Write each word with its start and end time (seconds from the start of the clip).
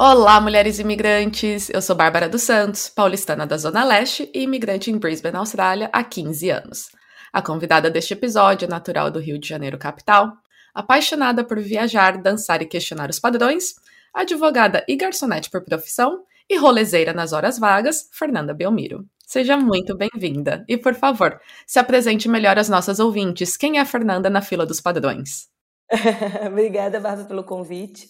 Olá, 0.00 0.40
mulheres 0.40 0.78
imigrantes! 0.78 1.68
Eu 1.70 1.82
sou 1.82 1.96
Bárbara 1.96 2.28
dos 2.28 2.42
Santos, 2.42 2.88
paulistana 2.88 3.44
da 3.44 3.56
Zona 3.56 3.82
Leste 3.82 4.30
e 4.32 4.44
imigrante 4.44 4.92
em 4.92 4.96
Brisbane, 4.96 5.36
Austrália, 5.36 5.90
há 5.92 6.04
15 6.04 6.50
anos. 6.50 6.90
A 7.32 7.42
convidada 7.42 7.90
deste 7.90 8.12
episódio 8.12 8.66
é 8.66 8.68
natural 8.68 9.10
do 9.10 9.18
Rio 9.18 9.40
de 9.40 9.48
Janeiro, 9.48 9.76
capital, 9.76 10.34
apaixonada 10.72 11.42
por 11.42 11.58
viajar, 11.58 12.16
dançar 12.22 12.62
e 12.62 12.66
questionar 12.66 13.10
os 13.10 13.18
padrões, 13.18 13.74
advogada 14.14 14.84
e 14.86 14.94
garçonete 14.94 15.50
por 15.50 15.64
profissão 15.64 16.22
e 16.48 16.56
rolezeira 16.56 17.12
nas 17.12 17.32
horas 17.32 17.58
vagas, 17.58 18.08
Fernanda 18.12 18.54
Belmiro. 18.54 19.04
Seja 19.26 19.56
muito 19.56 19.96
bem-vinda 19.96 20.64
e, 20.68 20.76
por 20.76 20.94
favor, 20.94 21.40
se 21.66 21.80
apresente 21.80 22.28
melhor 22.28 22.56
às 22.56 22.68
nossas 22.68 23.00
ouvintes. 23.00 23.56
Quem 23.56 23.78
é 23.78 23.80
a 23.80 23.84
Fernanda 23.84 24.30
na 24.30 24.42
fila 24.42 24.64
dos 24.64 24.80
padrões? 24.80 25.48
Obrigada, 26.46 27.00
Bárbara, 27.00 27.26
pelo 27.26 27.42
convite. 27.42 28.08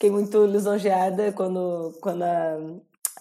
Fiquei 0.00 0.10
muito 0.10 0.46
lisonjeada 0.46 1.30
quando, 1.30 1.94
quando 2.00 2.22
a, 2.22 2.56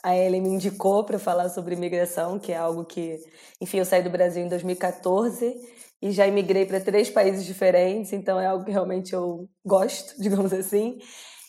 a 0.02 0.16
Ellen 0.16 0.42
me 0.42 0.48
indicou 0.48 1.04
para 1.04 1.20
falar 1.20 1.50
sobre 1.50 1.76
imigração, 1.76 2.40
que 2.40 2.54
é 2.54 2.56
algo 2.56 2.86
que, 2.86 3.22
enfim, 3.60 3.80
eu 3.80 3.86
saí 3.86 4.02
do 4.02 4.10
Brasil 4.10 4.46
em 4.46 4.48
2014 4.48 5.58
e 6.02 6.12
já 6.12 6.26
imigrei 6.26 6.66
para 6.66 6.80
três 6.80 7.10
países 7.10 7.46
diferentes, 7.46 8.14
então 8.14 8.40
é 8.40 8.46
algo 8.46 8.64
que 8.64 8.72
realmente 8.72 9.12
eu 9.12 9.50
gosto, 9.66 10.16
digamos 10.24 10.54
assim. 10.54 11.00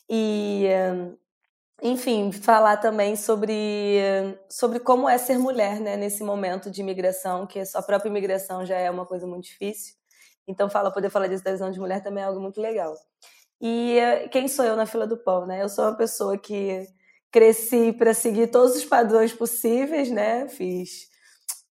E, 0.09 0.64
enfim, 1.81 2.33
falar 2.33 2.78
também 2.78 3.15
sobre, 3.15 4.00
sobre 4.48 4.81
como 4.81 5.09
é 5.09 5.17
ser 5.17 5.39
mulher 5.39 5.78
né, 5.78 5.97
nesse 5.97 6.25
momento 6.25 6.72
de 6.72 6.81
imigração, 6.81 7.47
que 7.47 7.62
a 7.72 7.83
própria 7.83 8.11
imigração 8.11 8.67
já 8.67 8.78
é 8.78 8.91
uma 8.91 9.06
coisa 9.06 9.28
muito 9.28 9.44
difícil. 9.44 9.94
Então, 10.48 10.69
fala, 10.69 10.91
poder 10.91 11.09
falar 11.09 11.28
disso 11.28 11.44
da 11.44 11.53
visão 11.53 11.70
de 11.70 11.78
mulher 11.78 12.03
também 12.03 12.25
é 12.25 12.27
algo 12.27 12.41
muito 12.41 12.61
legal. 12.61 12.97
E 13.61 13.98
eh, 13.98 14.28
quem 14.28 14.48
sou 14.48 14.64
eu 14.64 14.75
na 14.75 14.86
fila 14.86 15.06
do 15.06 15.16
pão, 15.16 15.47
né? 15.47 15.62
Eu 15.62 15.69
sou 15.69 15.84
uma 15.84 15.97
pessoa 15.97 16.39
que 16.39 16.86
cresci 17.30 17.92
para 17.92 18.14
seguir 18.14 18.48
todos 18.48 18.75
os 18.75 18.84
padrões 18.84 19.33
possíveis, 19.33 20.11
né? 20.11 20.48
Fiz 20.48 21.08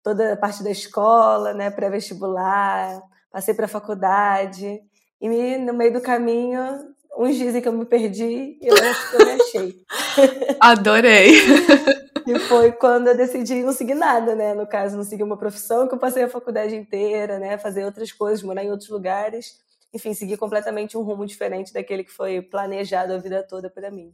toda 0.03 0.33
a 0.33 0.37
parte 0.37 0.63
da 0.63 0.69
escola, 0.69 1.53
né? 1.53 1.71
Pré-vestibular, 1.71 3.01
passei 3.31 3.53
para 3.53 3.65
a 3.65 3.69
faculdade 3.69 4.81
e 5.19 5.57
no 5.57 5.73
meio 5.73 5.93
do 5.93 6.01
caminho 6.01 6.61
uns 7.17 7.35
dizem 7.35 7.61
que 7.61 7.67
eu 7.67 7.73
me 7.73 7.85
perdi 7.85 8.57
e 8.61 8.67
eu 8.67 8.75
acho 8.75 9.09
que 9.09 9.21
eu 9.21 9.25
me 9.25 9.41
achei. 9.41 9.85
Adorei. 10.61 11.33
E 12.27 12.37
foi 12.37 12.71
quando 12.71 13.07
eu 13.07 13.17
decidi 13.17 13.63
não 13.63 13.73
seguir 13.73 13.95
nada, 13.95 14.35
né? 14.35 14.53
No 14.53 14.67
caso, 14.67 14.95
não 14.95 15.03
seguir 15.03 15.23
uma 15.23 15.37
profissão, 15.37 15.87
que 15.87 15.95
eu 15.95 15.97
passei 15.97 16.21
a 16.21 16.29
faculdade 16.29 16.75
inteira, 16.75 17.39
né? 17.39 17.57
Fazer 17.57 17.83
outras 17.83 18.11
coisas, 18.11 18.43
morar 18.43 18.63
em 18.63 18.69
outros 18.69 18.89
lugares 18.89 19.55
enfim, 19.93 20.13
seguir 20.13 20.37
completamente 20.37 20.97
um 20.97 21.01
rumo 21.01 21.25
diferente 21.25 21.73
daquele 21.73 22.03
que 22.03 22.11
foi 22.11 22.41
planejado 22.41 23.13
a 23.13 23.17
vida 23.17 23.45
toda 23.47 23.69
para 23.69 23.89
mim. 23.91 24.13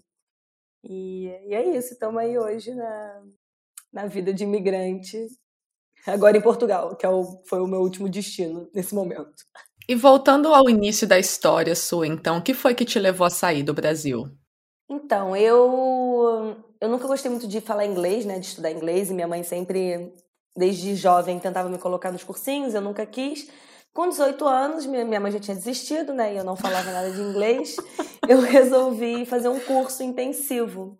E, 0.83 1.27
e, 1.47 1.53
é 1.53 1.77
isso, 1.77 1.93
estamos 1.93 2.21
aí 2.21 2.37
hoje 2.37 2.73
na, 2.73 3.23
na 3.91 4.05
vida 4.05 4.33
de 4.33 4.43
imigrante, 4.43 5.27
agora 6.05 6.37
em 6.37 6.41
Portugal, 6.41 6.95
que 6.95 7.05
é 7.05 7.09
o, 7.09 7.41
foi 7.45 7.59
o 7.59 7.67
meu 7.67 7.81
último 7.81 8.07
destino 8.07 8.69
nesse 8.73 8.93
momento. 8.93 9.43
E 9.87 9.95
voltando 9.95 10.53
ao 10.53 10.69
início 10.69 11.07
da 11.07 11.19
história 11.19 11.75
sua, 11.75 12.07
então, 12.07 12.37
o 12.37 12.41
que 12.41 12.53
foi 12.53 12.73
que 12.73 12.85
te 12.85 12.99
levou 12.99 13.25
a 13.25 13.29
sair 13.29 13.63
do 13.63 13.73
Brasil? 13.73 14.29
Então, 14.89 15.35
eu, 15.35 16.55
eu 16.79 16.89
nunca 16.89 17.07
gostei 17.07 17.29
muito 17.29 17.47
de 17.47 17.59
falar 17.59 17.85
inglês, 17.85 18.25
né, 18.25 18.39
de 18.39 18.45
estudar 18.45 18.71
inglês, 18.71 19.09
e 19.09 19.13
minha 19.13 19.27
mãe 19.27 19.43
sempre, 19.43 20.13
desde 20.55 20.95
jovem, 20.95 21.39
tentava 21.39 21.67
me 21.69 21.79
colocar 21.79 22.11
nos 22.11 22.23
cursinhos, 22.23 22.73
eu 22.73 22.81
nunca 22.81 23.05
quis. 23.05 23.49
Com 23.95 24.09
18 24.09 24.45
anos, 24.45 24.85
minha 24.85 25.21
mãe 25.21 25.31
já 25.31 25.39
tinha 25.39 25.55
desistido, 25.55 26.13
né? 26.13 26.33
E 26.33 26.37
eu 26.37 26.43
não 26.43 26.57
falava 26.57 26.91
nada 26.91 27.09
de 27.11 27.21
inglês. 27.21 27.77
Eu 28.27 28.41
resolvi 28.41 29.25
fazer 29.25 29.47
um 29.47 29.57
curso 29.57 30.03
intensivo. 30.03 30.99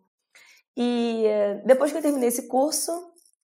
E 0.78 1.26
eh, 1.26 1.62
depois 1.66 1.92
que 1.92 1.98
eu 1.98 2.02
terminei 2.02 2.30
esse 2.30 2.48
curso, 2.48 2.92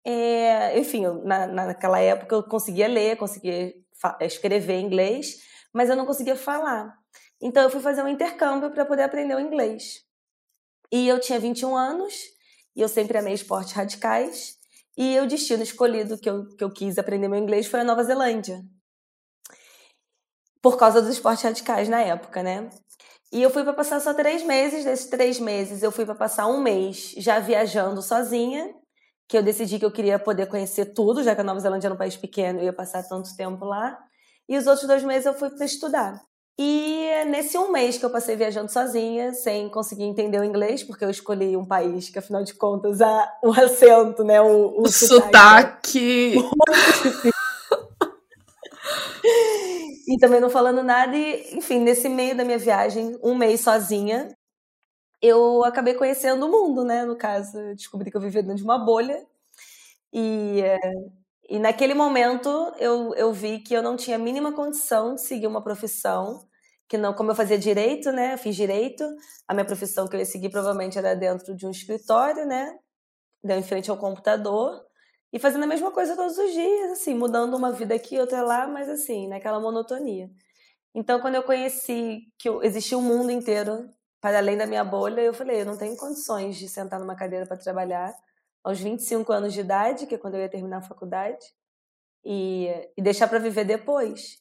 é, 0.06 0.80
enfim, 0.80 1.04
na, 1.26 1.48
naquela 1.48 2.00
época 2.00 2.36
eu 2.36 2.44
conseguia 2.44 2.88
ler, 2.88 3.18
conseguia 3.18 3.74
escrever 4.22 4.80
inglês, 4.80 5.40
mas 5.74 5.90
eu 5.90 5.96
não 5.96 6.06
conseguia 6.06 6.36
falar. 6.36 6.96
Então 7.42 7.64
eu 7.64 7.70
fui 7.70 7.82
fazer 7.82 8.04
um 8.04 8.08
intercâmbio 8.08 8.70
para 8.70 8.86
poder 8.86 9.04
aprender 9.04 9.36
o 9.36 9.40
inglês. 9.40 10.04
E 10.92 11.08
eu 11.08 11.20
tinha 11.20 11.40
21 11.40 11.76
anos, 11.76 12.14
e 12.76 12.82
eu 12.82 12.88
sempre 12.88 13.18
amei 13.18 13.34
esportes 13.34 13.74
radicais, 13.74 14.58
e 14.96 15.20
o 15.20 15.28
destino 15.28 15.64
escolhido 15.64 16.18
que 16.18 16.30
eu, 16.30 16.48
que 16.56 16.64
eu 16.64 16.72
quis 16.72 16.98
aprender 16.98 17.28
meu 17.28 17.40
inglês 17.40 17.66
foi 17.66 17.80
a 17.80 17.84
Nova 17.84 18.04
Zelândia 18.04 18.62
por 20.62 20.78
causa 20.78 21.02
dos 21.02 21.12
esportes 21.12 21.44
radicais 21.44 21.90
na 21.90 22.02
época, 22.02 22.44
né? 22.44 22.70
E 23.32 23.42
eu 23.42 23.50
fui 23.50 23.64
para 23.64 23.74
passar 23.74 24.00
só 24.02 24.14
três 24.14 24.44
meses. 24.44 24.84
Desses 24.84 25.10
três 25.10 25.40
meses, 25.40 25.82
eu 25.82 25.92
fui 25.92 26.06
para 26.06 26.16
passar 26.16 26.48
um 26.48 26.62
mês 26.62 27.14
já 27.18 27.40
viajando 27.40 28.02
sozinha, 28.02 28.74
que 29.28 29.38
eu 29.38 29.44
decidi 29.44 29.80
que 29.80 29.86
eu 29.86 29.92
queria 29.92 30.20
poder 30.20 30.48
conhecer 30.48 30.94
tudo, 30.94 31.24
já 31.24 31.34
que 31.34 31.42
a 31.42 31.44
Nova 31.44 31.60
Zelândia 31.60 31.88
era 31.88 31.96
um 31.96 31.98
país 31.98 32.18
pequeno, 32.18 32.60
eu 32.60 32.66
ia 32.66 32.74
passar 32.74 33.04
tanto 33.04 33.36
tempo 33.36 33.64
lá. 33.66 33.98
E 34.50 34.58
os 34.58 34.68
outros 34.68 34.86
dois 34.86 35.04
meses 35.04 35.26
eu 35.26 35.34
fui 35.34 35.50
para 35.50 35.66
estudar. 35.66 36.22
E 36.60 37.08
nesse 37.28 37.58
um 37.58 37.72
mês 37.72 37.98
que 37.98 38.06
eu 38.06 38.10
passei 38.10 38.36
viajando 38.36 38.72
sozinha, 38.72 39.34
sem 39.34 39.70
conseguir 39.70 40.04
entender 40.04 40.40
o 40.40 40.44
inglês, 40.44 40.84
porque 40.84 41.04
eu 41.04 41.10
escolhi 41.10 41.56
um 41.56 41.66
país 41.66 42.10
que, 42.10 42.20
afinal 42.20 42.44
de 42.44 42.54
contas, 42.54 43.00
o 43.42 43.52
acento, 43.52 44.24
né? 44.24 44.42
O, 44.42 44.80
o, 44.80 44.82
o 44.82 44.92
sotaque. 44.92 46.36
sotaque. 46.36 47.32
e 50.14 50.18
também 50.20 50.40
não 50.42 50.50
falando 50.50 50.84
nada. 50.84 51.16
E, 51.18 51.56
enfim, 51.58 51.80
nesse 51.80 52.10
meio 52.10 52.36
da 52.36 52.44
minha 52.46 52.58
viagem, 52.58 53.18
um 53.24 53.36
mês 53.36 53.62
sozinha, 53.62 54.30
eu 55.22 55.64
acabei 55.66 55.94
conhecendo 55.96 56.46
o 56.48 56.52
mundo, 56.52 56.84
né? 56.86 57.06
No 57.06 57.18
caso, 57.18 57.58
eu 57.60 57.76
descobri 57.76 58.12
que 58.12 58.18
eu 58.18 58.22
vivia 58.22 58.42
dentro 58.44 58.58
de 58.58 58.64
uma 58.64 58.80
bolha. 58.84 59.26
E, 60.14 60.62
e 61.50 61.60
naquele 61.60 61.94
momento 61.94 62.50
eu, 62.80 63.14
eu 63.16 63.34
vi 63.34 63.60
que 63.60 63.74
eu 63.74 63.84
não 63.84 63.96
tinha 63.98 64.16
a 64.16 64.20
mínima 64.20 64.54
condição 64.54 65.16
de 65.16 65.22
seguir 65.22 65.48
uma 65.48 65.64
profissão. 65.64 66.48
Que 66.88 66.98
não, 66.98 67.14
como 67.14 67.32
eu 67.32 67.36
fazia 67.36 67.58
direito, 67.58 68.12
né? 68.12 68.34
Eu 68.34 68.38
fiz 68.38 68.56
direito. 68.56 69.04
A 69.48 69.54
minha 69.54 69.66
profissão 69.66 70.08
que 70.08 70.16
eu 70.16 70.20
ia 70.20 70.26
seguir 70.26 70.50
provavelmente 70.50 70.98
era 70.98 71.16
dentro 71.16 71.56
de 71.56 71.66
um 71.66 71.72
escritório, 71.72 72.46
né? 72.46 72.74
Em 73.44 73.64
frente 73.64 73.92
ao 73.92 73.98
computador. 73.98 74.82
E 75.34 75.40
fazendo 75.40 75.64
a 75.64 75.68
mesma 75.68 75.92
coisa 75.92 76.16
todos 76.16 76.38
os 76.38 76.52
dias, 76.52 76.92
assim, 76.92 77.14
mudando 77.16 77.56
uma 77.56 77.72
vida 77.72 77.96
aqui, 77.96 78.20
outra 78.20 78.42
lá, 78.42 78.68
mas 78.68 78.90
assim, 78.90 79.28
naquela 79.28 79.60
monotonia. 79.60 80.30
Então, 80.94 81.22
quando 81.22 81.36
eu 81.36 81.44
conheci 81.44 82.28
que 82.38 82.50
existia 82.64 82.98
um 82.98 83.02
mundo 83.02 83.32
inteiro 83.32 83.90
para 84.20 84.38
além 84.40 84.58
da 84.58 84.68
minha 84.68 84.84
bolha, 84.84 85.22
eu 85.22 85.34
falei, 85.34 85.62
eu 85.62 85.66
não 85.66 85.78
tenho 85.78 85.96
condições 85.98 86.58
de 86.58 86.68
sentar 86.68 87.00
numa 87.00 87.16
cadeira 87.16 87.46
para 87.46 87.58
trabalhar 87.58 88.14
aos 88.64 88.80
25 88.80 89.32
anos 89.32 89.54
de 89.54 89.62
idade, 89.62 90.06
que 90.06 90.16
é 90.16 90.18
quando 90.18 90.36
eu 90.36 90.42
ia 90.42 90.50
terminar 90.50 90.78
a 90.78 90.82
faculdade, 90.82 91.44
e, 92.24 92.68
e 92.98 93.02
deixar 93.02 93.28
para 93.28 93.40
viver 93.40 93.66
depois. 93.66 94.38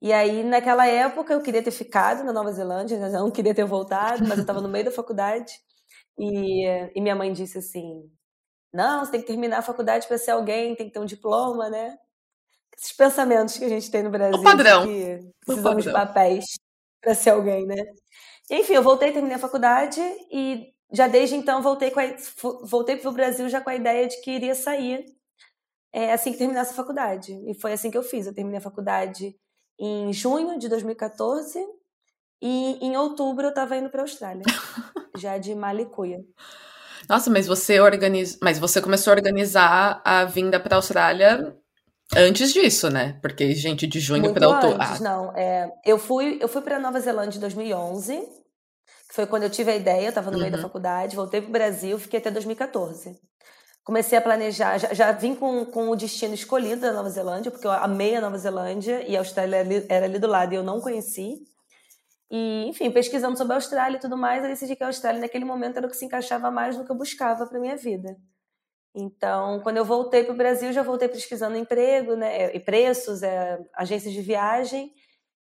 E 0.00 0.12
aí, 0.12 0.42
naquela 0.44 0.86
época, 0.86 1.34
eu 1.34 1.42
queria 1.42 1.62
ter 1.62 1.70
ficado 1.70 2.24
na 2.24 2.32
Nova 2.32 2.52
Zelândia, 2.52 2.98
não 3.10 3.30
queria 3.30 3.54
ter 3.54 3.64
voltado, 3.64 4.26
mas 4.26 4.38
eu 4.38 4.42
estava 4.42 4.60
no 4.60 4.68
meio 4.68 4.86
da 4.86 4.90
faculdade. 4.90 5.52
E, 6.18 6.64
e 6.94 7.00
minha 7.00 7.14
mãe 7.14 7.32
disse 7.32 7.58
assim: 7.58 8.10
não, 8.72 9.04
você 9.04 9.12
tem 9.12 9.20
que 9.20 9.26
terminar 9.26 9.58
a 9.58 9.62
faculdade 9.62 10.06
para 10.06 10.18
ser 10.18 10.30
alguém, 10.30 10.74
tem 10.74 10.86
que 10.86 10.92
ter 10.92 11.00
um 11.00 11.04
diploma, 11.04 11.68
né? 11.68 11.98
Esses 12.76 12.92
pensamentos 12.92 13.58
que 13.58 13.64
a 13.64 13.68
gente 13.68 13.90
tem 13.90 14.02
no 14.02 14.10
Brasil. 14.10 14.40
O 14.40 14.42
padrão. 14.42 14.86
Que 14.86 15.20
precisamos 15.44 15.84
de 15.84 15.92
papéis 15.92 16.44
para 17.00 17.14
ser 17.14 17.30
alguém, 17.30 17.66
né? 17.66 17.76
Enfim, 18.50 18.74
eu 18.74 18.82
voltei, 18.82 19.12
terminei 19.12 19.36
a 19.36 19.40
faculdade 19.40 20.00
e 20.30 20.72
já 20.92 21.06
desde 21.06 21.36
então 21.36 21.62
voltei 21.62 21.88
a, 21.90 22.16
voltei 22.64 22.96
para 22.96 23.10
o 23.10 23.12
Brasil 23.12 23.48
já 23.48 23.60
com 23.60 23.70
a 23.70 23.76
ideia 23.76 24.08
de 24.08 24.20
que 24.22 24.30
iria 24.30 24.54
sair 24.54 25.04
é, 25.92 26.12
assim 26.12 26.32
que 26.32 26.38
terminasse 26.38 26.72
a 26.72 26.76
faculdade. 26.76 27.32
E 27.46 27.54
foi 27.54 27.72
assim 27.72 27.90
que 27.90 27.98
eu 27.98 28.02
fiz. 28.02 28.26
Eu 28.26 28.34
terminei 28.34 28.58
a 28.58 28.62
faculdade 28.62 29.34
em 29.78 30.12
junho 30.12 30.58
de 30.58 30.68
2014 30.68 31.58
e 32.42 32.84
em 32.84 32.96
outubro 32.96 33.46
eu 33.46 33.50
estava 33.50 33.76
indo 33.76 33.90
para 33.90 34.00
a 34.00 34.04
Austrália, 34.04 34.42
já 35.16 35.38
de 35.38 35.54
Malicuia. 35.54 36.24
Nossa, 37.08 37.30
mas 37.30 37.46
você 37.46 37.80
organiza, 37.80 38.38
mas 38.42 38.58
você 38.58 38.80
começou 38.80 39.12
a 39.12 39.16
organizar 39.16 40.00
a 40.04 40.24
vinda 40.24 40.60
para 40.60 40.76
a 40.76 40.78
Austrália 40.78 41.56
antes 42.16 42.52
disso, 42.52 42.90
né? 42.90 43.18
Porque 43.22 43.54
gente 43.54 43.86
de 43.86 44.00
junho 44.00 44.32
para 44.32 44.48
outubro. 44.48 44.78
Ah. 44.80 44.98
Não, 45.00 45.36
é, 45.36 45.70
eu 45.84 45.98
fui, 45.98 46.38
eu 46.40 46.48
fui 46.48 46.62
para 46.62 46.78
Nova 46.78 47.00
Zelândia 47.00 47.38
em 47.38 47.40
2011, 47.40 48.20
que 49.08 49.14
foi 49.14 49.26
quando 49.26 49.44
eu 49.44 49.50
tive 49.50 49.70
a 49.70 49.76
ideia, 49.76 50.06
eu 50.06 50.08
estava 50.08 50.30
no 50.30 50.36
uhum. 50.36 50.42
meio 50.42 50.52
da 50.52 50.58
uhum. 50.58 50.64
faculdade, 50.64 51.16
voltei 51.16 51.40
para 51.40 51.48
o 51.48 51.52
Brasil, 51.52 51.98
fiquei 51.98 52.20
até 52.20 52.30
2014. 52.30 53.18
comecei 53.84 54.18
a 54.18 54.22
planejar, 54.22 54.78
já, 54.78 54.94
já, 54.94 55.12
vim 55.12 55.34
com, 55.34 55.64
com 55.66 55.88
o 55.88 55.96
destino 55.96 56.34
escolhido 56.34 56.82
da 56.82 56.92
Nova 56.92 57.10
Zelândia, 57.10 57.50
porque 57.50 57.66
eu 57.66 57.72
amei 57.72 58.14
a 58.14 58.20
Nova 58.20 58.38
Zelândia 58.38 59.04
e 59.08 59.16
a 59.16 59.20
Austrália 59.20 59.56
era 59.56 59.68
ali, 59.68 59.86
era 59.88 60.06
ali 60.06 60.18
do 60.18 60.26
lado 60.26 60.52
e 60.52 60.56
eu 60.56 60.62
não 60.62 60.80
conheci. 60.80 61.42
E, 62.30 62.64
enfim, 62.66 62.90
pesquisando 62.90 63.36
sobre 63.36 63.54
a 63.54 63.56
Austrália 63.56 63.96
e 63.96 64.00
tudo 64.00 64.16
mais, 64.16 64.42
eu 64.42 64.50
decidi 64.50 64.76
que 64.76 64.84
a 64.84 64.86
Austrália 64.86 65.20
naquele 65.20 65.44
momento 65.44 65.78
era 65.78 65.86
o 65.86 65.90
que 65.90 65.96
se 65.96 66.04
encaixava 66.04 66.50
mais 66.50 66.76
no 66.76 66.84
que 66.84 66.92
eu 66.92 66.96
buscava 66.96 67.46
para 67.46 67.58
minha 67.58 67.76
vida. 67.76 68.16
Então, 68.94 69.60
quando 69.60 69.76
eu 69.78 69.84
voltei 69.84 70.24
para 70.24 70.34
o 70.34 70.36
Brasil, 70.36 70.72
já 70.72 70.82
voltei 70.82 71.08
pesquisando 71.08 71.56
emprego, 71.56 72.14
né, 72.14 72.54
e 72.54 72.60
preços, 72.60 73.22
é, 73.22 73.58
agências 73.74 74.12
de 74.12 74.22
viagem, 74.22 74.92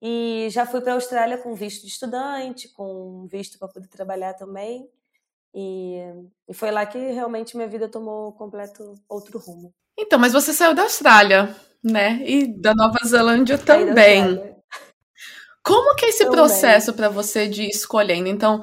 e 0.02 0.48
já 0.52 0.66
fui 0.66 0.82
para 0.82 0.92
a 0.92 0.96
Austrália 0.96 1.38
com 1.38 1.56
visto 1.56 1.82
de 1.82 1.88
estudante, 1.88 2.70
com 2.70 3.28
visto 3.32 3.58
para 3.58 3.68
poder 3.68 3.88
trabalhar 3.88 4.34
também. 4.34 4.88
E, 5.54 5.98
e 6.48 6.54
foi 6.54 6.70
lá 6.70 6.86
que 6.86 6.98
realmente 6.98 7.56
minha 7.56 7.68
vida 7.68 7.88
tomou 7.88 8.34
completo 8.34 8.94
outro 9.10 9.40
rumo. 9.40 9.74
Então, 9.98 10.20
mas 10.20 10.34
você 10.34 10.52
saiu 10.54 10.76
da 10.76 10.84
Austrália, 10.84 11.56
né? 11.82 12.22
E 12.26 12.46
da 12.46 12.76
Nova 12.76 13.00
Zelândia 13.06 13.58
também. 13.58 14.56
Como 15.66 15.96
que 15.96 16.06
é 16.06 16.10
esse 16.10 16.24
também. 16.24 16.38
processo 16.38 16.94
para 16.94 17.10
você 17.10 17.48
de 17.48 17.68
escolhendo? 17.68 18.30
Então, 18.30 18.62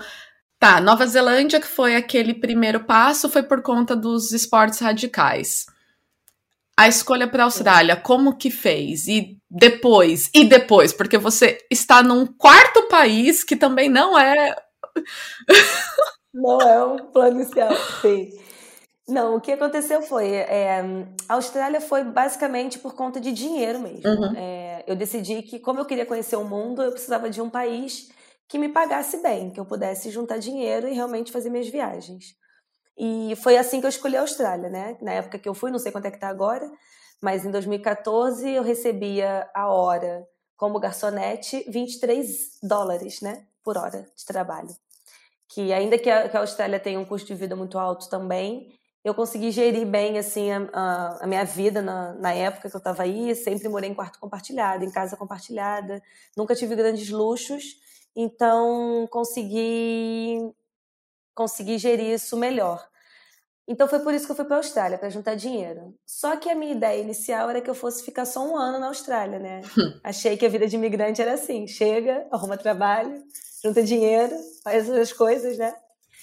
tá, 0.58 0.80
Nova 0.80 1.04
Zelândia, 1.06 1.60
que 1.60 1.66
foi 1.66 1.96
aquele 1.96 2.32
primeiro 2.32 2.84
passo, 2.84 3.28
foi 3.28 3.42
por 3.42 3.60
conta 3.60 3.96
dos 3.96 4.30
esportes 4.32 4.78
radicais. 4.78 5.66
A 6.78 6.88
escolha 6.88 7.28
para 7.28 7.42
a 7.42 7.46
Austrália, 7.46 7.96
como 7.96 8.36
que 8.36 8.50
fez? 8.50 9.08
E 9.08 9.36
depois, 9.50 10.30
e 10.32 10.44
depois, 10.44 10.92
porque 10.92 11.18
você 11.18 11.58
está 11.70 12.02
num 12.02 12.26
quarto 12.26 12.88
país 12.88 13.44
que 13.44 13.56
também 13.56 13.88
não 13.88 14.18
é 14.18 14.56
não 16.32 16.60
é 16.60 16.84
um 16.84 16.98
plano 17.12 17.40
inicial, 17.40 17.74
sim. 18.00 18.32
Não, 19.08 19.36
o 19.36 19.40
que 19.40 19.50
aconteceu 19.50 20.00
foi, 20.02 20.28
é, 20.28 20.80
a 21.28 21.34
Austrália 21.34 21.80
foi 21.80 22.04
basicamente 22.04 22.78
por 22.78 22.94
conta 22.94 23.20
de 23.20 23.32
dinheiro 23.32 23.80
mesmo. 23.80 24.08
Uhum. 24.08 24.36
É, 24.36 24.84
eu 24.86 24.94
decidi 24.94 25.42
que, 25.42 25.58
como 25.58 25.80
eu 25.80 25.84
queria 25.84 26.06
conhecer 26.06 26.36
o 26.36 26.44
mundo, 26.44 26.82
eu 26.82 26.92
precisava 26.92 27.28
de 27.28 27.40
um 27.42 27.50
país 27.50 28.10
que 28.48 28.58
me 28.58 28.68
pagasse 28.68 29.16
bem, 29.18 29.50
que 29.50 29.58
eu 29.58 29.64
pudesse 29.64 30.10
juntar 30.10 30.38
dinheiro 30.38 30.88
e 30.88 30.94
realmente 30.94 31.32
fazer 31.32 31.50
minhas 31.50 31.68
viagens. 31.68 32.36
E 32.96 33.34
foi 33.36 33.56
assim 33.56 33.80
que 33.80 33.86
eu 33.86 33.90
escolhi 33.90 34.16
a 34.16 34.20
Austrália, 34.20 34.68
né? 34.68 34.96
Na 35.00 35.12
época 35.12 35.38
que 35.38 35.48
eu 35.48 35.54
fui, 35.54 35.70
não 35.70 35.78
sei 35.78 35.90
quanto 35.90 36.06
é 36.06 36.10
que 36.10 36.20
tá 36.20 36.28
agora, 36.28 36.70
mas 37.20 37.44
em 37.44 37.50
2014 37.50 38.48
eu 38.48 38.62
recebia 38.62 39.48
a 39.54 39.68
hora 39.68 40.24
como 40.56 40.78
garçonete 40.78 41.64
23 41.68 42.58
dólares, 42.62 43.20
né? 43.20 43.46
Por 43.64 43.76
hora 43.76 44.06
de 44.16 44.24
trabalho 44.24 44.76
que 45.52 45.72
ainda 45.72 45.98
que 45.98 46.08
a, 46.08 46.28
que 46.28 46.36
a 46.36 46.40
Austrália 46.40 46.80
tenha 46.80 46.98
um 46.98 47.04
custo 47.04 47.26
de 47.26 47.34
vida 47.34 47.54
muito 47.54 47.78
alto 47.78 48.08
também, 48.08 48.72
eu 49.04 49.14
consegui 49.14 49.50
gerir 49.50 49.84
bem 49.86 50.18
assim 50.18 50.50
a, 50.52 50.68
a, 50.72 51.24
a 51.24 51.26
minha 51.26 51.44
vida 51.44 51.82
na, 51.82 52.12
na, 52.14 52.32
época 52.32 52.70
que 52.70 52.76
eu 52.76 52.78
estava 52.78 53.02
aí. 53.02 53.34
Sempre 53.34 53.68
morei 53.68 53.90
em 53.90 53.94
quarto 53.94 54.18
compartilhado, 54.18 54.84
em 54.84 54.90
casa 54.90 55.16
compartilhada, 55.16 56.00
nunca 56.36 56.54
tive 56.54 56.76
grandes 56.76 57.10
luxos, 57.10 57.76
então 58.14 59.08
consegui 59.10 60.52
consegui 61.34 61.78
gerir 61.78 62.14
isso 62.14 62.36
melhor. 62.36 62.86
Então 63.66 63.88
foi 63.88 64.00
por 64.00 64.12
isso 64.12 64.26
que 64.26 64.32
eu 64.32 64.36
fui 64.36 64.44
para 64.44 64.56
a 64.56 64.58
Austrália, 64.58 64.98
para 64.98 65.08
juntar 65.08 65.34
dinheiro. 65.34 65.94
Só 66.04 66.36
que 66.36 66.50
a 66.50 66.54
minha 66.54 66.72
ideia 66.72 67.00
inicial 67.00 67.48
era 67.48 67.60
que 67.60 67.70
eu 67.70 67.74
fosse 67.74 68.04
ficar 68.04 68.24
só 68.24 68.44
um 68.44 68.56
ano 68.56 68.78
na 68.78 68.88
Austrália, 68.88 69.38
né? 69.38 69.62
Achei 70.02 70.36
que 70.36 70.44
a 70.44 70.48
vida 70.48 70.66
de 70.66 70.76
imigrante 70.76 71.22
era 71.22 71.34
assim: 71.34 71.66
chega, 71.66 72.26
arruma 72.30 72.56
trabalho, 72.56 73.22
junta 73.62 73.82
dinheiro, 73.82 74.36
faz 74.62 74.90
as 74.90 75.12
coisas, 75.12 75.56
né? 75.58 75.74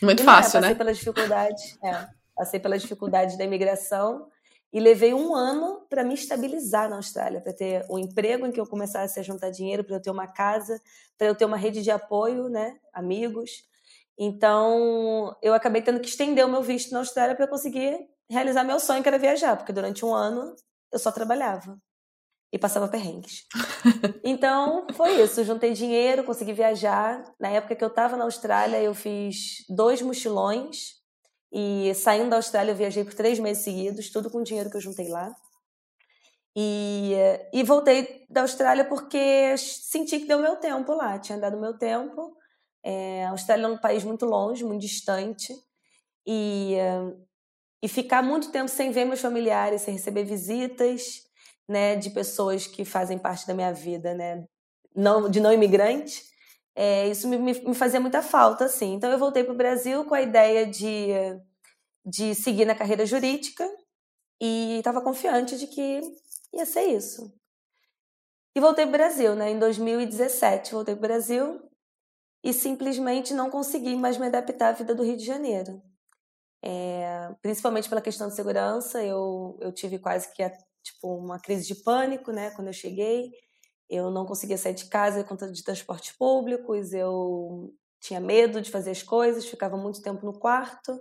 Muito 0.01 0.21
e, 0.21 0.25
fácil, 0.25 0.53
passei 0.53 0.61
né? 0.61 0.67
Passei 0.67 0.75
pelas 0.75 0.97
dificuldades, 0.97 1.77
é, 1.83 2.07
passei 2.39 2.57
pelas 2.57 2.81
dificuldades 2.81 3.37
da 3.37 3.43
imigração 3.43 4.29
e 4.71 4.79
levei 4.79 5.13
um 5.13 5.35
ano 5.35 5.85
para 5.89 6.05
me 6.05 6.13
estabilizar 6.13 6.89
na 6.89 6.95
Austrália, 6.95 7.41
para 7.41 7.51
ter 7.51 7.85
um 7.89 7.99
emprego 7.99 8.45
em 8.45 8.51
que 8.51 8.61
eu 8.61 8.65
começasse 8.65 9.19
a 9.19 9.23
juntar 9.23 9.49
dinheiro, 9.49 9.83
para 9.83 9.97
eu 9.97 10.01
ter 10.01 10.09
uma 10.09 10.25
casa, 10.25 10.79
para 11.17 11.27
eu 11.27 11.35
ter 11.35 11.43
uma 11.43 11.57
rede 11.57 11.81
de 11.81 11.91
apoio, 11.91 12.47
né? 12.47 12.79
Amigos. 12.93 13.67
Então, 14.17 15.35
eu 15.41 15.53
acabei 15.53 15.81
tendo 15.81 15.99
que 15.99 16.07
estender 16.07 16.45
o 16.45 16.49
meu 16.49 16.63
visto 16.63 16.93
na 16.93 16.99
Austrália 16.99 17.35
para 17.35 17.47
conseguir 17.47 18.07
realizar 18.29 18.63
meu 18.63 18.79
sonho, 18.79 19.03
que 19.03 19.09
era 19.09 19.19
viajar, 19.19 19.57
porque 19.57 19.73
durante 19.73 20.05
um 20.05 20.13
ano 20.13 20.55
eu 20.93 20.99
só 20.99 21.11
trabalhava 21.11 21.77
e 22.53 22.57
passava 22.57 22.87
perrengues. 22.87 23.45
Então, 24.23 24.85
foi 24.93 25.21
isso. 25.23 25.43
Juntei 25.43 25.73
dinheiro, 25.73 26.23
consegui 26.23 26.53
viajar. 26.53 27.23
Na 27.39 27.47
época 27.49 27.75
que 27.75 27.83
eu 27.83 27.87
estava 27.87 28.15
na 28.15 28.25
Austrália, 28.25 28.79
eu 28.79 28.93
fiz 28.93 29.65
dois 29.67 30.01
mochilões. 30.01 30.98
E 31.51 31.93
saindo 31.95 32.29
da 32.29 32.35
Austrália, 32.35 32.71
eu 32.71 32.75
viajei 32.75 33.03
por 33.03 33.13
três 33.13 33.39
meses 33.39 33.63
seguidos, 33.63 34.09
tudo 34.09 34.29
com 34.29 34.39
o 34.39 34.43
dinheiro 34.43 34.69
que 34.69 34.77
eu 34.77 34.81
juntei 34.81 35.09
lá. 35.09 35.33
E, 36.55 37.13
e 37.53 37.63
voltei 37.63 38.25
da 38.29 38.41
Austrália 38.41 38.85
porque 38.85 39.55
senti 39.57 40.19
que 40.19 40.25
deu 40.25 40.39
meu 40.39 40.57
tempo 40.57 40.93
lá. 40.93 41.17
Tinha 41.17 41.37
dado 41.37 41.59
meu 41.59 41.77
tempo. 41.77 42.35
É, 42.83 43.25
a 43.25 43.31
Austrália 43.31 43.65
é 43.65 43.69
um 43.69 43.77
país 43.77 44.03
muito 44.03 44.25
longe, 44.25 44.63
muito 44.63 44.81
distante. 44.81 45.53
E, 46.27 46.75
e 47.81 47.87
ficar 47.87 48.21
muito 48.21 48.51
tempo 48.51 48.69
sem 48.69 48.91
ver 48.91 49.05
meus 49.05 49.21
familiares, 49.21 49.81
sem 49.81 49.93
receber 49.93 50.23
visitas 50.23 51.23
né, 51.69 51.95
de 51.95 52.09
pessoas 52.09 52.65
que 52.65 52.83
fazem 52.83 53.17
parte 53.17 53.45
da 53.45 53.53
minha 53.53 53.71
vida, 53.71 54.15
né, 54.15 54.43
não, 54.95 55.29
de 55.29 55.39
não 55.39 55.53
imigrantes, 55.53 56.28
é, 56.81 57.09
isso 57.09 57.27
me, 57.27 57.37
me, 57.37 57.75
fazia 57.75 57.99
muita 57.99 58.21
falta, 58.21 58.63
assim. 58.63 58.93
Então 58.93 59.11
eu 59.11 59.19
voltei 59.19 59.43
para 59.43 59.53
o 59.53 59.57
Brasil 59.57 60.05
com 60.05 60.15
a 60.15 60.21
ideia 60.21 60.65
de, 60.65 61.09
de 62.05 62.33
seguir 62.33 62.63
na 62.63 62.73
carreira 62.73 63.05
jurídica 63.05 63.69
e 64.41 64.77
estava 64.77 65.01
confiante 65.01 65.57
de 65.57 65.67
que 65.67 65.99
ia 66.53 66.65
ser 66.65 66.85
isso. 66.85 67.37
E 68.55 68.61
voltei 68.61 68.85
para 68.85 68.95
o 68.95 68.97
Brasil, 68.97 69.35
né? 69.35 69.51
Em 69.51 69.59
2017 69.59 70.71
voltei 70.71 70.95
para 70.95 71.03
o 71.03 71.07
Brasil 71.09 71.61
e 72.41 72.53
simplesmente 72.53 73.33
não 73.33 73.49
consegui 73.49 73.97
mais 73.97 74.17
me 74.17 74.27
adaptar 74.27 74.69
à 74.69 74.71
vida 74.71 74.95
do 74.95 75.03
Rio 75.03 75.17
de 75.17 75.25
Janeiro. 75.25 75.81
É, 76.63 77.35
principalmente 77.41 77.89
pela 77.89 78.01
questão 78.01 78.29
de 78.29 78.35
segurança, 78.35 79.03
eu, 79.03 79.57
eu 79.59 79.73
tive 79.73 79.99
quase 79.99 80.33
que 80.33 80.49
tipo, 80.81 81.13
uma 81.13 81.41
crise 81.41 81.67
de 81.67 81.75
pânico, 81.83 82.31
né? 82.31 82.51
Quando 82.51 82.67
eu 82.67 82.73
cheguei, 82.73 83.31
eu 83.89 84.11
não 84.11 84.25
conseguia 84.25 84.57
sair 84.57 84.73
de 84.73 84.85
casa 84.85 85.23
por 85.23 85.29
conta 85.29 85.51
de 85.51 85.63
transportes 85.63 86.11
públicos, 86.11 86.93
eu 86.93 87.73
tinha 87.99 88.19
medo 88.19 88.61
de 88.61 88.71
fazer 88.71 88.91
as 88.91 89.03
coisas, 89.03 89.45
ficava 89.45 89.75
muito 89.77 90.01
tempo 90.01 90.25
no 90.25 90.37
quarto. 90.37 90.99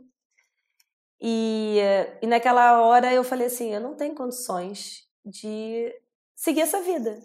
E, 1.21 1.79
e 2.23 2.27
naquela 2.27 2.83
hora 2.83 3.13
eu 3.13 3.23
falei 3.23 3.49
assim: 3.49 3.75
eu 3.75 3.81
não 3.81 3.97
tenho 3.97 4.15
condições 4.15 5.07
de 5.25 5.93
seguir 6.35 6.63
essa 6.63 6.81
vida. 6.81 7.21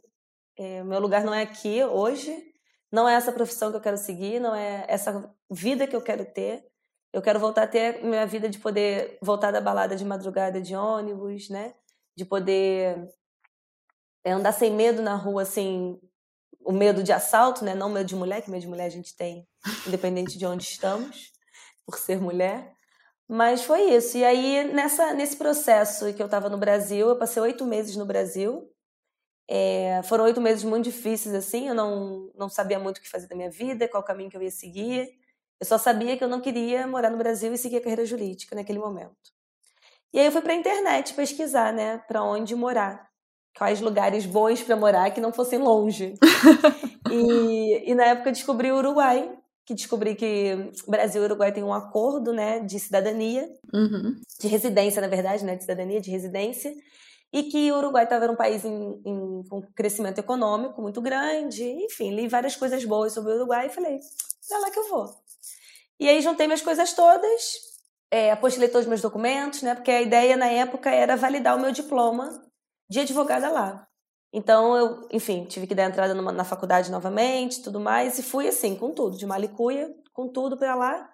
É, 0.58 0.84
meu 0.84 1.00
lugar 1.00 1.24
não 1.24 1.34
é 1.34 1.44
aqui 1.44 1.84
hoje, 1.84 2.36
não 2.92 3.08
é 3.08 3.16
essa 3.16 3.32
profissão 3.32 3.72
que 3.72 3.78
eu 3.78 3.82
quero 3.82 3.98
seguir, 3.98 4.40
não 4.40 4.54
é 4.54 4.86
essa 4.88 5.34
vida 5.50 5.88
que 5.88 5.96
eu 5.96 6.02
quero 6.02 6.26
ter. 6.26 6.64
Eu 7.12 7.22
quero 7.22 7.40
voltar 7.40 7.64
a 7.64 7.68
ter 7.68 8.04
minha 8.04 8.26
vida 8.26 8.50
de 8.50 8.60
poder 8.60 9.18
voltar 9.22 9.52
da 9.52 9.62
balada 9.62 9.96
de 9.96 10.04
madrugada 10.04 10.60
de 10.60 10.76
ônibus, 10.76 11.50
né? 11.50 11.76
de 12.16 12.26
poder 12.26 13.10
é, 14.24 14.32
andar 14.32 14.52
sem 14.54 14.72
medo 14.72 15.02
na 15.02 15.16
rua, 15.16 15.42
assim, 15.42 16.00
o 16.66 16.72
medo 16.72 17.04
de 17.04 17.12
assalto, 17.12 17.64
né? 17.64 17.76
Não 17.76 17.90
medo 17.90 18.06
de 18.06 18.16
mulher, 18.16 18.42
que 18.42 18.50
medo 18.50 18.62
de 18.62 18.68
mulher 18.68 18.86
a 18.86 18.90
gente 18.90 19.16
tem, 19.16 19.48
independente 19.88 20.38
de 20.38 20.46
onde 20.46 20.64
estamos, 20.64 21.32
por 21.86 21.98
ser 21.98 22.20
mulher. 22.20 22.74
Mas 23.28 23.64
foi 23.64 23.82
isso. 23.96 24.18
E 24.18 24.24
aí, 24.24 24.64
nessa, 24.74 25.14
nesse 25.14 25.36
processo 25.36 26.14
que 26.14 26.22
eu 26.22 26.28
estava 26.28 26.50
no 26.50 26.58
Brasil, 26.58 27.10
eu 27.10 27.18
passei 27.18 27.42
oito 27.42 27.66
meses 27.66 27.96
no 27.96 28.06
Brasil. 28.06 28.70
É, 29.48 30.02
foram 30.04 30.26
oito 30.26 30.40
meses 30.40 30.64
muito 30.64 30.86
difíceis, 30.86 31.34
assim. 31.36 31.68
Eu 31.68 31.76
não, 31.76 32.32
não 32.36 32.50
sabia 32.50 32.80
muito 32.80 32.98
o 32.98 33.02
que 33.02 33.10
fazer 33.10 33.28
da 33.28 33.36
minha 33.36 33.50
vida, 33.50 33.88
qual 33.88 34.04
caminho 34.04 34.30
que 34.30 34.38
eu 34.38 34.42
ia 34.42 34.52
seguir. 34.52 35.10
Eu 35.60 35.66
só 35.66 35.78
sabia 35.78 36.18
que 36.18 36.24
eu 36.24 36.28
não 36.28 36.42
queria 36.42 36.86
morar 36.88 37.10
no 37.10 37.18
Brasil 37.18 37.54
e 37.54 37.58
seguir 37.58 37.78
a 37.78 37.82
carreira 37.82 38.06
jurídica 38.06 38.56
naquele 38.56 38.80
momento. 38.80 39.34
E 40.14 40.20
aí 40.20 40.26
eu 40.26 40.32
fui 40.32 40.42
para 40.42 40.54
a 40.54 40.56
internet 40.56 41.14
pesquisar, 41.14 41.74
né, 41.74 41.98
para 42.08 42.22
onde 42.24 42.56
morar. 42.56 43.10
Quais 43.64 43.80
lugares 43.80 44.26
bons 44.26 44.62
para 44.62 44.76
morar 44.76 45.10
que 45.12 45.22
não 45.22 45.32
fossem 45.32 45.58
longe. 45.58 46.16
e, 47.10 47.92
e 47.92 47.96
na 47.96 48.08
época 48.08 48.28
eu 48.28 48.34
descobri 48.34 48.70
o 48.70 48.76
Uruguai, 48.76 49.32
que 49.66 49.74
descobri 49.74 50.16
que 50.16 50.70
Brasil 50.86 51.22
e 51.22 51.26
Uruguai 51.28 51.50
têm 51.54 51.64
um 51.64 51.72
acordo, 51.72 52.34
né, 52.34 52.60
de 52.60 52.78
cidadania, 52.78 53.50
uhum. 53.74 54.20
de 54.38 54.48
residência, 54.50 55.02
na 55.02 55.08
verdade, 55.08 55.46
né, 55.46 55.56
de 55.56 55.62
cidadania, 55.62 56.02
de 56.02 56.12
residência, 56.12 56.76
e 57.32 57.44
que 57.44 57.72
o 57.72 57.78
Uruguai 57.78 58.04
estava 58.04 58.30
um 58.30 58.36
país 58.36 58.66
em, 58.66 59.02
em, 59.06 59.44
com 59.50 59.62
crescimento 59.74 60.20
econômico 60.20 60.82
muito 60.82 61.02
grande, 61.02 61.64
enfim, 61.64 62.14
li 62.14 62.28
várias 62.28 62.58
coisas 62.58 62.84
boas 62.84 63.14
sobre 63.14 63.32
o 63.32 63.36
Uruguai 63.38 63.68
e 63.68 63.74
falei, 63.74 63.98
é 64.52 64.58
lá 64.58 64.70
que 64.72 64.80
eu 64.80 64.90
vou. 64.90 65.10
E 65.98 66.10
aí 66.10 66.20
juntei 66.20 66.48
minhas 66.48 66.62
coisas 66.62 66.92
todas, 66.92 67.62
é, 68.12 68.30
apostilei 68.30 68.68
todos 68.68 68.84
os 68.84 68.90
meus 68.90 69.02
documentos, 69.02 69.62
né? 69.62 69.74
Porque 69.74 69.90
a 69.90 70.02
ideia 70.02 70.36
na 70.36 70.48
época 70.48 70.90
era 70.92 71.16
validar 71.16 71.56
o 71.56 71.62
meu 71.62 71.72
diploma 71.72 72.43
de 72.94 73.00
advogada 73.00 73.50
lá. 73.50 73.88
Então 74.32 74.76
eu, 74.78 75.08
enfim, 75.12 75.46
tive 75.46 75.68
que 75.68 75.76
dar 75.76 75.86
entrada 75.86 76.14
numa, 76.14 76.32
na 76.32 76.44
faculdade 76.44 76.92
novamente, 76.92 77.62
tudo 77.62 77.80
mais, 77.80 78.18
e 78.20 78.24
fui 78.24 78.48
assim, 78.48 78.76
com 78.76 78.92
tudo, 78.92 79.18
de 79.18 79.26
malicuia, 79.26 79.90
com 80.14 80.28
tudo 80.28 80.58
para 80.58 80.76
lá. 80.76 81.10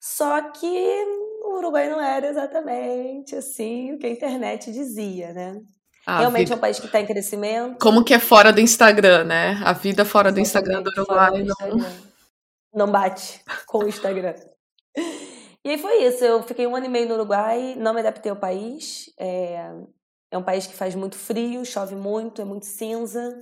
Só 0.00 0.50
que 0.50 1.04
o 1.44 1.58
Uruguai 1.58 1.88
não 1.88 2.00
era 2.00 2.28
exatamente 2.28 3.34
assim 3.34 3.94
o 3.94 3.98
que 3.98 4.06
a 4.06 4.10
internet 4.10 4.72
dizia, 4.72 5.32
né? 5.32 5.60
A 6.04 6.18
Realmente 6.18 6.48
vida... 6.48 6.54
é 6.54 6.56
um 6.56 6.60
país 6.60 6.78
que 6.78 6.86
está 6.86 7.00
em 7.00 7.06
crescimento. 7.06 7.78
Como 7.80 8.04
que 8.04 8.14
é 8.14 8.18
fora 8.18 8.52
do 8.52 8.60
Instagram, 8.60 9.24
né? 9.24 9.60
A 9.64 9.72
vida 9.72 10.04
fora 10.04 10.30
do 10.30 10.38
Instagram 10.38 10.82
do 10.82 10.90
Uruguai. 10.90 11.30
Do 11.30 11.50
Instagram. 11.50 11.76
Não... 11.76 12.86
não 12.86 12.92
bate 12.92 13.40
com 13.66 13.78
o 13.78 13.88
Instagram. 13.88 14.34
E 15.64 15.70
aí 15.70 15.78
foi 15.78 16.04
isso. 16.04 16.24
Eu 16.24 16.42
fiquei 16.44 16.66
um 16.66 16.76
ano 16.76 16.86
e 16.86 16.88
meio 16.88 17.08
no 17.08 17.14
Uruguai, 17.14 17.74
não 17.76 17.92
me 17.92 18.00
adaptei 18.00 18.30
ao 18.30 18.36
país. 18.36 19.12
É, 19.18 19.72
é 20.30 20.38
um 20.38 20.42
país 20.42 20.66
que 20.66 20.74
faz 20.74 20.94
muito 20.94 21.16
frio, 21.16 21.64
chove 21.64 21.94
muito, 21.94 22.42
é 22.42 22.44
muito 22.44 22.66
cinza. 22.66 23.38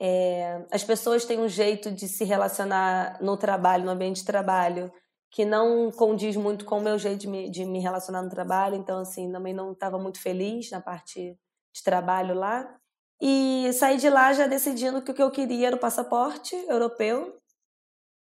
É, 0.00 0.64
as 0.70 0.82
pessoas 0.82 1.24
têm 1.24 1.38
um 1.38 1.48
jeito 1.48 1.90
de 1.90 2.08
se 2.08 2.24
relacionar 2.24 3.18
no 3.20 3.36
trabalho, 3.36 3.84
no 3.84 3.90
ambiente 3.90 4.20
de 4.20 4.24
trabalho, 4.24 4.92
que 5.30 5.44
não 5.44 5.90
condiz 5.90 6.36
muito 6.36 6.64
com 6.64 6.78
o 6.78 6.82
meu 6.82 6.98
jeito 6.98 7.20
de 7.20 7.28
me, 7.28 7.50
de 7.50 7.64
me 7.64 7.80
relacionar 7.80 8.22
no 8.22 8.30
trabalho. 8.30 8.76
Então, 8.76 8.98
assim, 8.98 9.30
também 9.30 9.54
não 9.54 9.72
estava 9.72 9.98
muito 9.98 10.20
feliz 10.20 10.70
na 10.70 10.80
parte 10.80 11.36
de 11.74 11.82
trabalho 11.82 12.34
lá. 12.34 12.76
E 13.20 13.70
saí 13.74 13.98
de 13.98 14.08
lá 14.08 14.32
já 14.32 14.46
decidindo 14.46 15.02
que 15.02 15.10
o 15.10 15.14
que 15.14 15.22
eu 15.22 15.30
queria 15.30 15.68
era 15.68 15.76
o 15.76 15.80
passaporte 15.80 16.56
europeu, 16.68 17.38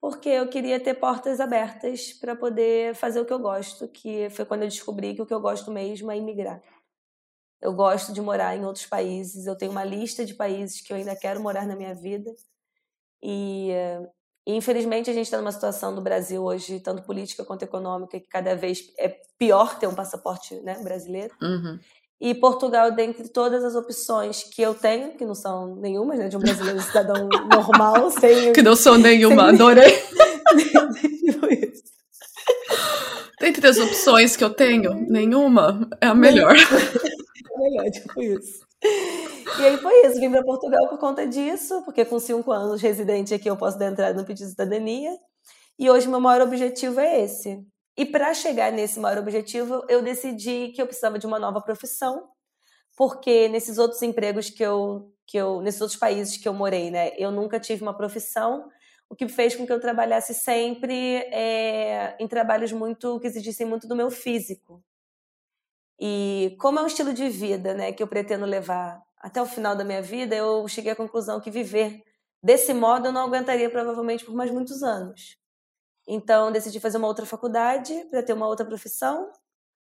porque 0.02 0.30
eu 0.30 0.50
queria 0.50 0.80
ter 0.80 0.96
portas 0.96 1.40
abertas 1.40 2.14
para 2.14 2.36
poder 2.36 2.96
fazer 2.96 3.20
o 3.20 3.26
que 3.26 3.34
eu 3.34 3.40
gosto, 3.40 3.88
que 3.88 4.30
foi 4.32 4.46
quando 4.46 4.64
eu 4.64 4.68
descobri 4.68 5.14
que 5.14 5.22
o 5.22 5.26
que 5.26 5.34
eu 5.34 5.42
gosto 5.42 5.72
mesmo 5.72 6.10
é 6.10 6.18
imigrar. 6.18 6.62
Eu 7.62 7.74
gosto 7.74 8.14
de 8.14 8.22
morar 8.22 8.56
em 8.56 8.66
outros 8.66 8.86
países, 8.86 9.46
eu 9.46 9.58
tenho 9.58 9.72
uma 9.72 9.84
lista 9.84 10.26
de 10.26 10.34
países 10.34 10.82
que 10.82 10.94
eu 10.94 10.98
ainda 10.98 11.16
quero 11.16 11.42
morar 11.42 11.66
na 11.66 11.76
minha 11.76 11.94
vida. 11.94 12.32
E, 13.22 13.72
e 14.48 14.56
infelizmente 14.56 15.10
a 15.10 15.14
gente 15.14 15.26
está 15.26 15.38
numa 15.38 15.52
situação 15.52 15.94
do 15.94 16.02
Brasil 16.02 16.44
hoje, 16.44 16.80
tanto 16.80 17.04
política 17.04 17.44
quanto 17.44 17.64
econômica, 17.64 18.20
que 18.20 18.28
cada 18.28 18.56
vez 18.56 18.94
é 18.98 19.10
pior 19.38 19.78
ter 19.78 19.88
um 19.88 19.96
passaporte 19.96 20.56
né, 20.62 20.82
brasileiro. 20.82 21.34
Uhum. 21.42 21.80
E 22.22 22.36
Portugal, 22.36 22.92
dentre 22.92 23.30
todas 23.30 23.64
as 23.64 23.76
opções 23.76 24.44
que 24.44 24.62
eu 24.62 24.76
tenho, 24.76 25.16
que 25.16 25.26
não 25.26 25.36
são 25.36 25.76
nenhumas, 25.76 26.20
né, 26.20 26.28
de 26.28 26.36
um 26.36 26.42
brasileiro 26.42 26.82
cidadão 26.82 27.30
normal, 27.50 28.12
sem. 28.12 28.52
Que 28.52 28.62
não 28.62 28.76
são 28.76 28.96
nenhuma, 29.00 29.46
sem... 29.46 29.56
adorei. 29.56 29.94
dentre 33.40 33.68
as 33.68 33.78
opções 33.78 34.36
que 34.36 34.44
eu 34.44 34.50
tenho, 34.50 34.94
nenhuma 35.10 35.88
é 36.02 36.08
a 36.08 36.16
melhor. 36.16 36.56
É 36.56 36.60
melhor, 37.60 37.92
tipo 37.92 38.22
isso. 38.22 38.68
E 39.60 39.66
aí 39.66 39.78
foi 39.78 40.06
isso, 40.06 40.20
vim 40.20 40.32
para 40.32 40.44
Portugal 40.44 40.88
por 40.88 40.98
conta 40.98 41.28
disso, 41.28 41.82
porque 41.84 42.06
com 42.06 42.20
cinco 42.20 42.52
anos 42.52 42.82
residente 42.82 43.34
aqui 43.34 43.50
eu 43.50 43.58
posso 43.58 43.78
dar 43.78 43.92
entrada 43.92 44.20
no 44.20 44.26
pedido 44.26 44.46
de 44.46 44.52
cidadania. 44.52 45.12
E 45.78 45.90
hoje 45.90 46.08
meu 46.08 46.20
maior 46.20 46.42
objetivo 46.42 47.00
é 47.00 47.24
esse, 47.24 47.66
e 48.00 48.06
para 48.06 48.34
chegar 48.34 48.72
nesse 48.72 48.98
maior 48.98 49.18
objetivo, 49.18 49.84
eu 49.90 50.02
decidi 50.02 50.70
que 50.70 50.82
eu 50.82 50.86
precisava 50.86 51.20
de 51.20 51.28
uma 51.28 51.38
nova 51.38 51.60
profissão, 51.60 52.30
porque 52.96 53.50
nesses 53.50 53.78
outros 53.78 54.02
empregos 54.02 54.50
que 54.50 54.64
eu, 54.64 55.12
que 55.28 55.36
eu 55.36 55.62
nesses 55.62 55.82
outros 55.82 56.00
países 56.00 56.38
que 56.38 56.48
eu 56.48 56.54
morei, 56.54 56.90
né, 56.90 57.12
eu 57.18 57.30
nunca 57.30 57.60
tive 57.60 57.82
uma 57.82 57.94
profissão, 57.94 58.70
o 59.10 59.16
que 59.16 59.28
fez 59.28 59.56
com 59.56 59.66
que 59.66 59.74
eu 59.74 59.80
trabalhasse 59.80 60.34
sempre 60.34 61.18
é, 61.32 62.16
em 62.20 62.28
trabalhos 62.28 62.72
muito 62.72 63.20
que 63.20 63.28
exigissem 63.28 63.66
muito 63.66 63.88
do 63.88 63.96
meu 63.96 64.12
físico. 64.12 64.84
E 66.00 66.56
como 66.60 66.80
é 66.80 66.84
um 66.84 66.88
estilo 66.88 67.14
de 67.14 67.28
vida, 67.28 67.74
né, 67.74 67.92
que 67.92 68.02
eu 68.02 68.08
pretendo 68.08 68.46
levar 68.46 69.04
até 69.18 69.42
o 69.42 69.46
final 69.46 69.76
da 69.76 69.84
minha 69.84 70.02
vida, 70.02 70.36
eu 70.36 70.66
cheguei 70.68 70.92
à 70.92 70.96
conclusão 70.96 71.42
que 71.42 71.52
viver 71.52 72.04
desse 72.42 72.74
modo 72.74 73.08
eu 73.08 73.12
não 73.12 73.26
aguentaria 73.26 73.70
provavelmente 73.70 74.24
por 74.24 74.34
mais 74.34 74.52
muitos 74.52 74.82
anos. 74.82 75.38
Então, 76.08 76.52
decidi 76.52 76.80
fazer 76.80 76.98
uma 76.98 77.08
outra 77.08 77.26
faculdade 77.26 77.94
para 78.10 78.24
ter 78.24 78.34
uma 78.34 78.48
outra 78.48 78.66
profissão, 78.66 79.32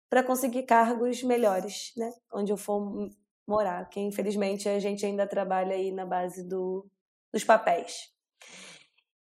para 0.09 0.23
conseguir 0.23 0.63
cargos 0.63 1.23
melhores, 1.23 1.93
né? 1.97 2.13
Onde 2.33 2.53
eu 2.53 2.57
for 2.57 3.11
morar, 3.47 3.89
que 3.91 4.01
infelizmente 4.01 4.69
a 4.69 4.79
gente 4.79 5.05
ainda 5.05 5.27
trabalha 5.27 5.75
aí 5.75 5.91
na 5.91 6.07
base 6.07 6.43
do, 6.43 6.89
dos 7.33 7.45
papéis. 7.45 8.14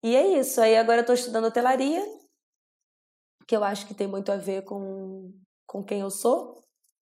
E 0.03 0.15
é 0.15 0.39
isso. 0.39 0.61
Aí 0.61 0.77
agora 0.77 0.99
eu 0.99 1.01
estou 1.01 1.15
estudando 1.15 1.45
hotelaria, 1.45 2.03
que 3.47 3.55
eu 3.55 3.63
acho 3.63 3.87
que 3.87 3.93
tem 3.93 4.07
muito 4.07 4.31
a 4.31 4.37
ver 4.37 4.63
com, 4.63 5.33
com 5.67 5.83
quem 5.83 6.01
eu 6.01 6.11
sou 6.11 6.63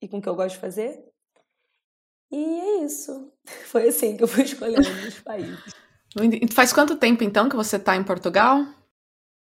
e 0.02 0.08
com 0.08 0.18
o 0.18 0.22
que 0.22 0.30
eu 0.30 0.36
gosto 0.36 0.56
de 0.56 0.62
fazer. 0.62 1.12
E 2.32 2.60
é 2.60 2.84
isso. 2.84 3.32
Foi 3.68 3.90
assim 3.90 4.16
que 4.16 4.24
eu 4.24 4.28
fui 4.28 4.44
escolhendo 4.44 4.82
os 4.82 5.20
países. 5.20 5.74
Faz 6.54 6.74
quanto 6.74 6.98
tempo 6.98 7.24
então 7.24 7.50
que 7.50 7.56
você 7.56 7.76
está 7.76 7.96
em 7.96 8.04
Portugal? 8.04 8.66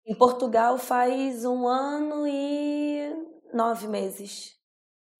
Em 0.07 0.15
Portugal 0.15 0.79
faz 0.79 1.45
um 1.45 1.67
ano 1.67 2.27
e 2.27 3.11
nove 3.53 3.87
meses. 3.89 4.55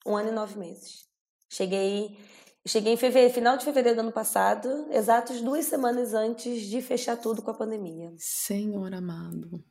Um 0.07 0.17
ano 0.17 0.29
e 0.29 0.33
nove 0.33 0.59
meses. 0.59 1.09
Cheguei, 1.51 2.19
cheguei 2.67 2.93
em 2.93 2.97
fevereiro, 2.97 3.35
final 3.35 3.57
de 3.57 3.65
fevereiro 3.65 3.97
do 3.97 4.01
ano 4.01 4.13
passado, 4.13 4.87
exatos 4.91 5.41
duas 5.41 5.67
semanas 5.67 6.15
antes 6.15 6.63
de 6.63 6.81
fechar 6.81 7.17
tudo 7.17 7.43
com 7.43 7.51
a 7.51 7.55
pandemia. 7.55 8.13
Senhor 8.19 8.93
amado. 8.95 9.63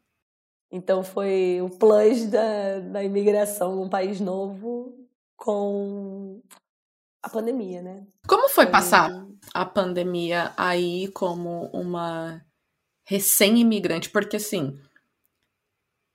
Então 0.72 1.04
foi 1.04 1.60
o 1.62 1.70
plus 1.70 2.26
da, 2.26 2.80
da 2.80 3.04
imigração 3.04 3.76
num 3.76 3.90
país 3.90 4.20
novo 4.20 5.08
com 5.36 6.42
a 7.22 7.30
pandemia, 7.30 7.82
né? 7.82 8.08
Como 8.28 8.50
foi, 8.50 8.66
foi 8.66 8.72
passar 8.72 9.10
a 9.54 9.66
pandemia 9.66 10.52
aí 10.58 11.08
como 11.10 11.70
uma 11.74 12.44
recém-imigrante? 13.06 14.10
Porque 14.10 14.38
assim, 14.38 14.80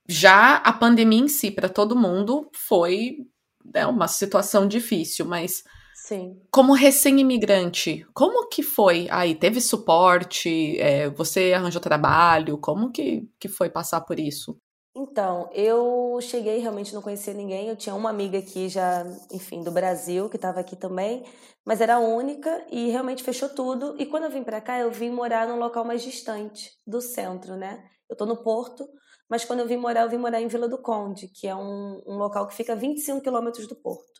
já 0.07 0.55
a 0.57 0.73
pandemia 0.73 1.19
em 1.19 1.27
si, 1.27 1.51
para 1.51 1.69
todo 1.69 1.95
mundo, 1.95 2.49
foi 2.53 3.27
né, 3.63 3.85
uma 3.85 4.07
situação 4.07 4.67
difícil, 4.67 5.25
mas 5.25 5.63
Sim. 6.07 6.41
como 6.49 6.73
recém-imigrante, 6.73 8.05
como 8.13 8.47
que 8.47 8.63
foi 8.63 9.07
aí? 9.11 9.35
Teve 9.35 9.61
suporte? 9.61 10.79
É, 10.79 11.09
você 11.09 11.53
arranjou 11.53 11.81
trabalho? 11.81 12.57
Como 12.57 12.91
que, 12.91 13.29
que 13.39 13.47
foi 13.47 13.69
passar 13.69 14.01
por 14.01 14.19
isso? 14.19 14.57
Então, 14.95 15.49
eu 15.53 16.19
cheguei, 16.21 16.57
realmente 16.59 16.93
não 16.93 17.01
conhecia 17.01 17.33
ninguém. 17.33 17.67
Eu 17.67 17.75
tinha 17.75 17.93
uma 17.93 18.09
amiga 18.09 18.39
aqui 18.39 18.67
já, 18.67 19.05
enfim, 19.31 19.61
do 19.63 19.71
Brasil, 19.71 20.29
que 20.29 20.35
estava 20.35 20.59
aqui 20.59 20.75
também, 20.75 21.23
mas 21.65 21.79
era 21.79 21.95
a 21.95 21.99
única 21.99 22.65
e 22.71 22.89
realmente 22.89 23.23
fechou 23.23 23.49
tudo. 23.49 23.95
E 23.99 24.05
quando 24.05 24.23
eu 24.23 24.31
vim 24.31 24.43
para 24.43 24.59
cá, 24.59 24.79
eu 24.79 24.91
vim 24.91 25.11
morar 25.11 25.47
num 25.47 25.59
local 25.59 25.85
mais 25.85 26.01
distante 26.01 26.71
do 26.87 27.01
centro, 27.01 27.55
né? 27.55 27.83
Eu 28.09 28.15
tô 28.17 28.25
no 28.25 28.37
Porto, 28.43 28.87
mas 29.29 29.45
quando 29.45 29.59
eu 29.59 29.67
vim 29.67 29.77
morar, 29.77 30.01
eu 30.01 30.09
vim 30.09 30.17
morar 30.17 30.41
em 30.41 30.47
Vila 30.47 30.67
do 30.67 30.81
Conde, 30.81 31.27
que 31.27 31.47
é 31.47 31.55
um, 31.55 32.01
um 32.07 32.17
local 32.17 32.47
que 32.47 32.55
fica 32.55 32.73
a 32.73 32.75
25 32.75 33.21
quilômetros 33.21 33.67
do 33.67 33.75
Porto. 33.75 34.19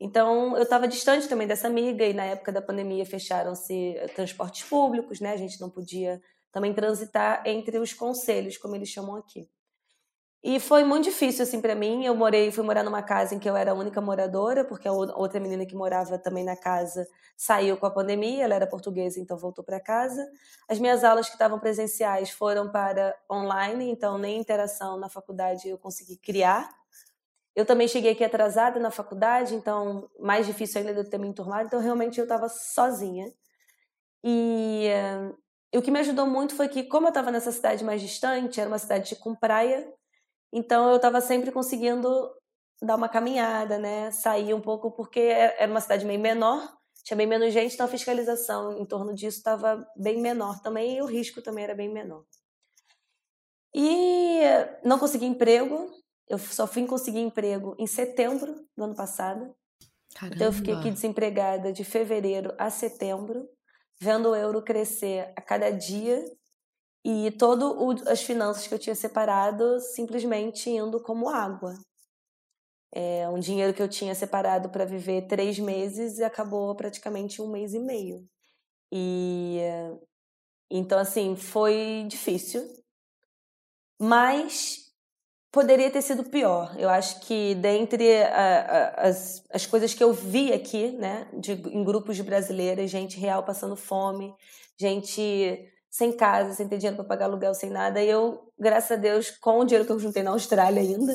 Então, 0.00 0.56
eu 0.56 0.62
estava 0.62 0.86
distante 0.86 1.28
também 1.28 1.46
dessa 1.46 1.66
amiga, 1.66 2.04
e 2.06 2.12
na 2.14 2.24
época 2.24 2.52
da 2.52 2.62
pandemia 2.62 3.04
fecharam-se 3.04 3.96
transportes 4.14 4.64
públicos, 4.68 5.20
né? 5.20 5.32
A 5.32 5.36
gente 5.36 5.60
não 5.60 5.68
podia 5.70 6.20
também 6.52 6.72
transitar 6.72 7.42
entre 7.46 7.78
os 7.78 7.92
conselhos, 7.92 8.56
como 8.56 8.76
eles 8.76 8.88
chamam 8.88 9.16
aqui. 9.16 9.48
E 10.42 10.60
foi 10.60 10.84
muito 10.84 11.04
difícil 11.04 11.42
assim 11.42 11.60
para 11.60 11.74
mim. 11.74 12.04
Eu 12.04 12.14
morei, 12.14 12.50
fui 12.52 12.64
morar 12.64 12.84
numa 12.84 13.02
casa 13.02 13.34
em 13.34 13.38
que 13.40 13.48
eu 13.50 13.56
era 13.56 13.72
a 13.72 13.74
única 13.74 14.00
moradora, 14.00 14.64
porque 14.64 14.86
a 14.86 14.92
outra 14.92 15.40
menina 15.40 15.66
que 15.66 15.74
morava 15.74 16.16
também 16.18 16.44
na 16.44 16.56
casa 16.56 17.06
saiu 17.36 17.76
com 17.76 17.86
a 17.86 17.90
pandemia, 17.90 18.44
ela 18.44 18.54
era 18.54 18.66
portuguesa, 18.66 19.20
então 19.20 19.36
voltou 19.36 19.64
para 19.64 19.80
casa. 19.80 20.24
As 20.68 20.78
minhas 20.78 21.02
aulas 21.04 21.26
que 21.26 21.32
estavam 21.34 21.58
presenciais 21.58 22.30
foram 22.30 22.70
para 22.70 23.16
online, 23.30 23.90
então 23.90 24.16
nem 24.18 24.38
interação 24.38 24.96
na 24.98 25.08
faculdade 25.08 25.68
eu 25.68 25.78
consegui 25.78 26.16
criar. 26.16 26.77
Eu 27.58 27.66
também 27.66 27.88
cheguei 27.88 28.12
aqui 28.12 28.22
atrasada 28.22 28.78
na 28.78 28.88
faculdade, 28.88 29.52
então 29.56 30.08
mais 30.20 30.46
difícil 30.46 30.80
ainda 30.80 31.02
de 31.02 31.10
ter 31.10 31.18
me 31.18 31.26
enturmado, 31.26 31.66
então 31.66 31.80
realmente 31.80 32.16
eu 32.16 32.22
estava 32.22 32.48
sozinha. 32.48 33.34
E, 34.22 34.86
e 35.72 35.76
o 35.76 35.82
que 35.82 35.90
me 35.90 35.98
ajudou 35.98 36.24
muito 36.24 36.54
foi 36.54 36.68
que, 36.68 36.84
como 36.84 37.08
eu 37.08 37.08
estava 37.08 37.32
nessa 37.32 37.50
cidade 37.50 37.82
mais 37.82 38.00
distante, 38.00 38.60
era 38.60 38.70
uma 38.70 38.78
cidade 38.78 39.16
com 39.16 39.34
praia, 39.34 39.92
então 40.52 40.88
eu 40.88 40.96
estava 40.98 41.20
sempre 41.20 41.50
conseguindo 41.50 42.08
dar 42.80 42.94
uma 42.94 43.08
caminhada, 43.08 43.76
né? 43.76 44.12
Sair 44.12 44.54
um 44.54 44.60
pouco, 44.60 44.92
porque 44.92 45.18
é, 45.18 45.60
era 45.60 45.68
uma 45.68 45.80
cidade 45.80 46.06
meio 46.06 46.20
menor, 46.20 46.62
tinha 47.02 47.16
bem 47.16 47.26
menos 47.26 47.52
gente, 47.52 47.74
então 47.74 47.86
a 47.86 47.90
fiscalização 47.90 48.78
em 48.78 48.86
torno 48.86 49.12
disso 49.12 49.38
estava 49.38 49.84
bem 49.96 50.20
menor 50.20 50.60
também, 50.60 50.98
e 50.98 51.02
o 51.02 51.06
risco 51.06 51.42
também 51.42 51.64
era 51.64 51.74
bem 51.74 51.92
menor. 51.92 52.22
E 53.74 54.42
não 54.84 54.96
consegui 54.96 55.26
emprego, 55.26 55.90
eu 56.28 56.38
só 56.38 56.66
fui 56.66 56.86
conseguir 56.86 57.20
emprego 57.20 57.74
em 57.78 57.86
setembro 57.86 58.54
do 58.76 58.84
ano 58.84 58.94
passado. 58.94 59.54
Caramba. 60.14 60.34
Então 60.34 60.46
eu 60.48 60.52
fiquei 60.52 60.74
aqui 60.74 60.90
desempregada 60.90 61.72
de 61.72 61.84
fevereiro 61.84 62.54
a 62.58 62.70
setembro, 62.70 63.48
vendo 64.00 64.30
o 64.30 64.34
euro 64.34 64.62
crescer 64.62 65.32
a 65.36 65.40
cada 65.40 65.70
dia 65.70 66.24
e 67.04 67.30
todas 67.32 68.06
as 68.06 68.22
finanças 68.22 68.66
que 68.66 68.74
eu 68.74 68.78
tinha 68.78 68.94
separado 68.94 69.80
simplesmente 69.80 70.68
indo 70.68 71.00
como 71.02 71.28
água. 71.28 71.74
É, 72.92 73.28
um 73.28 73.38
dinheiro 73.38 73.74
que 73.74 73.82
eu 73.82 73.88
tinha 73.88 74.14
separado 74.14 74.70
para 74.70 74.84
viver 74.84 75.26
três 75.26 75.58
meses 75.58 76.18
e 76.18 76.24
acabou 76.24 76.74
praticamente 76.74 77.40
um 77.40 77.50
mês 77.50 77.74
e 77.74 77.78
meio. 77.78 78.26
E 78.90 79.58
então 80.70 80.98
assim 80.98 81.36
foi 81.36 82.04
difícil, 82.08 82.62
mas 84.00 84.87
poderia 85.50 85.90
ter 85.90 86.02
sido 86.02 86.24
pior. 86.24 86.74
Eu 86.78 86.88
acho 86.88 87.20
que 87.20 87.54
dentre 87.56 88.22
a, 88.22 88.60
a, 88.60 89.08
as, 89.08 89.42
as 89.52 89.66
coisas 89.66 89.94
que 89.94 90.02
eu 90.02 90.12
vi 90.12 90.52
aqui, 90.52 90.92
né, 90.92 91.28
de, 91.32 91.52
em 91.52 91.82
grupos 91.84 92.16
de 92.16 92.22
brasileiras, 92.22 92.90
gente 92.90 93.18
real 93.18 93.42
passando 93.42 93.76
fome, 93.76 94.34
gente 94.78 95.66
sem 95.90 96.12
casa, 96.12 96.54
sem 96.54 96.68
ter 96.68 96.76
dinheiro 96.76 96.96
para 96.96 97.06
pagar 97.06 97.26
aluguel, 97.26 97.54
sem 97.54 97.70
nada, 97.70 98.02
e 98.02 98.08
eu, 98.08 98.52
graças 98.58 98.92
a 98.92 98.96
Deus, 98.96 99.30
com 99.30 99.58
o 99.58 99.64
dinheiro 99.64 99.86
que 99.86 99.92
eu 99.92 99.98
juntei 99.98 100.22
na 100.22 100.30
Austrália 100.30 100.82
ainda, 100.82 101.14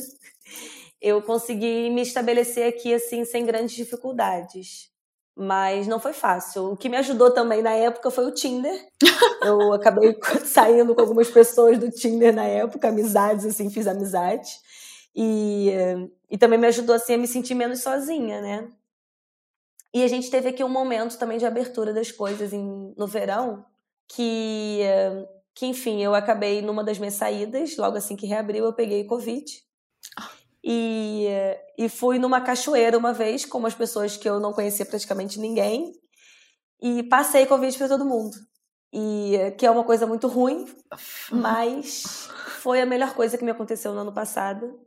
eu 0.99 1.21
consegui 1.21 1.89
me 1.89 2.01
estabelecer 2.01 2.67
aqui 2.67 2.93
assim 2.93 3.23
sem 3.23 3.45
grandes 3.45 3.75
dificuldades. 3.75 4.92
Mas 5.35 5.87
não 5.87 5.99
foi 5.99 6.13
fácil. 6.13 6.71
O 6.71 6.77
que 6.77 6.87
me 6.87 6.97
ajudou 6.97 7.31
também 7.31 7.61
na 7.61 7.71
época 7.71 8.11
foi 8.11 8.25
o 8.25 8.33
Tinder. 8.33 8.87
Eu 9.43 9.73
acabei 9.73 10.15
saindo 10.45 10.93
com 10.93 11.01
algumas 11.01 11.29
pessoas 11.29 11.77
do 11.79 11.89
Tinder 11.89 12.33
na 12.33 12.45
época, 12.45 12.89
amizades, 12.89 13.45
assim, 13.45 13.69
fiz 13.69 13.87
amizade. 13.87 14.49
E, 15.15 15.71
e 16.29 16.37
também 16.37 16.59
me 16.59 16.67
ajudou 16.67 16.95
assim 16.95 17.13
a 17.15 17.17
me 17.17 17.27
sentir 17.27 17.55
menos 17.55 17.81
sozinha, 17.81 18.41
né? 18.41 18.71
E 19.93 20.03
a 20.03 20.07
gente 20.07 20.29
teve 20.31 20.49
aqui 20.49 20.63
um 20.63 20.69
momento 20.69 21.17
também 21.19 21.37
de 21.37 21.45
abertura 21.45 21.93
das 21.93 22.11
coisas 22.11 22.51
em, 22.51 22.93
no 22.97 23.05
verão, 23.05 23.63
que, 24.07 24.79
que 25.53 25.67
enfim, 25.67 26.01
eu 26.01 26.15
acabei 26.15 26.61
numa 26.63 26.83
das 26.83 26.97
minhas 26.97 27.13
saídas, 27.13 27.77
logo 27.77 27.97
assim 27.97 28.15
que 28.15 28.25
reabriu, 28.25 28.65
eu 28.65 28.73
peguei 28.73 29.03
Covid. 29.05 29.45
E, 30.63 31.27
e 31.77 31.89
fui 31.89 32.17
numa 32.17 32.39
cachoeira 32.39 32.97
uma 32.97 33.11
vez 33.11 33.45
com 33.45 33.57
umas 33.57 33.73
pessoas 33.73 34.15
que 34.15 34.29
eu 34.29 34.39
não 34.39 34.53
conhecia 34.53 34.85
praticamente 34.85 35.39
ninguém 35.39 35.91
e 36.81 37.03
passei 37.03 37.45
Covid 37.45 37.77
para 37.77 37.87
todo 37.87 38.05
mundo. 38.05 38.35
E 38.93 39.53
que 39.57 39.65
é 39.65 39.71
uma 39.71 39.83
coisa 39.83 40.05
muito 40.05 40.27
ruim, 40.27 40.65
mas 41.31 42.29
foi 42.59 42.81
a 42.81 42.85
melhor 42.85 43.15
coisa 43.15 43.37
que 43.37 43.43
me 43.43 43.51
aconteceu 43.51 43.93
no 43.93 44.01
ano 44.01 44.13
passado. 44.13 44.79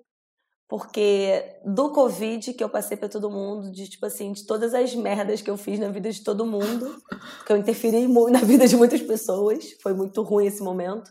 Porque 0.68 1.60
do 1.64 1.92
Covid 1.92 2.52
que 2.52 2.62
eu 2.62 2.68
passei 2.68 2.96
para 2.96 3.08
todo 3.08 3.30
mundo, 3.30 3.70
de 3.70 3.88
tipo 3.88 4.04
assim, 4.04 4.32
de 4.32 4.44
todas 4.46 4.74
as 4.74 4.94
merdas 4.94 5.40
que 5.40 5.50
eu 5.50 5.56
fiz 5.56 5.78
na 5.78 5.88
vida 5.88 6.10
de 6.10 6.22
todo 6.22 6.46
mundo, 6.46 7.00
que 7.46 7.52
eu 7.52 7.56
interferi 7.56 8.06
na 8.30 8.40
vida 8.40 8.66
de 8.66 8.76
muitas 8.76 9.00
pessoas, 9.00 9.64
foi 9.80 9.94
muito 9.94 10.22
ruim 10.22 10.46
esse 10.46 10.62
momento. 10.62 11.10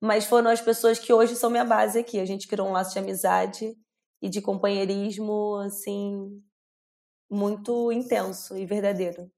Mas 0.00 0.24
foram 0.24 0.50
as 0.50 0.60
pessoas 0.60 0.98
que 0.98 1.12
hoje 1.12 1.36
são 1.36 1.50
minha 1.50 1.64
base 1.64 1.98
aqui. 1.98 2.18
A 2.18 2.24
gente 2.24 2.48
criou 2.48 2.68
um 2.68 2.72
laço 2.72 2.92
de 2.92 2.98
amizade 2.98 3.72
e 4.22 4.28
de 4.28 4.40
companheirismo, 4.40 5.56
assim, 5.56 6.40
muito 7.28 7.90
intenso 7.90 8.56
e 8.56 8.64
verdadeiro. 8.64 9.28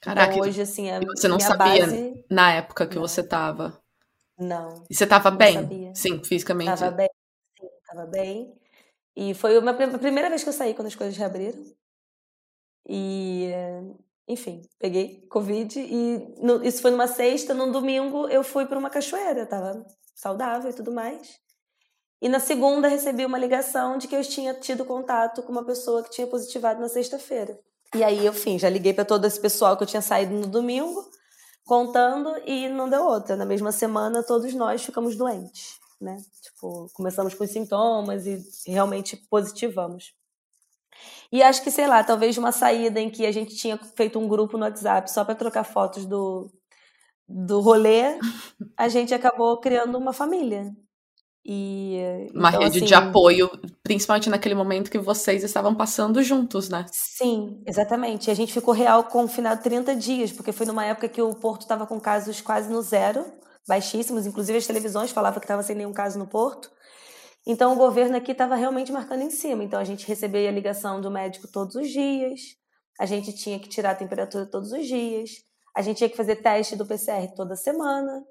Caraca, 0.00 0.34
então, 0.34 0.46
hoje, 0.46 0.62
assim, 0.62 0.90
a 0.90 1.00
você 1.00 1.26
não 1.26 1.40
sabia 1.40 1.86
base... 1.86 2.24
na 2.30 2.54
época 2.54 2.86
que 2.86 2.94
não. 2.94 3.02
você 3.02 3.22
tava? 3.22 3.82
Não. 4.38 4.84
E 4.88 4.94
você 4.94 5.06
tava 5.06 5.30
bem? 5.30 5.54
Sabia. 5.54 5.94
Sim, 5.94 6.22
fisicamente? 6.22 6.68
Tava 6.68 6.90
bem, 6.92 7.08
sim, 7.60 7.68
tava 7.86 8.06
bem. 8.06 8.56
E 9.16 9.34
foi 9.34 9.58
uma, 9.58 9.72
a 9.72 9.98
primeira 9.98 10.28
vez 10.28 10.42
que 10.42 10.48
eu 10.48 10.52
saí 10.52 10.72
quando 10.72 10.86
as 10.86 10.94
coisas 10.94 11.16
reabriram. 11.16 11.62
E, 12.88 13.50
enfim, 14.26 14.62
peguei 14.78 15.26
Covid 15.28 15.78
e 15.78 16.34
no, 16.38 16.64
isso 16.64 16.80
foi 16.80 16.90
numa 16.90 17.06
sexta, 17.06 17.54
num 17.54 17.70
domingo 17.70 18.28
eu 18.28 18.42
fui 18.42 18.66
para 18.66 18.78
uma 18.78 18.90
cachoeira, 18.90 19.46
tava 19.46 19.86
saudável 20.14 20.70
e 20.70 20.74
tudo 20.74 20.92
mais. 20.92 21.41
E 22.22 22.28
na 22.28 22.38
segunda 22.38 22.86
recebi 22.86 23.26
uma 23.26 23.36
ligação 23.36 23.98
de 23.98 24.06
que 24.06 24.14
eu 24.14 24.22
tinha 24.22 24.54
tido 24.54 24.84
contato 24.84 25.42
com 25.42 25.50
uma 25.50 25.64
pessoa 25.64 26.04
que 26.04 26.10
tinha 26.10 26.24
positivado 26.24 26.80
na 26.80 26.88
sexta-feira. 26.88 27.58
E 27.92 28.04
aí, 28.04 28.28
enfim, 28.28 28.60
já 28.60 28.68
liguei 28.68 28.94
para 28.94 29.04
todo 29.04 29.26
esse 29.26 29.40
pessoal 29.40 29.76
que 29.76 29.82
eu 29.82 29.88
tinha 29.88 30.00
saído 30.00 30.32
no 30.32 30.46
domingo, 30.46 31.04
contando, 31.64 32.32
e 32.46 32.68
não 32.68 32.88
deu 32.88 33.04
outra. 33.04 33.34
Na 33.34 33.44
mesma 33.44 33.72
semana, 33.72 34.22
todos 34.22 34.54
nós 34.54 34.84
ficamos 34.84 35.16
doentes, 35.16 35.80
né? 36.00 36.16
Tipo, 36.40 36.88
começamos 36.94 37.34
com 37.34 37.44
sintomas 37.44 38.24
e 38.24 38.40
realmente 38.68 39.16
positivamos. 39.28 40.14
E 41.32 41.42
acho 41.42 41.60
que, 41.60 41.72
sei 41.72 41.88
lá, 41.88 42.04
talvez 42.04 42.38
uma 42.38 42.52
saída 42.52 43.00
em 43.00 43.10
que 43.10 43.26
a 43.26 43.32
gente 43.32 43.56
tinha 43.56 43.76
feito 43.96 44.20
um 44.20 44.28
grupo 44.28 44.56
no 44.56 44.64
WhatsApp 44.64 45.10
só 45.10 45.24
para 45.24 45.34
trocar 45.34 45.64
fotos 45.64 46.06
do, 46.06 46.48
do 47.28 47.60
rolê, 47.60 48.16
a 48.76 48.86
gente 48.86 49.12
acabou 49.12 49.58
criando 49.58 49.98
uma 49.98 50.12
família. 50.12 50.72
E, 51.44 52.28
Uma 52.32 52.50
então, 52.50 52.60
rede 52.60 52.78
assim, 52.78 52.86
de 52.86 52.94
apoio, 52.94 53.50
principalmente 53.82 54.30
naquele 54.30 54.54
momento 54.54 54.90
que 54.90 54.98
vocês 54.98 55.42
estavam 55.42 55.74
passando 55.74 56.22
juntos, 56.22 56.68
né? 56.68 56.86
Sim, 56.92 57.60
exatamente. 57.66 58.30
A 58.30 58.34
gente 58.34 58.52
ficou 58.52 58.72
real 58.72 59.04
confinado 59.04 59.62
30 59.62 59.96
dias, 59.96 60.30
porque 60.30 60.52
foi 60.52 60.66
numa 60.66 60.84
época 60.84 61.08
que 61.08 61.20
o 61.20 61.34
Porto 61.34 61.62
estava 61.62 61.84
com 61.86 62.00
casos 62.00 62.40
quase 62.40 62.70
no 62.70 62.80
zero, 62.80 63.24
baixíssimos, 63.66 64.24
inclusive 64.24 64.58
as 64.58 64.66
televisões 64.66 65.10
falavam 65.10 65.40
que 65.40 65.44
estava 65.44 65.62
sem 65.62 65.74
nenhum 65.74 65.92
caso 65.92 66.18
no 66.18 66.28
Porto. 66.28 66.70
Então 67.44 67.72
o 67.72 67.76
governo 67.76 68.16
aqui 68.16 68.30
estava 68.30 68.54
realmente 68.54 68.92
marcando 68.92 69.22
em 69.22 69.30
cima. 69.30 69.64
Então 69.64 69.80
a 69.80 69.84
gente 69.84 70.06
recebia 70.06 70.48
a 70.48 70.52
ligação 70.52 71.00
do 71.00 71.10
médico 71.10 71.48
todos 71.48 71.74
os 71.74 71.88
dias, 71.88 72.40
a 73.00 73.06
gente 73.06 73.32
tinha 73.32 73.58
que 73.58 73.68
tirar 73.68 73.90
a 73.90 73.96
temperatura 73.96 74.46
todos 74.46 74.70
os 74.70 74.86
dias, 74.86 75.30
a 75.76 75.82
gente 75.82 75.98
tinha 75.98 76.10
que 76.10 76.16
fazer 76.16 76.36
teste 76.36 76.76
do 76.76 76.86
PCR 76.86 77.34
toda 77.34 77.56
semana. 77.56 78.22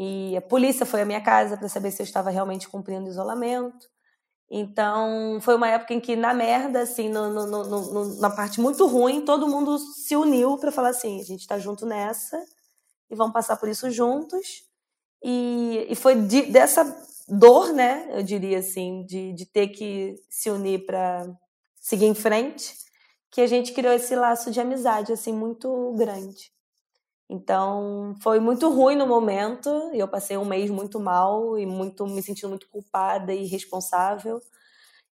E 0.00 0.36
a 0.36 0.40
polícia 0.40 0.86
foi 0.86 1.02
à 1.02 1.04
minha 1.04 1.20
casa 1.20 1.56
para 1.56 1.68
saber 1.68 1.90
se 1.90 2.00
eu 2.00 2.04
estava 2.04 2.30
realmente 2.30 2.68
cumprindo 2.68 3.08
isolamento. 3.08 3.88
Então, 4.48 5.40
foi 5.40 5.56
uma 5.56 5.68
época 5.68 5.92
em 5.92 5.98
que, 5.98 6.14
na 6.14 6.32
merda, 6.32 6.82
assim, 6.82 7.08
no, 7.08 7.28
no, 7.32 7.64
no, 7.64 8.20
na 8.20 8.30
parte 8.30 8.60
muito 8.60 8.86
ruim, 8.86 9.24
todo 9.24 9.48
mundo 9.48 9.76
se 9.76 10.14
uniu 10.14 10.56
para 10.56 10.70
falar 10.70 10.90
assim: 10.90 11.20
a 11.20 11.24
gente 11.24 11.40
está 11.40 11.58
junto 11.58 11.84
nessa 11.84 12.40
e 13.10 13.16
vamos 13.16 13.32
passar 13.32 13.56
por 13.56 13.68
isso 13.68 13.90
juntos. 13.90 14.62
E, 15.20 15.84
e 15.90 15.96
foi 15.96 16.14
de, 16.14 16.42
dessa 16.42 16.84
dor, 17.28 17.72
né, 17.72 18.08
eu 18.12 18.22
diria 18.22 18.60
assim, 18.60 19.04
de, 19.04 19.32
de 19.32 19.46
ter 19.46 19.68
que 19.68 20.14
se 20.30 20.48
unir 20.48 20.86
para 20.86 21.26
seguir 21.74 22.06
em 22.06 22.14
frente, 22.14 22.72
que 23.32 23.40
a 23.40 23.48
gente 23.48 23.72
criou 23.72 23.92
esse 23.92 24.14
laço 24.14 24.52
de 24.52 24.60
amizade, 24.60 25.12
assim, 25.12 25.32
muito 25.32 25.92
grande. 25.98 26.52
Então, 27.30 28.16
foi 28.22 28.40
muito 28.40 28.70
ruim 28.70 28.96
no 28.96 29.06
momento, 29.06 29.90
e 29.92 29.98
eu 29.98 30.08
passei 30.08 30.38
um 30.38 30.46
mês 30.46 30.70
muito 30.70 30.98
mal 30.98 31.58
e 31.58 31.66
muito 31.66 32.06
me 32.06 32.22
sentindo 32.22 32.48
muito 32.48 32.68
culpada 32.70 33.34
e 33.34 33.46
responsável 33.46 34.40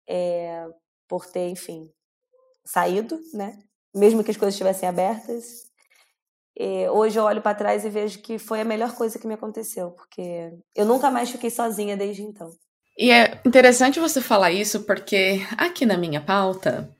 é, 0.08 0.66
por 1.08 1.28
ter, 1.28 1.50
enfim, 1.50 1.88
saído, 2.66 3.20
né? 3.32 3.60
Mesmo 3.96 4.24
que 4.24 4.32
as 4.32 4.38
coisas 4.38 4.56
estivessem 4.56 4.90
abertas. 4.90 5.70
É, 6.58 6.90
hoje 6.90 7.18
eu 7.18 7.24
olho 7.24 7.42
para 7.42 7.56
trás 7.56 7.86
e 7.86 7.90
vejo 7.90 8.22
que 8.22 8.40
foi 8.40 8.60
a 8.60 8.66
melhor 8.66 8.96
coisa 8.96 9.20
que 9.20 9.28
me 9.28 9.36
aconteceu, 9.36 9.92
porque 9.92 10.52
eu 10.76 10.86
nunca 10.86 11.12
mais 11.12 11.30
fiquei 11.30 11.52
sozinha 11.52 11.96
desde 11.96 12.24
então. 12.24 12.52
E 12.98 13.12
é 13.12 13.40
interessante 13.46 14.00
você 14.00 14.20
falar 14.20 14.52
isso, 14.52 14.84
porque 14.84 15.40
aqui 15.58 15.86
na 15.86 15.96
minha 15.96 16.20
pauta, 16.20 16.94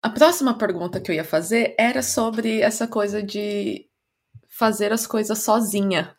a 0.00 0.08
próxima 0.08 0.56
pergunta 0.56 1.00
que 1.00 1.10
eu 1.10 1.14
ia 1.14 1.24
fazer 1.24 1.74
era 1.78 2.02
sobre 2.02 2.60
essa 2.60 2.88
coisa 2.88 3.22
de 3.22 3.86
fazer 4.62 4.92
as 4.92 5.08
coisas 5.08 5.40
sozinha. 5.40 6.14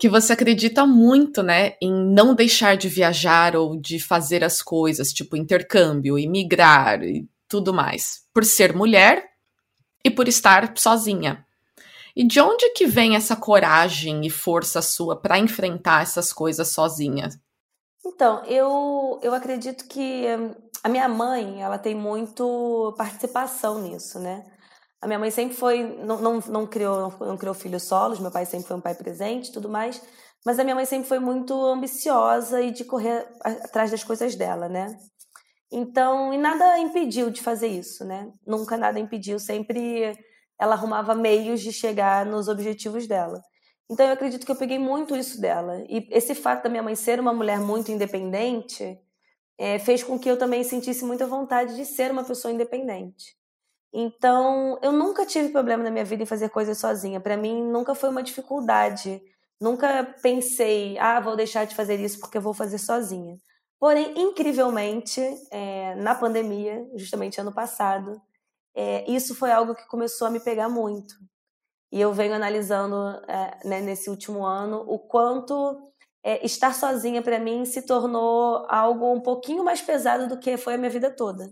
Que 0.00 0.08
você 0.08 0.32
acredita 0.32 0.86
muito, 0.86 1.42
né, 1.42 1.74
em 1.82 1.92
não 1.92 2.34
deixar 2.34 2.78
de 2.78 2.88
viajar 2.88 3.54
ou 3.54 3.78
de 3.78 4.00
fazer 4.00 4.42
as 4.42 4.62
coisas, 4.62 5.12
tipo 5.12 5.36
intercâmbio, 5.36 6.18
imigrar 6.18 7.02
e 7.02 7.28
tudo 7.46 7.74
mais, 7.74 8.22
por 8.32 8.42
ser 8.42 8.74
mulher 8.74 9.22
e 10.02 10.10
por 10.10 10.28
estar 10.28 10.72
sozinha. 10.78 11.46
E 12.16 12.26
de 12.26 12.40
onde 12.40 12.70
que 12.70 12.86
vem 12.86 13.16
essa 13.16 13.36
coragem 13.36 14.24
e 14.26 14.30
força 14.30 14.80
sua 14.80 15.14
para 15.14 15.38
enfrentar 15.38 16.00
essas 16.00 16.32
coisas 16.32 16.68
sozinha? 16.68 17.28
Então, 18.02 18.42
eu, 18.46 19.20
eu 19.22 19.34
acredito 19.34 19.86
que 19.86 20.24
hum, 20.26 20.54
a 20.82 20.88
minha 20.88 21.06
mãe, 21.06 21.62
ela 21.62 21.76
tem 21.76 21.94
muito 21.94 22.94
participação 22.96 23.82
nisso, 23.82 24.18
né? 24.18 24.51
A 25.02 25.06
minha 25.08 25.18
mãe 25.18 25.32
sempre 25.32 25.56
foi, 25.56 25.82
não, 25.82 26.20
não, 26.20 26.38
não 26.38 26.66
criou, 26.66 27.12
não 27.18 27.36
criou 27.36 27.54
filhos 27.54 27.82
solos, 27.82 28.20
meu 28.20 28.30
pai 28.30 28.46
sempre 28.46 28.68
foi 28.68 28.76
um 28.76 28.80
pai 28.80 28.94
presente 28.94 29.50
tudo 29.50 29.68
mais, 29.68 30.00
mas 30.46 30.60
a 30.60 30.64
minha 30.64 30.76
mãe 30.76 30.84
sempre 30.84 31.08
foi 31.08 31.18
muito 31.18 31.52
ambiciosa 31.66 32.62
e 32.62 32.70
de 32.70 32.84
correr 32.84 33.26
atrás 33.42 33.90
das 33.90 34.04
coisas 34.04 34.36
dela, 34.36 34.68
né? 34.68 34.96
Então, 35.72 36.32
e 36.32 36.38
nada 36.38 36.78
impediu 36.78 37.30
de 37.30 37.42
fazer 37.42 37.66
isso, 37.66 38.04
né? 38.04 38.30
Nunca 38.46 38.76
nada 38.76 39.00
impediu, 39.00 39.40
sempre 39.40 40.16
ela 40.60 40.74
arrumava 40.74 41.16
meios 41.16 41.60
de 41.60 41.72
chegar 41.72 42.24
nos 42.24 42.46
objetivos 42.46 43.08
dela. 43.08 43.42
Então, 43.90 44.06
eu 44.06 44.12
acredito 44.12 44.46
que 44.46 44.52
eu 44.52 44.56
peguei 44.56 44.78
muito 44.78 45.16
isso 45.16 45.40
dela. 45.40 45.82
E 45.88 46.06
esse 46.12 46.34
fato 46.34 46.62
da 46.62 46.70
minha 46.70 46.82
mãe 46.82 46.94
ser 46.94 47.18
uma 47.18 47.32
mulher 47.32 47.58
muito 47.58 47.90
independente 47.90 48.98
é, 49.58 49.78
fez 49.80 50.04
com 50.04 50.18
que 50.18 50.30
eu 50.30 50.38
também 50.38 50.62
sentisse 50.62 51.04
muita 51.04 51.26
vontade 51.26 51.74
de 51.74 51.84
ser 51.84 52.10
uma 52.12 52.22
pessoa 52.22 52.54
independente. 52.54 53.41
Então, 53.92 54.78
eu 54.82 54.90
nunca 54.90 55.26
tive 55.26 55.50
problema 55.50 55.84
na 55.84 55.90
minha 55.90 56.04
vida 56.04 56.22
em 56.22 56.26
fazer 56.26 56.48
coisas 56.48 56.78
sozinha. 56.78 57.20
Para 57.20 57.36
mim, 57.36 57.62
nunca 57.62 57.94
foi 57.94 58.08
uma 58.08 58.22
dificuldade. 58.22 59.22
Nunca 59.60 60.04
pensei, 60.22 60.98
ah, 60.98 61.20
vou 61.20 61.36
deixar 61.36 61.66
de 61.66 61.74
fazer 61.74 62.00
isso 62.00 62.18
porque 62.18 62.38
vou 62.38 62.54
fazer 62.54 62.78
sozinha. 62.78 63.38
Porém, 63.78 64.14
incrivelmente, 64.16 65.20
é, 65.50 65.94
na 65.96 66.14
pandemia, 66.14 66.88
justamente 66.94 67.40
ano 67.40 67.52
passado, 67.52 68.20
é, 68.74 69.10
isso 69.10 69.34
foi 69.34 69.50
algo 69.52 69.74
que 69.74 69.86
começou 69.88 70.26
a 70.26 70.30
me 70.30 70.40
pegar 70.40 70.68
muito. 70.68 71.14
E 71.90 72.00
eu 72.00 72.12
venho 72.12 72.34
analisando 72.34 72.96
é, 73.28 73.58
né, 73.64 73.80
nesse 73.80 74.08
último 74.08 74.46
ano 74.46 74.82
o 74.86 74.98
quanto 74.98 75.92
é, 76.24 76.44
estar 76.44 76.74
sozinha 76.74 77.20
para 77.20 77.38
mim 77.38 77.64
se 77.64 77.82
tornou 77.82 78.64
algo 78.68 79.12
um 79.12 79.20
pouquinho 79.20 79.64
mais 79.64 79.82
pesado 79.82 80.26
do 80.28 80.38
que 80.38 80.56
foi 80.56 80.74
a 80.74 80.78
minha 80.78 80.90
vida 80.90 81.10
toda. 81.10 81.50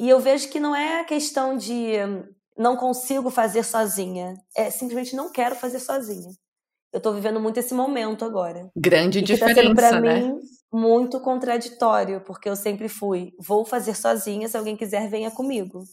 E 0.00 0.08
eu 0.08 0.18
vejo 0.18 0.48
que 0.48 0.58
não 0.58 0.74
é 0.74 1.04
questão 1.04 1.58
de 1.58 1.92
não 2.56 2.74
consigo 2.74 3.28
fazer 3.28 3.62
sozinha, 3.62 4.32
é 4.56 4.70
simplesmente 4.70 5.14
não 5.14 5.30
quero 5.30 5.54
fazer 5.54 5.78
sozinha. 5.78 6.32
Eu 6.90 6.96
estou 6.96 7.12
vivendo 7.12 7.38
muito 7.38 7.58
esse 7.58 7.74
momento 7.74 8.24
agora. 8.24 8.70
Grande 8.74 9.18
e 9.18 9.22
diferença, 9.22 9.54
tá 9.54 9.62
sendo 9.62 9.76
pra 9.76 10.00
né? 10.00 10.22
mim 10.22 10.40
muito 10.72 11.20
contraditório, 11.20 12.22
porque 12.22 12.48
eu 12.48 12.56
sempre 12.56 12.88
fui, 12.88 13.34
vou 13.38 13.62
fazer 13.62 13.94
sozinha, 13.94 14.48
se 14.48 14.56
alguém 14.56 14.74
quiser 14.74 15.06
venha 15.10 15.30
comigo. 15.30 15.84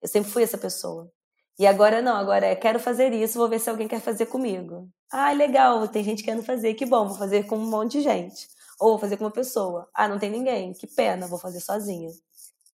Eu 0.00 0.08
sempre 0.08 0.30
fui 0.30 0.44
essa 0.44 0.56
pessoa. 0.56 1.10
E 1.58 1.66
agora 1.66 2.00
não, 2.00 2.14
agora 2.14 2.46
é 2.46 2.54
quero 2.54 2.78
fazer 2.78 3.12
isso, 3.12 3.36
vou 3.36 3.48
ver 3.48 3.58
se 3.58 3.68
alguém 3.68 3.88
quer 3.88 4.00
fazer 4.00 4.26
comigo. 4.26 4.88
Ah, 5.10 5.32
legal, 5.32 5.88
tem 5.88 6.04
gente 6.04 6.22
querendo 6.22 6.44
fazer, 6.44 6.74
que 6.74 6.86
bom, 6.86 7.08
vou 7.08 7.18
fazer 7.18 7.46
com 7.48 7.56
um 7.56 7.68
monte 7.68 7.98
de 7.98 8.02
gente. 8.02 8.46
Ou 8.78 8.90
vou 8.90 8.98
fazer 8.98 9.16
com 9.16 9.24
uma 9.24 9.30
pessoa. 9.30 9.88
Ah, 9.92 10.06
não 10.06 10.20
tem 10.20 10.30
ninguém, 10.30 10.72
que 10.72 10.86
pena, 10.86 11.26
vou 11.26 11.38
fazer 11.38 11.58
sozinha. 11.58 12.10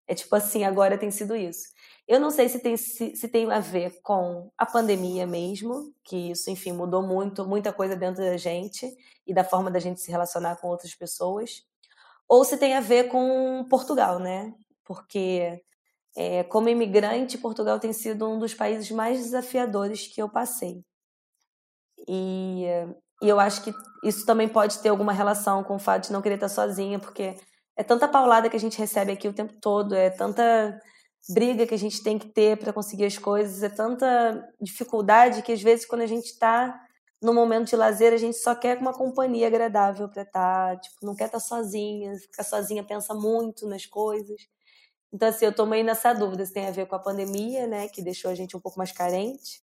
É 0.08 0.14
tipo 0.14 0.34
assim, 0.34 0.64
agora 0.64 0.96
tem 0.96 1.10
sido 1.10 1.36
isso. 1.36 1.68
Eu 2.08 2.18
não 2.18 2.30
sei 2.30 2.48
se 2.48 2.58
tem, 2.58 2.74
se, 2.78 3.14
se, 3.14 3.28
tem 3.28 3.52
a 3.52 3.60
ver 3.60 4.00
com 4.02 4.50
a 4.56 4.64
pandemia 4.64 5.26
mesmo, 5.26 5.92
que 6.02 6.30
isso, 6.30 6.50
enfim, 6.50 6.72
mudou 6.72 7.02
muito, 7.02 7.46
muita 7.46 7.70
coisa 7.70 7.94
dentro 7.94 8.24
da 8.24 8.38
gente 8.38 8.90
e 9.26 9.34
da 9.34 9.44
forma 9.44 9.70
da 9.70 9.78
gente 9.78 10.00
se 10.00 10.10
relacionar 10.10 10.56
com 10.56 10.68
outras 10.68 10.94
pessoas, 10.94 11.62
ou 12.26 12.42
se 12.44 12.56
tem 12.56 12.74
a 12.74 12.80
ver 12.80 13.08
com 13.08 13.66
Portugal, 13.68 14.18
né? 14.18 14.54
Porque, 14.82 15.62
é, 16.16 16.42
como 16.44 16.70
imigrante, 16.70 17.36
Portugal 17.36 17.78
tem 17.78 17.92
sido 17.92 18.26
um 18.26 18.38
dos 18.38 18.54
países 18.54 18.90
mais 18.90 19.18
desafiadores 19.18 20.06
que 20.06 20.22
eu 20.22 20.30
passei. 20.30 20.82
E, 22.08 22.64
e 23.20 23.28
eu 23.28 23.38
acho 23.38 23.62
que 23.62 23.74
isso 24.02 24.24
também 24.24 24.48
pode 24.48 24.78
ter 24.78 24.88
alguma 24.88 25.12
relação 25.12 25.62
com 25.62 25.76
o 25.76 25.78
fato 25.78 26.06
de 26.06 26.12
não 26.12 26.22
querer 26.22 26.36
estar 26.36 26.48
sozinha, 26.48 26.98
porque 26.98 27.36
é 27.78 27.84
tanta 27.84 28.08
paulada 28.08 28.50
que 28.50 28.56
a 28.56 28.60
gente 28.60 28.76
recebe 28.76 29.12
aqui 29.12 29.28
o 29.28 29.32
tempo 29.32 29.54
todo, 29.60 29.94
é 29.94 30.10
tanta 30.10 30.82
briga 31.30 31.64
que 31.64 31.74
a 31.74 31.78
gente 31.78 32.02
tem 32.02 32.18
que 32.18 32.26
ter 32.28 32.58
para 32.58 32.72
conseguir 32.72 33.04
as 33.04 33.16
coisas, 33.16 33.62
é 33.62 33.68
tanta 33.68 34.52
dificuldade 34.60 35.42
que 35.42 35.52
às 35.52 35.62
vezes 35.62 35.86
quando 35.86 36.02
a 36.02 36.06
gente 36.06 36.26
está 36.26 36.84
no 37.22 37.32
momento 37.32 37.68
de 37.68 37.76
lazer, 37.76 38.12
a 38.12 38.16
gente 38.16 38.36
só 38.38 38.54
quer 38.54 38.78
uma 38.78 38.92
companhia 38.92 39.46
agradável 39.46 40.08
para 40.08 40.22
estar, 40.22 40.74
tá, 40.74 40.80
tipo, 40.80 40.96
não 41.02 41.14
quer 41.14 41.26
estar 41.26 41.38
tá 41.38 41.44
sozinha, 41.44 42.16
ficar 42.18 42.42
sozinha 42.42 42.82
pensa 42.82 43.14
muito 43.14 43.66
nas 43.68 43.86
coisas. 43.86 44.40
Então 45.12 45.28
assim, 45.28 45.44
eu 45.44 45.54
tô 45.54 45.64
meio 45.64 45.84
nessa 45.84 46.12
dúvida 46.12 46.44
se 46.44 46.52
tem 46.52 46.66
a 46.66 46.72
ver 46.72 46.86
com 46.86 46.96
a 46.96 46.98
pandemia, 46.98 47.66
né, 47.68 47.88
que 47.88 48.02
deixou 48.02 48.30
a 48.30 48.34
gente 48.34 48.56
um 48.56 48.60
pouco 48.60 48.78
mais 48.78 48.90
carente, 48.90 49.62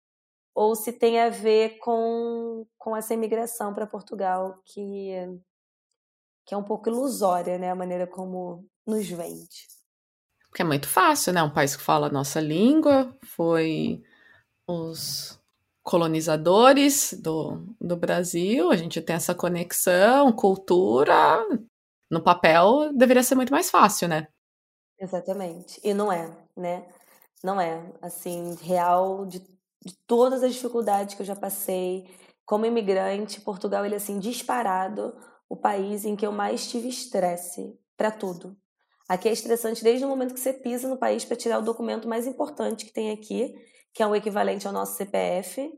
ou 0.53 0.75
se 0.75 0.92
tem 0.92 1.20
a 1.20 1.31
ver 1.31 1.79
com, 1.79 2.66
com 2.77 2.96
essa 2.96 3.14
imigração 3.14 3.73
para 3.73 3.87
Portugal 3.87 4.61
que 4.64 5.12
que 6.51 6.55
é 6.55 6.57
um 6.57 6.65
pouco 6.65 6.89
ilusória, 6.89 7.57
né, 7.59 7.71
a 7.71 7.77
maneira 7.77 8.09
como 8.09 8.67
nos 8.85 9.09
vende. 9.09 9.69
Porque 10.49 10.63
é 10.63 10.65
muito 10.65 10.89
fácil, 10.89 11.33
né? 11.33 11.41
Um 11.41 11.55
país 11.55 11.77
que 11.77 11.83
fala 11.83 12.09
a 12.09 12.13
nossa 12.13 12.41
língua, 12.41 13.17
foi 13.23 14.03
os 14.67 15.39
colonizadores 15.81 17.15
do, 17.23 17.65
do 17.81 17.97
Brasil, 17.97 18.69
a 18.73 18.75
gente 18.75 19.01
tem 19.01 19.15
essa 19.15 19.33
conexão, 19.33 20.33
cultura. 20.33 21.47
No 22.11 22.21
papel 22.21 22.93
deveria 22.97 23.23
ser 23.23 23.37
muito 23.37 23.53
mais 23.53 23.71
fácil, 23.71 24.09
né? 24.09 24.27
Exatamente. 24.99 25.81
E 25.85 25.95
não 25.95 26.13
é, 26.13 26.37
né? 26.57 26.85
Não 27.45 27.61
é. 27.61 27.93
Assim, 28.03 28.57
real, 28.61 29.25
de, 29.25 29.39
de 29.39 29.97
todas 30.05 30.43
as 30.43 30.53
dificuldades 30.53 31.15
que 31.15 31.23
eu 31.23 31.27
já 31.27 31.37
passei, 31.37 32.11
como 32.45 32.67
imigrante, 32.67 33.41
Portugal, 33.41 33.87
ele 33.87 33.95
é 33.95 33.99
assim, 33.99 34.19
disparado, 34.19 35.15
o 35.51 35.57
país 35.57 36.05
em 36.05 36.15
que 36.15 36.25
eu 36.25 36.31
mais 36.31 36.71
tive 36.71 36.89
estresse 36.89 37.77
para 37.97 38.13
tudo. 38.13 38.57
Aqui 39.09 39.29
é 39.29 39.33
estressante 39.33 39.83
desde 39.83 40.05
o 40.05 40.09
momento 40.09 40.33
que 40.33 40.39
você 40.39 40.53
pisa 40.53 40.89
no 40.89 40.97
país 40.97 41.25
para 41.25 41.37
tirar 41.37 41.59
o 41.59 41.63
documento 41.63 42.09
mais 42.09 42.25
importante 42.29 42.87
que 42.87 42.93
tem 42.93 43.11
aqui, 43.11 43.53
que 43.93 44.01
é 44.01 44.07
o 44.07 44.15
equivalente 44.15 44.69
ao 44.69 44.73
nosso 44.73 44.97
CPF. 44.97 45.69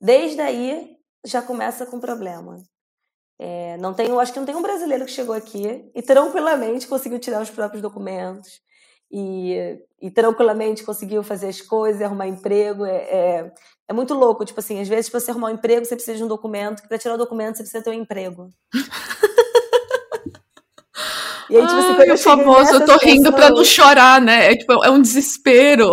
Desde 0.00 0.40
aí 0.40 0.96
já 1.26 1.42
começa 1.42 1.84
com 1.84 1.98
problema. 1.98 2.62
É, 3.36 3.76
não 3.78 3.92
tem, 3.92 4.08
acho 4.16 4.32
que 4.32 4.38
não 4.38 4.46
tem 4.46 4.54
um 4.54 4.62
brasileiro 4.62 5.04
que 5.04 5.10
chegou 5.10 5.34
aqui 5.34 5.90
e 5.92 6.00
tranquilamente 6.00 6.86
conseguiu 6.86 7.18
tirar 7.18 7.42
os 7.42 7.50
próprios 7.50 7.82
documentos 7.82 8.60
e, 9.16 9.78
e 10.02 10.10
tranquilamente 10.10 10.82
conseguiu 10.82 11.22
fazer 11.22 11.46
as 11.46 11.60
coisas, 11.60 12.02
arrumar 12.02 12.26
emprego. 12.26 12.84
É, 12.84 12.96
é, 12.96 13.52
é, 13.88 13.92
muito 13.92 14.12
louco, 14.12 14.44
tipo 14.44 14.58
assim, 14.58 14.80
às 14.80 14.88
vezes 14.88 15.08
para 15.08 15.20
você 15.20 15.30
arrumar 15.30 15.50
um 15.50 15.54
emprego 15.54 15.84
você 15.84 15.94
precisa 15.94 16.16
de 16.16 16.24
um 16.24 16.28
documento, 16.28 16.82
para 16.88 16.98
tirar 16.98 17.14
o 17.14 17.18
documento 17.18 17.56
você 17.56 17.62
precisa 17.62 17.84
ter 17.84 17.90
um 17.90 17.94
emprego. 17.94 18.50
E 21.50 21.58
aí, 21.58 21.66
tipo 21.66 21.78
assim, 21.78 21.94
Ai, 22.00 22.10
o 22.10 22.18
famoso, 22.18 22.72
eu 22.72 22.86
tô 22.86 22.96
rindo 22.96 23.30
pra 23.30 23.50
não 23.50 23.62
chorar, 23.62 24.18
né? 24.18 24.50
É, 24.50 24.56
tipo, 24.56 24.82
é 24.82 24.88
um 24.88 25.00
desespero. 25.00 25.90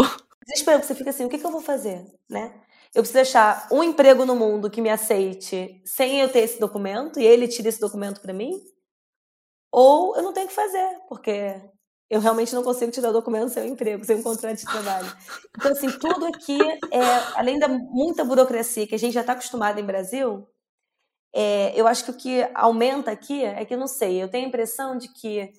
Desespero, 0.48 0.82
você 0.82 0.96
fica 0.96 1.10
assim, 1.10 1.26
o 1.26 1.30
que, 1.30 1.38
que 1.38 1.46
eu 1.46 1.52
vou 1.52 1.62
fazer, 1.62 2.06
né? 2.30 2.54
Eu 2.96 3.04
preciso 3.04 3.20
achar 3.20 3.68
um 3.70 3.84
emprego 3.84 4.26
no 4.26 4.34
mundo 4.34 4.70
que 4.70 4.82
me 4.82 4.90
aceite 4.90 5.82
sem 5.86 6.22
eu 6.22 6.30
ter 6.30 6.40
esse 6.40 6.58
documento 6.58 7.20
e 7.20 7.26
ele 7.26 7.50
tira 7.50 7.68
esse 7.68 7.82
documento 7.82 8.22
para 8.22 8.34
mim? 8.34 8.62
Ou 9.72 10.16
eu 10.16 10.24
não 10.24 10.32
tenho 10.32 10.48
que 10.48 10.56
fazer, 10.56 10.88
porque 11.10 11.62
eu 12.12 12.20
realmente 12.20 12.54
não 12.54 12.62
consigo 12.62 12.92
tirar 12.92 13.10
o 13.10 13.14
documento 13.14 13.54
sem 13.54 13.64
um 13.64 13.74
emprego, 13.74 14.04
sem 14.04 14.18
um 14.18 14.22
contrato 14.22 14.58
de 14.58 14.66
trabalho. 14.66 15.10
Então, 15.58 15.72
assim, 15.72 15.90
tudo 15.98 16.26
aqui, 16.26 16.60
é, 16.92 17.02
além 17.36 17.58
da 17.58 17.70
muita 17.70 18.26
burocracia 18.26 18.86
que 18.86 18.94
a 18.94 19.00
gente 19.00 19.14
já 19.14 19.22
está 19.22 19.32
acostumado 19.32 19.80
em 19.80 19.86
Brasil, 19.86 20.46
é, 21.34 21.72
eu 21.74 21.88
acho 21.88 22.04
que 22.04 22.12
o 22.12 22.14
que 22.14 22.52
aumenta 22.54 23.12
aqui 23.12 23.46
é 23.46 23.64
que 23.64 23.78
não 23.78 23.88
sei, 23.88 24.22
eu 24.22 24.30
tenho 24.30 24.44
a 24.44 24.50
impressão 24.50 24.98
de 24.98 25.08
que 25.08 25.54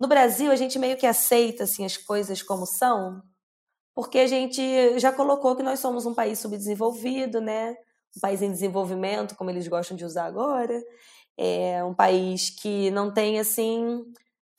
no 0.00 0.08
Brasil 0.08 0.50
a 0.50 0.56
gente 0.56 0.78
meio 0.78 0.96
que 0.96 1.06
aceita 1.06 1.64
assim 1.64 1.84
as 1.84 1.98
coisas 1.98 2.42
como 2.42 2.64
são, 2.64 3.20
porque 3.94 4.20
a 4.20 4.26
gente 4.26 4.98
já 4.98 5.12
colocou 5.12 5.54
que 5.54 5.62
nós 5.62 5.78
somos 5.78 6.06
um 6.06 6.14
país 6.14 6.38
subdesenvolvido, 6.38 7.38
né? 7.38 7.76
Um 8.16 8.20
país 8.20 8.40
em 8.40 8.50
desenvolvimento, 8.50 9.36
como 9.36 9.50
eles 9.50 9.68
gostam 9.68 9.94
de 9.94 10.06
usar 10.06 10.24
agora, 10.24 10.82
é 11.36 11.84
um 11.84 11.92
país 11.92 12.48
que 12.48 12.90
não 12.90 13.12
tem 13.12 13.38
assim 13.38 14.02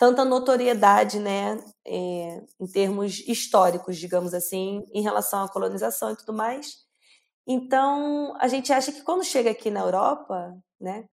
tanta 0.03 0.25
notoriedade, 0.25 1.17
né, 1.17 1.57
é, 1.87 2.41
em 2.59 2.67
termos 2.67 3.25
históricos, 3.25 3.97
digamos 3.97 4.33
assim, 4.33 4.83
em 4.93 5.01
relação 5.01 5.45
à 5.45 5.47
colonização 5.47 6.11
e 6.11 6.17
tudo 6.17 6.33
mais. 6.33 6.75
Então, 7.47 8.35
a 8.37 8.49
gente 8.49 8.73
acha 8.73 8.91
que 8.91 9.01
quando 9.01 9.23
chega 9.23 9.51
aqui 9.51 9.71
na 9.71 9.79
Europa, 9.79 10.53
né, 10.77 11.05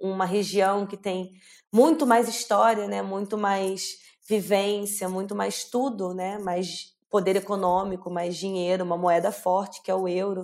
uma 0.00 0.24
região 0.24 0.88
que 0.88 0.96
tem 0.96 1.30
muito 1.72 2.04
mais 2.04 2.28
história, 2.28 2.88
né, 2.88 3.00
muito 3.00 3.38
mais 3.38 3.92
vivência, 4.28 5.08
muito 5.08 5.36
mais 5.36 5.62
tudo, 5.62 6.12
né, 6.12 6.36
mais 6.40 6.96
poder 7.08 7.36
econômico, 7.36 8.10
mais 8.10 8.36
dinheiro, 8.36 8.82
uma 8.82 8.98
moeda 8.98 9.30
forte 9.30 9.80
que 9.84 9.90
é 9.90 9.94
o 9.94 10.08
euro. 10.08 10.42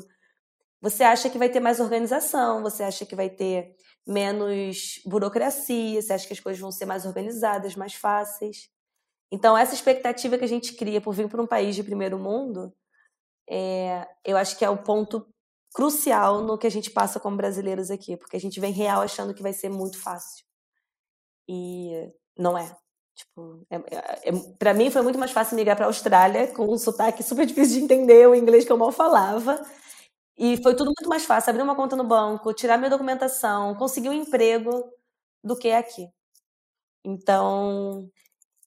Você 0.81 1.03
acha 1.03 1.29
que 1.29 1.39
vai 1.39 1.49
ter 1.49 1.59
mais 1.59 1.81
organização, 1.81 2.63
você 2.63 2.85
acha 2.85 3.05
que 3.05 3.17
vai 3.17 3.29
ter 3.29 3.75
menos 4.07 5.01
burocracia, 5.07 6.01
você 6.01 6.13
acha 6.13 6.27
que 6.27 6.33
as 6.33 6.41
coisas 6.41 6.61
vão 6.61 6.73
ser 6.73 6.87
mais 6.87 7.07
organizadas, 7.07 7.77
mais 7.77 7.95
fáceis. 7.95 8.69
Então, 9.31 9.57
essa 9.57 9.75
expectativa 9.75 10.37
que 10.37 10.45
a 10.45 10.49
gente 10.49 10.75
cria 10.75 11.01
por 11.01 11.15
vir 11.15 11.29
para 11.29 11.41
um 11.41 11.47
país 11.47 11.75
de 11.75 11.83
primeiro 11.83 12.19
mundo, 12.19 12.73
é, 13.49 14.07
eu 14.25 14.37
acho 14.37 14.59
que 14.59 14.65
é 14.65 14.71
o 14.71 14.83
ponto 14.83 15.27
crucial 15.75 16.43
no 16.43 16.59
que 16.59 16.67
a 16.67 16.71
gente 16.71 16.91
passa 16.91 17.19
como 17.19 17.37
brasileiros 17.37 17.91
aqui, 17.91 18.17
porque 18.17 18.37
a 18.37 18.41
gente 18.41 18.61
vem 18.61 18.73
real 18.73 19.01
achando 19.01 19.35
que 19.35 19.43
vai 19.43 19.53
ser 19.53 19.71
muito 19.71 19.99
fácil. 19.99 20.45
E 21.49 22.13
não 22.37 22.57
é. 22.59 22.77
Tipo, 23.15 23.67
é, 23.71 23.77
é, 23.77 24.29
é 24.29 24.33
para 24.59 24.75
mim 24.75 24.91
foi 24.91 25.03
muito 25.03 25.19
mais 25.19 25.31
fácil 25.31 25.57
migrar 25.57 25.77
para 25.77 25.87
a 25.87 25.89
Austrália 25.89 26.49
com 26.49 26.71
um 26.71 26.79
sotaque 26.79 27.23
super 27.23 27.47
difícil 27.47 27.79
de 27.79 27.85
entender, 27.85 28.27
o 28.27 28.35
inglês 28.35 28.65
que 28.65 28.73
eu 28.73 28.79
mal 28.79 28.93
falava. 28.93 29.61
E 30.39 30.57
foi 30.63 30.75
tudo 30.75 30.87
muito 30.87 31.09
mais 31.09 31.25
fácil 31.25 31.51
abrir 31.51 31.63
uma 31.63 31.77
conta 31.77 31.95
no 31.95 32.05
banco, 32.05 32.53
tirar 32.53 32.79
minha 32.79 32.91
documentação, 32.91 33.75
conseguir 33.75 34.09
um 34.09 34.15
emprego 34.15 34.91
do 35.45 35.57
que 35.57 35.71
aqui. 35.71 36.09
Então, 37.05 38.09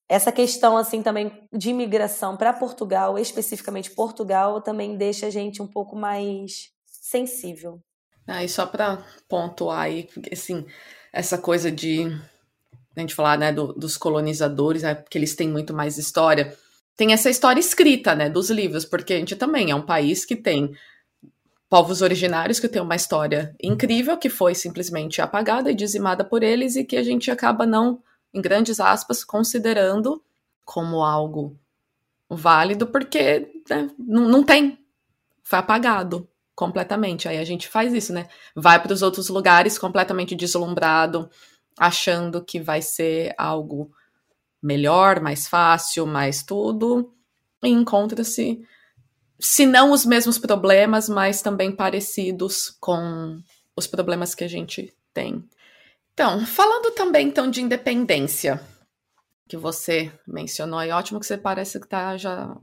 essa 0.07 0.31
questão 0.31 0.77
assim 0.77 1.01
também 1.01 1.47
de 1.51 1.69
imigração 1.69 2.37
para 2.37 2.53
Portugal, 2.53 3.17
especificamente 3.17 3.91
Portugal, 3.91 4.61
também 4.61 4.97
deixa 4.97 5.27
a 5.27 5.29
gente 5.29 5.61
um 5.61 5.67
pouco 5.67 5.95
mais 5.95 6.69
sensível. 6.85 7.81
Ah, 8.27 8.43
e 8.43 8.49
só 8.49 8.65
para 8.65 9.03
pontuar 9.27 9.81
aí, 9.81 10.09
assim, 10.31 10.65
essa 11.13 11.37
coisa 11.37 11.71
de 11.71 12.07
a 12.95 12.99
gente 12.99 13.13
falar, 13.13 13.37
né, 13.37 13.51
do, 13.51 13.73
dos 13.73 13.97
colonizadores, 13.97 14.83
é 14.83 14.95
porque 14.95 15.17
eles 15.17 15.35
têm 15.35 15.49
muito 15.49 15.73
mais 15.73 15.97
história. 15.97 16.55
Tem 16.95 17.11
essa 17.11 17.29
história 17.29 17.59
escrita, 17.59 18.15
né, 18.15 18.29
dos 18.29 18.49
livros, 18.49 18.85
porque 18.85 19.13
a 19.13 19.17
gente 19.19 19.35
também 19.35 19.69
é 19.69 19.75
um 19.75 19.85
país 19.85 20.23
que 20.25 20.35
tem 20.35 20.73
povos 21.69 22.01
originários 22.01 22.59
que 22.59 22.69
tem 22.69 22.81
uma 22.81 22.95
história 22.95 23.55
incrível 23.61 24.17
que 24.17 24.29
foi 24.29 24.53
simplesmente 24.55 25.21
apagada 25.21 25.71
e 25.71 25.75
dizimada 25.75 26.23
por 26.23 26.43
eles 26.43 26.75
e 26.75 26.83
que 26.83 26.95
a 26.95 27.03
gente 27.03 27.31
acaba 27.31 27.65
não 27.65 28.01
em 28.33 28.41
grandes 28.41 28.79
aspas, 28.79 29.23
considerando 29.23 30.21
como 30.65 31.03
algo 31.03 31.57
válido, 32.29 32.87
porque 32.87 33.61
né, 33.69 33.89
não, 33.97 34.27
não 34.27 34.43
tem. 34.43 34.77
Foi 35.43 35.59
apagado. 35.59 36.27
completamente. 36.55 37.27
Aí 37.27 37.37
a 37.37 37.43
gente 37.43 37.67
faz 37.67 37.93
isso, 37.93 38.13
né? 38.13 38.27
Vai 38.55 38.81
para 38.81 38.93
os 38.93 39.01
outros 39.01 39.29
lugares 39.29 39.77
completamente 39.77 40.35
deslumbrado, 40.35 41.29
achando 41.77 42.43
que 42.43 42.59
vai 42.59 42.81
ser 42.81 43.33
algo 43.37 43.91
melhor, 44.61 45.19
mais 45.21 45.47
fácil, 45.47 46.07
mais 46.07 46.43
tudo, 46.43 47.13
e 47.63 47.69
encontra-se, 47.69 48.65
se 49.39 49.65
não 49.65 49.91
os 49.91 50.05
mesmos 50.05 50.37
problemas, 50.37 51.09
mas 51.09 51.41
também 51.41 51.71
parecidos 51.71 52.75
com 52.79 53.39
os 53.75 53.87
problemas 53.87 54.33
que 54.33 54.43
a 54.43 54.47
gente 54.47 54.93
tem. 55.13 55.43
Então, 56.13 56.45
falando 56.45 56.91
também 56.91 57.27
então 57.27 57.49
de 57.49 57.61
independência, 57.61 58.61
que 59.47 59.57
você 59.57 60.11
mencionou 60.25 60.79
aí, 60.79 60.91
ótimo 60.91 61.19
que 61.19 61.25
você 61.25 61.37
parece 61.37 61.79
que 61.79 61.87
tá 61.87 62.17
já 62.17 62.55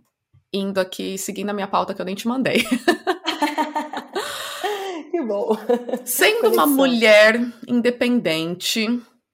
indo 0.53 0.81
aqui, 0.81 1.17
seguindo 1.17 1.51
a 1.51 1.55
minha 1.55 1.69
pauta 1.69 1.95
que 1.95 2.01
eu 2.01 2.07
nem 2.07 2.15
te 2.15 2.27
mandei. 2.27 2.65
que 5.11 5.23
bom. 5.23 5.57
Sendo 6.05 6.51
uma 6.51 6.67
mulher 6.67 7.41
independente, 7.69 8.87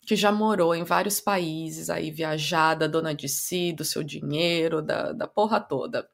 que 0.07 0.16
já 0.16 0.33
morou 0.33 0.74
em 0.74 0.85
vários 0.85 1.20
países, 1.20 1.90
aí 1.90 2.11
viajada, 2.11 2.88
dona 2.88 3.14
de 3.14 3.29
si, 3.29 3.72
do 3.72 3.85
seu 3.85 4.03
dinheiro, 4.03 4.83
da, 4.83 5.12
da 5.12 5.27
porra 5.27 5.61
toda. 5.61 6.09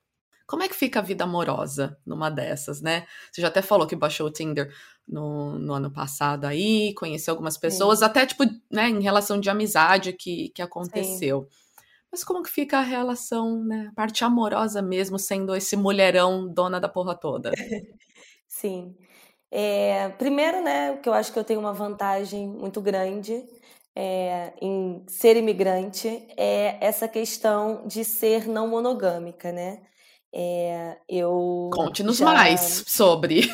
Como 0.47 0.63
é 0.63 0.69
que 0.69 0.75
fica 0.75 0.99
a 0.99 1.03
vida 1.03 1.25
amorosa 1.25 1.99
numa 2.05 2.31
dessas, 2.31 2.81
né? 2.81 3.07
Você 3.33 3.41
já 3.41 3.49
até 3.49 3.63
falou 3.63 3.87
que 3.87 3.97
baixou 3.97 4.27
o 4.27 4.31
Tinder 4.31 4.73
no, 5.07 5.59
no 5.59 5.73
ano 5.73 5.91
passado 5.91 6.45
aí, 6.45 6.93
conheceu 6.95 7.33
algumas 7.33 7.57
pessoas, 7.57 8.01
Sim. 8.01 8.05
até 8.05 8.27
tipo, 8.27 8.45
né, 8.71 8.89
em 8.89 9.03
relação 9.03 9.41
de 9.41 9.49
amizade 9.49 10.13
que, 10.13 10.51
que 10.51 10.63
aconteceu. 10.63 11.49
Sim. 11.51 11.65
Mas 12.13 12.23
como 12.23 12.43
que 12.43 12.51
fica 12.51 12.79
a 12.79 12.83
relação, 12.83 13.65
né, 13.65 13.89
a 13.91 13.95
parte 13.95 14.23
amorosa 14.23 14.81
mesmo, 14.81 15.19
sendo 15.19 15.55
esse 15.55 15.77
mulherão 15.77 16.47
dona 16.47 16.79
da 16.79 16.89
porra 16.89 17.15
toda? 17.15 17.51
Sim. 18.47 18.95
É, 19.51 20.11
primeiro, 20.11 20.63
né, 20.63 20.97
que 20.99 21.09
eu 21.09 21.15
acho 21.15 21.33
que 21.33 21.39
eu 21.39 21.45
tenho 21.45 21.61
uma 21.61 21.73
vantagem 21.73 22.49
muito 22.49 22.81
grande 22.81 23.45
é, 23.97 24.53
em 24.61 25.05
ser 25.07 25.37
imigrante 25.37 26.27
é 26.37 26.77
essa 26.81 27.07
questão 27.07 27.87
de 27.87 28.05
ser 28.05 28.49
não 28.49 28.67
monogâmica, 28.69 29.53
né? 29.53 29.83
É, 30.37 30.97
eu 31.09 31.71
Conte-nos 31.73 32.17
já... 32.17 32.25
mais 32.25 32.83
sobre. 32.89 33.43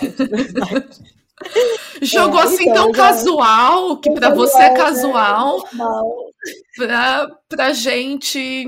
Jogou 2.01 2.41
é, 2.41 2.45
assim 2.45 2.63
então, 2.63 2.87
tão 2.87 2.95
já... 2.95 3.09
casual 3.09 3.99
que 3.99 4.11
para 4.13 4.31
você 4.31 4.63
é 4.63 4.71
casual, 4.71 5.63
né? 6.79 7.27
para 7.47 7.75
gente 7.75 8.67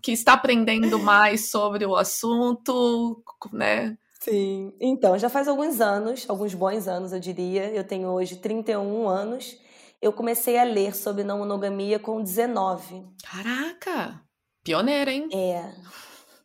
que 0.00 0.10
está 0.10 0.32
aprendendo 0.32 0.98
mais 0.98 1.50
sobre 1.50 1.86
o 1.86 1.94
assunto, 1.94 3.22
né? 3.52 3.96
Sim, 4.18 4.72
então 4.80 5.16
já 5.16 5.28
faz 5.28 5.46
alguns 5.46 5.80
anos, 5.80 6.24
alguns 6.28 6.54
bons 6.54 6.88
anos 6.88 7.12
eu 7.12 7.20
diria. 7.20 7.70
Eu 7.70 7.84
tenho 7.84 8.08
hoje 8.08 8.34
31 8.36 9.08
anos. 9.08 9.56
Eu 10.00 10.12
comecei 10.12 10.58
a 10.58 10.64
ler 10.64 10.96
sobre 10.96 11.22
não 11.22 11.38
monogamia 11.38 12.00
com 12.00 12.20
19. 12.20 13.04
Caraca! 13.22 14.20
Pioneira, 14.64 15.12
hein? 15.12 15.28
É 15.32 15.70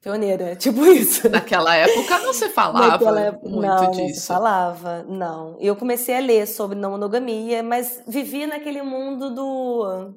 pioneira, 0.07 0.55
tipo 0.55 0.85
isso. 0.85 1.27
Naquela 1.29 1.75
época 1.75 2.17
não 2.19 2.33
se 2.33 2.47
falava 2.49 3.19
época, 3.19 3.49
muito 3.49 3.67
não, 3.67 3.91
disso. 3.91 4.01
Não 4.01 4.13
se 4.13 4.27
falava, 4.27 5.03
não. 5.03 5.57
Eu 5.59 5.75
comecei 5.75 6.15
a 6.15 6.21
ler 6.21 6.47
sobre 6.47 6.77
não 6.77 6.91
monogamia, 6.91 7.61
mas 7.61 8.01
vivia 8.07 8.47
naquele 8.47 8.81
mundo 8.81 9.33
do 9.33 10.13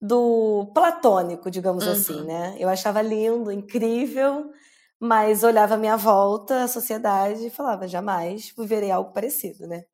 do 0.00 0.70
platônico, 0.74 1.50
digamos 1.50 1.84
uhum. 1.84 1.92
assim, 1.92 2.24
né? 2.24 2.56
Eu 2.58 2.68
achava 2.68 3.02
lindo, 3.02 3.50
incrível, 3.50 4.50
mas 5.00 5.42
olhava 5.42 5.74
a 5.74 5.78
minha 5.78 5.96
volta, 5.96 6.62
a 6.62 6.68
sociedade 6.68 7.46
e 7.46 7.50
falava, 7.50 7.88
jamais 7.88 8.52
viverei 8.56 8.92
algo 8.92 9.12
parecido, 9.12 9.66
né? 9.66 9.84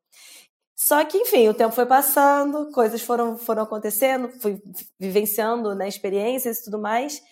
Só 0.77 1.03
que, 1.07 1.16
enfim, 1.16 1.48
o 1.48 1.55
tempo 1.55 1.74
foi 1.74 1.87
passando, 1.87 2.70
coisas 2.70 3.00
foram, 3.00 3.38
foram 3.38 3.62
acontecendo, 3.62 4.29
fui 4.42 4.61
vivenciando 5.00 5.74
né, 5.74 5.88
experiências 5.88 6.59
e 6.59 6.64
tudo 6.64 6.79
mais, 6.79 7.22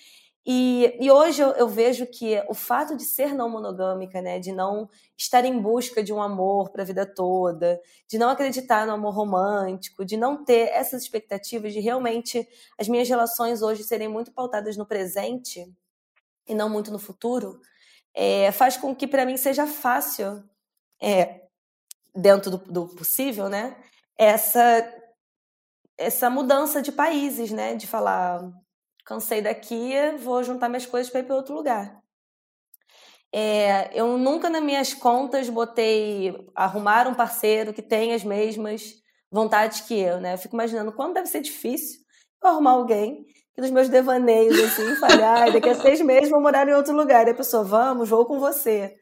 e, 0.45 0.99
e 1.01 1.09
hoje 1.09 1.41
eu, 1.41 1.51
eu, 1.51 1.69
vejo 1.69 2.05
que 2.05 2.43
o 2.49 2.55
fato 2.55 2.97
de 2.97 3.05
ser 3.05 3.33
não 3.33 3.49
monogâmica, 3.49 4.21
né, 4.21 4.41
de 4.41 4.51
não 4.51 4.89
estar 5.17 5.45
em 5.45 5.57
busca 5.61 6.03
de 6.03 6.13
um 6.13 6.21
amor 6.21 6.71
para 6.71 6.83
a 6.83 6.85
vida 6.87 7.07
toda, 7.07 7.81
de 8.09 8.19
não 8.19 8.29
acreditar 8.29 8.85
no 8.85 8.93
amor 8.93 9.15
romântico, 9.15 10.05
de 10.05 10.17
não 10.17 10.45
ter 10.45 10.69
essas 10.71 11.03
expectativas 11.03 11.73
de 11.73 11.79
realmente 11.79 12.49
as 12.77 12.89
minhas 12.89 13.09
relações 13.09 13.63
hoje 13.63 13.85
serem 13.85 14.09
muito 14.09 14.33
pautadas 14.33 14.77
no 14.77 14.85
presente 14.85 15.73
e 16.49 16.55
não 16.57 16.69
muito 16.69 16.91
no 16.91 16.99
futuro, 16.99 17.61
é, 18.13 18.51
faz 18.51 18.77
com 18.77 18.95
que 18.97 19.07
para 19.07 19.25
mim 19.25 19.37
seja 19.37 19.65
fácil, 19.65 20.43
é, 21.01 21.43
dentro 22.13 22.51
do, 22.51 22.59
do 22.59 22.89
possível, 22.89 23.49
né, 23.49 23.77
essa 24.19 24.99
essa 25.97 26.29
mudança 26.29 26.83
de 26.83 26.91
países, 26.91 27.53
né, 27.53 27.77
de 27.77 27.87
falar 27.87 28.51
cansei 29.05 29.43
daqui, 29.43 29.93
vou 30.19 30.43
juntar 30.43 30.69
minhas 30.69 30.87
coisas 30.87 31.11
para 31.11 31.21
ir 31.21 31.25
para 31.25 31.37
outro 31.37 31.55
lugar. 31.55 32.01
É, 33.35 33.91
eu 33.99 34.19
nunca 34.19 34.51
nas 34.51 34.63
minhas 34.63 34.93
contas 34.93 35.49
botei 35.49 36.35
arrumar 36.55 37.09
um 37.09 37.15
parceiro 37.15 37.73
que 37.73 37.81
tenha 37.81 38.15
as 38.15 38.23
mesmas 38.23 38.95
vontades 39.31 39.81
que 39.81 39.99
eu, 39.99 40.21
né? 40.21 40.35
Eu 40.35 40.39
fico 40.39 40.55
imaginando 40.55 40.93
quando 40.93 41.15
deve 41.15 41.27
ser 41.27 41.41
difícil 41.41 42.01
eu 42.43 42.51
arrumar 42.51 42.73
alguém 42.73 43.25
que 43.55 43.61
nos 43.61 43.71
meus 43.71 43.89
devaneios, 43.89 44.59
assim, 44.59 44.97
falhar, 44.97 45.53
daqui 45.53 45.69
a 45.69 45.75
seis 45.75 46.01
meses 46.01 46.31
vou 46.31 46.41
morar 46.41 46.69
em 46.69 46.75
outro 46.75 46.95
lugar. 46.95 47.27
E 47.27 47.31
a 47.31 47.35
pessoa, 47.35 47.65
vamos, 47.65 48.09
vou 48.09 48.27
com 48.27 48.39
você. 48.39 48.95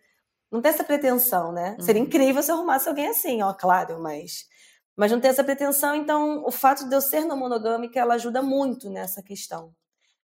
Não 0.51 0.61
tem 0.61 0.71
essa 0.71 0.85
pretensão, 0.85 1.53
né? 1.53 1.77
Uhum. 1.79 1.85
Seria 1.85 2.03
incrível 2.03 2.43
se 2.43 2.51
eu 2.51 2.57
arrumasse 2.57 2.89
alguém 2.89 3.09
assim, 3.09 3.43
ó, 3.43 3.53
claro, 3.53 4.01
mas 4.01 4.49
mas 4.97 5.11
não 5.11 5.19
tem 5.19 5.31
essa 5.31 5.43
pretensão, 5.43 5.95
então 5.95 6.45
o 6.45 6.51
fato 6.51 6.87
de 6.87 6.95
eu 6.95 7.01
ser 7.01 7.25
não 7.25 7.35
monogâmica, 7.35 7.99
ela 7.99 8.15
ajuda 8.17 8.43
muito 8.43 8.91
nessa 8.91 9.23
questão. 9.23 9.73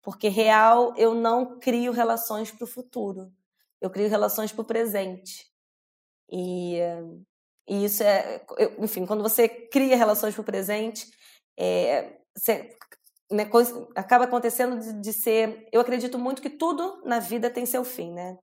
Porque 0.01 0.27
real 0.27 0.93
eu 0.97 1.13
não 1.13 1.59
crio 1.59 1.91
relações 1.91 2.51
para 2.51 2.63
o 2.63 2.67
futuro, 2.67 3.31
eu 3.79 3.89
crio 3.89 4.09
relações 4.09 4.51
para 4.51 4.61
o 4.61 4.65
presente. 4.65 5.49
E, 6.29 6.77
e, 7.67 7.85
isso 7.85 8.03
é, 8.03 8.43
enfim, 8.79 9.05
quando 9.05 9.21
você 9.21 9.47
cria 9.47 9.95
relações 9.95 10.33
para 10.33 10.41
o 10.41 10.45
presente, 10.45 11.11
é, 11.57 12.17
você, 12.35 12.75
né, 13.29 13.49
acaba 13.95 14.25
acontecendo 14.25 14.79
de, 14.79 14.93
de, 15.01 15.13
ser. 15.13 15.67
Eu 15.71 15.81
acredito 15.81 16.17
muito 16.17 16.41
que 16.41 16.49
tudo 16.49 17.01
na 17.05 17.19
vida 17.19 17.49
tem 17.49 17.65
seu 17.65 17.83
fim, 17.83 18.11
né? 18.11 18.37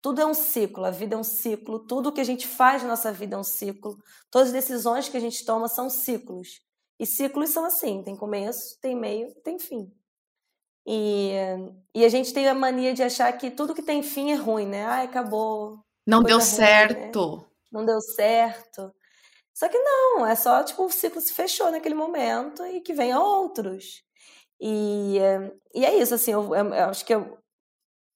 Tudo 0.00 0.20
é 0.20 0.26
um 0.26 0.34
ciclo, 0.34 0.84
a 0.84 0.90
vida 0.90 1.16
é 1.16 1.18
um 1.18 1.24
ciclo, 1.24 1.80
tudo 1.80 2.12
que 2.12 2.20
a 2.20 2.24
gente 2.24 2.46
faz 2.46 2.82
na 2.82 2.90
nossa 2.90 3.12
vida 3.12 3.34
é 3.36 3.38
um 3.38 3.44
ciclo, 3.44 3.96
todas 4.30 4.48
as 4.48 4.54
decisões 4.54 5.08
que 5.08 5.16
a 5.16 5.20
gente 5.20 5.44
toma 5.44 5.68
são 5.68 5.90
ciclos. 5.90 6.60
E 6.98 7.06
ciclos 7.06 7.50
são 7.50 7.64
assim: 7.64 8.02
tem 8.02 8.16
começo, 8.16 8.78
tem 8.80 8.94
meio, 8.96 9.34
tem 9.42 9.58
fim. 9.58 9.92
E, 10.90 11.32
e 11.94 12.02
a 12.02 12.08
gente 12.08 12.32
tem 12.32 12.48
a 12.48 12.54
mania 12.54 12.94
de 12.94 13.02
achar 13.02 13.30
que 13.36 13.50
tudo 13.50 13.74
que 13.74 13.82
tem 13.82 14.02
fim 14.02 14.32
é 14.32 14.36
ruim, 14.36 14.64
né? 14.64 14.86
Ai, 14.86 15.04
acabou. 15.04 15.78
Não 16.06 16.22
deu 16.22 16.38
ruim, 16.38 16.46
certo. 16.46 17.36
Né? 17.36 17.44
Não 17.70 17.84
deu 17.84 18.00
certo. 18.00 18.90
Só 19.52 19.68
que 19.68 19.78
não, 19.78 20.26
é 20.26 20.34
só 20.34 20.64
tipo 20.64 20.86
o 20.86 20.90
ciclo 20.90 21.20
se 21.20 21.34
fechou 21.34 21.70
naquele 21.70 21.94
momento 21.94 22.64
e 22.64 22.80
que 22.80 22.94
venha 22.94 23.20
outros. 23.20 24.02
E, 24.58 25.18
e 25.74 25.84
é 25.84 25.94
isso, 25.98 26.14
assim, 26.14 26.32
eu, 26.32 26.54
eu 26.54 26.84
acho 26.88 27.04
que 27.04 27.14
eu, 27.14 27.36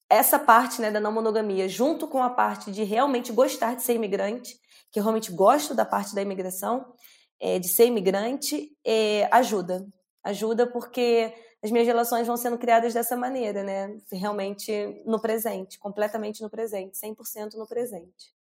essa 0.09 0.39
parte 0.39 0.81
né, 0.81 0.89
da 0.89 0.99
não 0.99 1.11
monogamia, 1.11 1.69
junto 1.69 2.07
com 2.07 2.23
a 2.23 2.29
parte 2.29 2.71
de 2.71 2.83
realmente 2.83 3.31
gostar 3.31 3.75
de 3.75 3.83
ser 3.83 3.93
imigrante, 3.93 4.57
que 4.91 4.99
eu 4.99 5.03
realmente 5.03 5.31
gosto 5.31 5.75
da 5.75 5.85
parte 5.85 6.15
da 6.15 6.23
imigração, 6.23 6.91
é, 7.39 7.59
de 7.59 7.67
ser 7.67 7.85
imigrante, 7.85 8.71
é, 8.83 9.27
ajuda. 9.31 9.85
Ajuda 10.23 10.65
porque 10.65 11.33
as 11.63 11.71
minhas 11.71 11.87
relações 11.87 12.27
vão 12.27 12.35
sendo 12.35 12.57
criadas 12.57 12.93
dessa 12.93 13.15
maneira, 13.15 13.63
né? 13.63 13.97
Realmente 14.11 15.01
no 15.05 15.19
presente, 15.19 15.79
completamente 15.79 16.41
no 16.41 16.49
presente, 16.49 16.97
100% 16.97 17.53
no 17.53 17.65
presente. 17.65 18.33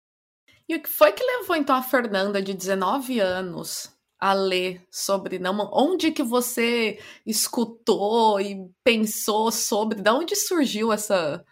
E 0.68 0.76
o 0.76 0.82
que 0.82 0.90
foi 0.90 1.12
que 1.12 1.24
levou 1.24 1.56
então 1.56 1.76
a 1.76 1.84
Fernanda 1.84 2.42
de 2.42 2.54
19 2.54 3.20
anos 3.20 3.92
a 4.20 4.34
ler 4.34 4.82
sobre 4.90 5.38
não 5.38 5.70
onde 5.72 6.12
que 6.12 6.24
você 6.24 7.00
escutou 7.26 8.42
e 8.42 8.68
pensou 8.84 9.52
sobre, 9.52 10.02
de 10.02 10.10
onde 10.10 10.36
surgiu 10.36 10.92
essa 10.92 11.46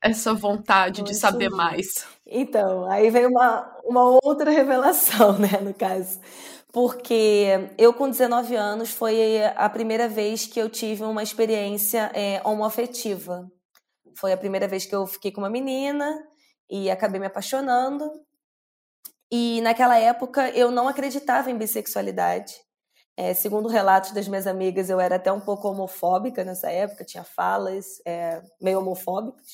essa 0.00 0.34
vontade 0.34 1.02
de 1.02 1.14
saber 1.14 1.48
mais? 1.48 2.06
Então, 2.26 2.84
aí 2.90 3.08
veio 3.10 3.30
uma, 3.30 3.74
uma 3.84 4.18
outra 4.22 4.50
revelação, 4.50 5.38
né, 5.40 5.58
no 5.62 5.72
caso 5.72 6.20
porque 6.74 7.70
eu 7.78 7.94
com 7.94 8.10
19 8.10 8.56
anos 8.56 8.90
foi 8.90 9.44
a 9.44 9.70
primeira 9.70 10.08
vez 10.08 10.44
que 10.44 10.60
eu 10.60 10.68
tive 10.68 11.04
uma 11.04 11.22
experiência 11.22 12.10
é, 12.12 12.42
homoafetiva. 12.44 13.48
Foi 14.16 14.32
a 14.32 14.36
primeira 14.36 14.66
vez 14.66 14.84
que 14.84 14.92
eu 14.92 15.06
fiquei 15.06 15.30
com 15.30 15.40
uma 15.40 15.48
menina 15.48 16.20
e 16.68 16.90
acabei 16.90 17.20
me 17.20 17.26
apaixonando. 17.26 18.10
E 19.30 19.60
naquela 19.60 19.96
época 20.00 20.50
eu 20.50 20.72
não 20.72 20.88
acreditava 20.88 21.48
em 21.48 21.56
bissexualidade. 21.56 22.52
É, 23.16 23.32
segundo 23.34 23.68
relatos 23.68 24.10
das 24.10 24.26
minhas 24.26 24.48
amigas, 24.48 24.90
eu 24.90 24.98
era 24.98 25.14
até 25.14 25.30
um 25.30 25.40
pouco 25.40 25.68
homofóbica 25.68 26.42
nessa 26.42 26.72
época, 26.72 27.04
tinha 27.04 27.22
falas 27.22 28.02
é, 28.04 28.42
meio 28.60 28.80
homofóbicas. 28.80 29.46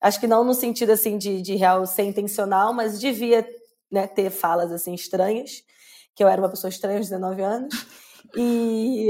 Acho 0.00 0.18
que 0.18 0.26
não 0.26 0.42
no 0.44 0.54
sentido 0.54 0.92
assim 0.92 1.18
de, 1.18 1.42
de 1.42 1.56
real 1.56 1.84
ser 1.84 2.04
intencional, 2.04 2.72
mas 2.72 2.98
devia 2.98 3.46
né, 3.92 4.06
ter 4.06 4.30
falas 4.30 4.72
assim 4.72 4.94
estranhas, 4.94 5.62
que 6.18 6.24
eu 6.24 6.26
era 6.26 6.42
uma 6.42 6.48
pessoa 6.48 6.68
estranha 6.68 6.98
aos 6.98 7.08
19 7.08 7.40
anos. 7.42 7.86
E, 8.36 9.06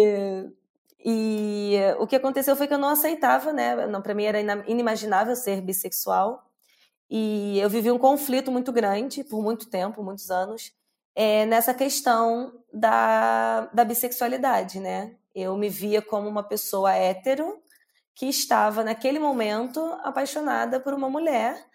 e 1.03 1.75
o 1.99 2.07
que 2.07 2.15
aconteceu 2.15 2.55
foi 2.55 2.69
que 2.69 2.75
eu 2.75 2.79
não 2.79 2.91
aceitava, 2.91 3.51
né? 3.51 3.75
Para 4.03 4.15
mim 4.15 4.25
era 4.25 4.39
inimaginável 4.69 5.35
ser 5.35 5.63
bissexual. 5.63 6.47
E 7.09 7.59
eu 7.59 7.71
vivi 7.71 7.91
um 7.91 7.97
conflito 7.97 8.53
muito 8.53 8.71
grande 8.71 9.25
por 9.25 9.43
muito 9.43 9.71
tempo, 9.71 10.03
muitos 10.03 10.31
anos, 10.31 10.71
é, 11.15 11.47
nessa 11.47 11.73
questão 11.73 12.53
da, 12.71 13.71
da 13.73 13.87
bissexualidade, 13.87 14.79
né? 14.79 15.17
Eu 15.35 15.57
me 15.57 15.71
via 15.71 16.03
como 16.03 16.29
uma 16.29 16.43
pessoa 16.43 16.93
hétero 16.93 17.59
que 18.15 18.27
estava, 18.27 18.85
naquele 18.85 19.19
momento, 19.19 19.81
apaixonada 20.03 20.79
por 20.79 20.93
uma 20.93 21.09
mulher. 21.09 21.68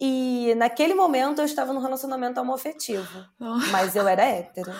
E 0.00 0.54
naquele 0.56 0.94
momento 0.94 1.40
eu 1.40 1.44
estava 1.44 1.72
num 1.72 1.80
relacionamento 1.80 2.40
homoafetivo. 2.40 3.24
Oh. 3.40 3.56
Mas 3.70 3.96
eu 3.96 4.06
era 4.06 4.24
hétero. 4.24 4.72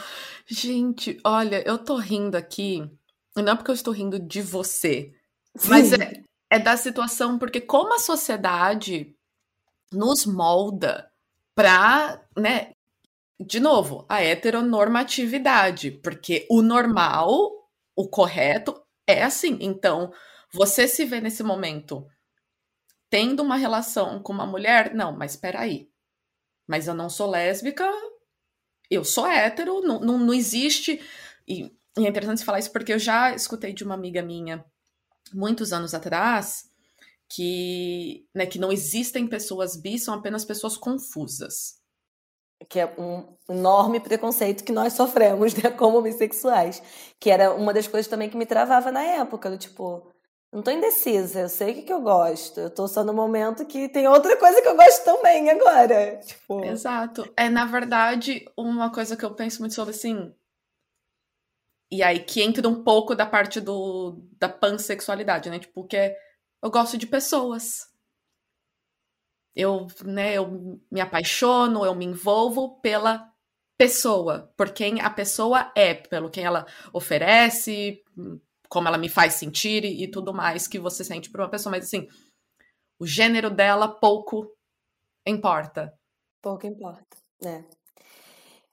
Gente, 0.46 1.18
olha, 1.24 1.66
eu 1.66 1.78
tô 1.78 1.96
rindo 1.96 2.36
aqui. 2.36 2.90
Não 3.34 3.52
é 3.52 3.56
porque 3.56 3.70
eu 3.70 3.74
estou 3.74 3.92
rindo 3.92 4.18
de 4.18 4.42
você. 4.42 5.12
Sim. 5.56 5.68
Mas 5.70 5.92
é, 5.92 6.22
é 6.50 6.58
da 6.58 6.76
situação, 6.76 7.38
porque 7.38 7.60
como 7.60 7.94
a 7.94 7.98
sociedade 7.98 9.14
nos 9.92 10.26
molda 10.26 11.10
para, 11.54 12.20
né, 12.36 12.72
de 13.40 13.60
novo, 13.60 14.04
a 14.08 14.22
heteronormatividade, 14.22 15.90
porque 15.90 16.46
o 16.50 16.60
normal, 16.62 17.50
o 17.94 18.08
correto 18.08 18.80
é 19.06 19.22
assim. 19.22 19.58
Então, 19.60 20.12
você 20.52 20.86
se 20.86 21.04
vê 21.04 21.20
nesse 21.20 21.42
momento 21.42 22.06
tendo 23.10 23.42
uma 23.42 23.56
relação 23.56 24.22
com 24.22 24.32
uma 24.32 24.46
mulher, 24.46 24.94
não, 24.94 25.16
mas 25.16 25.32
espera 25.32 25.60
aí. 25.60 25.88
Mas 26.66 26.88
eu 26.88 26.94
não 26.94 27.08
sou 27.08 27.30
lésbica, 27.30 27.90
eu 28.90 29.04
sou 29.04 29.26
hétero, 29.26 29.80
não, 29.80 30.00
não, 30.00 30.18
não 30.18 30.34
existe. 30.34 31.00
E, 31.46 31.72
e 31.98 32.06
é 32.06 32.08
interessante 32.08 32.44
falar 32.44 32.58
isso 32.58 32.72
porque 32.72 32.92
eu 32.92 32.98
já 32.98 33.34
escutei 33.34 33.72
de 33.72 33.84
uma 33.84 33.94
amiga 33.94 34.22
minha 34.22 34.64
muitos 35.32 35.72
anos 35.72 35.94
atrás 35.94 36.70
que, 37.28 38.26
né, 38.34 38.46
que 38.46 38.58
não 38.58 38.72
existem 38.72 39.26
pessoas 39.26 39.76
bis, 39.76 40.04
são 40.04 40.14
apenas 40.14 40.44
pessoas 40.44 40.76
confusas. 40.76 41.76
Que 42.70 42.80
é 42.80 42.86
um 42.98 43.36
enorme 43.48 44.00
preconceito 44.00 44.64
que 44.64 44.72
nós 44.72 44.92
sofremos, 44.94 45.54
né, 45.54 45.70
como 45.70 46.02
bissexuais. 46.02 46.82
Que 47.20 47.30
era 47.30 47.52
uma 47.54 47.72
das 47.74 47.88
coisas 47.88 48.08
também 48.08 48.30
que 48.30 48.36
me 48.36 48.46
travava 48.46 48.90
na 48.92 49.02
época, 49.02 49.50
do 49.50 49.58
tipo, 49.58 50.10
não 50.56 50.62
tô 50.62 50.70
indecisa, 50.70 51.40
eu 51.40 51.48
sei 51.50 51.72
o 51.72 51.74
que, 51.74 51.82
que 51.82 51.92
eu 51.92 52.00
gosto. 52.00 52.58
Eu 52.58 52.70
tô 52.70 52.88
só 52.88 53.04
no 53.04 53.12
momento 53.12 53.66
que 53.66 53.90
tem 53.90 54.08
outra 54.08 54.38
coisa 54.38 54.62
que 54.62 54.68
eu 54.68 54.74
gosto 54.74 55.04
também 55.04 55.50
agora. 55.50 56.16
Tipo... 56.16 56.64
Exato. 56.64 57.30
É, 57.36 57.50
na 57.50 57.66
verdade, 57.66 58.50
uma 58.56 58.90
coisa 58.90 59.14
que 59.18 59.22
eu 59.22 59.34
penso 59.34 59.60
muito 59.60 59.74
sobre 59.74 59.90
assim. 59.94 60.34
E 61.90 62.02
aí 62.02 62.20
que 62.20 62.40
entra 62.40 62.66
um 62.66 62.82
pouco 62.82 63.14
da 63.14 63.26
parte 63.26 63.60
do, 63.60 64.16
da 64.38 64.48
pansexualidade, 64.48 65.50
né? 65.50 65.58
Tipo, 65.58 65.86
que 65.86 65.94
é 65.94 66.16
eu 66.62 66.70
gosto 66.70 66.96
de 66.96 67.06
pessoas. 67.06 67.92
Eu, 69.54 69.86
né, 70.06 70.32
eu 70.32 70.80
me 70.90 71.02
apaixono, 71.02 71.84
eu 71.84 71.94
me 71.94 72.06
envolvo 72.06 72.80
pela 72.80 73.30
pessoa, 73.76 74.50
por 74.56 74.70
quem 74.70 75.02
a 75.02 75.10
pessoa 75.10 75.70
é, 75.76 75.92
pelo 75.92 76.30
quem 76.30 76.44
ela 76.44 76.66
oferece, 76.94 78.02
como 78.68 78.88
ela 78.88 78.98
me 78.98 79.08
faz 79.08 79.34
sentir 79.34 79.84
e, 79.84 80.04
e 80.04 80.10
tudo 80.10 80.32
mais 80.34 80.66
que 80.66 80.78
você 80.78 81.04
sente 81.04 81.30
por 81.30 81.40
uma 81.40 81.50
pessoa. 81.50 81.70
Mas 81.70 81.84
assim, 81.84 82.06
o 82.98 83.06
gênero 83.06 83.50
dela 83.50 83.88
pouco 83.88 84.50
importa. 85.26 85.92
Pouco 86.42 86.66
importa, 86.66 87.16
né? 87.42 87.64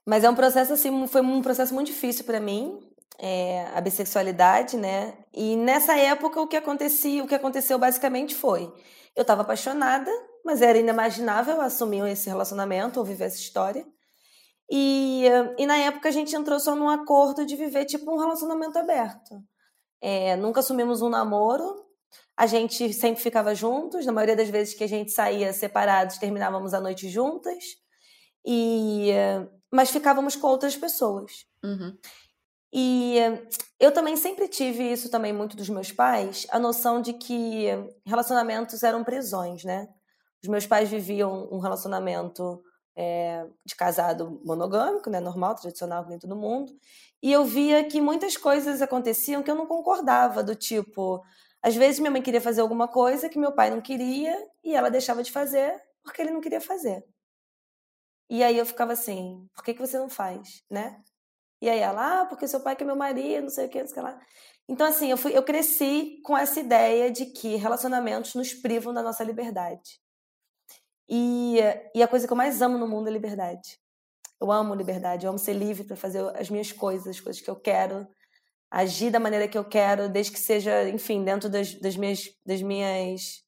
Mas 0.06 0.22
é 0.22 0.30
um 0.30 0.34
processo 0.34 0.72
assim, 0.72 1.06
foi 1.06 1.22
um 1.22 1.42
processo 1.42 1.74
muito 1.74 1.86
difícil 1.86 2.24
para 2.24 2.38
mim, 2.38 2.78
é, 3.18 3.66
a 3.74 3.80
bissexualidade, 3.80 4.76
né? 4.76 5.16
E 5.32 5.56
nessa 5.56 5.96
época 5.98 6.40
o 6.40 6.46
que 6.46 6.56
acontecia, 6.56 7.24
o 7.24 7.26
que 7.26 7.34
aconteceu 7.34 7.78
basicamente 7.78 8.34
foi, 8.34 8.72
eu 9.16 9.22
estava 9.22 9.42
apaixonada, 9.42 10.10
mas 10.44 10.60
era 10.60 10.78
inimaginável 10.78 11.60
assumir 11.60 12.06
esse 12.08 12.28
relacionamento 12.28 12.98
ou 12.98 13.06
viver 13.06 13.24
essa 13.24 13.38
história. 13.38 13.86
E, 14.70 15.24
e 15.58 15.66
na 15.66 15.76
época 15.76 16.08
a 16.08 16.12
gente 16.12 16.34
entrou 16.34 16.58
só 16.58 16.74
num 16.74 16.88
acordo 16.88 17.44
de 17.46 17.56
viver 17.56 17.84
tipo 17.84 18.12
um 18.12 18.18
relacionamento 18.18 18.78
aberto. 18.78 19.42
É, 20.06 20.36
nunca 20.36 20.60
assumimos 20.60 21.00
um 21.00 21.08
namoro, 21.08 21.82
a 22.36 22.46
gente 22.46 22.92
sempre 22.92 23.22
ficava 23.22 23.54
juntos, 23.54 24.04
na 24.04 24.12
maioria 24.12 24.36
das 24.36 24.50
vezes 24.50 24.74
que 24.74 24.84
a 24.84 24.86
gente 24.86 25.10
saía 25.10 25.50
separados, 25.50 26.18
terminávamos 26.18 26.74
a 26.74 26.80
noite 26.80 27.08
juntas, 27.08 27.64
e 28.44 29.12
mas 29.72 29.90
ficávamos 29.90 30.36
com 30.36 30.46
outras 30.48 30.76
pessoas. 30.76 31.46
Uhum. 31.64 31.96
E 32.70 33.16
eu 33.80 33.92
também 33.92 34.14
sempre 34.14 34.46
tive 34.46 34.92
isso 34.92 35.10
também 35.10 35.32
muito 35.32 35.56
dos 35.56 35.70
meus 35.70 35.90
pais, 35.90 36.46
a 36.50 36.58
noção 36.58 37.00
de 37.00 37.14
que 37.14 37.68
relacionamentos 38.04 38.82
eram 38.82 39.02
prisões, 39.02 39.64
né? 39.64 39.88
Os 40.42 40.50
meus 40.50 40.66
pais 40.66 40.90
viviam 40.90 41.48
um 41.50 41.60
relacionamento 41.60 42.62
é, 42.94 43.46
de 43.64 43.74
casado 43.74 44.38
monogâmico, 44.44 45.08
né? 45.08 45.18
Normal, 45.18 45.54
tradicional, 45.54 46.04
que 46.04 46.10
nem 46.10 46.18
todo 46.18 46.36
mundo. 46.36 46.70
E 47.24 47.32
eu 47.32 47.42
via 47.42 47.82
que 47.82 48.02
muitas 48.02 48.36
coisas 48.36 48.82
aconteciam 48.82 49.42
que 49.42 49.50
eu 49.50 49.54
não 49.54 49.66
concordava, 49.66 50.42
do 50.42 50.54
tipo, 50.54 51.24
às 51.62 51.74
vezes 51.74 51.98
minha 51.98 52.10
mãe 52.10 52.20
queria 52.20 52.38
fazer 52.38 52.60
alguma 52.60 52.86
coisa 52.86 53.30
que 53.30 53.38
meu 53.38 53.50
pai 53.50 53.70
não 53.70 53.80
queria 53.80 54.36
e 54.62 54.74
ela 54.74 54.90
deixava 54.90 55.22
de 55.22 55.32
fazer 55.32 55.74
porque 56.02 56.20
ele 56.20 56.30
não 56.30 56.42
queria 56.42 56.60
fazer. 56.60 57.02
E 58.28 58.44
aí 58.44 58.58
eu 58.58 58.66
ficava 58.66 58.92
assim, 58.92 59.48
por 59.54 59.64
que, 59.64 59.72
que 59.72 59.80
você 59.80 59.98
não 59.98 60.10
faz, 60.10 60.62
né? 60.70 61.02
E 61.62 61.70
aí 61.70 61.78
ela, 61.78 62.20
ah, 62.20 62.26
porque 62.26 62.46
seu 62.46 62.60
pai 62.60 62.76
que 62.76 62.82
é 62.82 62.86
meu 62.86 62.94
marido, 62.94 63.44
não 63.44 63.48
sei 63.48 63.68
o 63.68 63.68
que, 63.70 63.80
não 63.80 63.86
sei 63.86 64.02
o 64.02 64.04
que 64.04 64.12
lá. 64.12 64.20
Então, 64.68 64.86
assim, 64.86 65.10
eu, 65.10 65.16
fui, 65.16 65.34
eu 65.34 65.42
cresci 65.42 66.20
com 66.22 66.36
essa 66.36 66.60
ideia 66.60 67.10
de 67.10 67.24
que 67.24 67.56
relacionamentos 67.56 68.34
nos 68.34 68.52
privam 68.52 68.92
da 68.92 69.02
nossa 69.02 69.24
liberdade. 69.24 69.98
E, 71.08 71.56
e 71.94 72.02
a 72.02 72.08
coisa 72.08 72.26
que 72.26 72.32
eu 72.34 72.36
mais 72.36 72.60
amo 72.60 72.76
no 72.76 72.86
mundo 72.86 73.08
é 73.08 73.10
liberdade. 73.10 73.82
Eu 74.44 74.52
amo 74.52 74.74
liberdade, 74.74 75.24
eu 75.24 75.30
amo 75.30 75.38
ser 75.38 75.54
livre 75.54 75.84
para 75.84 75.96
fazer 75.96 76.22
as 76.36 76.50
minhas 76.50 76.70
coisas, 76.70 77.06
as 77.06 77.20
coisas 77.20 77.40
que 77.40 77.48
eu 77.48 77.56
quero, 77.56 78.06
agir 78.70 79.10
da 79.10 79.18
maneira 79.18 79.48
que 79.48 79.56
eu 79.56 79.64
quero, 79.64 80.06
desde 80.06 80.32
que 80.32 80.38
seja, 80.38 80.86
enfim, 80.90 81.24
dentro 81.24 81.48
das, 81.48 81.72
das 81.80 81.96
minhas, 81.96 82.28
das 82.44 82.60
minhas 82.60 83.42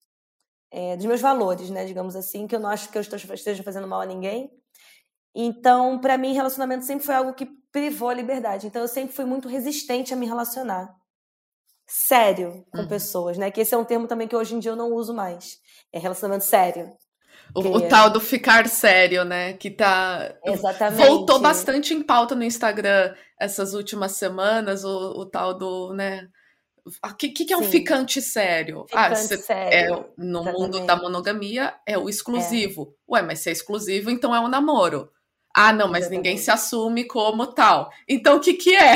é, 0.70 0.96
dos 0.96 1.04
meus 1.04 1.20
valores, 1.20 1.68
né, 1.68 1.84
digamos 1.84 2.16
assim, 2.16 2.46
que 2.46 2.56
eu 2.56 2.60
não 2.60 2.70
acho 2.70 2.88
que 2.88 2.96
eu 2.96 3.02
esteja 3.02 3.62
fazendo 3.62 3.86
mal 3.86 4.00
a 4.00 4.06
ninguém. 4.06 4.50
Então, 5.34 6.00
para 6.00 6.16
mim, 6.16 6.32
relacionamento 6.32 6.86
sempre 6.86 7.04
foi 7.04 7.14
algo 7.14 7.34
que 7.34 7.46
privou 7.70 8.08
a 8.08 8.14
liberdade. 8.14 8.66
Então, 8.66 8.80
eu 8.80 8.88
sempre 8.88 9.14
fui 9.14 9.26
muito 9.26 9.48
resistente 9.48 10.14
a 10.14 10.16
me 10.16 10.24
relacionar 10.24 10.96
sério 11.86 12.64
com 12.72 12.80
uhum. 12.80 12.88
pessoas, 12.88 13.36
né? 13.36 13.50
Que 13.50 13.60
esse 13.60 13.74
é 13.74 13.78
um 13.78 13.84
termo 13.84 14.06
também 14.06 14.26
que 14.26 14.34
hoje 14.34 14.54
em 14.54 14.58
dia 14.58 14.70
eu 14.70 14.76
não 14.76 14.94
uso 14.94 15.12
mais. 15.12 15.58
É 15.92 15.98
relacionamento 15.98 16.44
sério. 16.44 16.90
O, 17.56 17.76
o 17.76 17.88
tal 17.88 18.10
do 18.10 18.20
ficar 18.20 18.68
sério, 18.68 19.24
né? 19.24 19.54
Que 19.54 19.70
tá. 19.70 20.34
Exatamente. 20.44 21.06
Voltou 21.06 21.38
bastante 21.38 21.94
em 21.94 22.02
pauta 22.02 22.34
no 22.34 22.44
Instagram 22.44 23.14
essas 23.40 23.72
últimas 23.72 24.12
semanas, 24.12 24.84
o, 24.84 25.20
o 25.20 25.24
tal 25.24 25.54
do, 25.54 25.94
né? 25.94 26.28
O 26.84 27.14
que, 27.14 27.30
que, 27.30 27.52
é 27.52 27.56
um 27.56 27.64
Sim. 27.64 27.70
ficante 27.70 28.20
sério? 28.20 28.84
Ah, 28.92 29.14
ficante 29.14 29.34
ah, 29.34 29.38
sério. 29.38 29.72
É, 29.72 29.88
no 30.18 30.40
Exatamente. 30.40 30.60
mundo 30.60 30.86
da 30.86 30.96
monogamia 30.96 31.74
é 31.86 31.96
o 31.96 32.08
exclusivo. 32.08 32.94
É. 33.08 33.14
Ué, 33.14 33.22
mas 33.22 33.40
se 33.40 33.48
é 33.48 33.52
exclusivo, 33.52 34.10
então 34.10 34.34
é 34.34 34.38
um 34.38 34.48
namoro. 34.48 35.10
Ah, 35.56 35.72
não, 35.72 35.88
mas 35.88 36.02
Exatamente. 36.02 36.16
ninguém 36.18 36.36
se 36.36 36.50
assume 36.50 37.04
como 37.04 37.46
tal. 37.46 37.90
Então, 38.06 38.36
o 38.36 38.40
que, 38.40 38.52
que 38.52 38.76
é? 38.76 38.94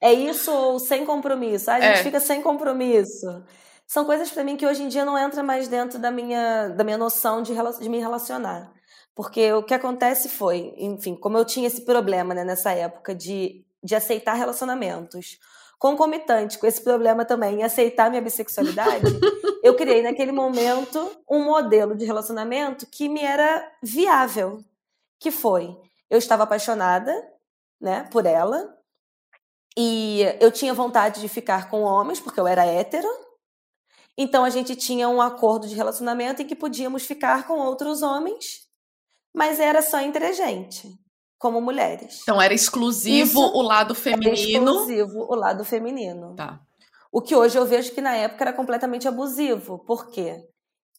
É 0.00 0.12
isso 0.12 0.52
ou 0.52 0.78
sem 0.78 1.04
compromisso? 1.04 1.70
Ah, 1.70 1.74
a 1.74 1.80
gente 1.80 1.98
é. 1.98 2.02
fica 2.04 2.20
sem 2.20 2.40
compromisso. 2.40 3.42
São 3.88 4.04
coisas 4.04 4.30
para 4.30 4.44
mim 4.44 4.56
que 4.56 4.66
hoje 4.66 4.82
em 4.82 4.88
dia 4.88 5.04
não 5.04 5.16
entra 5.18 5.42
mais 5.42 5.66
dentro 5.66 5.98
da 5.98 6.10
minha, 6.10 6.68
da 6.68 6.84
minha 6.84 6.98
noção 6.98 7.42
de, 7.42 7.54
de 7.80 7.88
me 7.88 7.98
relacionar. 7.98 8.70
Porque 9.14 9.52
o 9.52 9.62
que 9.62 9.74
acontece 9.74 10.28
foi, 10.28 10.74
enfim, 10.76 11.16
como 11.16 11.38
eu 11.38 11.44
tinha 11.44 11.66
esse 11.66 11.80
problema 11.80 12.34
né, 12.34 12.44
nessa 12.44 12.70
época 12.70 13.14
de, 13.14 13.64
de 13.82 13.96
aceitar 13.96 14.34
relacionamentos, 14.34 15.38
concomitante 15.78 16.58
com 16.58 16.66
esse 16.66 16.82
problema 16.84 17.24
também 17.24 17.60
em 17.60 17.62
aceitar 17.64 18.10
minha 18.10 18.22
bissexualidade, 18.22 19.06
eu 19.64 19.74
criei 19.74 20.02
naquele 20.02 20.32
momento 20.32 21.10
um 21.28 21.44
modelo 21.44 21.96
de 21.96 22.04
relacionamento 22.04 22.86
que 22.86 23.08
me 23.08 23.22
era 23.22 23.66
viável 23.82 24.62
que 25.18 25.30
foi 25.30 25.76
eu 26.10 26.18
estava 26.18 26.44
apaixonada, 26.44 27.12
né, 27.80 28.08
por 28.10 28.26
ela, 28.26 28.76
e 29.76 30.22
eu 30.40 30.50
tinha 30.50 30.74
vontade 30.74 31.20
de 31.20 31.28
ficar 31.28 31.68
com 31.70 31.82
homens 31.82 32.18
porque 32.18 32.40
eu 32.40 32.46
era 32.46 32.64
hétero. 32.66 33.08
Então 34.20 34.44
a 34.44 34.50
gente 34.50 34.74
tinha 34.74 35.08
um 35.08 35.22
acordo 35.22 35.68
de 35.68 35.76
relacionamento 35.76 36.42
em 36.42 36.46
que 36.46 36.56
podíamos 36.56 37.06
ficar 37.06 37.46
com 37.46 37.60
outros 37.60 38.02
homens, 38.02 38.66
mas 39.32 39.60
era 39.60 39.80
só 39.80 40.00
entre 40.00 40.24
a 40.26 40.32
gente, 40.32 40.92
como 41.38 41.60
mulheres. 41.60 42.18
Então 42.22 42.42
era 42.42 42.52
exclusivo 42.52 43.46
Isso 43.46 43.56
o 43.56 43.62
lado 43.62 43.94
feminino. 43.94 44.26
Era 44.26 44.80
exclusivo 44.80 45.18
o 45.20 45.34
lado 45.36 45.64
feminino. 45.64 46.34
Tá. 46.34 46.60
O 47.12 47.22
que 47.22 47.36
hoje 47.36 47.56
eu 47.56 47.64
vejo 47.64 47.94
que 47.94 48.00
na 48.00 48.16
época 48.16 48.42
era 48.42 48.52
completamente 48.52 49.06
abusivo. 49.06 49.78
Por 49.78 50.10
quê? 50.10 50.44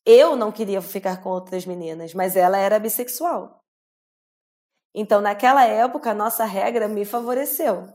Eu 0.05 0.37
não 0.37 0.49
queria 0.49 0.81
ficar 0.81 1.21
com 1.21 1.29
outras 1.29 1.65
meninas, 1.65 2.13
mas 2.13 2.37
ela 2.37 2.57
era 2.57 2.79
bissexual. 2.79 3.59
Então, 4.95 5.21
naquela 5.21 5.65
época, 5.65 6.11
a 6.11 6.15
nossa 6.15 6.45
regra 6.45 6.87
me 6.87 7.05
favoreceu. 7.05 7.85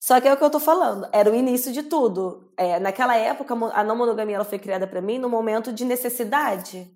Só 0.00 0.20
que 0.20 0.28
é 0.28 0.32
o 0.32 0.36
que 0.36 0.44
eu 0.44 0.50
tô 0.50 0.60
falando, 0.60 1.08
era 1.12 1.30
o 1.30 1.34
início 1.34 1.72
de 1.72 1.82
tudo. 1.82 2.52
É, 2.56 2.78
naquela 2.78 3.16
época, 3.16 3.54
a 3.72 3.82
não 3.82 3.96
monogamia 3.96 4.36
ela 4.36 4.44
foi 4.44 4.58
criada 4.58 4.86
para 4.86 5.02
mim 5.02 5.18
no 5.18 5.28
momento 5.28 5.72
de 5.72 5.84
necessidade. 5.84 6.90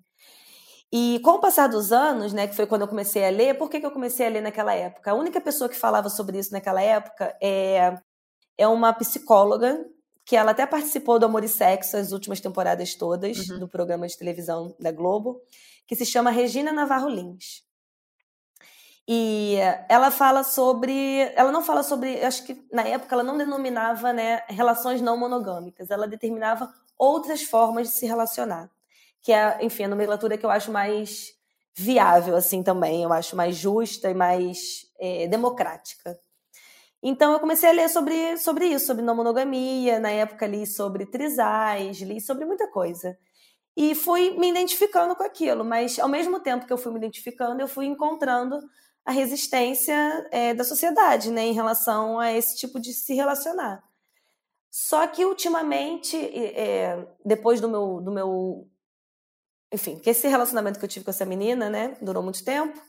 E 0.91 1.19
com 1.23 1.31
o 1.31 1.39
passar 1.39 1.67
dos 1.67 1.91
anos, 1.91 2.33
né, 2.33 2.47
que 2.47 2.55
foi 2.55 2.67
quando 2.67 2.83
eu 2.83 2.87
comecei 2.87 3.25
a 3.25 3.29
ler, 3.31 3.57
por 3.57 3.69
que, 3.69 3.79
que 3.79 3.85
eu 3.85 3.91
comecei 3.91 4.27
a 4.27 4.29
ler 4.29 4.41
naquela 4.41 4.73
época? 4.73 5.11
A 5.11 5.15
única 5.15 5.41
pessoa 5.41 5.67
que 5.67 5.75
falava 5.75 6.07
sobre 6.07 6.37
isso 6.37 6.53
naquela 6.53 6.81
época 6.81 7.35
é, 7.41 7.97
é 8.57 8.67
uma 8.67 8.93
psicóloga, 8.93 9.83
que 10.23 10.35
ela 10.35 10.51
até 10.51 10.65
participou 10.65 11.19
do 11.19 11.25
Amor 11.25 11.43
e 11.43 11.49
Sexo 11.49 11.97
as 11.97 12.11
últimas 12.11 12.39
temporadas 12.39 12.95
todas, 12.95 13.49
uhum. 13.49 13.59
do 13.59 13.67
programa 13.67 14.07
de 14.07 14.17
televisão 14.17 14.75
da 14.79 14.91
Globo, 14.91 15.41
que 15.87 15.95
se 15.95 16.05
chama 16.05 16.29
Regina 16.29 16.71
Navarro 16.71 17.09
Lins. 17.09 17.63
E 19.07 19.57
ela 19.89 20.11
fala 20.11 20.43
sobre. 20.43 21.19
Ela 21.35 21.51
não 21.51 21.61
fala 21.61 21.83
sobre. 21.83 22.23
Acho 22.23 22.45
que 22.45 22.65
na 22.71 22.83
época 22.83 23.13
ela 23.13 23.23
não 23.23 23.37
denominava 23.37 24.13
né, 24.13 24.43
relações 24.47 25.01
não 25.01 25.17
monogâmicas, 25.17 25.91
ela 25.91 26.07
determinava 26.07 26.73
outras 26.97 27.43
formas 27.43 27.89
de 27.89 27.95
se 27.95 28.05
relacionar. 28.05 28.69
Que 29.21 29.33
é, 29.33 29.57
enfim, 29.61 29.83
a 29.83 29.87
nomenclatura 29.87 30.37
que 30.37 30.45
eu 30.45 30.49
acho 30.49 30.71
mais 30.71 31.33
viável, 31.75 32.35
assim 32.35 32.63
também. 32.63 33.03
Eu 33.03 33.11
acho 33.11 33.35
mais 33.35 33.55
justa 33.55 34.09
e 34.09 34.13
mais 34.13 34.87
é, 34.99 35.27
democrática. 35.27 36.17
Então 37.01 37.33
eu 37.33 37.39
comecei 37.41 37.69
a 37.69 37.73
ler 37.73 37.89
sobre, 37.89 38.37
sobre 38.37 38.67
isso, 38.67 38.85
sobre 38.85 39.03
não 39.03 39.15
monogamia. 39.15 39.99
Na 39.99 40.09
época 40.09 40.47
li 40.47 40.65
sobre 40.65 41.05
trisais, 41.05 41.99
li 41.99 42.21
sobre 42.21 42.45
muita 42.45 42.67
coisa. 42.69 43.17
E 43.75 43.95
fui 43.95 44.37
me 44.37 44.49
identificando 44.49 45.15
com 45.15 45.23
aquilo, 45.23 45.65
mas 45.65 45.99
ao 45.99 46.07
mesmo 46.07 46.39
tempo 46.39 46.65
que 46.65 46.71
eu 46.71 46.77
fui 46.77 46.91
me 46.93 46.99
identificando, 46.99 47.59
eu 47.59 47.67
fui 47.67 47.85
encontrando 47.85 48.59
a 49.05 49.11
resistência 49.11 50.27
é, 50.31 50.53
da 50.53 50.63
sociedade 50.63 51.31
né, 51.31 51.45
em 51.45 51.53
relação 51.53 52.19
a 52.19 52.31
esse 52.31 52.57
tipo 52.57 52.79
de 52.79 52.93
se 52.93 53.13
relacionar. 53.13 53.83
Só 54.71 55.05
que 55.07 55.25
ultimamente, 55.25 56.17
é, 56.17 57.07
depois 57.23 57.61
do 57.61 57.69
meu, 57.69 58.01
do 58.01 58.11
meu. 58.11 58.67
Enfim, 59.71 59.99
que 59.99 60.09
esse 60.09 60.27
relacionamento 60.27 60.79
que 60.79 60.85
eu 60.85 60.89
tive 60.89 61.05
com 61.05 61.11
essa 61.11 61.25
menina, 61.25 61.69
né, 61.69 61.97
durou 62.01 62.23
muito 62.23 62.43
tempo. 62.43 62.81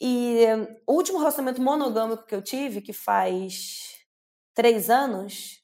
E 0.00 0.44
o 0.86 0.94
último 0.94 1.18
relacionamento 1.18 1.62
monogâmico 1.62 2.26
que 2.26 2.34
eu 2.34 2.42
tive, 2.42 2.82
que 2.82 2.92
faz 2.92 3.94
três 4.54 4.90
anos, 4.90 5.62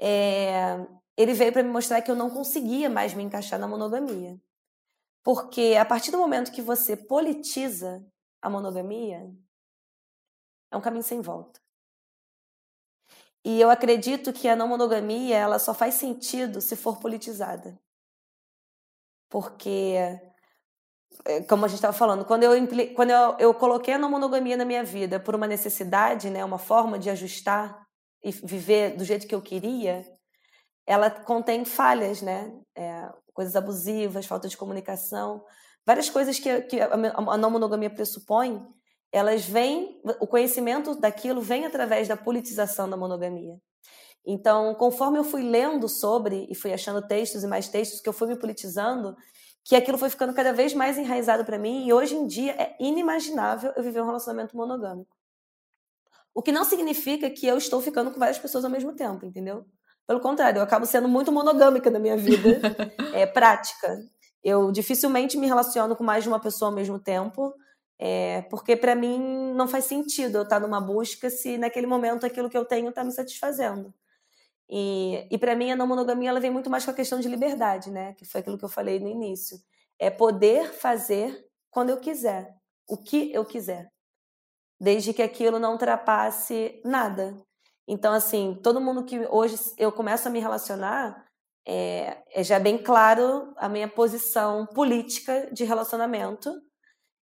é, 0.00 0.84
ele 1.16 1.34
veio 1.34 1.52
para 1.52 1.62
me 1.62 1.70
mostrar 1.70 2.00
que 2.00 2.10
eu 2.10 2.16
não 2.16 2.30
conseguia 2.30 2.88
mais 2.88 3.14
me 3.14 3.22
encaixar 3.22 3.58
na 3.58 3.68
monogamia. 3.68 4.40
Porque 5.22 5.76
a 5.78 5.84
partir 5.84 6.10
do 6.10 6.18
momento 6.18 6.50
que 6.50 6.62
você 6.62 6.96
politiza 6.96 8.02
a 8.42 8.48
monogamia 8.48 9.30
é 10.70 10.76
um 10.76 10.80
caminho 10.80 11.02
sem 11.02 11.20
volta. 11.20 11.60
E 13.44 13.60
eu 13.60 13.70
acredito 13.70 14.32
que 14.32 14.48
a 14.48 14.56
não 14.56 14.68
monogamia 14.68 15.36
ela 15.36 15.58
só 15.58 15.72
faz 15.72 15.94
sentido 15.94 16.60
se 16.60 16.76
for 16.76 17.00
politizada. 17.00 17.78
Porque, 19.28 19.94
é, 21.24 21.42
como 21.44 21.64
a 21.64 21.68
gente 21.68 21.76
estava 21.76 21.96
falando, 21.96 22.24
quando, 22.24 22.42
eu, 22.42 22.52
quando 22.94 23.10
eu, 23.10 23.36
eu 23.38 23.54
coloquei 23.54 23.94
a 23.94 23.98
não 23.98 24.10
monogamia 24.10 24.56
na 24.56 24.64
minha 24.64 24.84
vida 24.84 25.18
por 25.18 25.34
uma 25.34 25.46
necessidade, 25.46 26.28
né, 26.28 26.44
uma 26.44 26.58
forma 26.58 26.98
de 26.98 27.08
ajustar 27.08 27.86
e 28.22 28.30
viver 28.30 28.96
do 28.96 29.04
jeito 29.04 29.26
que 29.26 29.34
eu 29.34 29.40
queria, 29.40 30.04
ela 30.86 31.10
contém 31.10 31.64
falhas, 31.64 32.20
né? 32.20 32.52
É, 32.76 33.08
coisas 33.32 33.56
abusivas, 33.56 34.26
falta 34.26 34.48
de 34.48 34.56
comunicação 34.56 35.44
várias 35.86 36.08
coisas 36.08 36.38
que, 36.38 36.60
que 36.62 36.80
a 36.80 37.38
não 37.38 37.50
monogamia 37.50 37.90
pressupõe, 37.90 38.62
elas 39.12 39.44
vêm, 39.44 40.00
o 40.20 40.26
conhecimento 40.26 40.94
daquilo 40.94 41.40
vem 41.40 41.66
através 41.66 42.06
da 42.06 42.16
politização 42.16 42.88
da 42.88 42.96
monogamia. 42.96 43.56
Então, 44.24 44.74
conforme 44.74 45.18
eu 45.18 45.24
fui 45.24 45.42
lendo 45.42 45.88
sobre 45.88 46.46
e 46.50 46.54
fui 46.54 46.72
achando 46.72 47.06
textos 47.06 47.42
e 47.42 47.46
mais 47.46 47.68
textos 47.68 48.00
que 48.00 48.08
eu 48.08 48.12
fui 48.12 48.28
me 48.28 48.36
politizando, 48.36 49.16
que 49.64 49.74
aquilo 49.74 49.98
foi 49.98 50.10
ficando 50.10 50.34
cada 50.34 50.52
vez 50.52 50.74
mais 50.74 50.98
enraizado 50.98 51.44
para 51.44 51.58
mim 51.58 51.86
e 51.86 51.92
hoje 51.92 52.14
em 52.14 52.26
dia 52.26 52.52
é 52.52 52.76
inimaginável 52.80 53.72
eu 53.76 53.82
viver 53.82 54.02
um 54.02 54.06
relacionamento 54.06 54.56
monogâmico. 54.56 55.16
O 56.34 56.42
que 56.42 56.52
não 56.52 56.64
significa 56.64 57.28
que 57.30 57.46
eu 57.46 57.56
estou 57.56 57.80
ficando 57.80 58.10
com 58.10 58.18
várias 58.18 58.38
pessoas 58.38 58.64
ao 58.64 58.70
mesmo 58.70 58.94
tempo, 58.94 59.26
entendeu? 59.26 59.66
Pelo 60.06 60.20
contrário, 60.20 60.58
eu 60.58 60.62
acabo 60.62 60.86
sendo 60.86 61.08
muito 61.08 61.32
monogâmica 61.32 61.90
na 61.90 61.98
minha 61.98 62.16
vida 62.16 62.60
é, 63.14 63.26
prática. 63.26 63.96
Eu 64.42 64.72
dificilmente 64.72 65.36
me 65.36 65.46
relaciono 65.46 65.94
com 65.94 66.04
mais 66.04 66.24
de 66.24 66.28
uma 66.28 66.40
pessoa 66.40 66.70
ao 66.70 66.74
mesmo 66.74 66.98
tempo, 66.98 67.54
é, 67.98 68.42
porque 68.42 68.76
para 68.76 68.94
mim 68.94 69.52
não 69.54 69.68
faz 69.68 69.84
sentido 69.84 70.38
eu 70.38 70.42
estar 70.42 70.58
numa 70.60 70.80
busca 70.80 71.28
se 71.28 71.58
naquele 71.58 71.86
momento 71.86 72.24
aquilo 72.24 72.48
que 72.48 72.56
eu 72.56 72.64
tenho 72.64 72.88
está 72.88 73.04
me 73.04 73.12
satisfazendo. 73.12 73.92
E, 74.68 75.26
e 75.30 75.36
para 75.36 75.56
mim 75.56 75.72
a 75.72 75.76
não 75.76 75.86
monogamia 75.86 76.30
ela 76.30 76.40
vem 76.40 76.50
muito 76.50 76.70
mais 76.70 76.84
com 76.84 76.92
a 76.92 76.94
questão 76.94 77.20
de 77.20 77.28
liberdade, 77.28 77.90
né? 77.90 78.14
Que 78.14 78.24
foi 78.24 78.40
aquilo 78.40 78.56
que 78.56 78.64
eu 78.64 78.68
falei 78.68 79.00
no 79.00 79.08
início. 79.08 79.58
É 79.98 80.08
poder 80.08 80.72
fazer 80.72 81.44
quando 81.70 81.90
eu 81.90 81.98
quiser, 81.98 82.54
o 82.88 82.96
que 82.96 83.32
eu 83.32 83.44
quiser, 83.44 83.90
desde 84.80 85.12
que 85.12 85.22
aquilo 85.22 85.58
não 85.58 85.72
ultrapasse 85.72 86.80
nada. 86.84 87.36
Então, 87.86 88.14
assim, 88.14 88.58
todo 88.62 88.80
mundo 88.80 89.04
que 89.04 89.26
hoje 89.30 89.56
eu 89.76 89.92
começo 89.92 90.28
a 90.28 90.30
me 90.30 90.40
relacionar, 90.40 91.24
é, 91.66 92.18
é 92.32 92.42
já 92.44 92.58
bem 92.58 92.78
claro 92.78 93.52
a 93.56 93.68
minha 93.68 93.88
posição 93.88 94.66
política 94.66 95.48
de 95.52 95.64
relacionamento, 95.64 96.50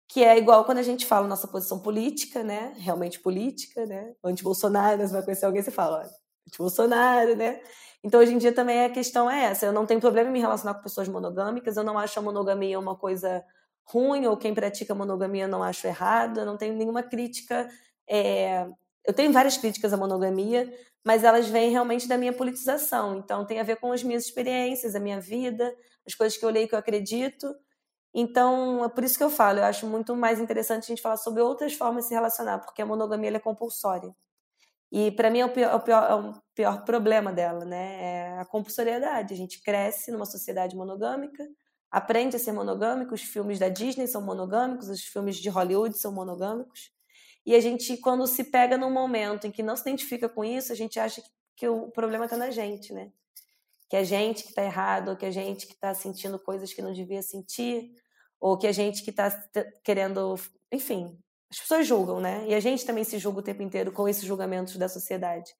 que 0.08 0.24
é 0.24 0.36
igual 0.36 0.64
quando 0.64 0.78
a 0.78 0.82
gente 0.82 1.06
fala 1.06 1.28
nossa 1.28 1.46
posição 1.46 1.78
política, 1.78 2.42
né? 2.42 2.72
Realmente 2.78 3.20
política, 3.20 3.86
né? 3.86 4.12
Anti-Bolsonaro, 4.24 5.00
você 5.06 5.12
vai 5.12 5.22
conhecer 5.22 5.46
alguém 5.46 5.62
e 5.62 5.70
fala, 5.70 5.98
olha, 6.00 6.10
anti-Bolsonaro, 6.48 7.36
né? 7.36 7.60
Então, 8.02 8.20
hoje 8.20 8.32
em 8.32 8.38
dia 8.38 8.52
também 8.52 8.84
a 8.84 8.90
questão 8.90 9.30
é 9.30 9.44
essa. 9.44 9.66
Eu 9.66 9.72
não 9.72 9.86
tenho 9.86 10.00
problema 10.00 10.30
em 10.30 10.32
me 10.32 10.40
relacionar 10.40 10.74
com 10.74 10.82
pessoas 10.82 11.08
monogâmicas, 11.08 11.76
eu 11.76 11.84
não 11.84 11.98
acho 11.98 12.18
a 12.18 12.22
monogamia 12.22 12.78
uma 12.78 12.96
coisa 12.96 13.44
ruim, 13.84 14.26
ou 14.26 14.36
quem 14.36 14.54
pratica 14.54 14.94
monogamia 14.94 15.46
não 15.46 15.62
acho 15.62 15.86
errado, 15.86 16.40
eu 16.40 16.46
não 16.46 16.56
tenho 16.56 16.74
nenhuma 16.74 17.02
crítica. 17.02 17.68
É... 18.08 18.66
Eu 19.06 19.14
tenho 19.14 19.32
várias 19.32 19.56
críticas 19.56 19.92
à 19.92 19.96
monogamia, 19.96 20.72
mas 21.04 21.24
elas 21.24 21.48
vêm 21.48 21.70
realmente 21.70 22.06
da 22.06 22.18
minha 22.18 22.32
politização. 22.32 23.16
Então, 23.16 23.46
tem 23.46 23.60
a 23.60 23.64
ver 23.64 23.76
com 23.76 23.92
as 23.92 24.02
minhas 24.02 24.24
experiências, 24.24 24.94
a 24.94 25.00
minha 25.00 25.20
vida, 25.20 25.74
as 26.06 26.14
coisas 26.14 26.38
que 26.38 26.44
eu 26.44 26.50
leio 26.50 26.68
que 26.68 26.74
eu 26.74 26.78
acredito. 26.78 27.54
Então, 28.14 28.84
é 28.84 28.88
por 28.88 29.04
isso 29.04 29.16
que 29.18 29.24
eu 29.24 29.30
falo, 29.30 29.60
eu 29.60 29.64
acho 29.64 29.86
muito 29.86 30.16
mais 30.16 30.40
interessante 30.40 30.84
a 30.84 30.86
gente 30.88 31.02
falar 31.02 31.16
sobre 31.16 31.42
outras 31.42 31.74
formas 31.74 32.04
de 32.04 32.08
se 32.08 32.14
relacionar, 32.14 32.58
porque 32.58 32.82
a 32.82 32.86
monogamia 32.86 33.30
é 33.30 33.38
compulsória. 33.38 34.14
E 34.92 35.12
para 35.12 35.30
mim 35.30 35.40
é 35.40 35.46
o, 35.46 35.50
pior, 35.52 35.70
é 35.70 35.74
o, 35.76 35.80
pior, 35.80 36.10
é 36.10 36.14
o 36.14 36.34
pior 36.54 36.84
problema 36.84 37.32
dela, 37.32 37.64
né? 37.64 38.34
É 38.36 38.38
a 38.40 38.44
compulsoriedade. 38.44 39.34
A 39.34 39.36
gente 39.36 39.62
cresce 39.62 40.10
numa 40.10 40.26
sociedade 40.26 40.76
monogâmica, 40.76 41.46
aprende 41.90 42.36
a 42.36 42.38
ser 42.38 42.52
monogâmico, 42.52 43.14
os 43.14 43.22
filmes 43.22 43.58
da 43.58 43.68
Disney 43.68 44.08
são 44.08 44.20
monogâmicos, 44.22 44.88
os 44.88 45.02
filmes 45.02 45.36
de 45.36 45.48
Hollywood 45.48 45.96
são 45.98 46.12
monogâmicos. 46.12 46.90
E 47.44 47.54
a 47.54 47.60
gente, 47.60 47.96
quando 47.96 48.26
se 48.26 48.44
pega 48.44 48.76
num 48.76 48.90
momento 48.90 49.46
em 49.46 49.50
que 49.50 49.62
não 49.62 49.76
se 49.76 49.82
identifica 49.82 50.28
com 50.28 50.44
isso, 50.44 50.72
a 50.72 50.76
gente 50.76 51.00
acha 51.00 51.22
que, 51.56 51.68
o 51.68 51.90
problema 51.90 52.24
está 52.24 52.36
na 52.36 52.50
gente, 52.50 52.92
né? 52.92 53.10
Que 53.88 53.96
a 53.96 54.04
gente 54.04 54.42
que 54.42 54.50
está 54.50 54.62
errado, 54.62 55.08
ou 55.10 55.16
que 55.16 55.26
a 55.26 55.30
gente 55.30 55.66
que 55.66 55.72
está 55.72 55.92
sentindo 55.94 56.38
coisas 56.38 56.72
que 56.72 56.82
não 56.82 56.92
devia 56.92 57.22
sentir, 57.22 57.90
ou 58.40 58.56
que 58.56 58.66
a 58.66 58.72
gente 58.72 59.02
que 59.02 59.10
está 59.10 59.30
querendo. 59.82 60.36
Enfim, 60.72 61.18
as 61.50 61.58
pessoas 61.58 61.86
julgam, 61.86 62.20
né? 62.20 62.46
E 62.46 62.54
a 62.54 62.60
gente 62.60 62.86
também 62.86 63.04
se 63.04 63.18
julga 63.18 63.40
o 63.40 63.42
tempo 63.42 63.62
inteiro 63.62 63.92
com 63.92 64.08
esses 64.08 64.24
julgamentos 64.24 64.76
da 64.76 64.88
sociedade. 64.88 65.50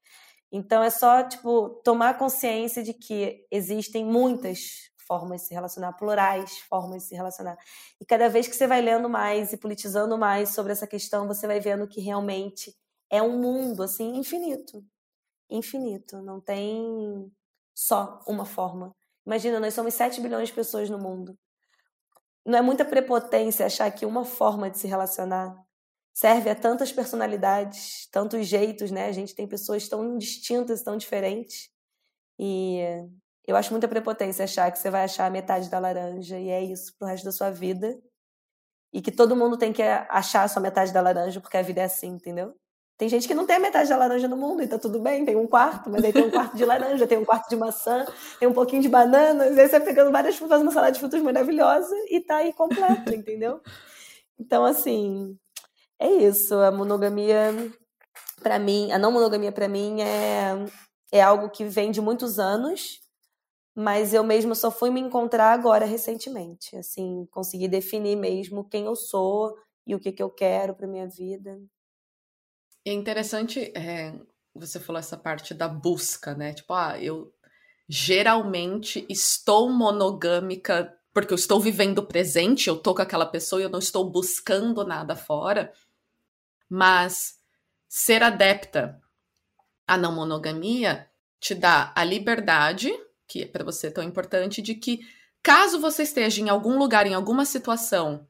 Então 0.53 0.83
é 0.83 0.91
só, 0.91 1.23
tipo, 1.23 1.81
tomar 1.85 2.19
consciência 2.19 2.83
de 2.83 2.93
que 2.93 3.47
existem 3.51 4.05
muitas 4.05 4.90
formas 5.11 5.41
de 5.41 5.49
se 5.49 5.55
relacionar, 5.55 5.93
plurais 5.95 6.59
formas 6.61 7.03
de 7.03 7.09
se 7.09 7.15
relacionar. 7.17 7.59
E 8.01 8.05
cada 8.05 8.29
vez 8.29 8.47
que 8.47 8.55
você 8.55 8.69
vai 8.69 8.81
lendo 8.81 9.11
mais 9.11 9.53
e 9.53 9.57
politizando 9.57 10.17
mais 10.17 10.51
sobre 10.51 10.71
essa 10.71 10.87
questão, 10.87 11.27
você 11.27 11.49
vai 11.49 11.59
vendo 11.59 11.89
que 11.89 12.01
realmente 12.01 12.73
é 13.11 13.21
um 13.21 13.37
mundo 13.37 13.83
assim 13.83 14.17
infinito. 14.17 14.85
Infinito, 15.51 16.23
não 16.23 16.41
tem 16.41 17.29
só 17.75 18.21
uma 18.25 18.45
forma. 18.45 18.95
Imagina, 19.27 19.59
nós 19.59 19.75
somos 19.75 19.95
7 19.95 20.21
bilhões 20.21 20.51
de 20.51 20.55
pessoas 20.55 20.89
no 20.89 20.99
mundo. 20.99 21.37
Não 22.47 22.57
é 22.57 22.63
muita 22.63 22.85
prepotência 22.85 23.67
achar 23.67 23.91
que 23.91 24.07
uma 24.07 24.25
forma 24.25 24.71
de 24.71 24.79
se 24.79 24.87
relacionar 24.87 25.61
serve 26.15 26.51
a 26.51 26.55
tantas 26.55 26.93
personalidades, 26.93 28.09
tantos 28.13 28.47
jeitos, 28.47 28.93
né? 28.93 29.07
A 29.07 29.13
gente 29.13 29.35
tem 29.35 29.49
pessoas 29.49 29.89
tão 29.89 30.17
distintas, 30.17 30.83
tão 30.85 30.97
diferentes. 30.97 31.69
E 32.39 32.81
eu 33.47 33.57
acho 33.57 33.73
muita 33.73 33.89
prepotência 33.89 34.45
achar 34.45 34.71
que 34.71 34.79
você 34.79 34.91
vai 34.91 35.05
achar 35.05 35.27
a 35.27 35.31
metade 35.31 35.69
da 35.69 35.79
laranja 35.79 36.39
e 36.39 36.49
é 36.51 36.63
isso 36.63 36.95
pro 36.99 37.09
resto 37.09 37.25
da 37.25 37.33
sua 37.33 37.51
vida. 37.51 37.99
E 38.93 39.01
que 39.01 39.13
todo 39.13 39.37
mundo 39.37 39.57
tem 39.57 39.73
que 39.73 39.83
achar 39.83 40.43
a 40.43 40.49
sua 40.49 40.61
metade 40.61 40.93
da 40.93 41.01
laranja 41.01 41.41
porque 41.41 41.57
a 41.57 41.63
vida 41.63 41.81
é 41.81 41.85
assim, 41.85 42.09
entendeu? 42.09 42.55
Tem 43.01 43.09
gente 43.09 43.27
que 43.27 43.33
não 43.33 43.47
tem 43.47 43.57
a 43.57 43.61
metade 43.61 43.89
da 43.89 43.97
laranja 43.97 44.29
no 44.29 44.37
mundo 44.37 44.63
e 44.63 44.69
tá 44.69 44.79
tudo 44.79 45.01
bem, 45.01 45.25
tem 45.25 45.35
um 45.35 45.47
quarto, 45.47 45.89
mas 45.89 46.05
aí 46.05 46.13
tem 46.13 46.23
um 46.23 46.31
quarto 46.31 46.55
de 46.55 46.67
laranja, 46.67 47.07
tem 47.07 47.17
um 47.17 47.25
quarto 47.25 47.49
de 47.49 47.57
maçã, 47.57 48.05
tem 48.39 48.47
um 48.47 48.53
pouquinho 48.53 48.83
de 48.83 48.91
banana, 48.91 49.47
e 49.47 49.59
aí 49.59 49.69
você 49.69 49.79
vai 49.79 49.87
pegando 49.87 50.13
várias 50.13 50.37
frutas, 50.37 50.61
uma 50.61 50.71
salada 50.71 50.93
de 50.93 51.01
frutas 51.01 51.23
maravilhosa 51.23 51.97
e 52.11 52.21
tá 52.21 52.37
aí 52.37 52.53
completo, 52.53 53.15
entendeu? 53.15 53.63
Então, 54.39 54.67
assim, 54.67 55.35
é 55.99 56.11
isso. 56.11 56.55
A 56.57 56.71
monogamia, 56.71 57.55
para 58.43 58.59
mim, 58.59 58.93
a 58.93 58.99
não 58.99 59.11
monogamia 59.11 59.51
para 59.51 59.67
mim 59.67 60.03
é, 60.03 60.67
é 61.11 61.23
algo 61.23 61.49
que 61.49 61.65
vem 61.65 61.91
de 61.91 62.03
muitos 62.03 62.39
anos, 62.39 63.00
mas 63.81 64.13
eu 64.13 64.23
mesma 64.23 64.55
só 64.55 64.71
fui 64.71 64.91
me 64.91 65.01
encontrar 65.01 65.53
agora 65.53 65.87
recentemente. 65.87 66.77
Assim, 66.77 67.27
consegui 67.31 67.67
definir 67.67 68.15
mesmo 68.15 68.69
quem 68.69 68.85
eu 68.85 68.95
sou 68.95 69.57
e 69.87 69.95
o 69.95 69.99
que, 69.99 70.13
que 70.13 70.23
eu 70.23 70.29
quero 70.29 70.75
para 70.75 70.87
minha 70.87 71.09
vida. 71.09 71.59
É 72.85 72.93
interessante, 72.93 73.73
é, 73.75 74.15
você 74.55 74.79
falou 74.79 75.01
essa 75.01 75.17
parte 75.17 75.55
da 75.55 75.67
busca, 75.67 76.35
né? 76.35 76.53
Tipo, 76.53 76.75
ah, 76.75 77.03
eu 77.03 77.33
geralmente 77.89 79.07
estou 79.09 79.71
monogâmica 79.71 80.95
porque 81.13 81.33
eu 81.33 81.37
estou 81.37 81.59
vivendo 81.59 81.99
o 81.99 82.07
presente, 82.07 82.69
eu 82.69 82.77
tô 82.77 82.95
com 82.95 83.03
aquela 83.03 83.27
pessoa 83.27 83.61
e 83.61 83.65
eu 83.65 83.71
não 83.71 83.79
estou 83.79 84.09
buscando 84.09 84.85
nada 84.85 85.17
fora. 85.17 85.73
Mas 86.69 87.39
ser 87.89 88.23
adepta 88.23 89.01
à 89.87 89.97
não 89.97 90.15
monogamia 90.15 91.11
te 91.41 91.55
dá 91.55 91.93
a 91.97 92.05
liberdade, 92.05 92.93
que 93.31 93.43
é 93.43 93.47
para 93.47 93.65
você 93.65 93.91
tão 93.91 94.03
importante, 94.03 94.61
de 94.61 94.75
que 94.75 95.01
caso 95.41 95.81
você 95.81 96.03
esteja 96.03 96.43
em 96.43 96.49
algum 96.49 96.77
lugar, 96.77 97.07
em 97.07 97.15
alguma 97.15 97.45
situação 97.45 98.27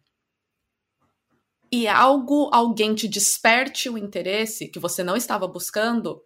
e 1.72 1.88
algo, 1.88 2.50
alguém 2.52 2.94
te 2.94 3.08
desperte 3.08 3.88
o 3.88 3.96
interesse 3.96 4.68
que 4.68 4.78
você 4.78 5.02
não 5.02 5.16
estava 5.16 5.48
buscando, 5.48 6.22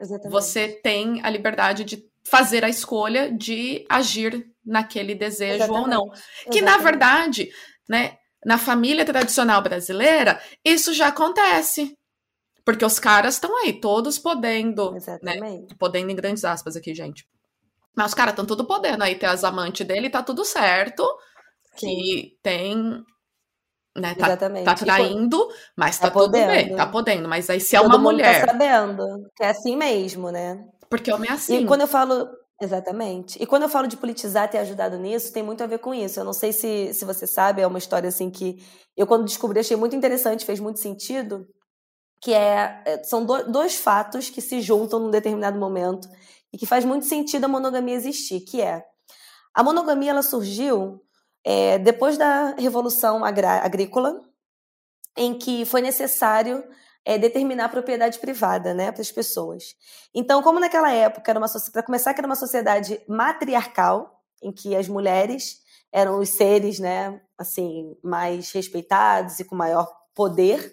Exatamente. 0.00 0.30
você 0.30 0.68
tem 0.68 1.20
a 1.24 1.30
liberdade 1.30 1.82
de 1.82 2.08
fazer 2.24 2.64
a 2.64 2.68
escolha 2.68 3.32
de 3.32 3.84
agir 3.88 4.46
naquele 4.64 5.14
desejo 5.14 5.64
Exatamente. 5.64 5.82
ou 5.82 5.88
não. 5.88 6.10
Que 6.10 6.58
Exatamente. 6.58 6.62
na 6.62 6.78
verdade, 6.78 7.50
né, 7.88 8.18
na 8.44 8.58
família 8.58 9.04
tradicional 9.04 9.62
brasileira, 9.62 10.40
isso 10.64 10.92
já 10.92 11.08
acontece. 11.08 11.96
Porque 12.64 12.84
os 12.84 12.98
caras 12.98 13.34
estão 13.34 13.56
aí, 13.58 13.80
todos 13.80 14.18
podendo, 14.18 14.92
né, 15.22 15.36
né? 15.36 15.66
Podendo 15.78 16.10
em 16.10 16.16
grandes 16.16 16.44
aspas 16.44 16.74
aqui, 16.76 16.92
gente. 16.94 17.24
Mas 17.96 18.08
os 18.08 18.14
caras 18.14 18.32
estão 18.32 18.44
tudo 18.44 18.66
podendo 18.66 19.02
aí 19.02 19.14
ter 19.14 19.26
as 19.26 19.42
amantes 19.42 19.86
dele, 19.86 20.10
tá 20.10 20.22
tudo 20.22 20.44
certo. 20.44 21.02
Sim. 21.76 21.86
Que 21.86 22.38
tem 22.42 23.04
né? 23.96 24.14
Tá, 24.14 24.26
Exatamente. 24.26 24.64
tá 24.64 24.74
traindo, 24.74 25.48
mas 25.74 25.98
tá, 25.98 26.10
tá 26.10 26.20
tudo 26.20 26.32
bem, 26.32 26.76
tá 26.76 26.86
podendo. 26.86 27.28
Mas 27.28 27.48
aí 27.48 27.60
se 27.60 27.74
é 27.74 27.80
Todo 27.80 27.88
uma 27.88 27.98
mundo 27.98 28.08
tá 28.08 28.12
mulher. 28.12 28.40
Tá 28.40 28.52
sabendo 28.52 29.30
que 29.34 29.42
é 29.42 29.48
assim 29.48 29.76
mesmo, 29.76 30.30
né? 30.30 30.62
Porque 30.88 31.10
homem 31.10 31.30
é 31.30 31.32
assim. 31.32 31.62
E 31.62 31.66
quando 31.66 31.80
eu 31.80 31.88
falo. 31.88 32.28
Exatamente. 32.60 33.42
E 33.42 33.44
quando 33.44 33.64
eu 33.64 33.68
falo 33.68 33.86
de 33.86 33.98
politizar 33.98 34.48
ter 34.48 34.56
ajudado 34.58 34.96
nisso, 34.96 35.30
tem 35.30 35.42
muito 35.42 35.62
a 35.62 35.66
ver 35.66 35.78
com 35.78 35.92
isso. 35.92 36.18
Eu 36.18 36.24
não 36.24 36.32
sei 36.32 36.54
se, 36.54 36.94
se 36.94 37.04
você 37.04 37.26
sabe, 37.26 37.60
é 37.60 37.66
uma 37.66 37.76
história 37.76 38.08
assim 38.08 38.30
que 38.30 38.56
eu, 38.96 39.06
quando 39.06 39.26
descobri, 39.26 39.60
achei 39.60 39.76
muito 39.76 39.94
interessante, 39.94 40.44
fez 40.44 40.58
muito 40.58 40.80
sentido. 40.80 41.46
Que 42.20 42.32
é. 42.32 42.82
é 42.86 43.04
são 43.04 43.26
do, 43.26 43.50
dois 43.50 43.76
fatos 43.76 44.30
que 44.30 44.40
se 44.40 44.62
juntam 44.62 45.00
num 45.00 45.10
determinado 45.10 45.58
momento 45.58 46.08
e 46.56 46.58
que 46.58 46.64
faz 46.64 46.86
muito 46.86 47.04
sentido 47.04 47.44
a 47.44 47.48
monogamia 47.48 47.94
existir, 47.94 48.40
que 48.40 48.62
é. 48.62 48.82
A 49.54 49.62
monogamia 49.62 50.10
ela 50.10 50.22
surgiu 50.22 51.02
é, 51.44 51.78
depois 51.78 52.16
da 52.16 52.54
Revolução 52.56 53.22
Agrícola, 53.22 54.22
em 55.14 55.38
que 55.38 55.66
foi 55.66 55.82
necessário 55.82 56.64
é, 57.04 57.18
determinar 57.18 57.66
a 57.66 57.68
propriedade 57.68 58.18
privada 58.18 58.72
né, 58.72 58.90
para 58.90 59.02
as 59.02 59.12
pessoas. 59.12 59.74
Então, 60.14 60.42
como 60.42 60.58
naquela 60.58 60.90
época, 60.90 61.34
para 61.70 61.82
começar, 61.82 62.14
que 62.14 62.20
era 62.20 62.26
uma 62.26 62.34
sociedade 62.34 63.02
matriarcal, 63.06 64.22
em 64.42 64.50
que 64.50 64.74
as 64.74 64.88
mulheres 64.88 65.58
eram 65.92 66.18
os 66.18 66.30
seres 66.30 66.78
né, 66.78 67.20
assim 67.36 67.94
mais 68.02 68.50
respeitados 68.50 69.40
e 69.40 69.44
com 69.44 69.54
maior 69.54 69.86
poder, 70.14 70.72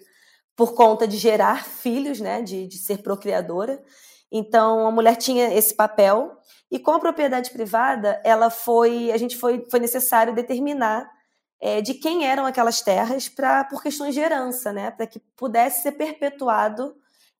por 0.56 0.72
conta 0.72 1.06
de 1.06 1.18
gerar 1.18 1.66
filhos, 1.66 2.20
né, 2.20 2.40
de, 2.40 2.66
de 2.66 2.78
ser 2.78 3.02
procriadora. 3.02 3.82
Então, 4.36 4.84
a 4.84 4.90
mulher 4.90 5.14
tinha 5.14 5.54
esse 5.54 5.72
papel 5.72 6.36
e 6.68 6.76
com 6.76 6.90
a 6.90 6.98
propriedade 6.98 7.52
privada, 7.52 8.20
ela 8.24 8.50
foi, 8.50 9.12
a 9.12 9.16
gente 9.16 9.36
foi, 9.36 9.64
foi 9.70 9.78
necessário 9.78 10.34
determinar 10.34 11.08
é, 11.60 11.80
de 11.80 11.94
quem 11.94 12.26
eram 12.26 12.44
aquelas 12.44 12.80
terras 12.80 13.28
para 13.28 13.62
por 13.62 13.80
questões 13.80 14.12
de 14.12 14.18
herança, 14.18 14.72
né, 14.72 14.90
para 14.90 15.06
que 15.06 15.20
pudesse 15.36 15.82
ser 15.82 15.92
perpetuado 15.92 16.96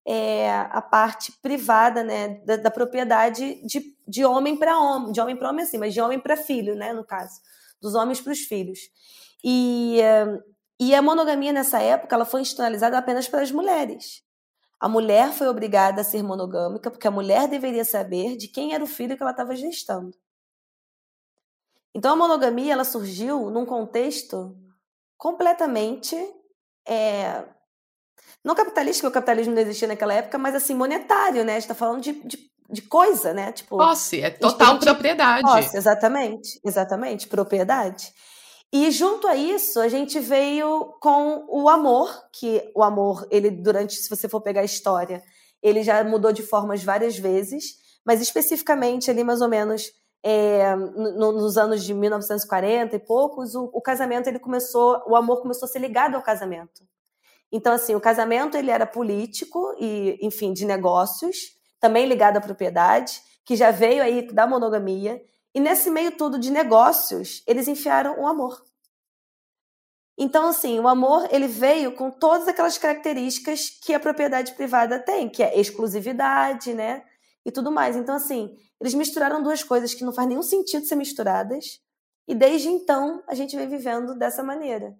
é, 0.06 0.48
a 0.70 0.80
parte 0.80 1.32
privada, 1.42 2.04
né, 2.04 2.40
da, 2.46 2.58
da 2.58 2.70
propriedade 2.70 3.60
de, 3.66 3.82
de 4.06 4.24
homem 4.24 4.56
para 4.56 4.78
homem, 4.78 5.10
de 5.10 5.20
homem 5.20 5.36
para 5.36 5.50
homem 5.50 5.64
assim, 5.64 5.78
mas 5.78 5.92
de 5.92 6.00
homem 6.00 6.20
para 6.20 6.36
filho, 6.36 6.76
né, 6.76 6.92
no 6.92 7.04
caso, 7.04 7.40
dos 7.82 7.96
homens 7.96 8.20
para 8.20 8.32
os 8.32 8.38
filhos. 8.38 8.78
E, 9.42 9.98
e 10.78 10.94
a 10.94 11.02
monogamia 11.02 11.52
nessa 11.52 11.80
época 11.80 12.14
ela 12.14 12.24
foi 12.24 12.42
institucionalizada 12.42 12.96
apenas 12.96 13.26
para 13.26 13.42
as 13.42 13.50
mulheres. 13.50 14.22
A 14.84 14.88
mulher 14.88 15.32
foi 15.32 15.48
obrigada 15.48 16.02
a 16.02 16.04
ser 16.04 16.22
monogâmica 16.22 16.90
porque 16.90 17.08
a 17.08 17.10
mulher 17.10 17.48
deveria 17.48 17.86
saber 17.86 18.36
de 18.36 18.48
quem 18.48 18.74
era 18.74 18.84
o 18.84 18.86
filho 18.86 19.16
que 19.16 19.22
ela 19.22 19.30
estava 19.30 19.56
gestando. 19.56 20.14
Então 21.94 22.12
a 22.12 22.16
monogamia 22.16 22.74
ela 22.74 22.84
surgiu 22.84 23.48
num 23.48 23.64
contexto 23.64 24.54
completamente 25.16 26.14
é, 26.86 27.44
não 28.44 28.54
capitalista, 28.54 29.00
porque 29.00 29.18
o 29.18 29.22
capitalismo 29.22 29.54
não 29.54 29.62
existia 29.62 29.88
naquela 29.88 30.12
época, 30.12 30.36
mas 30.36 30.54
assim, 30.54 30.74
monetário, 30.74 31.46
né? 31.46 31.52
A 31.52 31.54
gente 31.54 31.62
está 31.62 31.74
falando 31.74 32.02
de, 32.02 32.12
de, 32.22 32.38
de, 32.68 32.82
coisa, 32.82 33.32
né? 33.32 33.52
Tipo, 33.52 33.78
posse, 33.78 34.20
é 34.20 34.28
total 34.28 34.78
propriedade. 34.78 35.44
Posse, 35.44 35.78
exatamente, 35.78 36.60
exatamente, 36.62 37.26
propriedade. 37.26 38.12
E 38.76 38.90
junto 38.90 39.28
a 39.28 39.36
isso, 39.36 39.78
a 39.78 39.86
gente 39.86 40.18
veio 40.18 40.96
com 41.00 41.46
o 41.48 41.68
amor, 41.68 42.12
que 42.32 42.72
o 42.74 42.82
amor, 42.82 43.24
ele 43.30 43.48
durante, 43.48 43.94
se 43.94 44.10
você 44.10 44.28
for 44.28 44.40
pegar 44.40 44.62
a 44.62 44.64
história, 44.64 45.22
ele 45.62 45.84
já 45.84 46.02
mudou 46.02 46.32
de 46.32 46.42
formas 46.42 46.82
várias 46.82 47.16
vezes, 47.16 47.76
mas 48.04 48.20
especificamente 48.20 49.08
ali 49.08 49.22
mais 49.22 49.40
ou 49.40 49.48
menos 49.48 49.92
é, 50.24 50.74
no, 50.74 51.30
nos 51.30 51.56
anos 51.56 51.84
de 51.84 51.94
1940 51.94 52.96
e 52.96 52.98
poucos, 52.98 53.54
o, 53.54 53.70
o, 53.72 53.80
casamento 53.80 54.26
ele 54.26 54.40
começou, 54.40 55.00
o 55.06 55.14
amor 55.14 55.40
começou 55.40 55.66
a 55.66 55.70
ser 55.70 55.78
ligado 55.78 56.16
ao 56.16 56.22
casamento. 56.22 56.82
Então 57.52 57.72
assim, 57.72 57.94
o 57.94 58.00
casamento 58.00 58.56
ele 58.56 58.72
era 58.72 58.84
político 58.84 59.72
e, 59.78 60.18
enfim, 60.20 60.52
de 60.52 60.64
negócios, 60.64 61.36
também 61.78 62.06
ligado 62.06 62.38
à 62.38 62.40
propriedade, 62.40 63.22
que 63.44 63.54
já 63.54 63.70
veio 63.70 64.02
aí 64.02 64.26
da 64.32 64.48
monogamia 64.48 65.22
e 65.54 65.60
nesse 65.60 65.88
meio 65.90 66.12
todo 66.12 66.38
de 66.38 66.50
negócios, 66.50 67.42
eles 67.46 67.68
enfiaram 67.68 68.20
o 68.20 68.26
amor. 68.26 68.64
Então, 70.18 70.48
assim, 70.48 70.78
o 70.78 70.88
amor 70.88 71.28
ele 71.30 71.46
veio 71.46 71.92
com 71.92 72.10
todas 72.10 72.46
aquelas 72.46 72.78
características 72.78 73.70
que 73.70 73.94
a 73.94 74.00
propriedade 74.00 74.54
privada 74.54 74.98
tem, 74.98 75.28
que 75.28 75.42
é 75.42 75.58
exclusividade, 75.58 76.72
né? 76.72 77.04
E 77.44 77.50
tudo 77.50 77.70
mais. 77.70 77.96
Então, 77.96 78.14
assim, 78.14 78.56
eles 78.80 78.94
misturaram 78.94 79.42
duas 79.42 79.62
coisas 79.62 79.94
que 79.94 80.04
não 80.04 80.12
faz 80.12 80.28
nenhum 80.28 80.42
sentido 80.42 80.86
ser 80.86 80.96
misturadas. 80.96 81.80
E 82.26 82.34
desde 82.34 82.68
então 82.68 83.22
a 83.26 83.34
gente 83.34 83.56
vem 83.56 83.68
vivendo 83.68 84.14
dessa 84.16 84.42
maneira. 84.42 84.96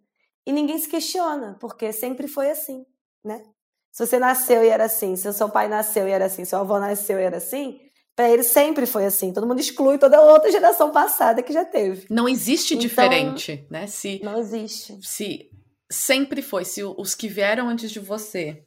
E 0.47 0.53
ninguém 0.53 0.79
se 0.79 0.89
questiona, 0.89 1.57
porque 1.61 1.93
sempre 1.93 2.29
foi 2.29 2.51
assim, 2.51 2.85
né? 3.25 3.43
Se 3.91 4.05
você 4.07 4.19
nasceu 4.19 4.63
e 4.65 4.69
era 4.69 4.85
assim, 4.85 5.17
se 5.17 5.33
seu 5.33 5.49
pai 5.49 5.69
nasceu 5.69 6.07
e 6.09 6.11
era 6.11 6.27
assim, 6.27 6.45
se 6.45 6.51
seu 6.51 6.59
avô 6.59 6.79
nasceu 6.79 7.19
e 7.19 7.23
era 7.23 7.37
assim, 7.37 7.81
para 8.17 8.31
ele 8.31 8.43
sempre 8.43 8.87
foi 8.87 9.05
assim. 9.05 9.33
Todo 9.33 9.47
mundo 9.47 9.61
exclui 9.61 9.99
toda 9.99 10.21
outra 10.21 10.51
geração 10.51 10.91
passada 10.91 11.43
que 11.43 11.53
já 11.53 11.65
teve. 11.65 12.07
Não 12.09 12.29
existe 12.29 12.75
então, 12.75 12.81
diferente, 12.81 13.67
né? 13.71 13.87
Se 13.87 14.21
não 14.23 14.39
existe. 14.39 14.99
Se 15.03 15.51
sempre 15.91 16.43
foi, 16.43 16.65
se 16.65 16.83
os 16.83 17.15
que 17.15 17.29
vieram 17.29 17.69
antes 17.69 17.91
de 17.91 17.99
você 17.99 18.65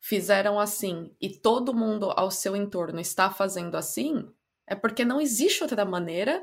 fizeram 0.00 0.58
assim 0.58 1.10
e 1.20 1.28
todo 1.28 1.74
mundo 1.74 2.12
ao 2.16 2.30
seu 2.30 2.54
entorno 2.54 3.00
está 3.00 3.30
fazendo 3.30 3.76
assim, 3.76 4.24
é 4.66 4.74
porque 4.74 5.04
não 5.04 5.20
existe 5.20 5.62
outra 5.62 5.84
maneira 5.84 6.42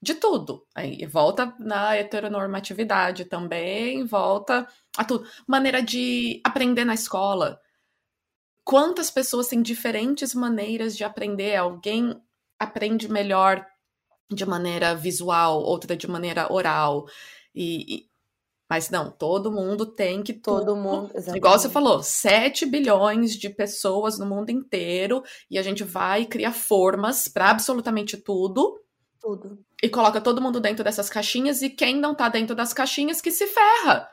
de 0.00 0.14
tudo. 0.14 0.66
Aí 0.74 1.04
volta 1.06 1.54
na 1.58 1.96
heteronormatividade 1.96 3.24
também, 3.24 4.04
volta 4.04 4.66
a 4.96 5.04
tudo. 5.04 5.28
Maneira 5.46 5.82
de 5.82 6.40
aprender 6.44 6.84
na 6.84 6.94
escola 6.94 7.60
quantas 8.66 9.12
pessoas 9.12 9.46
têm 9.46 9.62
diferentes 9.62 10.34
maneiras 10.34 10.96
de 10.96 11.04
aprender. 11.04 11.54
Alguém 11.54 12.20
aprende 12.58 13.08
melhor 13.08 13.64
de 14.28 14.44
maneira 14.44 14.92
visual, 14.92 15.62
outra 15.62 15.96
de 15.96 16.08
maneira 16.08 16.52
oral. 16.52 17.06
E, 17.54 17.94
e 17.94 18.10
mas 18.68 18.90
não, 18.90 19.12
todo 19.12 19.52
mundo 19.52 19.86
tem 19.86 20.24
que 20.24 20.32
todo 20.32 20.74
tudo, 20.74 20.76
mundo, 20.76 21.12
exatamente. 21.14 21.36
igual 21.36 21.56
você 21.56 21.68
falou, 21.68 22.02
7 22.02 22.66
bilhões 22.66 23.36
de 23.36 23.48
pessoas 23.48 24.18
no 24.18 24.26
mundo 24.26 24.50
inteiro 24.50 25.22
e 25.48 25.56
a 25.56 25.62
gente 25.62 25.84
vai 25.84 26.26
criar 26.26 26.50
formas 26.50 27.28
para 27.28 27.50
absolutamente 27.50 28.16
tudo. 28.16 28.80
Tudo. 29.20 29.64
E 29.80 29.88
coloca 29.88 30.20
todo 30.20 30.42
mundo 30.42 30.58
dentro 30.58 30.82
dessas 30.82 31.08
caixinhas 31.08 31.62
e 31.62 31.70
quem 31.70 31.96
não 32.00 32.16
tá 32.16 32.28
dentro 32.28 32.56
das 32.56 32.72
caixinhas 32.72 33.20
que 33.20 33.30
se 33.30 33.46
ferra. 33.46 34.10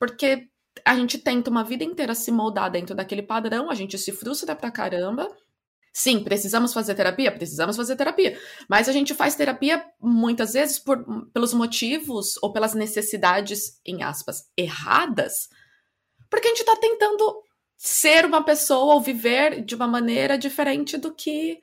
Porque 0.00 0.48
a 0.84 0.96
gente 0.96 1.18
tenta 1.18 1.50
uma 1.50 1.64
vida 1.64 1.84
inteira 1.84 2.14
se 2.14 2.30
moldar 2.30 2.70
dentro 2.70 2.94
daquele 2.94 3.22
padrão, 3.22 3.70
a 3.70 3.74
gente 3.74 3.98
se 3.98 4.12
frustra 4.12 4.54
pra 4.56 4.70
caramba. 4.70 5.28
Sim, 5.92 6.24
precisamos 6.24 6.72
fazer 6.72 6.94
terapia? 6.94 7.30
Precisamos 7.30 7.76
fazer 7.76 7.96
terapia. 7.96 8.38
Mas 8.68 8.88
a 8.88 8.92
gente 8.92 9.14
faz 9.14 9.34
terapia 9.34 9.84
muitas 10.00 10.54
vezes 10.54 10.78
por, 10.78 11.04
pelos 11.32 11.52
motivos 11.52 12.34
ou 12.42 12.52
pelas 12.52 12.72
necessidades, 12.72 13.78
em 13.84 14.02
aspas, 14.02 14.50
erradas, 14.56 15.50
porque 16.30 16.48
a 16.48 16.50
gente 16.50 16.64
tá 16.64 16.74
tentando 16.76 17.42
ser 17.76 18.24
uma 18.24 18.42
pessoa 18.42 18.94
ou 18.94 19.02
viver 19.02 19.62
de 19.62 19.74
uma 19.74 19.86
maneira 19.86 20.38
diferente 20.38 20.96
do 20.96 21.14
que 21.14 21.60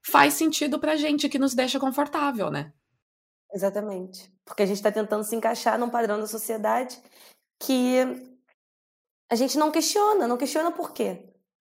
faz 0.00 0.34
sentido 0.34 0.78
pra 0.78 0.94
gente, 0.94 1.28
que 1.28 1.38
nos 1.38 1.54
deixa 1.54 1.80
confortável, 1.80 2.48
né? 2.48 2.72
Exatamente. 3.52 4.32
Porque 4.44 4.62
a 4.62 4.66
gente 4.66 4.76
está 4.76 4.92
tentando 4.92 5.24
se 5.24 5.34
encaixar 5.34 5.76
num 5.76 5.90
padrão 5.90 6.20
da 6.20 6.26
sociedade 6.28 6.96
que 7.58 8.35
a 9.30 9.34
gente 9.34 9.58
não 9.58 9.70
questiona, 9.70 10.28
não 10.28 10.36
questiona 10.36 10.70
por 10.70 10.92
quê, 10.92 11.22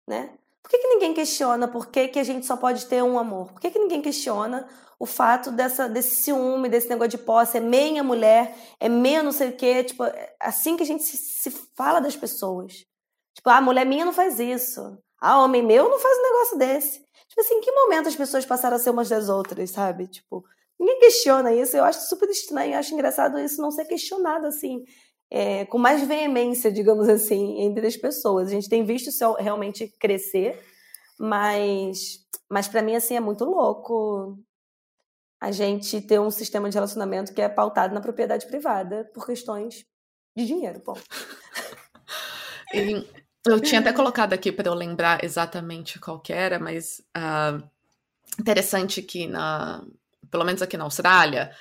né? 0.07 0.37
Por 0.67 0.71
que, 0.71 0.79
que 0.79 0.89
ninguém 0.89 1.15
questiona 1.15 1.69
por 1.69 1.87
que, 1.87 2.09
que 2.09 2.19
a 2.19 2.25
gente 2.25 2.45
só 2.45 2.57
pode 2.57 2.87
ter 2.87 3.01
um 3.01 3.17
amor? 3.17 3.53
Por 3.53 3.61
que, 3.61 3.71
que 3.71 3.79
ninguém 3.79 4.03
questiona 4.03 4.69
o 4.99 5.07
fato 5.07 5.53
dessa, 5.53 5.89
desse 5.89 6.17
ciúme, 6.17 6.69
desse 6.69 6.89
negócio 6.89 7.11
de 7.11 7.19
posse? 7.19 7.59
É 7.59 7.61
meia 7.61 8.03
mulher, 8.03 8.53
é 8.81 8.89
meia 8.89 9.23
não 9.23 9.31
sei 9.31 9.51
o 9.51 9.57
quê. 9.57 9.85
Tipo, 9.85 10.03
é 10.03 10.35
assim 10.41 10.77
que 10.77 10.83
a 10.83 10.87
gente 10.87 11.05
se, 11.05 11.17
se 11.17 11.51
fala 11.77 12.01
das 12.01 12.17
pessoas. 12.17 12.85
Tipo, 13.33 13.49
ah, 13.49 13.61
mulher 13.61 13.87
minha 13.87 14.05
não 14.05 14.13
faz 14.13 14.41
isso. 14.41 14.99
Ah, 15.21 15.41
homem 15.41 15.63
meu 15.63 15.89
não 15.89 16.01
faz 16.01 16.19
um 16.19 16.23
negócio 16.23 16.59
desse. 16.59 16.99
Tipo 17.29 17.41
assim, 17.43 17.55
em 17.55 17.61
que 17.61 17.71
momento 17.71 18.09
as 18.09 18.17
pessoas 18.17 18.45
passaram 18.45 18.75
a 18.75 18.81
ser 18.81 18.91
umas 18.91 19.09
das 19.09 19.29
outras, 19.29 19.71
sabe? 19.71 20.09
Tipo, 20.09 20.45
ninguém 20.81 20.99
questiona 20.99 21.53
isso. 21.53 21.77
Eu 21.77 21.85
acho 21.85 22.09
super 22.09 22.29
estranho, 22.29 22.73
eu 22.73 22.79
acho 22.81 22.93
engraçado 22.93 23.39
isso 23.39 23.63
não 23.63 23.71
ser 23.71 23.85
questionado 23.85 24.49
assim 24.49 24.83
é, 25.31 25.65
com 25.67 25.79
mais 25.79 26.07
veemência, 26.07 26.71
digamos 26.71 27.09
assim, 27.09 27.61
entre 27.63 27.87
as 27.87 27.97
pessoas. 27.97 28.49
A 28.49 28.51
gente 28.51 28.69
tem 28.69 28.85
visto 28.85 29.09
isso 29.09 29.33
realmente 29.35 29.89
crescer, 29.99 30.61
mas, 31.19 32.21
mas 32.51 32.69
para 32.69 32.83
mim 32.83 32.95
assim 32.95 33.17
é 33.17 33.21
muito 33.21 33.45
louco 33.45 34.39
a 35.41 35.53
gente 35.53 36.01
ter 36.01 36.19
um 36.19 36.31
sistema 36.31 36.69
de 36.69 36.75
relacionamento 36.75 37.35
que 37.35 37.43
é 37.43 37.49
pautado 37.49 37.95
na 37.95 38.01
propriedade 38.01 38.47
privada 38.47 39.09
por 39.13 39.27
questões 39.27 39.85
de 40.37 40.47
dinheiro, 40.47 40.83
bom. 40.85 40.97
eu 43.47 43.61
tinha 43.61 43.81
até 43.81 43.93
colocado 43.93 44.33
aqui 44.33 44.51
para 44.51 44.69
eu 44.69 44.75
lembrar 44.75 45.23
exatamente 45.25 45.99
qual 45.99 46.23
era, 46.29 46.59
mas 46.59 47.03
uh, 47.17 47.63
interessante 48.41 49.03
que 49.03 49.27
na, 49.27 49.85
pelo 50.31 50.45
menos 50.45 50.63
aqui 50.63 50.77
na 50.77 50.85
Austrália, 50.85 51.53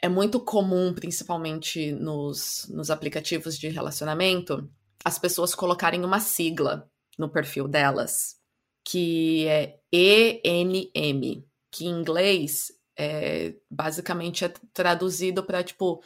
é 0.00 0.08
muito 0.08 0.40
comum, 0.40 0.92
principalmente 0.94 1.92
nos, 1.92 2.66
nos 2.70 2.90
aplicativos 2.90 3.58
de 3.58 3.68
relacionamento, 3.68 4.70
as 5.04 5.18
pessoas 5.18 5.54
colocarem 5.54 6.04
uma 6.04 6.20
sigla 6.20 6.88
no 7.18 7.28
perfil 7.28 7.66
delas, 7.66 8.36
que 8.84 9.46
é 9.46 9.80
ENM, 9.92 11.44
que 11.70 11.86
em 11.86 11.90
inglês 11.90 12.72
é, 12.96 13.54
basicamente 13.70 14.44
é 14.44 14.52
traduzido 14.72 15.42
para 15.42 15.62
tipo 15.62 16.02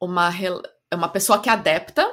uma, 0.00 0.30
é 0.90 0.94
uma 0.94 1.08
pessoa 1.08 1.40
que 1.40 1.48
é 1.48 1.52
adepta 1.52 2.04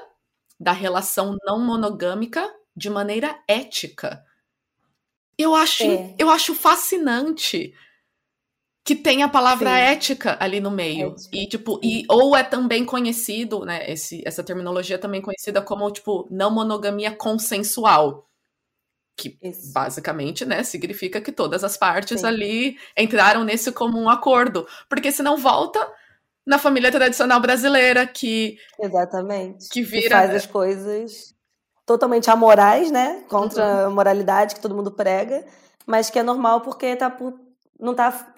da 0.59 0.71
relação 0.71 1.35
não 1.43 1.59
monogâmica 1.59 2.47
de 2.75 2.89
maneira 2.89 3.39
ética. 3.47 4.23
Eu 5.37 5.55
acho, 5.55 5.83
é. 5.83 6.15
eu 6.19 6.29
acho 6.29 6.53
fascinante 6.53 7.73
que 8.83 8.95
tem 8.95 9.21
a 9.21 9.29
palavra 9.29 9.69
Sim. 9.69 9.75
ética 9.75 10.37
ali 10.39 10.59
no 10.59 10.71
meio. 10.71 11.11
Ética. 11.11 11.37
E, 11.37 11.47
tipo, 11.47 11.79
e, 11.83 12.05
ou 12.09 12.35
é 12.35 12.43
também 12.43 12.83
conhecido, 12.83 13.63
né? 13.63 13.89
Esse, 13.89 14.23
essa 14.25 14.43
terminologia 14.43 14.95
é 14.95 14.99
também 14.99 15.21
conhecida 15.21 15.61
como, 15.61 15.89
tipo, 15.91 16.27
não 16.31 16.51
monogamia 16.51 17.11
consensual. 17.15 18.27
Que 19.15 19.37
Isso. 19.41 19.71
basicamente, 19.71 20.45
né, 20.45 20.63
significa 20.63 21.21
que 21.21 21.31
todas 21.31 21.63
as 21.63 21.77
partes 21.77 22.21
Sim. 22.21 22.25
ali 22.25 22.77
entraram 22.97 23.43
nesse 23.43 23.71
comum 23.71 24.09
acordo. 24.09 24.65
Porque 24.89 25.11
senão 25.11 25.37
volta 25.37 25.79
na 26.45 26.57
família 26.57 26.91
tradicional 26.91 27.39
brasileira 27.39 28.07
que. 28.07 28.57
Exatamente. 28.79 29.69
Que 29.69 29.83
vira. 29.83 30.03
Que 30.03 30.09
faz 30.09 30.35
as 30.35 30.45
coisas 30.47 31.35
totalmente 31.85 32.31
amorais, 32.31 32.89
né? 32.89 33.23
Contra 33.29 33.63
uhum. 33.63 33.87
a 33.87 33.89
moralidade 33.91 34.55
que 34.55 34.61
todo 34.61 34.75
mundo 34.75 34.91
prega, 34.91 35.45
mas 35.85 36.09
que 36.09 36.17
é 36.17 36.23
normal 36.23 36.61
porque 36.61 36.95
tá 36.95 37.09
por. 37.09 37.39
Não 37.79 37.93
tá 37.93 38.33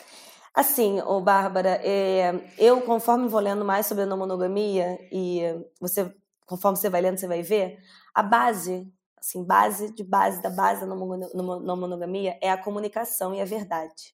Assim, 0.54 1.02
ô 1.02 1.20
Bárbara, 1.20 1.80
é, 1.84 2.32
eu 2.60 2.82
conforme 2.82 3.28
vou 3.28 3.40
lendo 3.40 3.66
mais 3.66 3.88
sobre 3.88 4.04
a 4.04 4.06
não 4.06 4.18
monogamia 4.18 5.00
e 5.12 5.42
você, 5.82 6.14
conforme 6.46 6.78
você 6.78 6.90
vai 6.90 7.02
lendo, 7.02 7.18
você 7.18 7.28
vai 7.28 7.42
ver, 7.42 7.80
a 8.14 8.22
base, 8.22 8.88
assim, 9.18 9.44
base 9.44 9.92
de 9.96 10.04
base 10.04 10.44
da 10.44 10.52
base 10.52 10.82
da 10.82 10.86
não 10.86 11.76
monogamia 11.76 12.38
é 12.40 12.52
a 12.52 12.58
comunicação 12.58 13.34
e 13.34 13.42
a 13.42 13.46
verdade. 13.46 14.14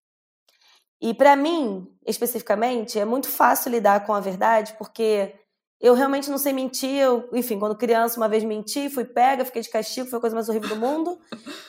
E 1.02 1.14
para 1.14 1.36
mim, 1.36 1.94
especificamente, 2.06 2.98
é 2.98 3.04
muito 3.04 3.28
fácil 3.28 3.72
lidar 3.72 4.06
com 4.06 4.14
a 4.14 4.22
verdade 4.22 4.76
porque 4.78 5.36
eu 5.80 5.94
realmente 5.94 6.30
não 6.30 6.38
sei 6.38 6.52
mentir. 6.52 6.96
Eu, 6.96 7.30
enfim, 7.32 7.58
quando 7.58 7.76
criança, 7.76 8.18
uma 8.20 8.28
vez 8.28 8.44
menti, 8.44 8.90
fui 8.90 9.06
pega, 9.06 9.46
fiquei 9.46 9.62
de 9.62 9.70
castigo, 9.70 10.10
foi 10.10 10.18
a 10.18 10.22
coisa 10.22 10.36
mais 10.36 10.50
horrível 10.50 10.70
do 10.70 10.76
mundo. 10.76 11.18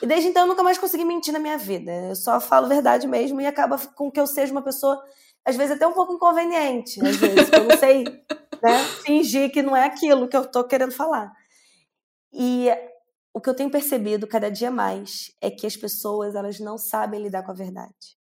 E 0.01 0.05
desde 0.05 0.27
então 0.27 0.43
eu 0.43 0.47
nunca 0.47 0.63
mais 0.63 0.77
consegui 0.77 1.05
mentir 1.05 1.31
na 1.33 1.39
minha 1.39 1.57
vida. 1.57 1.91
Eu 1.91 2.15
só 2.15 2.39
falo 2.41 2.67
verdade 2.67 3.07
mesmo 3.07 3.39
e 3.39 3.45
acaba 3.45 3.77
com 3.95 4.11
que 4.11 4.19
eu 4.19 4.27
seja 4.27 4.51
uma 4.51 4.61
pessoa, 4.61 5.01
às 5.45 5.55
vezes 5.55 5.75
até 5.75 5.87
um 5.87 5.93
pouco 5.93 6.13
inconveniente, 6.13 6.99
às 7.05 7.15
vezes, 7.15 7.49
eu 7.51 7.63
não 7.63 7.77
sei 7.77 8.03
né, 8.61 8.83
fingir 9.05 9.51
que 9.51 9.61
não 9.61 9.75
é 9.75 9.85
aquilo 9.85 10.27
que 10.27 10.35
eu 10.35 10.45
tô 10.45 10.63
querendo 10.65 10.91
falar. 10.91 11.31
E 12.33 12.67
o 13.33 13.39
que 13.39 13.49
eu 13.49 13.55
tenho 13.55 13.71
percebido 13.71 14.27
cada 14.27 14.51
dia 14.51 14.69
mais 14.69 15.31
é 15.39 15.49
que 15.49 15.65
as 15.65 15.77
pessoas 15.77 16.35
elas 16.35 16.59
não 16.59 16.77
sabem 16.77 17.21
lidar 17.21 17.43
com 17.43 17.51
a 17.51 17.55
verdade. 17.55 18.20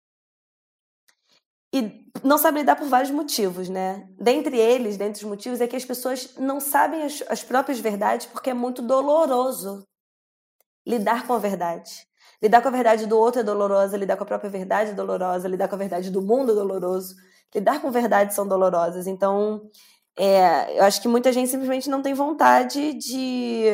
E 1.74 2.06
não 2.24 2.38
sabem 2.38 2.62
lidar 2.62 2.76
por 2.76 2.88
vários 2.88 3.12
motivos, 3.12 3.70
né? 3.70 4.08
Dentre 4.20 4.58
eles, 4.58 4.98
dentre 4.98 5.24
os 5.24 5.30
motivos, 5.30 5.62
é 5.62 5.68
que 5.68 5.76
as 5.76 5.86
pessoas 5.86 6.36
não 6.38 6.60
sabem 6.60 7.04
as, 7.04 7.24
as 7.30 7.44
próprias 7.44 7.80
verdades 7.80 8.26
porque 8.26 8.50
é 8.50 8.54
muito 8.54 8.82
doloroso 8.82 9.88
lidar 10.86 11.28
com 11.28 11.34
a 11.34 11.38
verdade. 11.38 11.92
Lidar 12.42 12.62
com 12.62 12.70
a 12.70 12.72
verdade 12.72 13.06
do 13.06 13.18
outro 13.18 13.42
é 13.42 13.44
dolorosa, 13.44 13.98
lidar 13.98 14.18
com 14.18 14.24
a 14.24 14.28
própria 14.28 14.50
verdade 14.50 14.92
é 14.92 14.94
dolorosa, 14.94 15.48
lidar 15.48 15.68
com 15.68 15.76
a 15.76 15.78
verdade 15.78 16.10
do 16.10 16.22
mundo 16.22 16.54
é 16.54 16.56
doloroso. 16.56 17.16
Lidar 17.54 17.82
com 17.82 17.92
verdades 17.92 18.36
são 18.36 18.48
dolorosas. 18.48 19.06
Então, 19.06 19.70
é, 20.18 20.80
eu 20.80 20.84
acho 20.84 21.02
que 21.02 21.08
muita 21.08 21.32
gente 21.32 21.50
simplesmente 21.50 21.90
não 21.90 22.02
tem 22.02 22.14
vontade 22.14 22.94
de, 22.94 23.66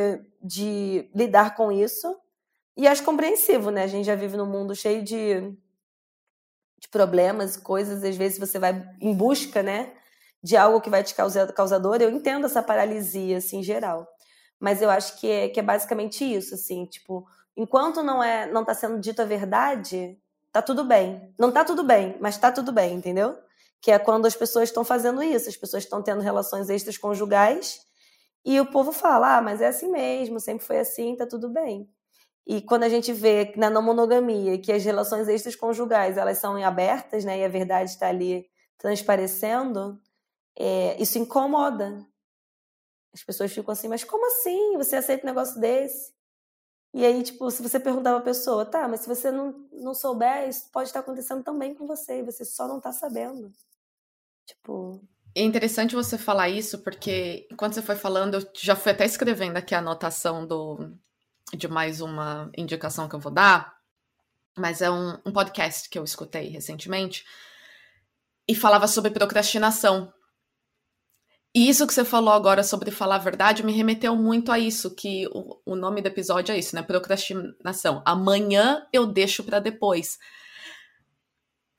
de 0.42 1.10
lidar 1.16 1.56
com 1.56 1.72
isso. 1.72 2.16
E 2.76 2.88
acho 2.88 3.04
compreensivo, 3.04 3.72
né? 3.72 3.84
A 3.84 3.88
gente 3.88 4.06
já 4.06 4.16
vive 4.16 4.36
num 4.36 4.46
mundo 4.46 4.76
cheio 4.76 5.02
de 5.04 5.56
de 6.80 6.88
problemas, 6.90 7.58
coisas, 7.58 8.04
às 8.04 8.16
vezes 8.16 8.38
você 8.38 8.60
vai 8.60 8.88
em 9.02 9.14
busca, 9.14 9.64
né, 9.64 9.94
de 10.44 10.56
algo 10.56 10.82
que 10.82 10.90
vai 10.90 11.04
te 11.04 11.16
causar 11.16 11.52
causador. 11.54 11.98
Eu 12.02 12.12
entendo 12.12 12.46
essa 12.46 12.62
paralisia, 12.62 13.38
assim, 13.38 13.60
em 13.60 13.64
geral. 13.64 14.08
Mas 14.60 14.82
eu 14.82 14.90
acho 14.90 15.20
que 15.20 15.30
é, 15.30 15.50
que 15.50 15.60
é 15.60 15.64
basicamente 15.64 16.24
isso, 16.24 16.56
assim, 16.56 16.86
tipo, 16.86 17.26
enquanto 17.58 18.04
não 18.04 18.24
é, 18.24 18.46
não 18.52 18.64
tá 18.64 18.74
sendo 18.74 19.00
dita 19.00 19.24
a 19.24 19.26
verdade, 19.26 20.18
tá 20.52 20.62
tudo 20.62 20.84
bem. 20.84 21.34
Não 21.38 21.52
tá 21.52 21.66
tudo 21.66 21.84
bem, 21.84 22.16
mas 22.22 22.38
tá 22.38 22.52
tudo 22.52 22.72
bem, 22.72 22.94
entendeu? 22.96 23.38
Que 23.82 23.92
é 23.92 24.00
quando 24.00 24.26
as 24.26 24.36
pessoas 24.36 24.70
estão 24.70 24.84
fazendo 24.86 25.22
isso, 25.22 25.50
as 25.50 25.58
pessoas 25.58 25.84
estão 25.84 26.02
tendo 26.02 26.22
relações 26.22 26.70
extras 26.70 26.98
conjugais 26.98 27.82
e 28.46 28.60
o 28.60 28.66
povo 28.66 28.92
fala, 28.92 29.38
ah, 29.38 29.42
mas 29.42 29.60
é 29.60 29.68
assim 29.68 29.90
mesmo, 29.90 30.40
sempre 30.40 30.66
foi 30.66 30.80
assim, 30.80 31.16
tá 31.16 31.26
tudo 31.26 31.50
bem. 31.50 31.90
E 32.48 32.62
quando 32.62 32.84
a 32.84 32.90
gente 32.90 33.12
vê 33.12 33.54
na 33.58 33.70
não 33.70 33.82
monogamia 33.82 34.60
que 34.60 34.72
as 34.72 34.84
relações 34.86 35.28
extraconjugais 35.28 36.16
elas 36.18 36.38
são 36.38 36.56
abertas, 36.64 37.26
né, 37.26 37.40
e 37.40 37.44
a 37.44 37.50
verdade 37.50 37.90
está 37.90 38.08
ali 38.08 38.48
transparecendo, 38.78 40.00
é, 40.56 41.02
isso 41.02 41.18
incomoda. 41.18 42.06
As 43.14 43.24
pessoas 43.24 43.52
ficam 43.52 43.72
assim, 43.72 43.88
mas 43.88 44.04
como 44.04 44.28
assim? 44.28 44.78
Você 44.78 44.96
aceita 44.96 45.24
um 45.24 45.30
negócio 45.30 45.60
desse? 45.60 46.14
E 46.94 47.04
aí, 47.04 47.24
tipo, 47.24 47.50
se 47.50 47.62
você 47.62 47.80
perguntar 47.80 48.14
pra 48.14 48.22
pessoa, 48.22 48.66
tá, 48.66 48.88
mas 48.88 49.02
se 49.02 49.08
você 49.08 49.32
não, 49.32 49.68
não 49.72 49.94
souber, 49.94 50.48
isso 50.48 50.70
pode 50.72 50.90
estar 50.90 51.00
acontecendo 51.02 51.44
também 51.44 51.74
com 51.74 51.86
você, 51.86 52.20
e 52.20 52.24
você 52.24 52.46
só 52.46 52.68
não 52.68 52.80
tá 52.80 52.92
sabendo. 52.92 53.52
Tipo. 54.46 55.02
É 55.36 55.42
interessante 55.42 55.96
você 55.96 56.18
falar 56.18 56.48
isso, 56.48 56.80
porque 56.84 57.48
enquanto 57.52 57.74
você 57.74 57.82
foi 57.82 57.96
falando, 57.96 58.36
eu 58.36 58.50
já 58.54 58.76
fui 58.76 58.94
até 58.94 59.04
escrevendo 59.04 59.58
aqui 59.58 59.76
a 59.76 59.80
anotação 59.80 60.48
do, 60.48 60.96
de 61.54 61.68
mais 61.68 62.02
uma 62.02 62.50
indicação 62.58 63.08
que 63.08 63.16
eu 63.16 63.20
vou 63.20 63.32
dar, 63.32 63.76
mas 64.58 64.82
é 64.82 64.90
um, 64.90 65.20
um 65.26 65.32
podcast 65.32 65.90
que 65.90 66.00
eu 66.00 66.04
escutei 66.04 66.50
recentemente 66.50 67.26
e 68.48 68.56
falava 68.56 68.88
sobre 68.88 69.12
procrastinação. 69.12 70.12
E 71.54 71.70
isso 71.70 71.88
que 71.88 71.94
você 71.94 72.04
falou 72.04 72.34
agora 72.34 72.64
sobre 72.64 72.92
falar 72.92 73.16
a 73.16 73.20
verdade 73.20 73.64
me 73.64 73.72
remeteu 73.72 74.16
muito 74.16 74.52
a 74.52 74.60
isso, 74.60 74.94
que 74.94 75.28
o, 75.32 75.62
o 75.66 75.76
nome 75.76 76.02
do 76.02 76.08
episódio 76.08 76.54
é 76.54 76.60
isso, 76.60 76.76
né? 76.76 76.82
Procrastinação. 76.82 78.02
Amanhã 78.06 78.86
eu 78.92 79.06
deixo 79.06 79.44
para 79.44 79.60
depois. 79.60 80.18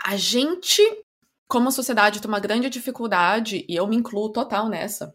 A 0.03 0.17
gente, 0.17 0.83
como 1.47 1.71
sociedade, 1.71 2.21
tem 2.21 2.29
uma 2.29 2.41
grande 2.41 2.71
dificuldade, 2.71 3.67
e 3.69 3.77
eu 3.77 3.87
me 3.87 3.97
incluo 3.97 4.33
total 4.33 4.69
nessa, 4.69 5.15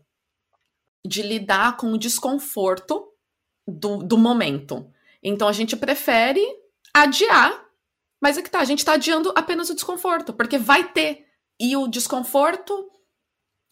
de 1.03 1.23
lidar 1.23 1.77
com 1.77 1.91
o 1.93 1.97
desconforto 1.97 3.10
do, 3.71 3.97
do 3.97 4.17
momento. 4.17 4.91
Então 5.23 5.47
a 5.47 5.53
gente 5.53 5.75
prefere 5.75 6.45
adiar, 6.93 7.65
mas 8.21 8.37
é 8.37 8.41
que 8.41 8.49
tá, 8.49 8.59
a 8.59 8.65
gente 8.65 8.85
tá 8.85 8.93
adiando 8.93 9.31
apenas 9.35 9.69
o 9.69 9.75
desconforto, 9.75 10.33
porque 10.33 10.57
vai 10.57 10.91
ter. 10.91 11.25
E 11.59 11.75
o 11.75 11.87
desconforto 11.87 12.89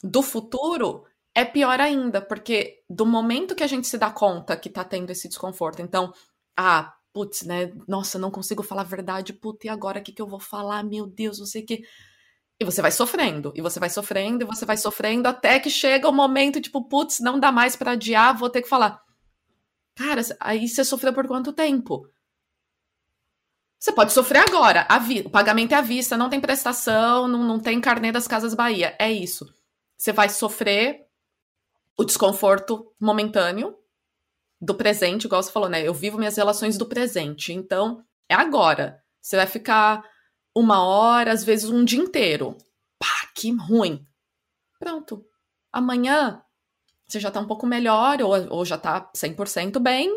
do 0.04 0.22
futuro 0.22 1.06
é 1.36 1.46
pior 1.46 1.80
ainda, 1.80 2.22
porque 2.22 2.84
do 2.90 3.06
momento 3.06 3.56
que 3.56 3.64
a 3.64 3.68
gente 3.68 3.88
se 3.88 3.98
dá 3.98 4.12
conta 4.12 4.58
que 4.58 4.70
tá 4.70 4.84
tendo 4.84 5.10
esse 5.10 5.28
desconforto, 5.28 5.82
então, 5.82 6.14
ah, 6.58 6.94
putz, 7.14 7.44
né? 7.44 7.72
Nossa, 7.88 8.20
não 8.20 8.32
consigo 8.32 8.64
falar 8.64 8.82
a 8.82 8.86
verdade, 8.86 9.34
putz, 9.34 9.66
e 9.66 9.70
agora 9.70 10.00
o 10.00 10.04
que, 10.04 10.12
que 10.12 10.22
eu 10.22 10.28
vou 10.28 10.40
falar? 10.40 10.84
Meu 10.84 11.08
Deus, 11.08 11.40
não 11.40 11.46
sei 11.46 11.64
o 11.64 11.66
que. 11.66 11.82
E 12.60 12.66
você 12.66 12.82
vai 12.82 12.92
sofrendo, 12.92 13.54
e 13.56 13.62
você 13.62 13.80
vai 13.80 13.90
sofrendo, 13.90 14.44
e 14.44 14.48
você 14.48 14.66
vai 14.66 14.76
sofrendo, 14.76 15.28
até 15.28 15.60
que 15.60 15.70
chega 15.70 16.10
o 16.10 16.14
momento, 16.14 16.60
tipo, 16.60 16.84
putz, 16.90 17.20
não 17.20 17.40
dá 17.40 17.52
mais 17.52 17.76
para 17.76 17.92
adiar, 17.92 18.38
vou 18.38 18.50
ter 18.50 18.62
que 18.62 18.70
falar. 18.70 19.02
Cara, 20.00 20.22
aí 20.40 20.66
você 20.66 20.86
sofreu 20.86 21.12
por 21.14 21.28
quanto 21.28 21.52
tempo? 21.52 22.10
Você 23.78 23.92
pode 23.92 24.14
sofrer 24.14 24.46
agora. 24.48 24.88
O 25.26 25.30
pagamento 25.30 25.74
é 25.74 25.76
à 25.76 25.82
vista, 25.82 26.16
não 26.16 26.30
tem 26.30 26.40
prestação, 26.40 27.28
não, 27.28 27.44
não 27.44 27.60
tem 27.60 27.82
carnê 27.82 28.10
das 28.10 28.26
Casas 28.26 28.54
Bahia. 28.54 28.96
É 28.98 29.12
isso. 29.12 29.54
Você 29.98 30.14
vai 30.14 30.30
sofrer 30.30 31.06
o 31.98 32.06
desconforto 32.06 32.96
momentâneo 32.98 33.78
do 34.62 34.74
presente, 34.74 35.26
igual 35.26 35.44
você 35.44 35.52
falou, 35.52 35.68
né? 35.68 35.86
Eu 35.86 35.94
vivo 35.94 36.18
minhas 36.18 36.38
relações 36.38 36.78
do 36.78 36.86
presente. 36.86 37.52
Então, 37.52 38.02
é 38.30 38.36
agora. 38.36 39.04
Você 39.22 39.36
vai 39.36 39.48
ficar 39.48 40.02
uma 40.56 40.82
hora, 40.82 41.34
às 41.34 41.44
vezes 41.44 41.70
um 41.70 41.84
dia 41.84 42.00
inteiro. 42.00 42.58
Pá, 42.98 43.30
que 43.36 43.52
ruim. 43.52 44.08
Pronto. 44.80 45.26
Amanhã 45.74 46.42
você 47.10 47.20
já 47.20 47.32
tá 47.32 47.40
um 47.40 47.48
pouco 47.48 47.66
melhor, 47.66 48.22
ou, 48.22 48.58
ou 48.58 48.66
já 48.66 48.78
tá 48.78 49.10
100% 49.16 49.80
bem. 49.80 50.10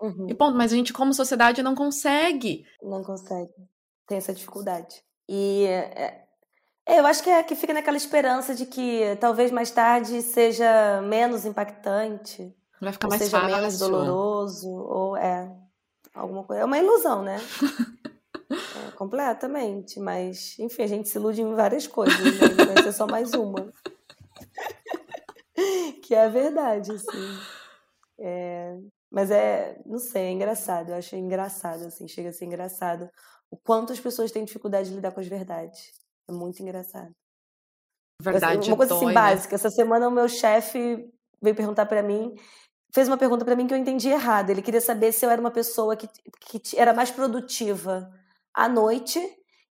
Uhum. 0.00 0.26
E 0.28 0.34
ponto. 0.34 0.56
Mas 0.56 0.72
a 0.72 0.76
gente, 0.76 0.92
como 0.92 1.14
sociedade, 1.14 1.62
não 1.62 1.74
consegue. 1.74 2.64
Não 2.82 3.02
consegue. 3.04 3.52
Tem 4.06 4.18
essa 4.18 4.34
dificuldade. 4.34 5.02
E 5.28 5.64
é, 5.66 6.26
é, 6.86 6.98
eu 6.98 7.06
acho 7.06 7.22
que, 7.22 7.30
é, 7.30 7.42
que 7.42 7.54
fica 7.54 7.72
naquela 7.72 7.96
esperança 7.96 8.54
de 8.54 8.66
que 8.66 9.16
talvez 9.20 9.52
mais 9.52 9.70
tarde 9.70 10.20
seja 10.22 11.00
menos 11.02 11.44
impactante. 11.44 12.52
Vai 12.80 12.92
ficar 12.92 13.08
mais 13.08 13.22
seja 13.22 13.38
fácil. 13.38 13.56
menos 13.56 13.78
doloroso, 13.78 14.68
ou 14.68 15.16
é 15.16 15.54
alguma 16.14 16.42
coisa. 16.42 16.62
É 16.62 16.64
uma 16.64 16.78
ilusão, 16.78 17.22
né? 17.22 17.36
é, 18.50 18.90
completamente. 18.96 20.00
Mas, 20.00 20.58
enfim, 20.58 20.82
a 20.82 20.86
gente 20.86 21.08
se 21.08 21.18
ilude 21.18 21.42
em 21.42 21.54
várias 21.54 21.86
coisas, 21.86 22.18
né? 22.18 22.64
vai 22.74 22.82
ser 22.82 22.92
só 22.92 23.06
mais 23.06 23.32
uma. 23.34 23.70
que 26.02 26.14
é 26.14 26.24
a 26.24 26.28
verdade, 26.28 26.92
assim. 26.92 27.38
É, 28.18 28.76
mas 29.10 29.30
é, 29.30 29.80
não 29.84 29.98
sei, 29.98 30.24
é 30.24 30.30
engraçado. 30.30 30.90
Eu 30.90 30.96
acho 30.96 31.16
engraçado, 31.16 31.84
assim, 31.86 32.06
chega 32.06 32.30
a 32.30 32.32
ser 32.32 32.44
engraçado 32.44 33.10
o 33.50 33.56
quanto 33.56 33.92
as 33.92 34.00
pessoas 34.00 34.30
têm 34.30 34.44
dificuldade 34.44 34.88
de 34.88 34.94
lidar 34.94 35.12
com 35.12 35.20
as 35.20 35.26
verdades. 35.26 35.92
É 36.28 36.32
muito 36.32 36.62
engraçado. 36.62 37.10
Verdade 38.22 38.68
Uma 38.68 38.76
coisa 38.76 38.94
assim 38.94 39.06
né? 39.06 39.12
básica. 39.12 39.54
Essa 39.54 39.70
semana 39.70 40.06
o 40.06 40.10
meu 40.10 40.28
chefe 40.28 41.10
veio 41.42 41.56
perguntar 41.56 41.86
para 41.86 42.02
mim, 42.02 42.34
fez 42.92 43.08
uma 43.08 43.16
pergunta 43.16 43.44
para 43.44 43.56
mim 43.56 43.66
que 43.66 43.74
eu 43.74 43.78
entendi 43.78 44.08
errado. 44.08 44.50
Ele 44.50 44.62
queria 44.62 44.80
saber 44.80 45.10
se 45.12 45.24
eu 45.24 45.30
era 45.30 45.40
uma 45.40 45.50
pessoa 45.50 45.96
que, 45.96 46.06
que 46.06 46.78
era 46.78 46.92
mais 46.92 47.10
produtiva 47.10 48.12
à 48.54 48.68
noite, 48.68 49.18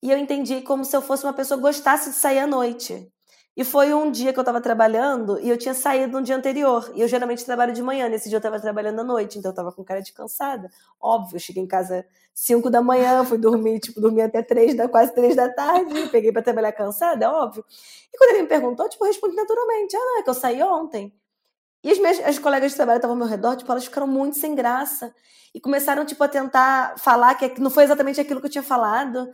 e 0.02 0.10
eu 0.10 0.16
entendi 0.16 0.62
como 0.62 0.84
se 0.84 0.96
eu 0.96 1.02
fosse 1.02 1.24
uma 1.24 1.32
pessoa 1.32 1.58
que 1.58 1.62
gostasse 1.62 2.10
de 2.10 2.16
sair 2.16 2.38
à 2.38 2.46
noite. 2.46 3.12
E 3.58 3.64
foi 3.64 3.92
um 3.92 4.08
dia 4.08 4.32
que 4.32 4.38
eu 4.38 4.42
estava 4.42 4.60
trabalhando 4.60 5.40
e 5.40 5.50
eu 5.50 5.58
tinha 5.58 5.74
saído 5.74 6.12
no 6.12 6.22
dia 6.22 6.36
anterior. 6.36 6.92
E 6.94 7.00
eu 7.00 7.08
geralmente 7.08 7.44
trabalho 7.44 7.72
de 7.72 7.82
manhã, 7.82 8.08
nesse 8.08 8.28
dia 8.28 8.36
eu 8.36 8.38
estava 8.38 8.60
trabalhando 8.60 9.00
à 9.00 9.02
noite, 9.02 9.36
então 9.36 9.48
eu 9.48 9.52
estava 9.52 9.72
com 9.72 9.82
cara 9.82 10.00
de 10.00 10.12
cansada. 10.12 10.70
Óbvio, 11.00 11.34
eu 11.34 11.40
cheguei 11.40 11.60
em 11.60 11.66
casa 11.66 12.06
5 12.32 12.70
da 12.70 12.80
manhã, 12.80 13.24
fui 13.24 13.36
dormir, 13.36 13.80
tipo, 13.80 14.00
dormi 14.00 14.22
até 14.22 14.42
3 14.42 14.76
da, 14.76 14.88
quase 14.88 15.12
3 15.12 15.34
da 15.34 15.52
tarde, 15.52 16.08
peguei 16.08 16.30
para 16.30 16.40
trabalhar 16.40 16.70
cansada, 16.70 17.28
óbvio. 17.32 17.64
E 18.14 18.16
quando 18.16 18.30
ele 18.30 18.42
me 18.42 18.48
perguntou, 18.48 18.88
tipo, 18.88 19.02
eu 19.02 19.08
respondi 19.08 19.34
naturalmente: 19.34 19.96
ah, 19.96 19.98
não, 19.98 20.18
é 20.20 20.22
que 20.22 20.30
eu 20.30 20.34
saí 20.34 20.62
ontem. 20.62 21.12
E 21.82 21.90
as 21.90 21.98
minhas 21.98 22.20
as 22.20 22.38
colegas 22.38 22.70
de 22.70 22.76
trabalho 22.76 22.98
estavam 22.98 23.16
ao 23.16 23.18
meu 23.18 23.26
redor, 23.26 23.56
tipo, 23.56 23.72
elas 23.72 23.84
ficaram 23.84 24.06
muito 24.06 24.38
sem 24.38 24.54
graça. 24.54 25.12
E 25.52 25.60
começaram, 25.60 26.06
tipo, 26.06 26.22
a 26.22 26.28
tentar 26.28 26.96
falar 26.96 27.34
que 27.34 27.60
não 27.60 27.72
foi 27.72 27.82
exatamente 27.82 28.20
aquilo 28.20 28.38
que 28.38 28.46
eu 28.46 28.50
tinha 28.50 28.62
falado. 28.62 29.28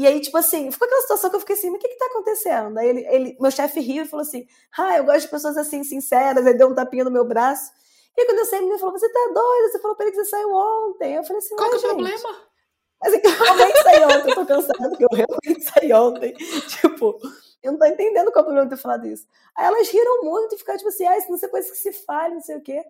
E 0.00 0.06
aí, 0.06 0.18
tipo 0.18 0.38
assim, 0.38 0.70
ficou 0.70 0.86
aquela 0.86 1.02
situação 1.02 1.28
que 1.28 1.36
eu 1.36 1.40
fiquei 1.40 1.54
assim, 1.54 1.68
mas 1.68 1.76
o 1.76 1.82
que 1.82 1.88
que 1.88 1.98
tá 1.98 2.06
acontecendo? 2.06 2.78
Aí 2.78 2.88
ele, 2.88 3.06
ele 3.06 3.36
meu 3.38 3.50
chefe 3.50 3.80
riu 3.80 4.02
e 4.02 4.08
falou 4.08 4.22
assim, 4.22 4.46
ah, 4.78 4.96
eu 4.96 5.04
gosto 5.04 5.20
de 5.20 5.28
pessoas 5.28 5.58
assim, 5.58 5.84
sinceras, 5.84 6.46
aí 6.46 6.54
deu 6.54 6.68
um 6.68 6.74
tapinha 6.74 7.04
no 7.04 7.10
meu 7.10 7.22
braço. 7.22 7.70
E 8.16 8.22
aí, 8.22 8.26
quando 8.26 8.38
eu 8.38 8.46
saí, 8.46 8.64
ele 8.64 8.78
falou, 8.78 8.98
você 8.98 9.12
tá 9.12 9.20
doida? 9.26 9.68
Você 9.68 9.78
falou 9.78 9.94
pra 9.94 10.06
ele 10.06 10.16
que 10.16 10.24
você 10.24 10.30
saiu 10.30 10.54
ontem. 10.54 11.16
Eu 11.16 11.22
falei 11.22 11.36
assim, 11.40 11.54
qual 11.54 11.68
que 11.68 11.74
é 11.74 11.78
o 11.78 11.82
problema? 11.82 12.36
Mas 13.02 13.20
que 13.20 13.26
eu 13.26 13.30
realmente 13.30 13.82
saí 13.82 14.04
ontem, 14.04 14.30
eu 14.30 14.34
tô 14.34 14.46
cansada, 14.46 14.88
porque 14.88 15.04
eu 15.04 15.08
realmente 15.12 15.64
saí 15.64 15.92
ontem. 15.92 16.32
Tipo, 16.80 17.18
eu 17.62 17.72
não 17.72 17.78
tô 17.78 17.84
entendendo 17.84 18.32
qual 18.32 18.38
é 18.38 18.40
o 18.40 18.44
problema 18.46 18.64
de 18.70 18.76
ter 18.76 18.80
falado 18.80 19.06
isso. 19.06 19.26
Aí 19.54 19.66
elas 19.66 19.86
riram 19.90 20.24
muito 20.24 20.54
e 20.54 20.58
ficaram 20.58 20.78
tipo 20.78 20.88
assim, 20.88 21.06
ah, 21.06 21.18
isso 21.18 21.30
não 21.30 21.36
é 21.36 21.48
coisa 21.48 21.70
que 21.70 21.76
se 21.76 21.92
fale, 21.92 22.36
não 22.36 22.40
sei 22.40 22.56
o 22.56 22.62
quê. 22.62 22.82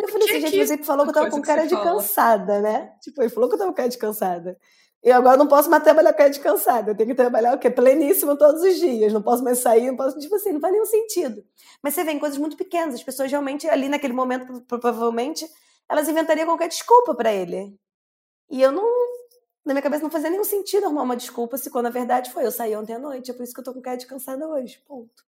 Eu 0.00 0.08
falei 0.08 0.28
assim, 0.28 0.40
gente, 0.42 0.58
mas 0.58 0.70
ele 0.70 0.84
falou 0.84 1.04
que 1.06 1.10
eu 1.10 1.14
tava 1.14 1.30
com 1.30 1.42
cara 1.42 1.66
de 1.66 1.74
fala? 1.74 1.84
cansada, 1.94 2.60
né? 2.60 2.92
Tipo, 3.02 3.20
ele 3.20 3.30
falou 3.30 3.48
que 3.48 3.56
eu 3.56 3.58
tava 3.58 3.72
com 3.72 3.76
cara 3.76 3.88
de 3.88 3.98
cansada. 3.98 4.56
E 5.04 5.12
agora 5.12 5.36
não 5.36 5.46
posso 5.46 5.70
mais 5.70 5.82
trabalhar 5.82 6.12
com 6.12 6.22
a 6.22 6.28
de 6.28 6.40
cansada. 6.40 6.90
Eu 6.90 6.96
tenho 6.96 7.10
que 7.10 7.14
trabalhar 7.14 7.54
o 7.54 7.58
quê? 7.58 7.70
Pleníssimo 7.70 8.36
todos 8.36 8.62
os 8.62 8.76
dias. 8.76 9.12
Não 9.12 9.22
posso 9.22 9.44
mais 9.44 9.58
sair, 9.58 9.86
não 9.86 9.96
posso. 9.96 10.18
Tipo 10.18 10.34
assim, 10.34 10.52
não 10.52 10.60
faz 10.60 10.72
nenhum 10.72 10.84
sentido. 10.84 11.44
Mas 11.82 11.94
você 11.94 12.02
vê 12.02 12.12
em 12.12 12.18
coisas 12.18 12.38
muito 12.38 12.56
pequenas. 12.56 12.94
As 12.94 13.02
pessoas 13.02 13.30
realmente, 13.30 13.68
ali 13.68 13.88
naquele 13.88 14.12
momento, 14.12 14.60
provavelmente, 14.62 15.46
elas 15.88 16.08
inventariam 16.08 16.46
qualquer 16.46 16.68
desculpa 16.68 17.14
para 17.14 17.32
ele. 17.32 17.78
E 18.50 18.60
eu 18.60 18.72
não. 18.72 18.84
Na 19.64 19.74
minha 19.74 19.82
cabeça 19.82 20.02
não 20.02 20.10
fazia 20.10 20.30
nenhum 20.30 20.44
sentido 20.44 20.86
arrumar 20.86 21.02
uma 21.02 21.16
desculpa 21.16 21.58
se 21.58 21.70
quando 21.70 21.86
na 21.86 21.90
verdade 21.90 22.30
foi 22.30 22.46
eu 22.46 22.52
saí 22.52 22.76
ontem 22.76 22.94
à 22.94 22.98
noite. 22.98 23.30
É 23.30 23.34
por 23.34 23.42
isso 23.42 23.52
que 23.52 23.60
eu 23.60 23.64
tô 23.64 23.74
com 23.74 23.82
cara 23.82 23.96
de 23.96 24.06
cansada 24.06 24.46
hoje. 24.46 24.80
Ponto. 24.86 25.24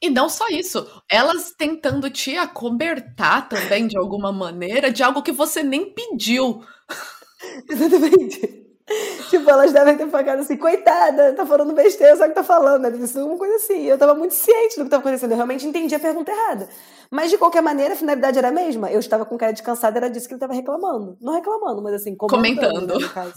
E 0.00 0.10
não 0.10 0.28
só 0.28 0.46
isso, 0.48 0.86
elas 1.10 1.52
tentando 1.56 2.08
te 2.08 2.36
acobertar 2.36 3.48
também 3.48 3.88
de 3.88 3.98
alguma 3.98 4.32
maneira 4.32 4.92
de 4.92 5.02
algo 5.02 5.22
que 5.22 5.32
você 5.32 5.62
nem 5.62 5.92
pediu. 5.92 6.62
Exatamente. 7.68 8.67
tipo, 9.28 9.48
elas 9.50 9.72
devem 9.72 9.96
ter 9.96 10.06
ficado 10.06 10.40
assim, 10.40 10.56
coitada, 10.56 11.34
tá 11.34 11.44
falando 11.44 11.74
besteira, 11.74 12.16
sabe 12.16 12.30
o 12.30 12.34
que 12.34 12.40
tá 12.40 12.44
falando, 12.44 12.82
né? 12.82 12.90
Deve 12.90 13.06
ser 13.06 13.20
uma 13.20 13.36
coisa 13.36 13.56
assim. 13.56 13.84
Eu 13.84 13.98
tava 13.98 14.14
muito 14.14 14.34
ciente 14.34 14.76
do 14.78 14.84
que 14.84 14.90
tava 14.90 15.00
acontecendo, 15.00 15.32
eu 15.32 15.36
realmente 15.36 15.66
entendi 15.66 15.94
a 15.94 16.00
pergunta 16.00 16.30
errada. 16.30 16.68
Mas, 17.10 17.30
de 17.30 17.38
qualquer 17.38 17.62
maneira, 17.62 17.94
a 17.94 17.96
finalidade 17.96 18.38
era 18.38 18.48
a 18.48 18.52
mesma. 18.52 18.90
Eu 18.90 19.00
estava 19.00 19.24
com 19.24 19.36
cara 19.36 19.52
de 19.52 19.62
cansada, 19.62 19.98
era 19.98 20.10
disso 20.10 20.26
que 20.26 20.34
ele 20.34 20.40
tava 20.40 20.54
reclamando. 20.54 21.16
Não 21.20 21.34
reclamando, 21.34 21.82
mas 21.82 21.94
assim, 21.94 22.14
comentando. 22.16 22.98
Né, 22.98 23.32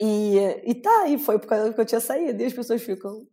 e, 0.00 0.38
e 0.64 0.74
tá, 0.74 1.08
e 1.08 1.18
foi 1.18 1.38
por 1.38 1.46
causa 1.46 1.72
que 1.72 1.80
eu 1.80 1.86
tinha 1.86 2.00
saído. 2.00 2.42
E 2.42 2.46
as 2.46 2.52
pessoas 2.52 2.82
ficam. 2.82 3.26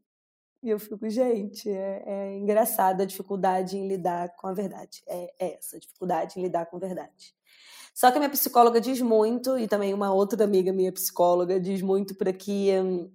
E 0.63 0.69
eu 0.69 0.79
fico, 0.79 1.07
gente, 1.09 1.69
é, 1.69 2.03
é 2.05 2.35
engraçado 2.35 3.01
a 3.01 3.05
dificuldade 3.05 3.77
em 3.77 3.87
lidar 3.87 4.35
com 4.35 4.47
a 4.47 4.53
verdade. 4.53 5.03
É, 5.07 5.33
é 5.39 5.55
essa, 5.55 5.77
a 5.77 5.79
dificuldade 5.79 6.39
em 6.39 6.43
lidar 6.43 6.65
com 6.65 6.77
a 6.77 6.79
verdade. 6.79 7.36
Só 7.97 8.11
que 8.11 8.17
a 8.17 8.19
minha 8.19 8.29
psicóloga 8.29 8.79
diz 8.79 9.01
muito, 9.01 9.57
e 9.57 9.67
também 9.67 9.91
uma 9.91 10.13
outra 10.13 10.43
amiga 10.43 10.71
minha 10.71 10.91
psicóloga 10.91 11.59
diz 11.59 11.81
muito 11.81 12.13
para 12.13 12.31
que 12.31 12.69
hum, 12.79 13.11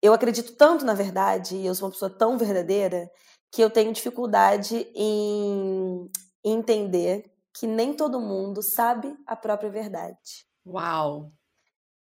eu 0.00 0.12
acredito 0.12 0.52
tanto 0.52 0.84
na 0.84 0.94
verdade, 0.94 1.56
e 1.56 1.66
eu 1.66 1.74
sou 1.74 1.88
uma 1.88 1.92
pessoa 1.92 2.08
tão 2.08 2.38
verdadeira, 2.38 3.10
que 3.50 3.60
eu 3.60 3.68
tenho 3.68 3.92
dificuldade 3.92 4.88
em 4.94 6.08
entender 6.44 7.32
que 7.52 7.66
nem 7.66 7.92
todo 7.92 8.20
mundo 8.20 8.62
sabe 8.62 9.12
a 9.26 9.34
própria 9.34 9.68
verdade. 9.68 10.46
Uau! 10.64 11.32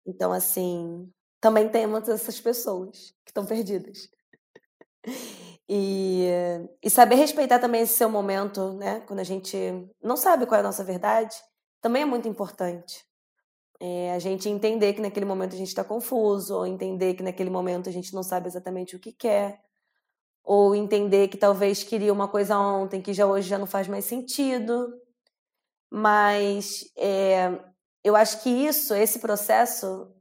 Então, 0.06 0.32
assim, 0.32 1.12
também 1.42 1.68
temos 1.68 2.08
essas 2.08 2.40
pessoas 2.40 3.12
que 3.22 3.32
estão 3.32 3.44
perdidas. 3.44 4.08
E, 5.68 6.26
e 6.80 6.88
saber 6.88 7.16
respeitar 7.16 7.58
também 7.58 7.82
esse 7.82 7.94
seu 7.94 8.08
momento, 8.08 8.72
né? 8.74 9.00
Quando 9.00 9.18
a 9.18 9.24
gente 9.24 9.58
não 10.00 10.16
sabe 10.16 10.46
qual 10.46 10.56
é 10.56 10.60
a 10.60 10.66
nossa 10.66 10.84
verdade, 10.84 11.36
também 11.86 12.02
é 12.02 12.04
muito 12.04 12.26
importante. 12.26 13.06
É, 13.80 14.12
a 14.12 14.18
gente 14.18 14.48
entender 14.48 14.92
que 14.92 15.00
naquele 15.00 15.24
momento 15.24 15.54
a 15.54 15.56
gente 15.56 15.68
está 15.68 15.84
confuso, 15.84 16.56
ou 16.56 16.66
entender 16.66 17.14
que 17.14 17.22
naquele 17.22 17.48
momento 17.48 17.88
a 17.88 17.92
gente 17.92 18.12
não 18.12 18.24
sabe 18.24 18.48
exatamente 18.48 18.96
o 18.96 18.98
que 18.98 19.12
quer, 19.12 19.60
ou 20.42 20.74
entender 20.74 21.28
que 21.28 21.36
talvez 21.36 21.84
queria 21.84 22.12
uma 22.12 22.26
coisa 22.26 22.58
ontem 22.58 23.00
que 23.00 23.14
já 23.14 23.24
hoje 23.24 23.48
já 23.48 23.56
não 23.56 23.68
faz 23.68 23.86
mais 23.86 24.04
sentido. 24.04 24.92
Mas 25.88 26.90
é, 26.98 27.56
eu 28.02 28.16
acho 28.16 28.42
que 28.42 28.50
isso, 28.50 28.92
esse 28.92 29.20
processo, 29.20 30.12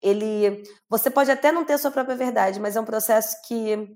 ele, 0.00 0.62
você 0.88 1.10
pode 1.10 1.30
até 1.30 1.52
não 1.52 1.62
ter 1.62 1.74
a 1.74 1.78
sua 1.78 1.90
própria 1.90 2.16
verdade, 2.16 2.58
mas 2.58 2.74
é 2.74 2.80
um 2.80 2.86
processo 2.86 3.36
que 3.46 3.94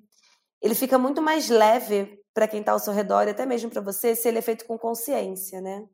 ele 0.60 0.74
fica 0.74 0.98
muito 0.98 1.22
mais 1.22 1.48
leve 1.48 2.22
para 2.34 2.46
quem 2.46 2.60
está 2.60 2.72
ao 2.72 2.78
seu 2.78 2.92
redor 2.92 3.26
e 3.26 3.30
até 3.30 3.46
mesmo 3.46 3.70
para 3.70 3.80
você 3.80 4.14
se 4.14 4.28
ele 4.28 4.38
é 4.38 4.42
feito 4.42 4.66
com 4.66 4.76
consciência, 4.76 5.62
né? 5.62 5.88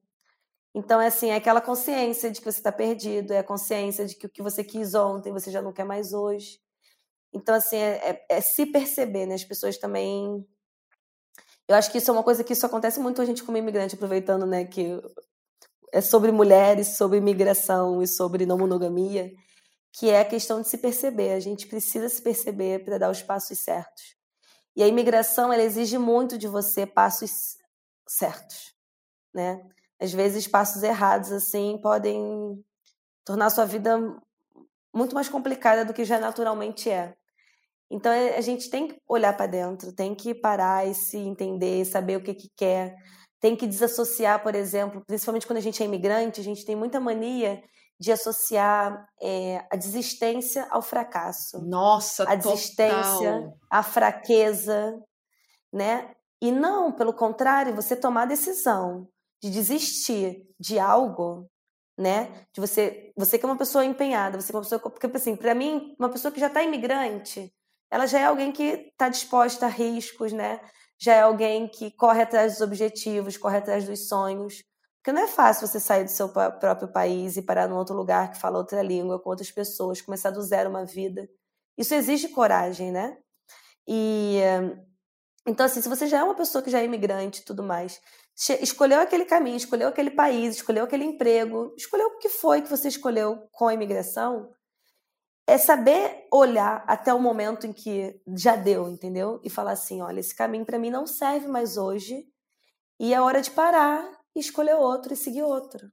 Então, 0.79 1.01
é 1.01 1.07
assim, 1.07 1.31
é 1.31 1.37
aquela 1.37 1.63
consciência 1.63 2.31
de 2.31 2.39
que 2.39 2.53
você 2.53 2.59
está 2.59 2.71
perdido, 2.71 3.33
é 3.33 3.39
a 3.39 3.43
consciência 3.43 4.05
de 4.05 4.15
que 4.15 4.27
o 4.27 4.29
que 4.29 4.43
você 4.43 4.63
quis 4.63 4.95
ontem 4.95 5.33
você 5.33 5.51
já 5.51 5.63
não 5.63 5.73
quer 5.73 5.85
mais 5.85 6.13
hoje. 6.13 6.61
Então, 7.33 7.55
assim, 7.55 7.77
é, 7.79 8.11
é, 8.11 8.27
é 8.29 8.41
se 8.43 8.67
perceber, 8.67 9.25
né? 9.25 9.37
As 9.37 9.45
pessoas 9.45 9.79
também. 9.79 10.47
Eu 11.67 11.77
acho 11.77 11.91
que 11.91 11.97
isso 11.97 12.11
é 12.11 12.13
uma 12.13 12.23
coisa 12.23 12.45
que 12.45 12.53
isso 12.53 12.67
acontece 12.67 13.01
muito 13.01 13.23
a 13.23 13.25
gente 13.25 13.43
como 13.43 13.57
imigrante, 13.57 13.95
aproveitando, 13.95 14.45
né, 14.45 14.67
que 14.67 15.01
é 15.93 16.03
sobre 16.03 16.31
mulheres, 16.31 16.99
sobre 16.99 17.19
imigração 17.19 18.03
e 18.03 18.07
sobre 18.07 18.45
não 18.45 18.59
monogamia, 18.59 19.33
que 19.95 20.11
é 20.11 20.21
a 20.21 20.25
questão 20.27 20.61
de 20.61 20.69
se 20.69 20.77
perceber. 20.77 21.33
A 21.33 21.41
gente 21.41 21.67
precisa 21.67 22.07
se 22.11 22.21
perceber 22.21 22.85
para 22.85 22.99
dar 22.99 23.11
os 23.11 23.23
passos 23.23 23.59
certos. 23.61 24.15
E 24.77 24.83
a 24.83 24.87
imigração, 24.87 25.51
ela 25.51 25.63
exige 25.63 25.97
muito 25.97 26.37
de 26.37 26.47
você 26.47 26.85
passos 26.87 27.57
certos, 28.07 28.75
né? 29.35 29.67
Às 30.01 30.13
vezes 30.13 30.47
passos 30.47 30.83
errados 30.83 31.33
assim 31.33 31.79
podem 31.83 32.63
tornar 33.25 33.47
a 33.47 33.51
sua 33.51 33.65
vida 33.65 33.99
muito 34.95 35.15
mais 35.15 35.29
complicada 35.29 35.85
do 35.85 35.93
que 35.93 36.05
já 36.05 36.19
naturalmente 36.19 36.91
é. 36.91 37.15
Então 37.91 38.13
é, 38.13 38.37
a 38.37 38.41
gente 38.41 38.69
tem 38.69 38.89
que 38.89 39.01
olhar 39.09 39.37
para 39.37 39.47
dentro, 39.47 39.93
tem 39.93 40.15
que 40.15 40.35
parar 40.35 40.87
e 40.87 40.95
se 40.95 41.19
entender, 41.19 41.85
saber 41.85 42.17
o 42.17 42.23
que, 42.23 42.35
que 42.35 42.49
quer, 42.57 42.97
tem 43.41 43.55
que 43.55 43.67
desassociar, 43.67 44.43
por 44.43 44.55
exemplo, 44.55 45.03
principalmente 45.07 45.47
quando 45.47 45.59
a 45.59 45.63
gente 45.63 45.83
é 45.83 45.87
imigrante, 45.87 46.41
a 46.41 46.45
gente 46.45 46.65
tem 46.65 46.75
muita 46.75 46.99
mania 46.99 47.63
de 47.99 48.13
associar 48.13 49.07
é, 49.21 49.65
a 49.71 49.77
desistência 49.77 50.67
ao 50.71 50.83
fracasso. 50.83 51.65
Nossa, 51.65 52.29
a 52.29 52.35
desistência, 52.35 53.53
à 53.71 53.83
fraqueza, 53.83 54.99
né? 55.73 56.11
E 56.41 56.53
não, 56.53 56.93
pelo 56.93 57.15
contrário, 57.15 57.75
você 57.75 57.97
tomar 57.97 58.23
a 58.23 58.27
decisão 58.27 59.09
de 59.43 59.51
desistir 59.51 60.47
de 60.59 60.79
algo, 60.79 61.49
né? 61.99 62.47
De 62.53 62.61
você, 62.61 63.13
você 63.17 63.39
que 63.39 63.45
é 63.45 63.49
uma 63.49 63.59
pessoa 63.59 63.85
empenhada, 63.85 64.41
você 64.41 64.49
que 64.49 64.57
é 64.57 64.59
uma 64.59 64.63
pessoa, 64.63 64.81
porque 64.81 65.07
assim, 65.17 65.37
para 65.37 65.55
mim, 65.55 65.95
uma 65.99 66.11
pessoa 66.11 66.33
que 66.33 66.41
já 66.41 66.49
está 66.49 66.63
imigrante, 66.63 67.53
ela 67.91 68.07
já 68.07 68.21
é 68.21 68.25
alguém 68.25 68.53
que 68.53 68.63
está 68.63 69.09
disposta 69.09 69.67
a 69.67 69.69
riscos, 69.69 70.33
né? 70.33 70.61
Já 70.99 71.15
é 71.15 71.21
alguém 71.21 71.69
que 71.69 71.91
corre 71.93 72.23
atrás 72.23 72.53
dos 72.55 72.61
objetivos, 72.61 73.37
corre 73.37 73.59
atrás 73.59 73.87
dos 73.87 74.09
sonhos. 74.09 74.63
Porque 74.99 75.13
não 75.13 75.23
é 75.23 75.29
fácil 75.29 75.67
você 75.69 75.79
sair 75.79 76.05
do 76.05 76.11
seu 76.11 76.29
próprio 76.29 76.91
país 76.93 77.37
e 77.37 77.43
parar 77.43 77.69
num 77.69 77.77
outro 77.77 77.95
lugar 77.95 78.33
que 78.33 78.41
fala 78.41 78.59
outra 78.59 78.83
língua, 78.83 79.21
com 79.21 79.31
outras 79.31 79.51
pessoas, 79.53 80.03
começar 80.03 80.31
do 80.31 80.43
zero 80.43 80.69
uma 80.71 80.85
vida. 80.85 81.29
Isso 81.79 81.95
exige 81.95 82.29
coragem, 82.29 82.91
né? 82.91 83.17
E 83.87 84.41
então 85.47 85.65
assim, 85.67 85.81
se 85.81 85.89
você 85.89 86.09
já 86.09 86.19
é 86.19 86.25
uma 86.25 86.35
pessoa 86.35 86.63
que 86.63 86.71
já 86.71 86.81
é 86.81 86.85
imigrante 86.85 87.41
e 87.41 87.45
tudo 87.45 87.63
mais, 87.63 88.01
escolheu 88.37 89.01
aquele 89.01 89.25
caminho, 89.25 89.57
escolheu 89.57 89.89
aquele 89.89 90.11
país, 90.11 90.57
escolheu 90.57 90.85
aquele 90.85 91.05
emprego, 91.05 91.75
escolheu 91.77 92.09
o 92.09 92.19
que 92.19 92.29
foi 92.29 92.61
que 92.61 92.69
você 92.69 92.89
escolheu 92.89 93.49
com 93.51 93.67
a 93.67 93.75
imigração, 93.75 94.53
é 95.47 95.57
saber 95.57 96.27
olhar 96.33 96.85
até 96.87 97.15
o 97.15 97.21
momento 97.21 97.67
em 97.67 97.73
que 97.73 98.21
já 98.37 98.57
deu, 98.57 98.89
entendeu? 98.89 99.41
E 99.45 99.49
falar 99.49 99.73
assim, 99.73 100.03
olha, 100.03 100.21
esse 100.21 100.35
caminho 100.35 100.67
para 100.67 100.79
mim 100.79 100.91
não 100.91 101.07
serve 101.07 101.47
mais 101.47 101.77
hoje, 101.77 102.27
e 102.99 103.15
é 103.15 103.21
hora 103.21 103.41
de 103.41 103.51
parar 103.51 104.05
e 104.35 104.41
escolher 104.41 104.75
outro 104.75 105.15
e 105.15 105.17
seguir 105.17 105.43
outro. 105.43 105.91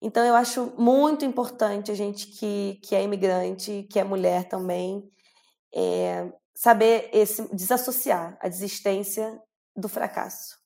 Então 0.00 0.24
eu 0.24 0.34
acho 0.34 0.74
muito 0.78 1.24
importante 1.24 1.90
a 1.90 1.94
gente 1.94 2.26
que, 2.26 2.78
que 2.84 2.94
é 2.94 3.02
imigrante, 3.02 3.88
que 3.90 3.98
é 3.98 4.04
mulher 4.04 4.46
também, 4.48 5.02
é, 5.74 6.30
saber 6.54 7.08
esse, 7.12 7.42
desassociar 7.54 8.38
a 8.40 8.48
desistência 8.48 9.40
do 9.74 9.88
fracasso. 9.88 10.63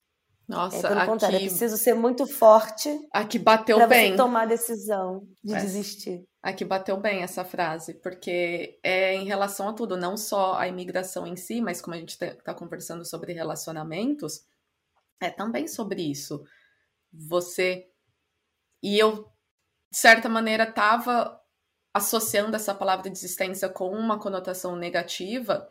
Nossa, 0.49 0.78
é, 0.78 0.82
pelo 0.82 1.01
aqui, 1.01 1.11
contrário, 1.11 1.36
é 1.36 1.40
preciso 1.40 1.76
ser 1.76 1.94
muito 1.94 2.26
forte. 2.26 2.88
Aqui 3.12 3.38
bateu 3.38 3.86
bem. 3.86 4.16
tomar 4.16 4.42
a 4.42 4.46
decisão 4.46 5.28
de 5.44 5.55
é. 5.55 5.61
desistir. 5.61 6.24
Aqui 6.42 6.64
bateu 6.64 6.96
bem 6.96 7.22
essa 7.22 7.44
frase, 7.44 7.94
porque 8.01 8.78
é 8.82 9.14
em 9.14 9.26
relação 9.26 9.68
a 9.68 9.74
tudo, 9.74 9.96
não 9.96 10.16
só 10.16 10.55
a 10.55 10.66
imigração 10.66 11.26
em 11.26 11.36
si, 11.36 11.61
mas 11.61 11.82
como 11.82 11.94
a 11.94 11.99
gente 11.99 12.16
está 12.22 12.55
conversando 12.55 13.05
sobre 13.05 13.34
relacionamentos, 13.34 14.46
é 15.20 15.28
também 15.28 15.68
sobre 15.68 16.01
isso. 16.01 16.42
Você. 17.12 17.86
E 18.82 18.99
eu, 18.99 19.30
de 19.90 19.99
certa 19.99 20.30
maneira, 20.30 20.64
estava 20.64 21.38
associando 21.92 22.57
essa 22.57 22.74
palavra 22.74 23.11
desistência 23.11 23.68
com 23.68 23.90
uma 23.90 24.18
conotação 24.18 24.76
negativa, 24.76 25.68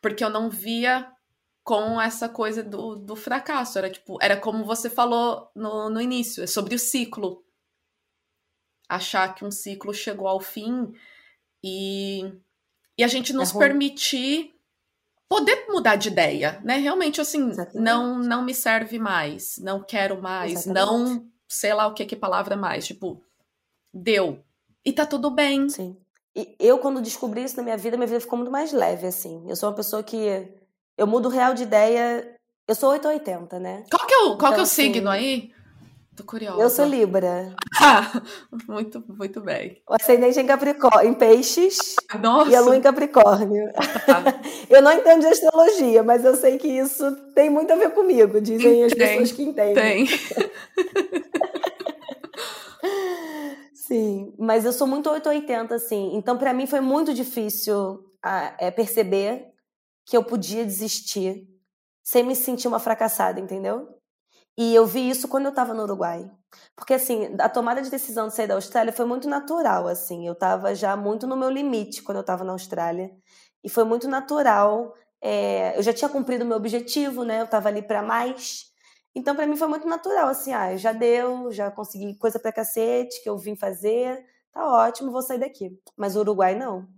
porque 0.00 0.24
eu 0.24 0.30
não 0.30 0.48
via 0.48 1.12
com 1.68 2.00
essa 2.00 2.30
coisa 2.30 2.62
do, 2.62 2.96
do 2.96 3.14
fracasso. 3.14 3.76
Era 3.76 3.90
tipo, 3.90 4.16
era 4.22 4.38
como 4.38 4.64
você 4.64 4.88
falou 4.88 5.50
no, 5.54 5.90
no 5.90 6.00
início, 6.00 6.42
é 6.42 6.46
sobre 6.46 6.74
o 6.74 6.78
ciclo. 6.78 7.44
Achar 8.88 9.34
que 9.34 9.44
um 9.44 9.50
ciclo 9.50 9.92
chegou 9.92 10.26
ao 10.26 10.40
fim 10.40 10.94
e, 11.62 12.22
e 12.96 13.04
a 13.04 13.06
gente 13.06 13.34
nos 13.34 13.54
é 13.54 13.58
permitir 13.58 14.54
poder 15.28 15.66
mudar 15.68 15.96
de 15.96 16.08
ideia, 16.08 16.58
né? 16.64 16.78
Realmente, 16.78 17.20
assim, 17.20 17.52
não 17.74 18.18
não 18.18 18.42
me 18.42 18.54
serve 18.54 18.98
mais, 18.98 19.58
não 19.58 19.82
quero 19.82 20.22
mais, 20.22 20.64
Exatamente. 20.64 20.74
não 20.74 21.30
sei 21.46 21.74
lá 21.74 21.86
o 21.86 21.92
que 21.92 22.06
que 22.06 22.16
palavra 22.16 22.56
mais, 22.56 22.86
tipo, 22.86 23.22
deu. 23.92 24.42
E 24.82 24.90
tá 24.90 25.04
tudo 25.04 25.30
bem. 25.30 25.68
Sim. 25.68 25.98
E 26.34 26.56
eu, 26.58 26.78
quando 26.78 27.02
descobri 27.02 27.44
isso 27.44 27.58
na 27.58 27.62
minha 27.62 27.76
vida, 27.76 27.98
minha 27.98 28.06
vida 28.06 28.20
ficou 28.20 28.38
muito 28.38 28.50
mais 28.50 28.72
leve, 28.72 29.06
assim. 29.06 29.44
Eu 29.46 29.54
sou 29.54 29.68
uma 29.68 29.76
pessoa 29.76 30.02
que 30.02 30.48
eu 30.98 31.06
mudo 31.06 31.28
real 31.28 31.54
de 31.54 31.62
ideia. 31.62 32.34
Eu 32.66 32.74
sou 32.74 32.90
880, 32.90 33.58
né? 33.60 33.84
Qual 33.90 34.06
que 34.06 34.12
é 34.12 34.18
o, 34.18 34.36
qual 34.36 34.36
então, 34.36 34.50
que 34.52 34.56
é 34.56 34.58
o 34.58 34.62
assim, 34.64 34.92
signo 34.92 35.08
aí? 35.08 35.52
Tô 36.14 36.24
curiosa. 36.24 36.60
Eu 36.60 36.68
sou 36.68 36.84
Libra. 36.84 37.54
Ah, 37.80 38.20
muito, 38.68 39.02
muito 39.08 39.40
bem. 39.40 39.80
O 39.88 39.94
ascendente 39.94 40.40
em 40.40 40.46
Capricórnio, 40.46 41.08
em 41.08 41.14
Peixes. 41.14 41.94
Nossa. 42.20 42.50
E 42.50 42.56
a 42.56 42.60
lua 42.60 42.76
em 42.76 42.80
Capricórnio. 42.80 43.72
Tá. 44.04 44.24
eu 44.68 44.82
não 44.82 44.92
entendo 44.92 45.20
de 45.20 45.28
astrologia, 45.28 46.02
mas 46.02 46.24
eu 46.24 46.34
sei 46.34 46.58
que 46.58 46.66
isso 46.66 47.08
tem 47.36 47.48
muito 47.48 47.72
a 47.72 47.76
ver 47.76 47.90
comigo, 47.90 48.40
dizem 48.40 48.82
as 48.82 48.92
pessoas 48.92 49.30
que 49.30 49.44
entendem. 49.44 49.74
Tem. 49.74 50.06
Sim, 53.72 54.34
mas 54.38 54.66
eu 54.66 54.72
sou 54.72 54.86
muito 54.86 55.08
880, 55.08 55.74
assim. 55.74 56.10
Então, 56.14 56.36
para 56.36 56.52
mim, 56.52 56.66
foi 56.66 56.80
muito 56.80 57.14
difícil 57.14 58.04
ah, 58.22 58.52
é, 58.58 58.70
perceber 58.70 59.47
que 60.08 60.16
eu 60.16 60.24
podia 60.24 60.64
desistir 60.64 61.46
sem 62.02 62.24
me 62.24 62.34
sentir 62.34 62.66
uma 62.66 62.78
fracassada, 62.78 63.38
entendeu? 63.38 63.86
E 64.56 64.74
eu 64.74 64.86
vi 64.86 65.08
isso 65.08 65.28
quando 65.28 65.44
eu 65.44 65.50
estava 65.50 65.74
no 65.74 65.82
Uruguai. 65.82 66.28
Porque, 66.74 66.94
assim, 66.94 67.36
a 67.38 67.48
tomada 67.48 67.82
de 67.82 67.90
decisão 67.90 68.28
de 68.28 68.34
sair 68.34 68.46
da 68.46 68.54
Austrália 68.54 68.92
foi 68.92 69.04
muito 69.04 69.28
natural, 69.28 69.86
assim. 69.86 70.26
Eu 70.26 70.32
estava 70.32 70.74
já 70.74 70.96
muito 70.96 71.26
no 71.26 71.36
meu 71.36 71.50
limite 71.50 72.02
quando 72.02 72.16
eu 72.16 72.22
estava 72.22 72.42
na 72.42 72.52
Austrália. 72.52 73.10
E 73.62 73.68
foi 73.68 73.84
muito 73.84 74.08
natural. 74.08 74.94
É, 75.20 75.78
eu 75.78 75.82
já 75.82 75.92
tinha 75.92 76.08
cumprido 76.08 76.42
o 76.42 76.46
meu 76.48 76.56
objetivo, 76.56 77.22
né? 77.22 77.40
Eu 77.40 77.44
estava 77.44 77.68
ali 77.68 77.82
para 77.82 78.02
mais. 78.02 78.64
Então, 79.14 79.36
para 79.36 79.46
mim, 79.46 79.56
foi 79.56 79.68
muito 79.68 79.86
natural, 79.86 80.28
assim. 80.28 80.54
Ah, 80.54 80.74
já 80.76 80.92
deu, 80.92 81.52
já 81.52 81.70
consegui 81.70 82.16
coisa 82.16 82.38
pra 82.40 82.50
cacete 82.50 83.22
que 83.22 83.28
eu 83.28 83.36
vim 83.36 83.54
fazer. 83.54 84.24
Tá 84.52 84.66
ótimo, 84.66 85.12
vou 85.12 85.22
sair 85.22 85.38
daqui. 85.38 85.78
Mas 85.96 86.16
o 86.16 86.20
Uruguai, 86.20 86.54
não. 86.54 86.88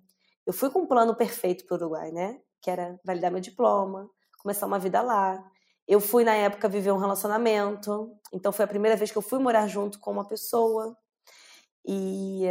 Eu 0.46 0.52
fui 0.52 0.70
com 0.70 0.82
um 0.82 0.86
plano 0.86 1.14
perfeito 1.16 1.66
pro 1.66 1.76
Uruguai, 1.76 2.12
né? 2.12 2.40
Que 2.62 2.70
era 2.70 2.98
validar 3.04 3.30
meu 3.30 3.40
diploma, 3.40 4.08
começar 4.42 4.66
uma 4.66 4.78
vida 4.78 5.02
lá. 5.02 5.42
Eu 5.88 6.00
fui, 6.00 6.24
na 6.24 6.34
época, 6.34 6.68
viver 6.68 6.92
um 6.92 6.98
relacionamento, 6.98 8.12
então 8.32 8.52
foi 8.52 8.64
a 8.64 8.68
primeira 8.68 8.96
vez 8.96 9.11
que 9.11 9.18
eu 9.18 9.22
fui 9.22 9.38
morar 9.38 9.66
junto 9.66 9.98
com 10.00 10.12
uma 10.12 10.26
pessoa. 10.26 10.96
E 11.86 12.44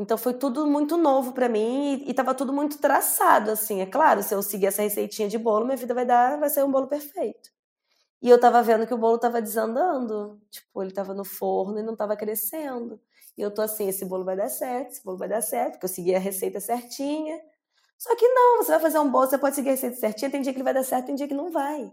então 0.00 0.16
foi 0.16 0.32
tudo 0.34 0.66
muito 0.66 0.96
novo 0.96 1.32
para 1.34 1.46
mim 1.48 2.02
e 2.06 2.10
estava 2.10 2.34
tudo 2.34 2.54
muito 2.54 2.78
traçado, 2.78 3.50
assim. 3.50 3.82
É 3.82 3.86
claro, 3.86 4.22
se 4.22 4.34
eu 4.34 4.42
seguir 4.42 4.66
essa 4.66 4.80
receitinha 4.82 5.28
de 5.28 5.36
bolo, 5.36 5.66
minha 5.66 5.76
vida 5.76 5.92
vai 5.92 6.06
dar, 6.06 6.38
vai 6.40 6.48
ser 6.48 6.64
um 6.64 6.70
bolo 6.70 6.88
perfeito. 6.88 7.50
E 8.22 8.28
eu 8.30 8.40
tava 8.40 8.62
vendo 8.62 8.86
que 8.86 8.94
o 8.94 8.98
bolo 8.98 9.18
tava 9.18 9.42
desandando. 9.42 10.40
Tipo, 10.50 10.82
ele 10.82 10.92
tava 10.92 11.14
no 11.14 11.24
forno 11.24 11.78
e 11.80 11.82
não 11.82 11.96
tava 11.96 12.16
crescendo. 12.16 13.00
E 13.36 13.42
eu 13.42 13.52
tô 13.52 13.62
assim, 13.62 13.88
esse 13.88 14.04
bolo 14.04 14.24
vai 14.24 14.36
dar 14.36 14.48
certo, 14.48 14.92
esse 14.92 15.04
bolo 15.04 15.18
vai 15.18 15.28
dar 15.28 15.42
certo, 15.42 15.72
porque 15.72 15.86
eu 15.86 15.88
segui 15.90 16.14
a 16.14 16.18
receita 16.18 16.60
certinha. 16.60 17.40
Só 18.00 18.16
que 18.16 18.26
não, 18.26 18.56
você 18.56 18.70
vai 18.72 18.80
fazer 18.80 18.98
um 18.98 19.10
bolo, 19.10 19.28
você 19.28 19.36
pode 19.36 19.54
seguir 19.54 19.68
a 19.68 19.72
receita 19.72 19.94
certinha, 19.96 20.30
tem 20.30 20.40
dia 20.40 20.54
que 20.54 20.56
ele 20.56 20.64
vai 20.64 20.72
dar 20.72 20.82
certo, 20.82 21.06
tem 21.06 21.14
dia 21.14 21.28
que 21.28 21.34
não 21.34 21.50
vai. 21.50 21.92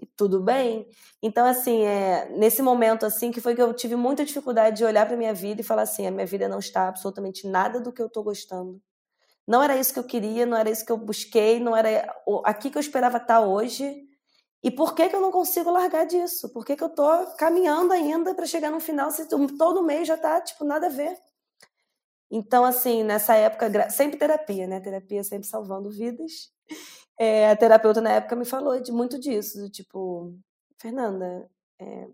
E 0.00 0.06
tudo 0.16 0.40
bem. 0.40 0.88
Então, 1.22 1.46
assim, 1.46 1.84
é, 1.84 2.30
nesse 2.30 2.62
momento, 2.62 3.04
assim, 3.04 3.30
que 3.30 3.42
foi 3.42 3.54
que 3.54 3.60
eu 3.60 3.74
tive 3.74 3.94
muita 3.94 4.24
dificuldade 4.24 4.78
de 4.78 4.84
olhar 4.86 5.04
para 5.06 5.18
minha 5.18 5.34
vida 5.34 5.60
e 5.60 5.64
falar 5.64 5.82
assim, 5.82 6.06
a 6.06 6.10
minha 6.10 6.24
vida 6.24 6.48
não 6.48 6.58
está 6.58 6.88
absolutamente 6.88 7.46
nada 7.46 7.78
do 7.78 7.92
que 7.92 8.00
eu 8.00 8.06
estou 8.06 8.24
gostando. 8.24 8.80
Não 9.46 9.62
era 9.62 9.76
isso 9.76 9.92
que 9.92 9.98
eu 9.98 10.04
queria, 10.04 10.46
não 10.46 10.56
era 10.56 10.70
isso 10.70 10.84
que 10.84 10.90
eu 10.90 10.96
busquei, 10.96 11.60
não 11.60 11.76
era 11.76 12.10
aqui 12.44 12.70
que 12.70 12.78
eu 12.78 12.80
esperava 12.80 13.18
estar 13.18 13.40
hoje. 13.42 14.02
E 14.62 14.70
por 14.70 14.94
que, 14.94 15.10
que 15.10 15.14
eu 15.14 15.20
não 15.20 15.30
consigo 15.30 15.70
largar 15.70 16.06
disso? 16.06 16.50
Por 16.54 16.64
que, 16.64 16.74
que 16.74 16.82
eu 16.82 16.88
estou 16.88 17.26
caminhando 17.36 17.92
ainda 17.92 18.34
para 18.34 18.46
chegar 18.46 18.70
no 18.70 18.80
final 18.80 19.10
se 19.10 19.28
todo 19.58 19.84
mês 19.84 20.08
já 20.08 20.14
está 20.14 20.40
tipo, 20.40 20.64
nada 20.64 20.86
a 20.86 20.90
ver? 20.90 21.18
Então, 22.36 22.64
assim, 22.64 23.04
nessa 23.04 23.36
época, 23.36 23.88
sempre 23.90 24.18
terapia, 24.18 24.66
né? 24.66 24.80
Terapia 24.80 25.22
sempre 25.22 25.46
salvando 25.46 25.88
vidas. 25.88 26.50
É, 27.16 27.48
a 27.48 27.54
terapeuta 27.54 28.00
na 28.00 28.10
época 28.10 28.34
me 28.34 28.44
falou 28.44 28.80
de 28.80 28.90
muito 28.90 29.20
disso, 29.20 29.60
do 29.60 29.70
tipo, 29.70 30.36
Fernanda, 30.80 31.48
é, 31.80 32.08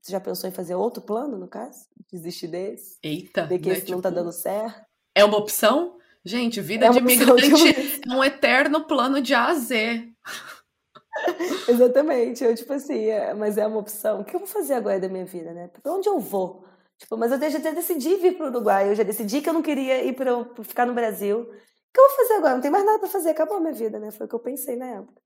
você 0.00 0.12
já 0.12 0.20
pensou 0.20 0.48
em 0.48 0.52
fazer 0.52 0.76
outro 0.76 1.02
plano, 1.02 1.36
no 1.36 1.48
caso? 1.48 1.88
Desistir 2.08 2.46
desse? 2.46 2.98
Eita! 3.02 3.46
Ver 3.46 3.58
que 3.58 3.68
né? 3.68 3.74
esse 3.74 3.86
tipo, 3.86 3.96
não 3.96 4.00
tá 4.00 4.10
tipo, 4.10 4.20
dando 4.20 4.32
certo? 4.32 4.86
É 5.12 5.24
uma 5.24 5.38
opção? 5.38 5.98
Gente, 6.24 6.60
vida 6.60 6.86
é 6.86 6.90
de 6.90 6.98
imigrante 6.98 8.00
é 8.08 8.14
um 8.14 8.22
eterno 8.22 8.86
plano 8.86 9.20
de 9.20 9.34
A 9.34 9.48
a 9.48 9.54
Z. 9.54 10.08
Exatamente. 11.68 12.44
Eu, 12.44 12.54
tipo 12.54 12.72
assim, 12.72 13.06
é, 13.06 13.34
mas 13.34 13.58
é 13.58 13.66
uma 13.66 13.80
opção. 13.80 14.20
O 14.20 14.24
que 14.24 14.36
eu 14.36 14.40
vou 14.40 14.48
fazer 14.48 14.74
agora 14.74 15.00
da 15.00 15.08
minha 15.08 15.24
vida, 15.24 15.52
né? 15.52 15.68
Pra 15.82 15.92
onde 15.92 16.08
eu 16.08 16.20
vou? 16.20 16.64
Tipo, 16.98 17.16
mas 17.16 17.32
eu 17.32 17.50
já 17.50 17.70
decidi 17.70 18.16
vir 18.16 18.36
pro 18.36 18.46
Uruguai. 18.46 18.88
Eu 18.88 18.94
já 18.94 19.02
decidi 19.02 19.40
que 19.42 19.48
eu 19.48 19.52
não 19.52 19.62
queria 19.62 20.04
ir 20.04 20.14
para 20.14 20.32
ficar 20.62 20.86
no 20.86 20.94
Brasil. 20.94 21.40
O 21.40 21.46
que 21.92 22.00
eu 22.00 22.08
vou 22.08 22.16
fazer 22.16 22.34
agora? 22.34 22.54
Não 22.54 22.60
tem 22.60 22.70
mais 22.70 22.84
nada 22.84 22.98
para 22.98 23.08
fazer. 23.08 23.30
Acabou 23.30 23.56
a 23.56 23.60
minha 23.60 23.72
vida, 23.72 23.98
né? 23.98 24.10
Foi 24.10 24.26
o 24.26 24.28
que 24.28 24.34
eu 24.34 24.40
pensei 24.40 24.76
na 24.76 24.86
época. 24.86 25.20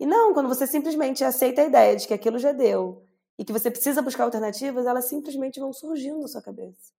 E 0.00 0.06
não, 0.06 0.32
quando 0.32 0.48
você 0.48 0.66
simplesmente 0.66 1.24
aceita 1.24 1.62
a 1.62 1.64
ideia 1.64 1.96
de 1.96 2.06
que 2.06 2.14
aquilo 2.14 2.38
já 2.38 2.52
deu 2.52 3.04
e 3.38 3.44
que 3.44 3.52
você 3.52 3.70
precisa 3.70 4.00
buscar 4.00 4.24
alternativas, 4.24 4.86
elas 4.86 5.06
simplesmente 5.06 5.58
vão 5.58 5.72
surgindo 5.72 6.20
na 6.20 6.28
sua 6.28 6.42
cabeça. 6.42 6.92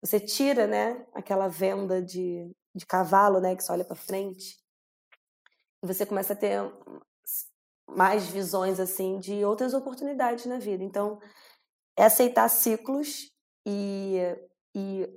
Você 0.00 0.20
tira, 0.20 0.66
né, 0.66 1.04
aquela 1.12 1.48
venda 1.48 2.02
de, 2.02 2.50
de 2.74 2.86
cavalo, 2.86 3.40
né, 3.40 3.56
que 3.56 3.64
só 3.64 3.72
olha 3.72 3.84
para 3.84 3.96
frente. 3.96 4.56
E 5.82 5.86
você 5.86 6.04
começa 6.04 6.32
a 6.32 6.36
ter 6.36 6.60
mais 7.88 8.26
visões 8.26 8.80
assim 8.80 9.18
de 9.18 9.44
outras 9.44 9.72
oportunidades 9.72 10.46
na 10.46 10.58
vida. 10.58 10.82
Então, 10.82 11.20
é 11.96 12.04
aceitar 12.04 12.48
ciclos 12.48 13.32
e, 13.66 14.20
e 14.74 15.08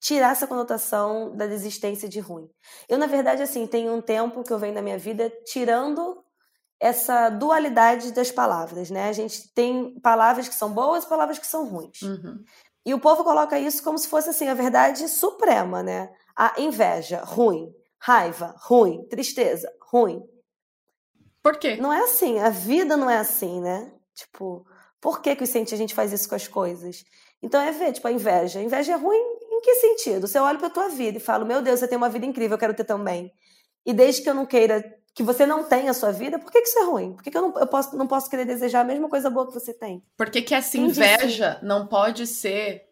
tirar 0.00 0.32
essa 0.32 0.46
conotação 0.46 1.36
da 1.36 1.46
desistência 1.46 2.08
de 2.08 2.18
ruim. 2.18 2.48
Eu, 2.88 2.98
na 2.98 3.06
verdade, 3.06 3.42
assim, 3.42 3.66
tenho 3.66 3.94
um 3.94 4.00
tempo 4.00 4.42
que 4.42 4.52
eu 4.52 4.58
venho 4.58 4.74
na 4.74 4.82
minha 4.82 4.98
vida 4.98 5.30
tirando 5.44 6.24
essa 6.80 7.28
dualidade 7.30 8.12
das 8.12 8.30
palavras, 8.30 8.90
né? 8.90 9.08
A 9.08 9.12
gente 9.12 9.52
tem 9.54 9.98
palavras 10.00 10.48
que 10.48 10.54
são 10.54 10.72
boas 10.72 11.04
e 11.04 11.08
palavras 11.08 11.38
que 11.38 11.46
são 11.46 11.66
ruins. 11.66 12.02
Uhum. 12.02 12.42
E 12.84 12.92
o 12.92 13.00
povo 13.00 13.24
coloca 13.24 13.58
isso 13.58 13.82
como 13.82 13.98
se 13.98 14.08
fosse 14.08 14.30
assim 14.30 14.48
a 14.48 14.54
verdade 14.54 15.08
suprema, 15.08 15.82
né? 15.82 16.12
A 16.36 16.60
inveja, 16.60 17.22
ruim, 17.24 17.72
raiva, 17.98 18.54
ruim, 18.58 19.06
tristeza, 19.08 19.72
ruim. 19.80 20.22
Por 21.42 21.58
quê? 21.58 21.76
Não 21.76 21.92
é 21.92 22.00
assim, 22.00 22.38
a 22.38 22.50
vida 22.50 22.96
não 22.96 23.08
é 23.08 23.18
assim, 23.18 23.60
né? 23.60 23.92
Tipo, 24.14 24.66
por 25.00 25.22
que 25.22 25.36
que 25.36 25.44
a 25.44 25.76
gente 25.76 25.94
faz 25.94 26.12
isso 26.12 26.28
com 26.28 26.34
as 26.34 26.48
coisas? 26.48 27.04
Então 27.44 27.60
é 27.60 27.70
ver, 27.70 27.92
tipo, 27.92 28.08
a 28.08 28.12
inveja. 28.12 28.58
A 28.58 28.62
inveja 28.62 28.94
é 28.94 28.96
ruim 28.96 29.20
em 29.52 29.60
que 29.60 29.74
sentido? 29.74 30.26
Você 30.26 30.38
olha 30.38 30.58
para 30.58 30.70
tua 30.70 30.88
vida 30.88 31.18
e 31.18 31.20
fala: 31.20 31.44
"Meu 31.44 31.60
Deus, 31.60 31.78
você 31.78 31.86
tem 31.86 31.98
uma 31.98 32.08
vida 32.08 32.24
incrível, 32.24 32.54
eu 32.54 32.58
quero 32.58 32.74
ter 32.74 32.84
também". 32.84 33.30
E 33.84 33.92
desde 33.92 34.22
que 34.22 34.30
eu 34.30 34.34
não 34.34 34.46
queira 34.46 34.82
que 35.14 35.22
você 35.22 35.46
não 35.46 35.62
tenha 35.62 35.90
a 35.90 35.94
sua 35.94 36.10
vida, 36.10 36.38
por 36.38 36.50
que, 36.50 36.60
que 36.60 36.68
isso 36.68 36.78
é 36.78 36.84
ruim? 36.84 37.12
Por 37.12 37.22
que, 37.22 37.30
que 37.30 37.36
eu, 37.36 37.42
não, 37.42 37.60
eu 37.60 37.66
posso, 37.66 37.96
não 37.96 38.06
posso 38.06 38.28
querer 38.28 38.44
desejar 38.44 38.80
a 38.80 38.84
mesma 38.84 39.08
coisa 39.08 39.30
boa 39.30 39.46
que 39.46 39.52
você 39.52 39.72
tem? 39.72 40.02
Por 40.16 40.28
que, 40.28 40.42
que 40.42 40.54
essa 40.54 40.76
inveja 40.76 41.60
não 41.62 41.86
pode 41.86 42.26
ser 42.26 42.82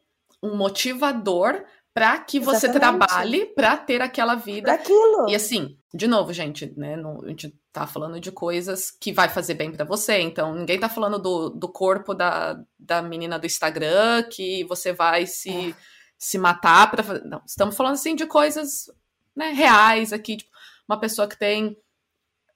um 0.42 0.54
motivador 0.56 1.64
para 1.94 2.18
que 2.18 2.40
você 2.40 2.66
Exatamente. 2.66 3.06
trabalhe 3.06 3.46
para 3.46 3.76
ter 3.76 4.00
aquela 4.00 4.34
vida. 4.34 4.62
Pra 4.62 4.74
aquilo. 4.74 5.28
E 5.28 5.34
assim, 5.34 5.76
de 5.92 6.06
novo, 6.06 6.32
gente, 6.32 6.72
né? 6.76 6.96
Não, 6.96 7.22
a 7.22 7.28
gente 7.28 7.54
tá 7.70 7.86
falando 7.86 8.18
de 8.18 8.32
coisas 8.32 8.90
que 8.90 9.12
vai 9.12 9.28
fazer 9.28 9.54
bem 9.54 9.70
para 9.70 9.84
você. 9.84 10.18
Então, 10.20 10.54
ninguém 10.54 10.80
tá 10.80 10.88
falando 10.88 11.18
do, 11.18 11.50
do 11.50 11.68
corpo 11.68 12.14
da, 12.14 12.58
da 12.78 13.02
menina 13.02 13.38
do 13.38 13.46
Instagram 13.46 14.22
que 14.24 14.64
você 14.64 14.92
vai 14.92 15.26
se, 15.26 15.70
é. 15.70 15.74
se 16.18 16.38
matar 16.38 16.90
para 16.90 17.02
fazer. 17.02 17.24
Não, 17.24 17.42
estamos 17.46 17.76
falando 17.76 17.94
assim 17.94 18.16
de 18.16 18.26
coisas 18.26 18.90
né, 19.36 19.50
reais 19.50 20.12
aqui. 20.12 20.38
Tipo, 20.38 20.50
uma 20.88 20.98
pessoa 20.98 21.28
que 21.28 21.38
tem. 21.38 21.76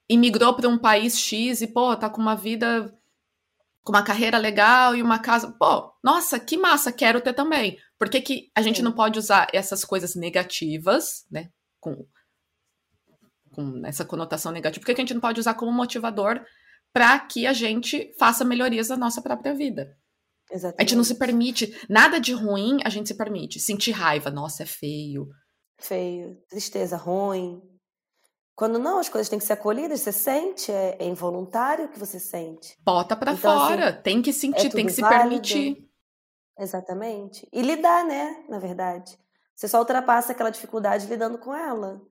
imigrou 0.09 0.55
para 0.55 0.67
um 0.67 0.77
país 0.77 1.19
X 1.19 1.61
e, 1.61 1.67
pô, 1.67 1.95
tá 1.95 2.09
com 2.09 2.19
uma 2.21 2.35
vida. 2.35 2.91
com 3.83 3.91
uma 3.91 4.03
carreira 4.03 4.39
legal 4.39 4.95
e 4.95 5.03
uma 5.03 5.19
casa. 5.19 5.51
Pô, 5.59 5.93
nossa, 6.03 6.39
que 6.39 6.57
massa, 6.57 6.91
quero 6.91 7.21
ter 7.21 7.33
também. 7.33 7.77
Por 7.99 8.09
que, 8.09 8.21
que 8.21 8.51
a 8.55 8.61
gente 8.61 8.77
Sim. 8.77 8.83
não 8.83 8.93
pode 8.93 9.17
usar 9.17 9.47
essas 9.53 9.83
coisas 9.83 10.15
negativas, 10.15 11.25
né? 11.31 11.49
Com, 11.79 12.05
com 13.51 13.85
essa 13.85 14.05
conotação 14.05 14.51
negativa, 14.51 14.81
por 14.81 14.85
que, 14.85 14.95
que 14.95 15.01
a 15.01 15.03
gente 15.03 15.13
não 15.13 15.21
pode 15.21 15.39
usar 15.39 15.55
como 15.55 15.71
motivador 15.71 16.39
para 16.93 17.19
que 17.19 17.47
a 17.47 17.53
gente 17.53 18.13
faça 18.19 18.45
melhorias 18.45 18.89
na 18.89 18.97
nossa 18.97 19.21
própria 19.21 19.53
vida? 19.53 19.97
Exatamente. 20.51 20.79
A 20.79 20.83
gente 20.83 20.95
não 20.95 21.03
se 21.03 21.15
permite, 21.15 21.85
nada 21.89 22.19
de 22.19 22.33
ruim 22.33 22.79
a 22.83 22.89
gente 22.89 23.07
se 23.07 23.17
permite. 23.17 23.59
Sentir 23.59 23.91
raiva, 23.91 24.29
nossa, 24.29 24.63
é 24.63 24.65
feio. 24.65 25.27
Feio, 25.79 26.37
tristeza, 26.49 26.95
ruim. 26.95 27.61
Quando 28.55 28.79
não, 28.79 28.97
as 28.97 29.07
coisas 29.07 29.29
têm 29.29 29.37
que 29.37 29.45
ser 29.45 29.53
acolhidas, 29.53 30.01
você 30.01 30.11
sente, 30.11 30.71
é, 30.71 30.97
é 30.99 31.05
involuntário 31.05 31.89
que 31.89 31.99
você 31.99 32.19
sente. 32.19 32.75
Bota 32.83 33.15
para 33.15 33.33
então, 33.33 33.51
assim, 33.51 33.73
fora, 33.73 33.89
assim, 33.89 34.01
tem 34.01 34.21
que 34.21 34.33
sentir, 34.33 34.67
é 34.67 34.69
tem 34.69 34.85
que 34.85 34.93
se 34.93 35.01
válido. 35.01 35.29
permitir. 35.29 35.86
Exatamente. 36.59 37.47
E 37.51 37.61
lidar, 37.61 38.05
né? 38.05 38.45
Na 38.49 38.59
verdade. 38.59 39.17
Você 39.55 39.67
só 39.67 39.79
ultrapassa 39.79 40.31
aquela 40.31 40.49
dificuldade 40.49 41.07
lidando 41.07 41.37
com 41.37 41.53
ela. 41.53 42.01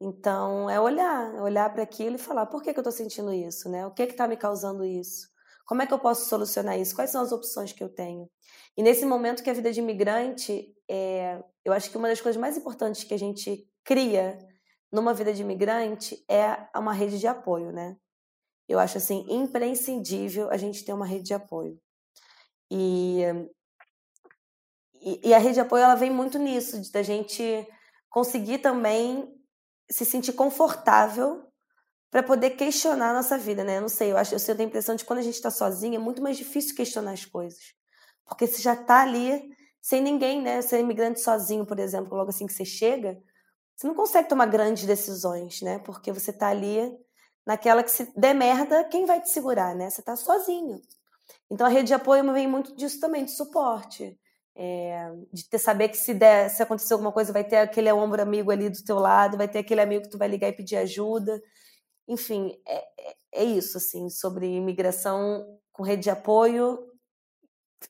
Então, 0.00 0.68
é 0.70 0.80
olhar, 0.80 1.34
é 1.34 1.42
olhar 1.42 1.72
para 1.72 1.82
aquilo 1.82 2.16
e 2.16 2.18
falar: 2.18 2.46
por 2.46 2.62
que, 2.62 2.72
que 2.72 2.78
eu 2.78 2.82
estou 2.82 2.92
sentindo 2.92 3.32
isso, 3.32 3.68
né? 3.68 3.86
O 3.86 3.92
que 3.92 4.02
está 4.02 4.26
me 4.26 4.36
causando 4.36 4.84
isso? 4.84 5.28
Como 5.66 5.82
é 5.82 5.86
que 5.86 5.94
eu 5.94 5.98
posso 5.98 6.28
solucionar 6.28 6.78
isso? 6.78 6.94
Quais 6.96 7.10
são 7.10 7.22
as 7.22 7.32
opções 7.32 7.72
que 7.72 7.82
eu 7.82 7.88
tenho? 7.88 8.28
E 8.76 8.82
nesse 8.82 9.06
momento 9.06 9.42
que 9.42 9.50
a 9.50 9.52
vida 9.52 9.72
de 9.72 9.80
imigrante, 9.80 10.74
é, 10.88 11.42
eu 11.64 11.72
acho 11.72 11.90
que 11.90 11.96
uma 11.96 12.08
das 12.08 12.20
coisas 12.20 12.40
mais 12.40 12.56
importantes 12.56 13.04
que 13.04 13.14
a 13.14 13.18
gente 13.18 13.68
cria 13.84 14.38
numa 14.92 15.14
vida 15.14 15.32
de 15.32 15.42
imigrante 15.42 16.24
é 16.28 16.56
uma 16.76 16.92
rede 16.92 17.18
de 17.20 17.26
apoio, 17.28 17.70
né? 17.72 17.96
Eu 18.68 18.78
acho 18.78 18.98
assim 18.98 19.24
imprescindível 19.28 20.50
a 20.50 20.56
gente 20.56 20.84
ter 20.84 20.92
uma 20.92 21.06
rede 21.06 21.24
de 21.24 21.34
apoio. 21.34 21.80
E 22.70 23.22
e, 25.00 25.28
e, 25.28 25.34
a 25.34 25.38
rede 25.38 25.54
de 25.54 25.60
apoio 25.60 25.82
ela 25.82 25.94
vem 25.94 26.10
muito 26.10 26.38
nisso, 26.38 26.80
da 26.92 27.02
gente 27.02 27.66
conseguir 28.08 28.58
também 28.58 29.32
se 29.90 30.04
sentir 30.04 30.32
confortável 30.34 31.46
para 32.10 32.22
poder 32.22 32.50
questionar 32.50 33.10
a 33.10 33.14
nossa 33.14 33.38
vida, 33.38 33.64
né? 33.64 33.78
Eu 33.78 33.82
não 33.82 33.88
sei, 33.88 34.12
eu 34.12 34.16
acho, 34.16 34.34
eu 34.34 34.40
tenho 34.40 34.60
a 34.60 34.64
impressão 34.64 34.94
de 34.94 35.02
que 35.02 35.08
quando 35.08 35.20
a 35.20 35.22
gente 35.22 35.34
está 35.34 35.50
sozinha 35.50 35.96
é 35.96 36.00
muito 36.00 36.20
mais 36.20 36.36
difícil 36.36 36.74
questionar 36.74 37.12
as 37.12 37.24
coisas. 37.24 37.72
Porque 38.26 38.46
você 38.46 38.60
já 38.60 38.74
está 38.74 39.02
ali 39.02 39.42
sem 39.80 40.02
ninguém, 40.02 40.42
né? 40.42 40.60
Você 40.60 40.76
é 40.76 40.80
imigrante 40.80 41.20
sozinho, 41.20 41.64
por 41.64 41.78
exemplo, 41.78 42.16
logo 42.16 42.30
assim 42.30 42.46
que 42.46 42.52
você 42.52 42.64
chega, 42.64 43.18
você 43.76 43.86
não 43.86 43.94
consegue 43.94 44.28
tomar 44.28 44.46
grandes 44.46 44.84
decisões, 44.84 45.62
né? 45.62 45.78
Porque 45.78 46.12
você 46.12 46.30
está 46.30 46.48
ali 46.48 46.92
naquela 47.46 47.82
que 47.82 47.90
se 47.90 48.12
der 48.14 48.34
merda, 48.34 48.84
quem 48.84 49.06
vai 49.06 49.22
te 49.22 49.30
segurar, 49.30 49.74
né? 49.74 49.88
Você 49.88 50.00
está 50.00 50.14
sozinho. 50.16 50.82
Então 51.50 51.66
a 51.66 51.70
rede 51.70 51.86
de 51.86 51.94
apoio 51.94 52.30
vem 52.32 52.46
muito 52.46 52.76
disso 52.76 53.00
também, 53.00 53.24
de 53.24 53.30
suporte. 53.30 54.19
É, 54.56 55.10
de 55.32 55.48
ter 55.48 55.58
saber 55.58 55.88
que 55.88 55.96
se 55.96 56.12
der, 56.12 56.50
se 56.50 56.62
acontecer 56.62 56.92
alguma 56.92 57.12
coisa, 57.12 57.32
vai 57.32 57.44
ter 57.44 57.58
aquele 57.58 57.90
ombro 57.92 58.20
amigo 58.20 58.50
ali 58.50 58.68
do 58.68 58.82
teu 58.84 58.98
lado, 58.98 59.38
vai 59.38 59.48
ter 59.48 59.60
aquele 59.60 59.80
amigo 59.80 60.04
que 60.04 60.10
tu 60.10 60.18
vai 60.18 60.28
ligar 60.28 60.48
e 60.48 60.52
pedir 60.52 60.76
ajuda. 60.76 61.40
Enfim, 62.08 62.60
é, 62.66 63.10
é, 63.10 63.16
é 63.34 63.44
isso, 63.44 63.78
assim, 63.78 64.10
sobre 64.10 64.46
imigração 64.46 65.58
com 65.72 65.82
rede 65.82 66.04
de 66.04 66.10
apoio, 66.10 66.90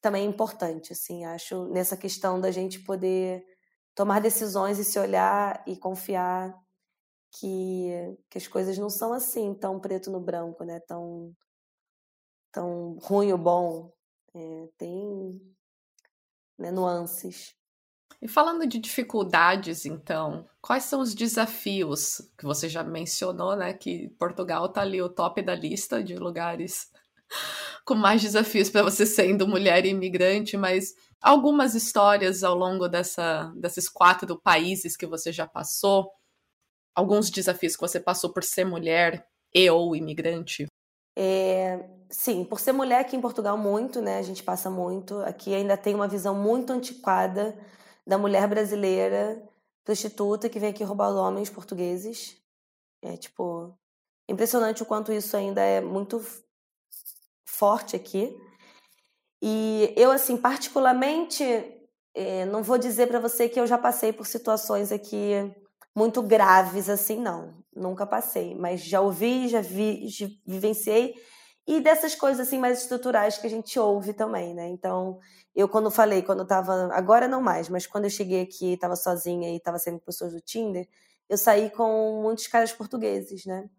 também 0.00 0.24
é 0.24 0.28
importante, 0.28 0.92
assim, 0.92 1.24
acho, 1.24 1.66
nessa 1.68 1.96
questão 1.96 2.40
da 2.40 2.50
gente 2.50 2.78
poder 2.80 3.44
tomar 3.94 4.20
decisões 4.20 4.78
e 4.78 4.84
se 4.84 4.98
olhar 4.98 5.62
e 5.66 5.76
confiar 5.76 6.54
que, 7.32 8.16
que 8.30 8.38
as 8.38 8.46
coisas 8.48 8.78
não 8.78 8.90
são 8.90 9.12
assim, 9.12 9.54
tão 9.54 9.80
preto 9.80 10.11
no 10.11 10.20
branco, 10.20 10.64
né? 10.64 10.80
Tão, 10.80 11.34
tão 12.52 12.98
ruim 13.02 13.32
ou 13.32 13.38
bom. 13.38 13.92
É, 14.34 14.68
tem 14.78 15.40
né, 16.61 16.70
nuances. 16.70 17.54
E 18.22 18.28
falando 18.28 18.66
de 18.66 18.78
dificuldades, 18.78 19.86
então, 19.86 20.46
quais 20.61 20.84
são 20.84 21.00
os 21.00 21.14
desafios 21.14 22.20
que 22.36 22.44
você 22.44 22.68
já 22.68 22.84
mencionou, 22.84 23.56
né? 23.56 23.72
Que 23.72 24.11
Portugal 24.18 24.66
está 24.66 24.82
ali 24.82 25.00
o 25.00 25.08
top 25.08 25.40
da 25.40 25.54
lista 25.54 26.04
de 26.04 26.16
lugares 26.16 26.90
com 27.86 27.94
mais 27.94 28.20
desafios 28.20 28.68
para 28.68 28.82
você 28.82 29.06
sendo 29.06 29.48
mulher 29.48 29.86
imigrante, 29.86 30.54
mas 30.58 30.94
algumas 31.18 31.74
histórias 31.74 32.44
ao 32.44 32.54
longo 32.54 32.88
dessa, 32.88 33.50
desses 33.56 33.88
quatro 33.88 34.38
países 34.38 34.98
que 34.98 35.06
você 35.06 35.32
já 35.32 35.46
passou, 35.46 36.12
alguns 36.94 37.30
desafios 37.30 37.74
que 37.74 37.80
você 37.80 37.98
passou 37.98 38.30
por 38.30 38.44
ser 38.44 38.66
mulher 38.66 39.26
e 39.54 39.70
ou 39.70 39.96
imigrante? 39.96 40.66
É, 41.16 41.88
sim, 42.11 42.44
por 42.44 42.61
ser 42.61 42.72
mulher 42.72 43.00
aqui 43.00 43.16
em 43.16 43.20
Portugal 43.20 43.56
muito, 43.56 44.02
né? 44.02 44.18
A 44.18 44.22
gente 44.22 44.42
passa 44.42 44.68
muito. 44.68 45.18
Aqui 45.20 45.54
ainda 45.54 45.76
tem 45.76 45.94
uma 45.94 46.08
visão 46.08 46.34
muito 46.34 46.72
antiquada 46.72 47.56
da 48.06 48.18
mulher 48.18 48.46
brasileira 48.48 49.42
prostituta 49.84 50.48
que 50.48 50.58
vem 50.58 50.70
aqui 50.70 50.84
roubar 50.84 51.11
homens 51.11 51.48
portugueses. 51.48 52.36
É 53.02 53.16
tipo 53.16 53.72
impressionante 54.28 54.82
o 54.82 54.86
quanto 54.86 55.12
isso 55.12 55.36
ainda 55.36 55.62
é 55.62 55.80
muito 55.80 56.24
forte 57.46 57.96
aqui. 57.96 58.36
E 59.42 59.94
eu 59.96 60.11
assim, 60.11 60.36
particularmente, 60.36 61.44
é, 62.14 62.44
não 62.46 62.62
vou 62.62 62.76
dizer 62.76 63.06
para 63.06 63.20
você 63.20 63.48
que 63.48 63.58
eu 63.58 63.66
já 63.66 63.78
passei 63.78 64.12
por 64.12 64.26
situações 64.26 64.92
aqui 64.92 65.32
muito 65.96 66.22
graves 66.22 66.88
assim, 66.88 67.20
não. 67.20 67.54
Nunca 67.74 68.06
passei, 68.06 68.54
mas 68.54 68.84
já 68.84 69.00
ouvi, 69.00 69.48
já 69.48 69.61
vi, 69.61 70.08
já 70.08 70.26
vivenciei 70.46 71.14
e 71.71 71.81
dessas 71.81 72.16
coisas 72.16 72.49
assim 72.49 72.59
mais 72.59 72.81
estruturais 72.81 73.39
que 73.39 73.47
a 73.47 73.51
gente 73.51 73.79
ouve 73.79 74.12
também, 74.12 74.53
né? 74.53 74.66
Então, 74.68 75.21
eu 75.55 75.68
quando 75.68 75.89
falei, 75.89 76.21
quando 76.21 76.41
eu 76.41 76.47
tava, 76.47 76.93
agora 76.93 77.29
não 77.29 77.41
mais, 77.41 77.68
mas 77.68 77.87
quando 77.87 78.07
eu 78.07 78.11
cheguei 78.11 78.43
aqui, 78.43 78.73
estava 78.73 78.97
sozinha 78.97 79.49
e 79.53 79.57
estava 79.57 79.79
sendo 79.79 80.01
pessoas 80.01 80.33
do 80.33 80.41
Tinder, 80.41 80.89
eu 81.29 81.39
saí 81.39 81.71
com 81.71 82.21
muitos 82.23 82.49
caras 82.49 82.73
portugueses, 82.73 83.47
né? 83.47 83.71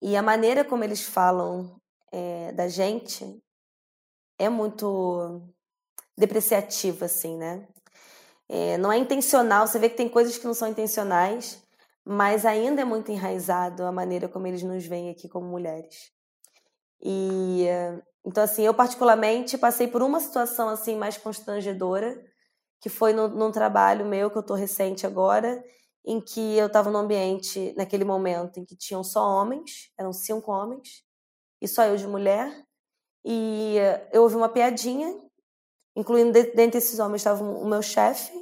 E 0.00 0.16
a 0.16 0.22
maneira 0.22 0.64
como 0.64 0.84
eles 0.84 1.02
falam 1.02 1.78
é, 2.10 2.50
da 2.52 2.66
gente 2.66 3.42
é 4.38 4.48
muito 4.48 5.42
depreciativa, 6.16 7.04
assim, 7.04 7.36
né? 7.36 7.68
É, 8.48 8.78
não 8.78 8.90
é 8.90 8.96
intencional, 8.98 9.66
você 9.66 9.78
vê 9.78 9.90
que 9.90 9.96
tem 9.98 10.08
coisas 10.08 10.38
que 10.38 10.46
não 10.46 10.54
são 10.54 10.68
intencionais, 10.68 11.62
mas 12.04 12.46
ainda 12.46 12.82
é 12.82 12.84
muito 12.86 13.12
enraizado 13.12 13.84
a 13.84 13.92
maneira 13.92 14.28
como 14.28 14.46
eles 14.46 14.62
nos 14.62 14.86
veem 14.86 15.10
aqui 15.10 15.28
como 15.28 15.46
mulheres. 15.46 16.11
E 17.02 17.66
então 18.24 18.44
assim, 18.44 18.62
eu 18.62 18.74
particularmente 18.74 19.58
passei 19.58 19.88
por 19.88 20.02
uma 20.02 20.20
situação 20.20 20.68
assim 20.68 20.96
mais 20.96 21.16
constrangedora, 21.16 22.22
que 22.80 22.88
foi 22.88 23.12
no, 23.12 23.28
num 23.28 23.50
trabalho 23.50 24.06
meu 24.06 24.30
que 24.30 24.38
eu 24.38 24.42
tô 24.42 24.54
recente 24.54 25.06
agora, 25.06 25.62
em 26.04 26.20
que 26.20 26.56
eu 26.56 26.66
estava 26.66 26.90
num 26.90 26.98
ambiente 26.98 27.74
naquele 27.76 28.04
momento 28.04 28.58
em 28.58 28.64
que 28.64 28.76
tinham 28.76 29.02
só 29.04 29.24
homens, 29.26 29.92
eram 29.98 30.12
cinco 30.12 30.52
homens 30.52 31.04
e 31.60 31.68
só 31.68 31.84
eu 31.84 31.96
de 31.96 32.06
mulher, 32.06 32.64
e 33.24 33.76
eu 34.12 34.22
ouvi 34.22 34.34
uma 34.34 34.48
piadinha, 34.48 35.16
incluindo 35.96 36.32
dentre 36.32 36.78
esses 36.78 36.98
homens 36.98 37.20
estava 37.20 37.42
o 37.44 37.66
meu 37.66 37.82
chefe 37.82 38.32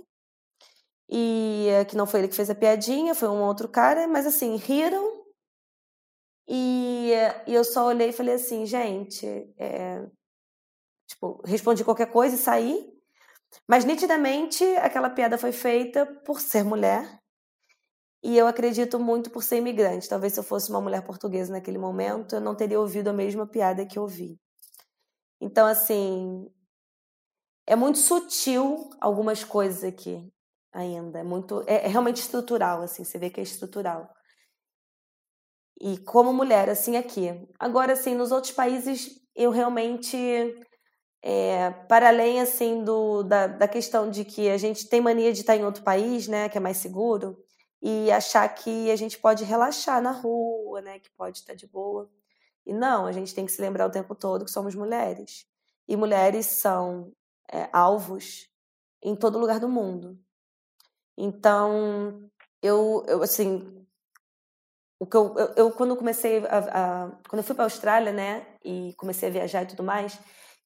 e 1.11 1.67
que 1.89 1.97
não 1.97 2.07
foi 2.07 2.21
ele 2.21 2.29
que 2.29 2.37
fez 2.37 2.49
a 2.49 2.55
piadinha, 2.55 3.15
foi 3.15 3.29
um 3.29 3.43
outro 3.43 3.69
cara, 3.69 4.07
mas 4.07 4.27
assim, 4.27 4.55
riram. 4.57 5.21
E, 6.49 6.90
e 7.47 7.55
eu 7.55 7.65
só 7.65 7.87
olhei 7.87 8.11
e 8.11 8.13
falei 8.13 8.35
assim, 8.35 8.67
gente, 8.67 9.27
é... 9.59 10.07
tipo, 11.07 11.41
respondi 11.45 11.85
qualquer 11.85 12.11
coisa 12.11 12.35
e 12.35 12.39
saí. 12.39 12.91
Mas 13.69 13.85
nitidamente 13.85 14.65
aquela 14.77 15.11
piada 15.11 15.37
foi 15.37 15.53
feita 15.53 16.07
por 16.25 16.41
ser 16.41 16.65
mulher. 16.65 17.21
E 18.23 18.37
eu 18.37 18.47
acredito 18.47 18.99
muito 18.99 19.31
por 19.31 19.43
ser 19.43 19.57
imigrante. 19.59 20.09
Talvez 20.09 20.35
se 20.35 20.41
eu 20.41 20.45
fosse 20.45 20.71
uma 20.71 20.81
mulher 20.81 21.03
portuguesa 21.03 21.53
naquele 21.53 21.79
momento, 21.79 22.35
eu 22.35 22.41
não 22.41 22.55
teria 22.55 22.79
ouvido 22.79 23.09
a 23.09 23.13
mesma 23.13 23.47
piada 23.47 23.87
que 23.87 23.99
ouvi. 23.99 24.39
Então, 25.41 25.67
assim, 25.67 26.47
é 27.67 27.75
muito 27.75 27.99
sutil 27.99 28.91
algumas 29.01 29.43
coisas 29.43 29.83
aqui 29.85 30.31
ainda. 30.73 31.21
É 31.21 31.23
muito, 31.23 31.63
é, 31.67 31.87
é, 31.87 31.89
realmente 31.89 32.21
estrutural, 32.21 32.83
assim, 32.83 33.05
você 33.05 33.19
vê 33.19 33.31
que 33.31 33.41
é 33.41 33.43
estrutural. 33.43 34.13
E 35.81 35.97
como 35.99 36.33
mulher, 36.33 36.69
assim, 36.69 36.97
aqui. 36.97 37.29
Agora, 37.59 37.95
assim, 37.95 38.15
nos 38.15 38.31
outros 38.31 38.53
países, 38.53 39.19
eu 39.35 39.51
realmente, 39.51 40.17
é, 41.23 41.71
para 41.89 42.09
além, 42.09 42.41
assim, 42.41 42.85
do, 42.85 43.23
da, 43.23 43.47
da 43.47 43.67
questão 43.67 44.11
de 44.11 44.25
que 44.25 44.51
a 44.51 44.59
gente 44.59 44.89
tem 44.89 45.01
mania 45.01 45.33
de 45.33 45.41
estar 45.41 45.57
em 45.57 45.65
outro 45.65 45.83
país, 45.83 46.29
né, 46.29 46.51
que 46.51 46.59
é 46.59 46.61
mais 46.61 46.77
seguro, 46.77 47.43
e 47.81 48.11
achar 48.13 48.47
que 48.49 48.91
a 48.91 48.97
gente 48.97 49.19
pode 49.19 49.43
relaxar 49.43 50.03
na 50.03 50.11
rua, 50.11 50.83
né, 50.83 50.99
que 50.99 51.09
pode 51.17 51.39
estar 51.39 51.55
de 51.55 51.67
boa. 51.67 52.11
E 52.67 52.75
não, 52.75 53.07
a 53.07 53.13
gente 53.13 53.35
tem 53.35 53.47
que 53.47 53.53
se 53.53 53.63
lembrar 53.63 53.87
o 53.87 53.91
tempo 53.91 54.15
todo 54.15 54.45
que 54.45 54.51
somos 54.51 54.75
mulheres. 54.75 55.47
E 55.89 55.97
mulheres 55.97 56.45
são 56.47 57.11
é, 57.51 57.71
alvos 57.73 58.51
em 59.03 59.17
todo 59.17 59.39
lugar 59.39 59.59
do 59.59 59.69
mundo. 59.69 60.19
Então, 61.17 62.31
eu, 62.63 63.03
eu 63.09 63.23
assim, 63.23 63.80
o 65.01 65.07
que 65.07 65.17
eu, 65.17 65.35
eu, 65.37 65.55
eu 65.57 65.71
quando 65.73 65.97
comecei 65.97 66.45
a, 66.47 66.59
a, 66.59 67.11
quando 67.29 67.39
eu 67.39 67.43
fui 67.43 67.55
para 67.55 67.65
a 67.65 67.67
Austrália, 67.67 68.13
né, 68.13 68.47
e 68.65 68.95
comecei 68.97 69.29
a 69.29 69.33
viajar 69.33 69.63
e 69.63 69.67
tudo 69.67 69.83
mais, 69.83 70.17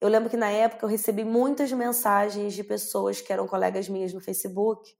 eu 0.00 0.08
lembro 0.08 0.28
que 0.28 0.36
na 0.36 0.50
época 0.50 0.84
eu 0.84 0.90
recebi 0.90 1.24
muitas 1.24 1.72
mensagens 1.72 2.52
de 2.52 2.62
pessoas 2.62 3.20
que 3.20 3.32
eram 3.32 3.46
colegas 3.46 3.88
minhas 3.88 4.12
no 4.12 4.20
Facebook, 4.20 4.92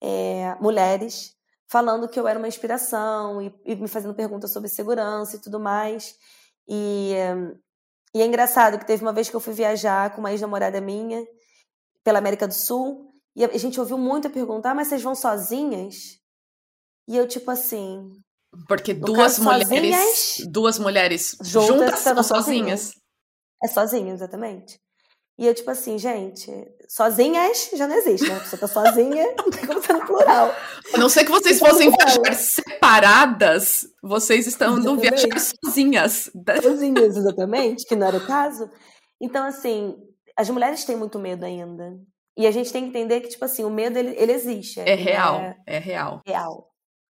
é, 0.00 0.54
mulheres, 0.60 1.34
falando 1.66 2.08
que 2.08 2.18
eu 2.18 2.26
era 2.26 2.38
uma 2.38 2.48
inspiração 2.48 3.42
e, 3.42 3.52
e, 3.66 3.76
me 3.76 3.88
fazendo 3.88 4.14
perguntas 4.14 4.52
sobre 4.52 4.68
segurança 4.70 5.36
e 5.36 5.40
tudo 5.40 5.60
mais. 5.60 6.14
E, 6.66 7.12
e 8.14 8.22
é 8.22 8.24
engraçado 8.24 8.78
que 8.78 8.86
teve 8.86 9.02
uma 9.02 9.12
vez 9.12 9.28
que 9.28 9.36
eu 9.36 9.40
fui 9.40 9.52
viajar 9.52 10.14
com 10.14 10.20
uma 10.20 10.30
ex-namorada 10.30 10.80
minha 10.80 11.26
pela 12.02 12.18
América 12.18 12.46
do 12.46 12.54
Sul 12.54 13.08
e 13.38 13.44
a 13.44 13.58
gente 13.58 13.78
ouviu 13.78 13.96
muito 13.96 14.28
perguntar, 14.30 14.72
ah, 14.72 14.74
mas 14.74 14.88
vocês 14.88 15.00
vão 15.00 15.14
sozinhas? 15.14 16.18
E 17.06 17.16
eu, 17.16 17.26
tipo 17.28 17.50
assim. 17.52 18.10
Porque 18.66 18.94
duas 18.94 19.38
mulheres. 19.38 19.68
Sozinhas, 19.68 20.52
duas 20.52 20.78
mulheres 20.78 21.36
juntas, 21.42 21.66
juntas 21.68 21.98
são 22.00 22.22
sozinhas. 22.22 22.92
É 23.62 23.68
sozinha, 23.68 24.12
exatamente. 24.12 24.78
E 25.38 25.46
eu, 25.46 25.54
tipo 25.54 25.70
assim, 25.70 25.96
gente, 25.96 26.50
sozinhas 26.88 27.70
já 27.72 27.86
não 27.86 27.94
existe, 27.94 28.28
né? 28.28 28.40
Pessoa 28.40 28.58
tá 28.58 28.66
sozinha, 28.66 29.34
não 29.38 29.50
tem 29.50 29.66
como 29.66 29.80
ser 29.80 29.92
no 29.92 30.04
plural. 30.04 30.52
A 30.92 30.98
não 30.98 31.08
ser 31.08 31.24
que 31.24 31.30
vocês 31.30 31.60
fossem 31.60 31.90
viajar 31.90 32.34
separadas, 32.34 33.86
vocês 34.02 34.48
estão 34.48 34.78
indo 34.78 34.96
viajar 34.96 35.38
sozinhas. 35.38 36.28
Sozinhas, 36.60 37.16
exatamente, 37.16 37.86
que 37.86 37.94
não 37.94 38.08
era 38.08 38.16
o 38.16 38.26
caso. 38.26 38.68
Então, 39.20 39.46
assim, 39.46 39.96
as 40.36 40.50
mulheres 40.50 40.84
têm 40.84 40.96
muito 40.96 41.20
medo 41.20 41.44
ainda. 41.44 41.96
E 42.36 42.44
a 42.44 42.50
gente 42.50 42.72
tem 42.72 42.82
que 42.82 42.88
entender 42.88 43.20
que, 43.20 43.28
tipo 43.28 43.44
assim, 43.44 43.64
o 43.64 43.70
medo, 43.70 43.96
ele, 43.96 44.14
ele 44.16 44.32
existe. 44.32 44.80
É, 44.80 44.94
real, 44.94 45.40
é, 45.40 45.56
é 45.66 45.78
real. 45.78 46.20
Real. 46.26 46.67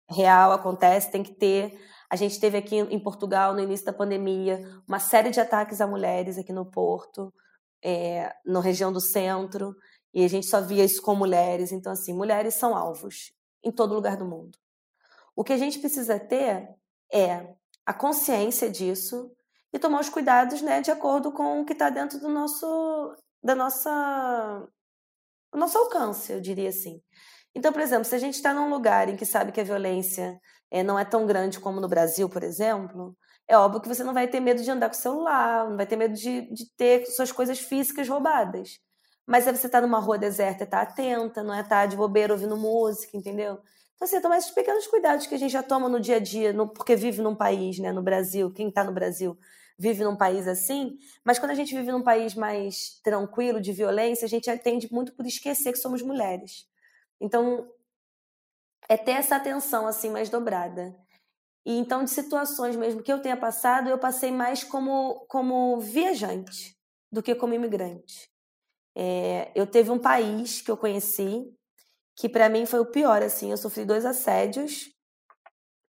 Real, 0.09 0.51
acontece, 0.51 1.11
tem 1.11 1.23
que 1.23 1.33
ter. 1.33 1.77
A 2.09 2.15
gente 2.15 2.39
teve 2.39 2.57
aqui 2.57 2.77
em 2.77 2.99
Portugal, 2.99 3.53
no 3.53 3.59
início 3.59 3.85
da 3.85 3.93
pandemia, 3.93 4.61
uma 4.87 4.99
série 4.99 5.29
de 5.29 5.39
ataques 5.39 5.81
a 5.81 5.87
mulheres 5.87 6.37
aqui 6.37 6.53
no 6.53 6.65
Porto, 6.65 7.33
é, 7.83 8.33
na 8.45 8.61
região 8.61 8.91
do 8.93 9.01
centro, 9.01 9.75
e 10.13 10.23
a 10.23 10.27
gente 10.27 10.47
só 10.47 10.61
via 10.61 10.85
isso 10.85 11.01
com 11.01 11.15
mulheres. 11.15 11.71
Então, 11.71 11.91
assim, 11.91 12.13
mulheres 12.13 12.55
são 12.55 12.75
alvos 12.75 13.33
em 13.63 13.71
todo 13.71 13.93
lugar 13.93 14.15
do 14.15 14.25
mundo. 14.25 14.57
O 15.35 15.43
que 15.43 15.53
a 15.53 15.57
gente 15.57 15.79
precisa 15.79 16.19
ter 16.19 16.69
é 17.11 17.53
a 17.85 17.93
consciência 17.93 18.69
disso 18.69 19.31
e 19.73 19.77
tomar 19.77 19.99
os 19.99 20.09
cuidados 20.09 20.61
né, 20.61 20.81
de 20.81 20.91
acordo 20.91 21.31
com 21.31 21.61
o 21.61 21.65
que 21.65 21.73
está 21.73 21.89
dentro 21.89 22.19
do 22.19 22.29
nosso, 22.29 23.15
da 23.43 23.53
nossa 23.53 24.67
o 25.53 25.57
nosso 25.57 25.77
alcance, 25.77 26.31
eu 26.31 26.41
diria 26.41 26.69
assim. 26.69 27.01
Então, 27.57 27.73
por 27.73 27.81
exemplo, 27.81 28.05
se 28.05 28.13
a 28.13 28.19
gente 28.19 28.35
está 28.35 28.53
num 28.53 28.69
lugar 28.69 29.09
em 29.09 29.15
que 29.15 29.25
sabe 29.25 29.51
que 29.51 29.59
a 29.59 29.63
violência 29.63 30.39
é, 30.69 30.83
não 30.83 30.97
é 30.99 31.03
tão 31.03 31.25
grande 31.25 31.59
como 31.59 31.81
no 31.81 31.87
Brasil, 31.87 32.29
por 32.29 32.43
exemplo, 32.43 33.17
é 33.47 33.57
óbvio 33.57 33.81
que 33.81 33.87
você 33.87 34.03
não 34.03 34.13
vai 34.13 34.27
ter 34.27 34.39
medo 34.39 34.61
de 34.61 34.69
andar 34.69 34.89
com 34.89 34.95
o 34.95 34.99
celular, 34.99 35.67
não 35.67 35.75
vai 35.75 35.87
ter 35.87 35.95
medo 35.95 36.13
de, 36.13 36.41
de 36.53 36.71
ter 36.77 37.07
suas 37.07 37.31
coisas 37.31 37.57
físicas 37.57 38.07
roubadas. 38.07 38.79
Mas 39.25 39.47
é 39.47 39.51
você 39.51 39.65
estar 39.65 39.81
tá 39.81 39.87
numa 39.87 39.97
rua 39.97 40.19
deserta, 40.19 40.65
estar 40.65 40.85
tá 40.85 40.91
atenta, 40.91 41.41
não 41.41 41.51
é 41.51 41.61
estar 41.61 41.81
tá 41.81 41.85
de 41.87 41.97
bobeira 41.97 42.31
ouvindo 42.31 42.55
música, 42.55 43.17
entendeu? 43.17 43.57
Então, 43.95 44.05
assim, 44.05 44.21
tomar 44.21 44.37
esses 44.37 44.51
pequenos 44.51 44.85
cuidados 44.85 45.25
que 45.25 45.33
a 45.33 45.39
gente 45.39 45.51
já 45.51 45.63
toma 45.63 45.89
no 45.89 45.99
dia 45.99 46.17
a 46.17 46.19
dia, 46.19 46.53
no, 46.53 46.67
porque 46.67 46.95
vive 46.95 47.23
num 47.23 47.33
país, 47.33 47.79
né, 47.79 47.91
no 47.91 48.03
Brasil, 48.03 48.51
quem 48.51 48.69
está 48.69 48.83
no 48.83 48.91
Brasil 48.91 49.35
vive 49.79 50.03
num 50.03 50.15
país 50.15 50.47
assim, 50.47 50.97
mas 51.23 51.39
quando 51.39 51.51
a 51.51 51.55
gente 51.55 51.75
vive 51.75 51.91
num 51.91 52.03
país 52.03 52.35
mais 52.35 52.99
tranquilo, 53.03 53.59
de 53.59 53.71
violência, 53.73 54.25
a 54.25 54.29
gente 54.29 54.47
atende 54.47 54.87
muito 54.91 55.11
por 55.13 55.25
esquecer 55.25 55.71
que 55.71 55.79
somos 55.79 56.03
mulheres. 56.03 56.67
Então, 57.19 57.69
é 58.89 58.95
ter 58.97 59.11
essa 59.11 59.35
atenção 59.35 59.87
assim 59.87 60.09
mais 60.09 60.29
dobrada. 60.29 60.95
E 61.65 61.77
então, 61.77 62.03
de 62.03 62.09
situações 62.09 62.75
mesmo 62.75 63.03
que 63.03 63.11
eu 63.11 63.21
tenha 63.21 63.35
passado, 63.35 63.89
eu 63.89 63.97
passei 63.97 64.31
mais 64.31 64.63
como, 64.63 65.25
como 65.27 65.79
viajante 65.79 66.77
do 67.11 67.21
que 67.21 67.35
como 67.35 67.53
imigrante. 67.53 68.29
É, 68.95 69.51
eu 69.53 69.67
teve 69.67 69.91
um 69.91 69.99
país 69.99 70.61
que 70.61 70.71
eu 70.71 70.77
conheci 70.77 71.53
que 72.15 72.27
para 72.27 72.49
mim 72.49 72.65
foi 72.65 72.79
o 72.79 72.91
pior 72.91 73.21
assim. 73.21 73.51
Eu 73.51 73.57
sofri 73.57 73.85
dois 73.85 74.05
assédios 74.05 74.89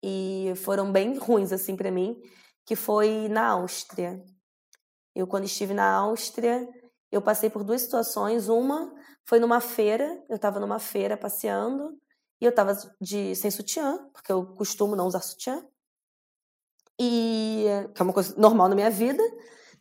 e 0.03 0.53
foram 0.57 0.91
bem 0.91 1.17
ruins 1.17 1.51
assim 1.51 1.75
para 1.75 1.91
mim 1.91 2.21
que 2.65 2.75
foi 2.75 3.27
na 3.27 3.47
Áustria. 3.47 4.23
Eu, 5.15 5.27
quando 5.27 5.45
estive 5.45 5.73
na 5.73 5.91
Áustria, 5.93 6.67
eu 7.11 7.21
passei 7.21 7.49
por 7.49 7.63
duas 7.63 7.81
situações. 7.81 8.47
Uma 8.47 8.93
foi 9.25 9.39
numa 9.39 9.59
feira, 9.61 10.21
eu 10.29 10.35
estava 10.35 10.59
numa 10.59 10.79
feira 10.79 11.15
passeando 11.15 11.97
e 12.39 12.45
eu 12.45 12.49
estava 12.49 12.77
de 12.99 13.35
sem 13.35 13.51
sutiã, 13.51 13.99
porque 14.13 14.31
eu 14.31 14.45
costumo 14.45 14.95
não 14.95 15.07
usar 15.07 15.21
sutiã. 15.21 15.63
E 16.99 17.65
que 17.95 18.01
é 18.01 18.03
uma 18.03 18.13
coisa 18.13 18.33
normal 18.37 18.69
na 18.69 18.75
minha 18.75 18.89
vida. 18.89 19.23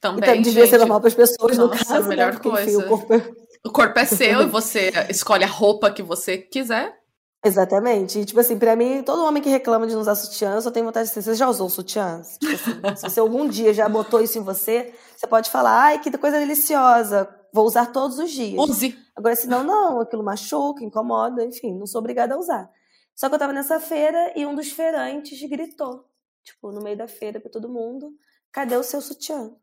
Também, 0.00 0.22
então, 0.22 0.42
devia 0.42 0.62
gente, 0.62 0.70
ser 0.70 0.78
normal 0.78 1.00
para 1.00 1.08
as 1.08 1.14
pessoas, 1.14 1.58
nossa, 1.58 1.62
no 1.62 1.70
caso, 1.70 1.94
a 1.94 2.00
né, 2.00 2.08
melhor 2.08 2.32
né? 2.32 2.32
Porque, 2.32 2.48
coisa. 2.48 2.70
Enfim, 2.70 2.82
o 2.82 2.88
corpo 2.88 3.14
é... 3.14 3.32
O 3.62 3.70
corpo 3.70 3.98
é 3.98 4.04
seu 4.06 4.42
e 4.42 4.46
você 4.46 4.90
escolhe 5.10 5.44
a 5.44 5.46
roupa 5.46 5.90
que 5.90 6.02
você 6.02 6.38
quiser. 6.38 6.98
Exatamente. 7.44 8.18
E, 8.18 8.24
tipo 8.24 8.40
assim, 8.40 8.58
pra 8.58 8.76
mim, 8.76 9.02
todo 9.02 9.24
homem 9.24 9.42
que 9.42 9.48
reclama 9.48 9.86
de 9.86 9.94
não 9.94 10.00
usar 10.00 10.14
sutiã, 10.14 10.54
eu 10.54 10.62
só 10.62 10.70
tenho 10.70 10.86
vontade 10.86 11.08
de 11.08 11.14
dizer, 11.14 11.22
você 11.22 11.34
já 11.34 11.48
usou 11.48 11.68
sutiã? 11.68 12.20
Tipo 12.38 12.86
assim, 12.86 12.96
se 12.96 13.02
você 13.02 13.20
algum 13.20 13.48
dia 13.48 13.72
já 13.72 13.88
botou 13.88 14.20
isso 14.20 14.38
em 14.38 14.42
você, 14.42 14.92
você 15.16 15.26
pode 15.26 15.50
falar, 15.50 15.84
ai, 15.84 15.98
que 15.98 16.10
coisa 16.18 16.38
deliciosa, 16.38 17.28
vou 17.52 17.66
usar 17.66 17.92
todos 17.92 18.18
os 18.18 18.30
dias. 18.30 18.58
Use. 18.58 18.98
Agora, 19.14 19.36
senão, 19.36 19.62
não, 19.62 20.00
aquilo 20.00 20.22
machuca, 20.22 20.84
incomoda, 20.84 21.44
enfim, 21.44 21.74
não 21.74 21.86
sou 21.86 22.00
obrigada 22.00 22.34
a 22.34 22.38
usar. 22.38 22.70
Só 23.14 23.28
que 23.28 23.34
eu 23.34 23.38
tava 23.38 23.52
nessa 23.52 23.78
feira 23.78 24.32
e 24.36 24.46
um 24.46 24.54
dos 24.54 24.70
feirantes 24.72 25.40
gritou, 25.48 26.08
tipo, 26.42 26.72
no 26.72 26.80
meio 26.80 26.96
da 26.96 27.06
feira 27.06 27.40
pra 27.40 27.50
todo 27.50 27.68
mundo, 27.68 28.14
cadê 28.50 28.76
o 28.76 28.82
seu 28.82 29.00
sutiã? 29.00 29.54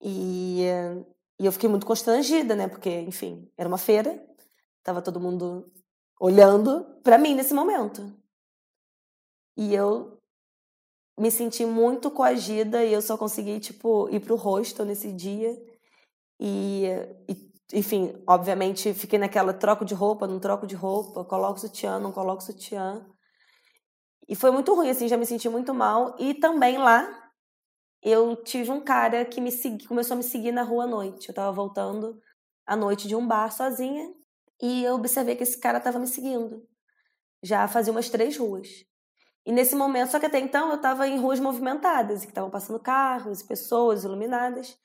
E, 0.00 0.64
e 1.38 1.44
eu 1.44 1.52
fiquei 1.52 1.68
muito 1.68 1.86
constrangida, 1.86 2.54
né, 2.54 2.68
porque, 2.68 2.90
enfim, 3.00 3.50
era 3.56 3.68
uma 3.68 3.78
feira, 3.78 4.24
tava 4.82 5.02
todo 5.02 5.20
mundo 5.20 5.70
olhando 6.18 6.84
para 7.02 7.18
mim 7.18 7.34
nesse 7.34 7.52
momento. 7.52 8.14
E 9.56 9.74
eu 9.74 10.18
me 11.18 11.30
senti 11.30 11.64
muito 11.64 12.10
coagida 12.10 12.84
e 12.84 12.92
eu 12.92 13.00
só 13.00 13.16
consegui, 13.16 13.58
tipo, 13.58 14.08
ir 14.10 14.20
pro 14.20 14.36
hostel 14.36 14.84
nesse 14.84 15.12
dia. 15.12 15.56
E, 16.38 16.86
e, 17.28 17.52
enfim, 17.72 18.22
obviamente, 18.26 18.92
fiquei 18.94 19.18
naquela 19.18 19.52
troco 19.52 19.84
de 19.84 19.94
roupa, 19.94 20.26
não 20.26 20.38
troco 20.38 20.66
de 20.66 20.74
roupa, 20.74 21.24
coloco 21.24 21.58
sutiã, 21.58 21.98
não 21.98 22.12
coloco 22.12 22.42
sutiã. 22.42 23.06
E 24.28 24.34
foi 24.34 24.50
muito 24.50 24.74
ruim, 24.74 24.90
assim, 24.90 25.08
já 25.08 25.16
me 25.16 25.26
senti 25.26 25.48
muito 25.48 25.72
mal. 25.72 26.16
E 26.18 26.34
também 26.34 26.78
lá, 26.78 27.08
eu 28.02 28.36
tive 28.36 28.70
um 28.70 28.80
cara 28.80 29.24
que 29.24 29.40
me 29.40 29.50
segui, 29.52 29.86
começou 29.86 30.14
a 30.14 30.18
me 30.18 30.22
seguir 30.22 30.52
na 30.52 30.62
rua 30.62 30.84
à 30.84 30.86
noite. 30.86 31.28
Eu 31.28 31.34
tava 31.34 31.52
voltando 31.52 32.20
à 32.66 32.76
noite 32.76 33.08
de 33.08 33.16
um 33.16 33.26
bar 33.26 33.52
sozinha 33.52 34.12
e 34.60 34.84
eu 34.84 34.94
observei 34.94 35.36
que 35.36 35.42
esse 35.42 35.58
cara 35.58 35.80
tava 35.80 35.98
me 35.98 36.06
seguindo. 36.06 36.62
Já 37.42 37.68
fazia 37.68 37.92
umas 37.92 38.08
três 38.08 38.36
ruas. 38.36 38.68
E 39.44 39.52
nesse 39.52 39.76
momento, 39.76 40.10
só 40.10 40.18
que 40.18 40.26
até 40.26 40.40
então 40.40 40.70
eu 40.70 40.76
estava 40.76 41.06
em 41.06 41.18
ruas 41.18 41.38
movimentadas, 41.38 42.22
e 42.22 42.26
que 42.26 42.32
estavam 42.32 42.50
passando 42.50 42.80
carros 42.80 43.40
e 43.40 43.46
pessoas 43.46 44.02
iluminadas. 44.02 44.76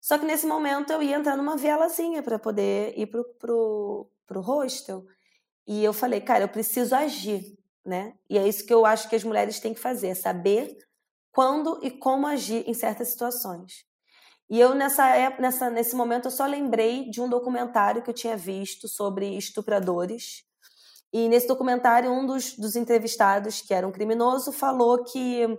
Só 0.00 0.18
que 0.18 0.24
nesse 0.24 0.46
momento 0.46 0.92
eu 0.92 1.02
ia 1.02 1.16
entrar 1.16 1.36
numa 1.36 1.56
vielazinha 1.56 2.22
para 2.22 2.38
poder 2.38 2.98
ir 2.98 3.06
pro, 3.06 3.24
pro, 3.38 4.10
pro 4.26 4.40
hostel. 4.40 5.04
E 5.66 5.84
eu 5.84 5.92
falei, 5.92 6.20
cara, 6.20 6.44
eu 6.44 6.48
preciso 6.48 6.94
agir, 6.94 7.58
né? 7.84 8.14
E 8.28 8.38
é 8.38 8.48
isso 8.48 8.66
que 8.66 8.72
eu 8.72 8.86
acho 8.86 9.08
que 9.08 9.16
as 9.16 9.24
mulheres 9.24 9.60
têm 9.60 9.74
que 9.74 9.80
fazer, 9.80 10.08
é 10.08 10.14
saber 10.14 10.76
quando 11.30 11.78
e 11.82 11.90
como 11.90 12.26
agir 12.26 12.64
em 12.66 12.74
certas 12.74 13.08
situações. 13.08 13.84
E 14.48 14.58
eu 14.58 14.74
nessa 14.74 15.08
época, 15.14 15.42
nessa, 15.42 15.70
nesse 15.70 15.94
momento 15.94 16.26
eu 16.26 16.30
só 16.30 16.44
lembrei 16.46 17.08
de 17.08 17.20
um 17.20 17.28
documentário 17.28 18.02
que 18.02 18.10
eu 18.10 18.14
tinha 18.14 18.36
visto 18.36 18.88
sobre 18.88 19.36
estupradores 19.36 20.44
e 21.12 21.28
nesse 21.28 21.48
documentário, 21.48 22.12
um 22.12 22.24
dos, 22.24 22.54
dos 22.56 22.76
entrevistados, 22.76 23.60
que 23.60 23.74
era 23.74 23.86
um 23.86 23.90
criminoso, 23.90 24.52
falou 24.52 25.02
que 25.02 25.58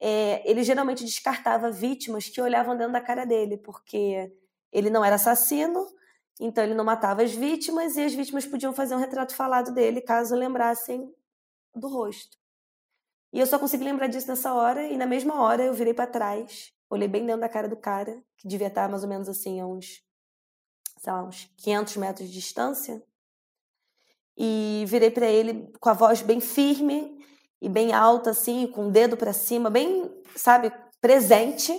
é, 0.00 0.42
ele 0.50 0.64
geralmente 0.64 1.04
descartava 1.04 1.70
vítimas 1.70 2.28
que 2.28 2.40
olhavam 2.40 2.76
dentro 2.76 2.94
da 2.94 3.00
cara 3.00 3.26
dele, 3.26 3.58
porque 3.58 4.32
ele 4.72 4.88
não 4.88 5.04
era 5.04 5.16
assassino, 5.16 5.86
então 6.40 6.64
ele 6.64 6.74
não 6.74 6.84
matava 6.84 7.22
as 7.22 7.32
vítimas 7.32 7.96
e 7.96 8.02
as 8.02 8.14
vítimas 8.14 8.46
podiam 8.46 8.72
fazer 8.72 8.94
um 8.94 8.98
retrato 8.98 9.34
falado 9.34 9.74
dele 9.74 10.00
caso 10.00 10.34
lembrassem 10.34 11.14
do 11.74 11.86
rosto. 11.86 12.38
E 13.30 13.38
eu 13.38 13.46
só 13.46 13.58
consegui 13.58 13.84
lembrar 13.84 14.06
disso 14.06 14.26
nessa 14.26 14.54
hora, 14.54 14.86
e 14.86 14.96
na 14.96 15.06
mesma 15.06 15.42
hora 15.42 15.62
eu 15.62 15.74
virei 15.74 15.92
para 15.92 16.06
trás, 16.06 16.72
olhei 16.88 17.06
bem 17.06 17.26
dentro 17.26 17.42
da 17.42 17.48
cara 17.48 17.68
do 17.68 17.76
cara, 17.76 18.22
que 18.38 18.48
devia 18.48 18.68
estar 18.68 18.88
mais 18.88 19.02
ou 19.02 19.08
menos 19.08 19.28
assim 19.28 19.60
a 19.60 19.66
uns, 19.66 20.02
sei 20.96 21.12
lá, 21.12 21.22
uns 21.22 21.44
500 21.58 21.96
metros 21.98 22.28
de 22.28 22.34
distância, 22.34 23.02
e 24.36 24.84
virei 24.88 25.10
para 25.10 25.26
ele 25.26 25.70
com 25.78 25.90
a 25.90 25.92
voz 25.92 26.22
bem 26.22 26.40
firme 26.40 27.20
e 27.60 27.68
bem 27.68 27.92
alta, 27.92 28.30
assim, 28.30 28.66
com 28.66 28.88
o 28.88 28.90
dedo 28.90 29.16
para 29.16 29.32
cima, 29.32 29.68
bem, 29.68 30.10
sabe, 30.34 30.72
presente, 31.00 31.72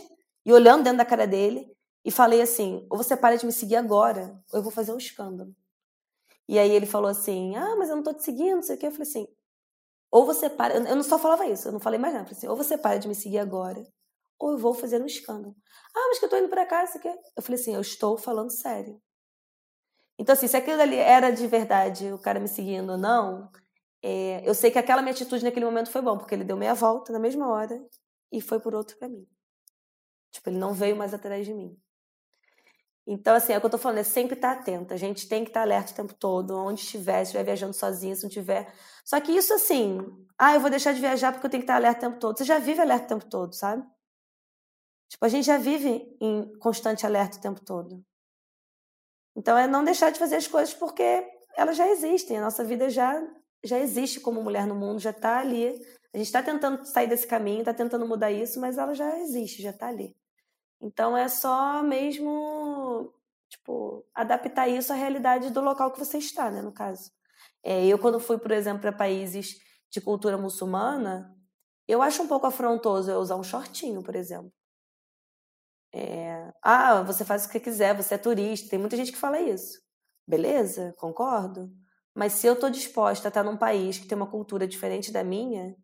e 0.45 0.53
olhando 0.53 0.83
dentro 0.83 0.97
da 0.97 1.05
cara 1.05 1.25
dele, 1.27 1.71
e 2.03 2.11
falei 2.11 2.41
assim: 2.41 2.85
ou 2.89 2.97
você 2.97 3.15
para 3.15 3.35
de 3.35 3.45
me 3.45 3.51
seguir 3.51 3.75
agora, 3.75 4.39
ou 4.51 4.59
eu 4.59 4.63
vou 4.63 4.71
fazer 4.71 4.91
um 4.91 4.97
escândalo. 4.97 5.55
E 6.47 6.57
aí 6.59 6.71
ele 6.71 6.85
falou 6.85 7.09
assim: 7.09 7.55
ah, 7.55 7.75
mas 7.77 7.89
eu 7.89 7.95
não 7.95 8.03
tô 8.03 8.13
te 8.13 8.23
seguindo, 8.23 8.55
não 8.55 8.63
sei 8.63 8.75
o 8.75 8.79
quê. 8.79 8.87
Eu 8.87 8.91
falei 8.91 9.07
assim: 9.07 9.27
ou 10.11 10.25
você 10.25 10.49
para, 10.49 10.75
eu 10.75 10.95
não 10.95 11.03
só 11.03 11.17
falava 11.17 11.45
isso, 11.45 11.67
eu 11.67 11.71
não 11.71 11.79
falei 11.79 11.99
mais 11.99 12.13
nada. 12.13 12.25
Eu 12.25 12.27
falei 12.27 12.37
assim: 12.37 12.47
ou 12.47 12.55
você 12.55 12.77
para 12.77 12.97
de 12.99 13.07
me 13.07 13.15
seguir 13.15 13.39
agora, 13.39 13.83
ou 14.39 14.51
eu 14.51 14.57
vou 14.57 14.73
fazer 14.73 15.01
um 15.01 15.05
escândalo. 15.05 15.55
Ah, 15.95 16.07
mas 16.09 16.19
que 16.19 16.25
eu 16.25 16.29
tô 16.29 16.37
indo 16.37 16.49
para 16.49 16.65
cá, 16.65 16.83
isso 16.83 16.97
aqui. 16.97 17.09
Eu 17.35 17.43
falei 17.43 17.59
assim: 17.59 17.75
eu 17.75 17.81
estou 17.81 18.17
falando 18.17 18.51
sério. 18.51 19.01
Então, 20.17 20.33
assim, 20.33 20.47
se 20.47 20.57
aquilo 20.57 20.81
ali 20.81 20.97
era 20.97 21.31
de 21.31 21.47
verdade, 21.47 22.11
o 22.11 22.19
cara 22.19 22.39
me 22.39 22.47
seguindo 22.47 22.91
ou 22.91 22.97
não, 22.97 23.49
é, 24.03 24.47
eu 24.47 24.53
sei 24.53 24.71
que 24.71 24.79
aquela 24.79 25.01
minha 25.01 25.13
atitude 25.13 25.43
naquele 25.43 25.65
momento 25.65 25.91
foi 25.91 26.01
bom, 26.01 26.17
porque 26.17 26.33
ele 26.33 26.43
deu 26.43 26.57
meia 26.57 26.73
volta 26.73 27.13
na 27.13 27.19
mesma 27.19 27.49
hora 27.49 27.79
e 28.31 28.41
foi 28.41 28.59
por 28.59 28.73
outro 28.73 28.97
caminho. 28.97 29.27
Tipo, 30.31 30.49
ele 30.49 30.57
não 30.57 30.73
veio 30.73 30.95
mais 30.95 31.13
atrás 31.13 31.45
de 31.45 31.53
mim. 31.53 31.77
Então, 33.05 33.35
assim, 33.35 33.51
é 33.53 33.57
o 33.57 33.59
que 33.59 33.65
eu 33.65 33.71
tô 33.71 33.77
falando, 33.77 33.97
é 33.97 34.03
sempre 34.03 34.35
estar 34.35 34.55
tá 34.55 34.61
atenta. 34.61 34.93
A 34.93 34.97
gente 34.97 35.27
tem 35.27 35.43
que 35.43 35.49
estar 35.49 35.61
tá 35.61 35.65
alerta 35.65 35.91
o 35.91 35.95
tempo 35.95 36.13
todo, 36.13 36.55
onde 36.57 36.81
estiver, 36.81 37.17
se 37.17 37.23
estiver 37.23 37.43
viajando 37.43 37.73
sozinha, 37.73 38.15
se 38.15 38.23
não 38.23 38.29
tiver. 38.29 38.73
Só 39.03 39.19
que 39.19 39.31
isso, 39.31 39.53
assim, 39.53 39.99
ah, 40.37 40.53
eu 40.53 40.61
vou 40.61 40.69
deixar 40.69 40.93
de 40.93 41.01
viajar 41.01 41.31
porque 41.31 41.45
eu 41.45 41.49
tenho 41.49 41.61
que 41.61 41.65
estar 41.65 41.73
tá 41.73 41.79
alerta 41.79 42.07
o 42.07 42.09
tempo 42.09 42.19
todo. 42.19 42.37
Você 42.37 42.43
já 42.43 42.59
vive 42.59 42.79
alerta 42.79 43.05
o 43.05 43.19
tempo 43.19 43.29
todo, 43.29 43.53
sabe? 43.53 43.83
Tipo, 45.09 45.25
a 45.25 45.29
gente 45.29 45.45
já 45.45 45.57
vive 45.57 46.17
em 46.21 46.57
constante 46.59 47.05
alerta 47.05 47.37
o 47.37 47.41
tempo 47.41 47.59
todo. 47.65 48.03
Então 49.35 49.57
é 49.57 49.67
não 49.67 49.83
deixar 49.83 50.09
de 50.11 50.19
fazer 50.19 50.37
as 50.37 50.47
coisas 50.47 50.73
porque 50.73 51.27
elas 51.55 51.75
já 51.75 51.87
existem, 51.89 52.37
a 52.37 52.41
nossa 52.41 52.63
vida 52.63 52.89
já 52.89 53.21
já 53.63 53.79
existe 53.79 54.19
como 54.19 54.41
mulher 54.41 54.65
no 54.67 54.75
mundo, 54.75 54.99
já 54.99 55.11
está 55.11 55.39
ali. 55.39 55.67
A 56.13 56.17
gente 56.17 56.27
está 56.27 56.43
tentando 56.43 56.85
sair 56.85 57.07
desse 57.07 57.27
caminho, 57.27 57.59
está 57.59 57.73
tentando 57.73 58.07
mudar 58.07 58.31
isso, 58.31 58.59
mas 58.59 58.77
ela 58.77 58.93
já 58.93 59.19
existe, 59.19 59.61
já 59.61 59.69
está 59.71 59.87
ali. 59.87 60.15
Então 60.81 61.15
é 61.15 61.27
só 61.27 61.83
mesmo 61.83 63.13
tipo 63.49 64.05
adaptar 64.13 64.67
isso 64.67 64.91
à 64.93 64.95
realidade 64.95 65.51
do 65.51 65.61
local 65.61 65.91
que 65.91 65.99
você 65.99 66.17
está, 66.17 66.49
né, 66.49 66.61
no 66.61 66.71
caso. 66.71 67.11
É, 67.63 67.85
eu 67.85 67.99
quando 67.99 68.19
fui, 68.19 68.37
por 68.39 68.51
exemplo, 68.51 68.81
para 68.81 68.91
países 68.91 69.59
de 69.91 70.01
cultura 70.01 70.37
muçulmana, 70.37 71.35
eu 71.87 72.01
acho 72.01 72.23
um 72.23 72.27
pouco 72.27 72.47
afrontoso 72.47 73.11
eu 73.11 73.19
usar 73.19 73.35
um 73.35 73.43
shortinho, 73.43 74.01
por 74.03 74.15
exemplo. 74.15 74.51
É, 75.93 76.51
ah, 76.63 77.03
você 77.03 77.25
faz 77.25 77.45
o 77.45 77.49
que 77.49 77.59
quiser, 77.59 77.95
você 77.95 78.15
é 78.15 78.17
turista. 78.17 78.69
Tem 78.69 78.79
muita 78.79 78.95
gente 78.95 79.11
que 79.11 79.17
fala 79.17 79.39
isso. 79.41 79.79
Beleza, 80.27 80.93
concordo. 80.97 81.69
Mas 82.15 82.33
se 82.33 82.47
eu 82.47 82.53
estou 82.53 82.69
disposta 82.69 83.27
a 83.27 83.29
estar 83.29 83.43
num 83.43 83.57
país 83.57 83.97
que 83.97 84.07
tem 84.07 84.15
uma 84.15 84.29
cultura 84.29 84.67
diferente 84.67 85.11
da 85.11 85.23
minha, 85.23 85.75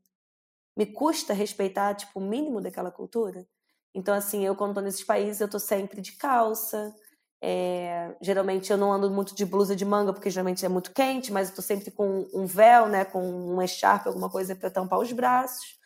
me 0.78 0.86
custa 0.86 1.34
respeitar 1.34 1.96
tipo, 1.96 2.20
o 2.20 2.24
mínimo 2.24 2.62
daquela 2.62 2.92
cultura. 2.92 3.48
Então, 3.96 4.14
assim, 4.14 4.46
eu 4.46 4.56
quando 4.56 4.72
estou 4.72 4.84
nesses 4.84 5.04
países, 5.04 5.42
eu 5.42 5.46
estou 5.46 5.60
sempre 5.60 6.02
de 6.02 6.12
calça. 6.14 6.94
É, 7.42 8.16
geralmente 8.22 8.72
eu 8.72 8.78
não 8.78 8.92
ando 8.92 9.10
muito 9.10 9.36
de 9.36 9.46
blusa 9.46 9.76
de 9.76 9.86
manga, 9.86 10.14
porque 10.14 10.30
geralmente 10.30 10.66
é 10.66 10.70
muito 10.70 10.92
quente, 10.94 11.32
mas 11.32 11.48
eu 11.48 11.52
estou 11.52 11.64
sempre 11.64 11.92
com 11.92 12.28
um 12.34 12.46
véu, 12.46 12.88
né, 12.88 13.06
com 13.06 13.22
um 13.22 13.62
echarpe, 13.62 14.08
alguma 14.08 14.30
coisa 14.30 14.56
para 14.56 14.70
tampar 14.70 15.00
os 15.00 15.12
braços. 15.12 15.78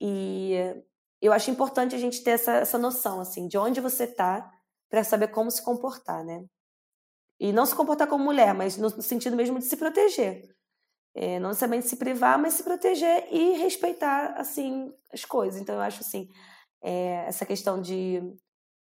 E 0.00 0.54
eu 1.20 1.32
acho 1.32 1.50
importante 1.50 1.94
a 1.94 1.98
gente 1.98 2.22
ter 2.22 2.32
essa, 2.32 2.52
essa 2.52 2.78
noção, 2.78 3.20
assim, 3.20 3.48
de 3.48 3.58
onde 3.58 3.80
você 3.80 4.04
está 4.04 4.50
para 4.90 5.04
saber 5.04 5.28
como 5.28 5.50
se 5.50 5.62
comportar, 5.62 6.24
né? 6.24 6.44
E 7.42 7.52
não 7.52 7.66
se 7.66 7.74
comportar 7.74 8.06
como 8.06 8.22
mulher, 8.22 8.54
mas 8.54 8.76
no 8.76 8.88
sentido 9.02 9.34
mesmo 9.34 9.58
de 9.58 9.64
se 9.64 9.76
proteger. 9.76 10.48
É, 11.12 11.40
não 11.40 11.48
necessariamente 11.48 11.88
se 11.88 11.96
privar, 11.96 12.38
mas 12.38 12.54
se 12.54 12.62
proteger 12.62 13.26
e 13.32 13.54
respeitar, 13.54 14.34
assim, 14.36 14.94
as 15.12 15.24
coisas. 15.24 15.60
Então, 15.60 15.74
eu 15.74 15.80
acho, 15.80 16.02
assim, 16.02 16.28
é, 16.80 17.24
essa 17.26 17.44
questão 17.44 17.82
de, 17.82 18.22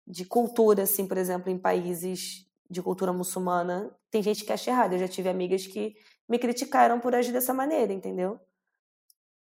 de 0.05 0.24
cultura, 0.24 0.82
assim, 0.82 1.06
por 1.06 1.16
exemplo, 1.16 1.48
em 1.48 1.56
países 1.56 2.51
de 2.68 2.82
cultura 2.82 3.12
muçulmana, 3.12 3.97
tem 4.10 4.24
gente 4.24 4.44
que 4.44 4.52
acha 4.52 4.72
errado. 4.72 4.94
Eu 4.94 4.98
já 4.98 5.06
tive 5.06 5.28
amigas 5.28 5.64
que 5.64 5.94
me 6.28 6.36
criticaram 6.36 6.98
por 6.98 7.14
agir 7.14 7.32
dessa 7.32 7.55
maneira, 7.55 7.93
entendeu? 7.93 8.40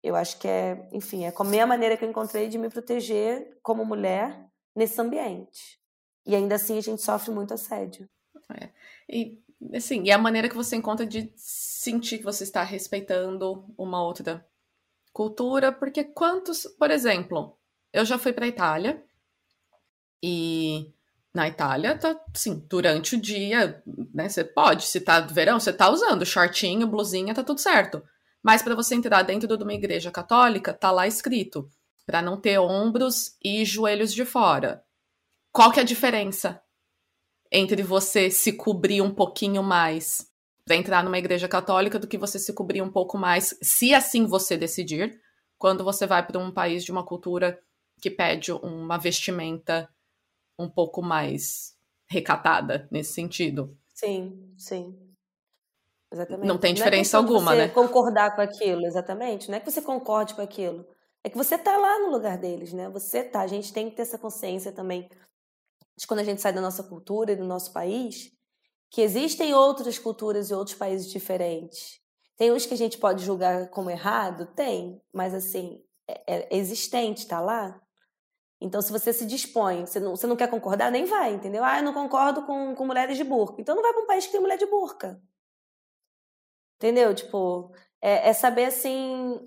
Eu 0.03 0.13
acho 0.13 0.37
que 0.39 0.47
é, 0.49 0.89
enfim, 0.91 1.23
é 1.23 1.33
a 1.33 1.43
minha 1.45 1.65
maneira 1.65 1.95
que 1.95 2.03
eu 2.03 2.09
encontrei 2.09 2.49
de 2.49 2.57
me 2.57 2.69
proteger 2.69 3.57
como 3.63 3.85
mulher 3.85 4.45
nesse 4.75 4.99
ambiente. 4.99 5.79
E 6.25 6.35
ainda 6.35 6.55
assim 6.55 6.77
a 6.77 6.81
gente 6.81 7.01
sofre 7.01 7.31
muito 7.33 7.53
assédio. 7.53 8.09
É. 8.53 8.69
E 9.09 9.39
assim, 9.73 10.03
e 10.03 10.11
a 10.11 10.17
maneira 10.17 10.49
que 10.49 10.55
você 10.55 10.75
encontra 10.75 11.05
de 11.05 11.31
sentir 11.35 12.19
que 12.19 12.23
você 12.23 12.43
está 12.43 12.63
respeitando 12.63 13.65
uma 13.77 14.03
outra 14.03 14.45
cultura, 15.13 15.71
porque 15.71 16.03
quantos, 16.03 16.65
por 16.77 16.91
exemplo, 16.91 17.57
eu 17.93 18.03
já 18.03 18.17
fui 18.17 18.33
para 18.33 18.47
Itália 18.47 19.01
e 20.21 20.93
na 21.33 21.47
Itália 21.47 21.97
tá, 21.97 22.19
sim, 22.33 22.65
durante 22.69 23.15
o 23.15 23.21
dia, 23.21 23.81
né, 24.13 24.27
você 24.29 24.43
pode, 24.43 24.85
se 24.85 25.01
tá 25.01 25.21
verão, 25.21 25.59
você 25.59 25.71
tá 25.71 25.89
usando 25.89 26.25
shortinho, 26.25 26.87
blusinha, 26.87 27.33
tá 27.33 27.43
tudo 27.43 27.59
certo. 27.59 28.03
Mas 28.43 28.61
para 28.61 28.75
você 28.75 28.95
entrar 28.95 29.23
dentro 29.23 29.57
de 29.57 29.63
uma 29.63 29.73
igreja 29.73 30.11
católica, 30.11 30.73
tá 30.73 30.91
lá 30.91 31.07
escrito 31.07 31.69
para 32.05 32.21
não 32.21 32.39
ter 32.39 32.59
ombros 32.59 33.35
e 33.43 33.65
joelhos 33.65 34.13
de 34.13 34.23
fora. 34.23 34.83
Qual 35.51 35.71
que 35.71 35.79
é 35.79 35.83
a 35.83 35.85
diferença 35.85 36.61
entre 37.55 37.81
você 37.83 38.29
se 38.29 38.51
cobrir 38.51 39.01
um 39.01 39.13
pouquinho 39.13 39.63
mais 39.63 40.29
para 40.65 40.75
entrar 40.75 41.01
numa 41.03 41.17
igreja 41.17 41.47
católica 41.47 41.97
do 41.97 42.07
que 42.07 42.17
você 42.17 42.37
se 42.37 42.51
cobrir 42.53 42.81
um 42.81 42.91
pouco 42.91 43.17
mais, 43.17 43.57
se 43.61 43.93
assim 43.93 44.25
você 44.25 44.57
decidir, 44.57 45.21
quando 45.57 45.81
você 45.81 46.05
vai 46.05 46.25
para 46.25 46.37
um 46.37 46.51
país 46.51 46.83
de 46.83 46.91
uma 46.91 47.05
cultura 47.05 47.57
que 48.01 48.11
pede 48.11 48.51
uma 48.51 48.97
vestimenta 48.97 49.89
um 50.59 50.69
pouco 50.69 51.01
mais 51.01 51.77
recatada 52.09 52.89
nesse 52.91 53.13
sentido? 53.13 53.77
Sim, 53.93 54.53
sim. 54.57 54.93
Exatamente. 56.11 56.47
Não 56.47 56.57
tem 56.57 56.73
diferença 56.73 57.17
não 57.17 57.23
é 57.23 57.27
alguma, 57.27 57.51
você 57.51 57.57
né? 57.57 57.67
concordar 57.69 58.35
com 58.35 58.41
aquilo, 58.41 58.85
exatamente. 58.85 59.49
Não 59.49 59.55
é 59.55 59.61
que 59.61 59.71
você 59.71 59.81
concorde 59.81 60.33
com 60.33 60.41
aquilo. 60.41 60.85
É 61.23 61.29
que 61.29 61.37
você 61.37 61.57
tá 61.57 61.77
lá 61.77 61.99
no 61.99 62.11
lugar 62.11 62.37
deles, 62.37 62.73
né? 62.73 62.89
Você 62.89 63.23
tá. 63.23 63.41
A 63.41 63.47
gente 63.47 63.71
tem 63.71 63.89
que 63.89 63.95
ter 63.95 64.01
essa 64.01 64.17
consciência 64.17 64.71
também 64.71 65.09
de 65.97 66.05
quando 66.07 66.19
a 66.19 66.23
gente 66.23 66.41
sai 66.41 66.53
da 66.53 66.61
nossa 66.61 66.83
cultura 66.83 67.31
e 67.31 67.35
do 67.35 67.45
nosso 67.45 67.71
país, 67.71 68.31
que 68.91 69.01
existem 69.01 69.53
outras 69.53 69.97
culturas 69.97 70.49
e 70.49 70.53
outros 70.53 70.75
países 70.75 71.09
diferentes. 71.11 71.99
Tem 72.37 72.51
uns 72.51 72.65
que 72.65 72.73
a 72.73 72.77
gente 72.77 72.97
pode 72.97 73.23
julgar 73.23 73.69
como 73.69 73.89
errado? 73.89 74.45
Tem, 74.53 75.01
mas 75.13 75.33
assim, 75.33 75.81
é, 76.07 76.47
é 76.55 76.57
existente, 76.57 77.21
está 77.21 77.39
lá. 77.39 77.79
Então, 78.59 78.81
se 78.81 78.91
você 78.91 79.11
se 79.11 79.25
dispõe, 79.25 79.85
você 79.85 79.99
não, 79.99 80.15
você 80.15 80.25
não 80.27 80.35
quer 80.35 80.49
concordar, 80.49 80.91
nem 80.91 81.05
vai, 81.05 81.33
entendeu? 81.33 81.63
Ah, 81.63 81.79
eu 81.79 81.83
não 81.83 81.93
concordo 81.93 82.45
com, 82.45 82.73
com 82.73 82.85
mulheres 82.85 83.17
de 83.17 83.23
burca. 83.23 83.61
Então, 83.61 83.75
não 83.75 83.81
vai 83.81 83.93
para 83.93 84.03
um 84.03 84.07
país 84.07 84.25
que 84.25 84.31
tem 84.31 84.41
mulher 84.41 84.57
de 84.57 84.65
burca. 84.65 85.21
Entendeu? 86.77 87.13
Tipo, 87.13 87.71
é, 88.01 88.29
é 88.29 88.33
saber 88.33 88.65
assim. 88.65 89.39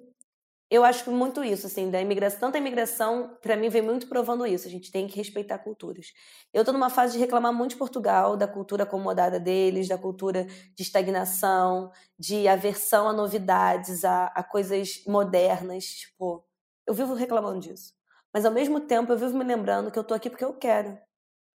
Eu 0.70 0.84
acho 0.84 1.10
muito 1.10 1.42
isso, 1.42 1.66
assim, 1.66 1.90
da 1.90 1.98
imigração. 1.98 2.40
Tanto 2.40 2.56
a 2.56 2.58
imigração, 2.58 3.38
para 3.40 3.56
mim, 3.56 3.70
vem 3.70 3.80
muito 3.80 4.06
provando 4.06 4.46
isso. 4.46 4.68
A 4.68 4.70
gente 4.70 4.92
tem 4.92 5.06
que 5.06 5.16
respeitar 5.16 5.58
culturas. 5.58 6.12
Eu 6.52 6.62
tô 6.62 6.72
numa 6.72 6.90
fase 6.90 7.14
de 7.14 7.18
reclamar 7.18 7.54
muito 7.54 7.70
de 7.70 7.76
Portugal, 7.76 8.36
da 8.36 8.46
cultura 8.46 8.82
acomodada 8.82 9.40
deles, 9.40 9.88
da 9.88 9.96
cultura 9.96 10.44
de 10.44 10.82
estagnação, 10.82 11.90
de 12.18 12.46
aversão 12.46 13.08
a 13.08 13.14
novidades, 13.14 14.04
a, 14.04 14.26
a 14.26 14.44
coisas 14.44 15.02
modernas. 15.06 15.84
Tipo, 15.84 16.44
eu 16.86 16.92
vivo 16.92 17.14
reclamando 17.14 17.60
disso. 17.60 17.94
Mas 18.32 18.44
ao 18.44 18.52
mesmo 18.52 18.78
tempo, 18.80 19.10
eu 19.10 19.16
vivo 19.16 19.38
me 19.38 19.44
lembrando 19.44 19.90
que 19.90 19.98
eu 19.98 20.04
tô 20.04 20.12
aqui 20.12 20.28
porque 20.28 20.44
eu 20.44 20.52
quero, 20.52 20.98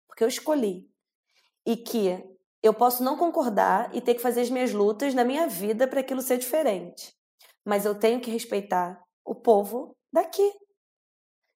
porque 0.08 0.24
eu 0.24 0.28
escolhi. 0.30 0.90
E 1.66 1.76
que 1.76 2.24
eu 2.64 2.74
posso 2.74 3.04
não 3.04 3.18
concordar 3.18 3.94
e 3.94 4.00
ter 4.00 4.16
que 4.16 4.22
fazer 4.22 4.42
as 4.42 4.50
minhas 4.50 4.72
lutas 4.72 5.14
na 5.14 5.26
minha 5.26 5.48
vida 5.48 5.86
para 5.86 6.00
aquilo 6.00 6.22
ser 6.22 6.38
diferente. 6.38 7.14
Mas 7.66 7.86
eu 7.86 7.98
tenho 7.98 8.22
que 8.22 8.32
respeitar 8.32 9.02
o 9.26 9.36
povo 9.36 9.96
daqui. 10.12 10.52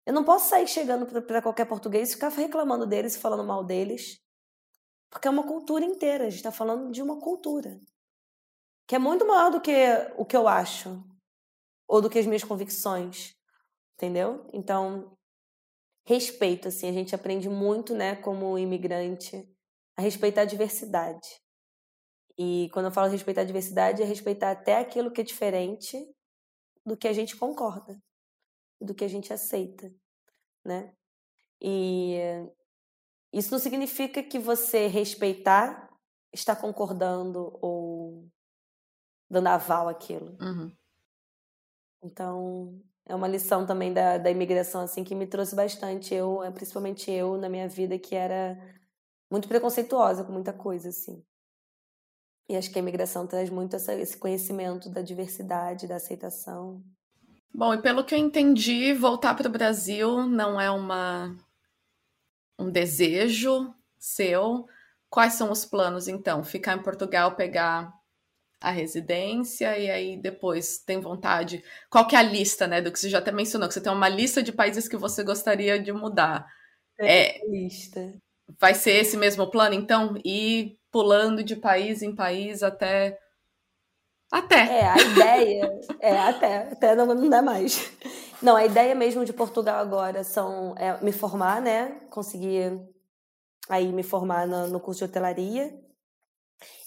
Eu 0.05 0.13
não 0.13 0.23
posso 0.23 0.49
sair 0.49 0.67
chegando 0.67 1.05
para 1.23 1.41
qualquer 1.41 1.65
português 1.65 2.09
e 2.09 2.13
ficar 2.13 2.29
reclamando 2.29 2.85
deles 2.85 3.15
e 3.15 3.19
falando 3.19 3.43
mal 3.43 3.63
deles. 3.63 4.19
Porque 5.09 5.27
é 5.27 5.31
uma 5.31 5.47
cultura 5.47 5.83
inteira. 5.83 6.25
A 6.25 6.29
gente 6.29 6.39
está 6.39 6.51
falando 6.51 6.91
de 6.91 7.01
uma 7.01 7.19
cultura. 7.19 7.79
Que 8.87 8.95
é 8.95 8.99
muito 8.99 9.25
maior 9.25 9.49
do 9.49 9.59
que 9.59 9.73
o 10.15 10.25
que 10.25 10.37
eu 10.37 10.47
acho. 10.47 11.03
Ou 11.87 12.01
do 12.01 12.09
que 12.09 12.19
as 12.19 12.25
minhas 12.25 12.43
convicções 12.43 13.35
entendeu? 13.95 14.47
Então, 14.53 15.17
respeito, 16.05 16.67
assim, 16.67 16.87
a 16.87 16.93
gente 16.93 17.15
aprende 17.15 17.49
muito, 17.49 17.95
né, 17.95 18.15
como 18.15 18.57
imigrante, 18.57 19.49
a 19.97 20.01
respeitar 20.01 20.41
a 20.41 20.45
diversidade. 20.45 21.27
E 22.37 22.69
quando 22.73 22.85
eu 22.85 22.91
falo 22.91 23.09
respeitar 23.09 23.41
a 23.41 23.45
diversidade, 23.45 24.01
é 24.01 24.05
respeitar 24.05 24.51
até 24.51 24.77
aquilo 24.77 25.11
que 25.11 25.21
é 25.21 25.23
diferente 25.23 25.97
do 26.85 26.97
que 26.97 27.07
a 27.07 27.13
gente 27.13 27.35
concorda, 27.35 27.97
do 28.79 28.93
que 28.93 29.05
a 29.05 29.07
gente 29.07 29.31
aceita, 29.31 29.93
né? 30.63 30.93
E 31.61 32.17
isso 33.33 33.51
não 33.51 33.59
significa 33.59 34.21
que 34.21 34.37
você 34.37 34.87
respeitar 34.87 35.89
está 36.33 36.55
concordando 36.55 37.57
ou 37.61 38.29
dando 39.29 39.47
aval 39.47 39.87
àquilo. 39.87 40.37
Uhum. 40.41 40.71
Então, 42.03 42.81
é 43.05 43.15
uma 43.15 43.27
lição 43.27 43.65
também 43.65 43.93
da, 43.93 44.17
da 44.17 44.29
imigração, 44.29 44.81
assim, 44.81 45.03
que 45.03 45.15
me 45.15 45.25
trouxe 45.25 45.55
bastante. 45.55 46.13
Eu, 46.13 46.43
é, 46.43 46.51
principalmente 46.51 47.09
eu, 47.09 47.37
na 47.37 47.49
minha 47.49 47.67
vida, 47.67 47.97
que 47.97 48.15
era 48.15 48.57
muito 49.31 49.47
preconceituosa 49.47 50.23
com 50.23 50.31
muita 50.31 50.53
coisa, 50.53 50.89
assim. 50.89 51.23
E 52.47 52.55
acho 52.55 52.71
que 52.71 52.77
a 52.77 52.81
imigração 52.81 53.25
traz 53.25 53.49
muito 53.49 53.75
essa, 53.75 53.93
esse 53.95 54.17
conhecimento 54.17 54.89
da 54.89 55.01
diversidade, 55.01 55.87
da 55.87 55.95
aceitação. 55.95 56.83
Bom, 57.53 57.73
e 57.73 57.81
pelo 57.81 58.03
que 58.03 58.13
eu 58.13 58.19
entendi, 58.19 58.93
voltar 58.93 59.33
para 59.33 59.47
o 59.47 59.51
Brasil 59.51 60.27
não 60.27 60.59
é 60.59 60.69
uma 60.69 61.35
um 62.59 62.69
desejo 62.69 63.73
seu. 63.97 64.65
Quais 65.09 65.33
são 65.33 65.51
os 65.51 65.65
planos, 65.65 66.07
então? 66.07 66.43
Ficar 66.43 66.75
em 66.75 66.83
Portugal, 66.83 67.35
pegar 67.35 67.93
a 68.59 68.71
residência 68.71 69.77
e 69.77 69.89
aí 69.89 70.17
depois 70.17 70.79
tem 70.79 70.99
vontade. 70.99 71.63
Qual 71.89 72.07
que 72.07 72.15
é 72.15 72.19
a 72.19 72.23
lista, 72.23 72.67
né? 72.67 72.81
Do 72.81 72.91
que 72.91 72.99
você 72.99 73.09
já 73.09 73.19
até 73.19 73.31
mencionou, 73.31 73.67
que 73.67 73.73
você 73.73 73.81
tem 73.81 73.91
uma 73.91 74.09
lista 74.09 74.43
de 74.43 74.51
países 74.51 74.87
que 74.87 74.97
você 74.97 75.23
gostaria 75.23 75.79
de 75.79 75.91
mudar. 75.91 76.45
É, 76.99 77.37
é 77.37 77.47
lista. 77.47 78.13
Vai 78.59 78.73
ser 78.73 78.91
esse 78.91 79.17
mesmo 79.17 79.49
plano, 79.49 79.75
então? 79.75 80.15
Ir 80.23 80.77
pulando 80.95 81.43
de 81.43 81.57
país 81.57 82.01
em 82.01 82.15
país 82.15 82.63
até. 82.63 83.19
Até. 84.31 84.79
É, 84.79 84.87
a 84.87 84.97
ideia. 84.97 85.79
é, 85.99 86.17
até. 86.17 86.57
Até 86.71 86.95
não, 86.95 87.05
não 87.07 87.29
dá 87.29 87.41
mais. 87.41 87.91
Não, 88.41 88.55
a 88.55 88.65
ideia 88.65 88.95
mesmo 88.95 89.25
de 89.25 89.33
Portugal 89.33 89.77
agora 89.77 90.23
são 90.23 90.73
é, 90.77 90.97
me 91.03 91.11
formar, 91.11 91.61
né? 91.61 91.99
Conseguir 92.09 92.79
aí 93.67 93.91
me 93.91 94.03
formar 94.03 94.47
no, 94.47 94.67
no 94.67 94.79
curso 94.79 94.99
de 94.99 95.05
hotelaria 95.05 95.77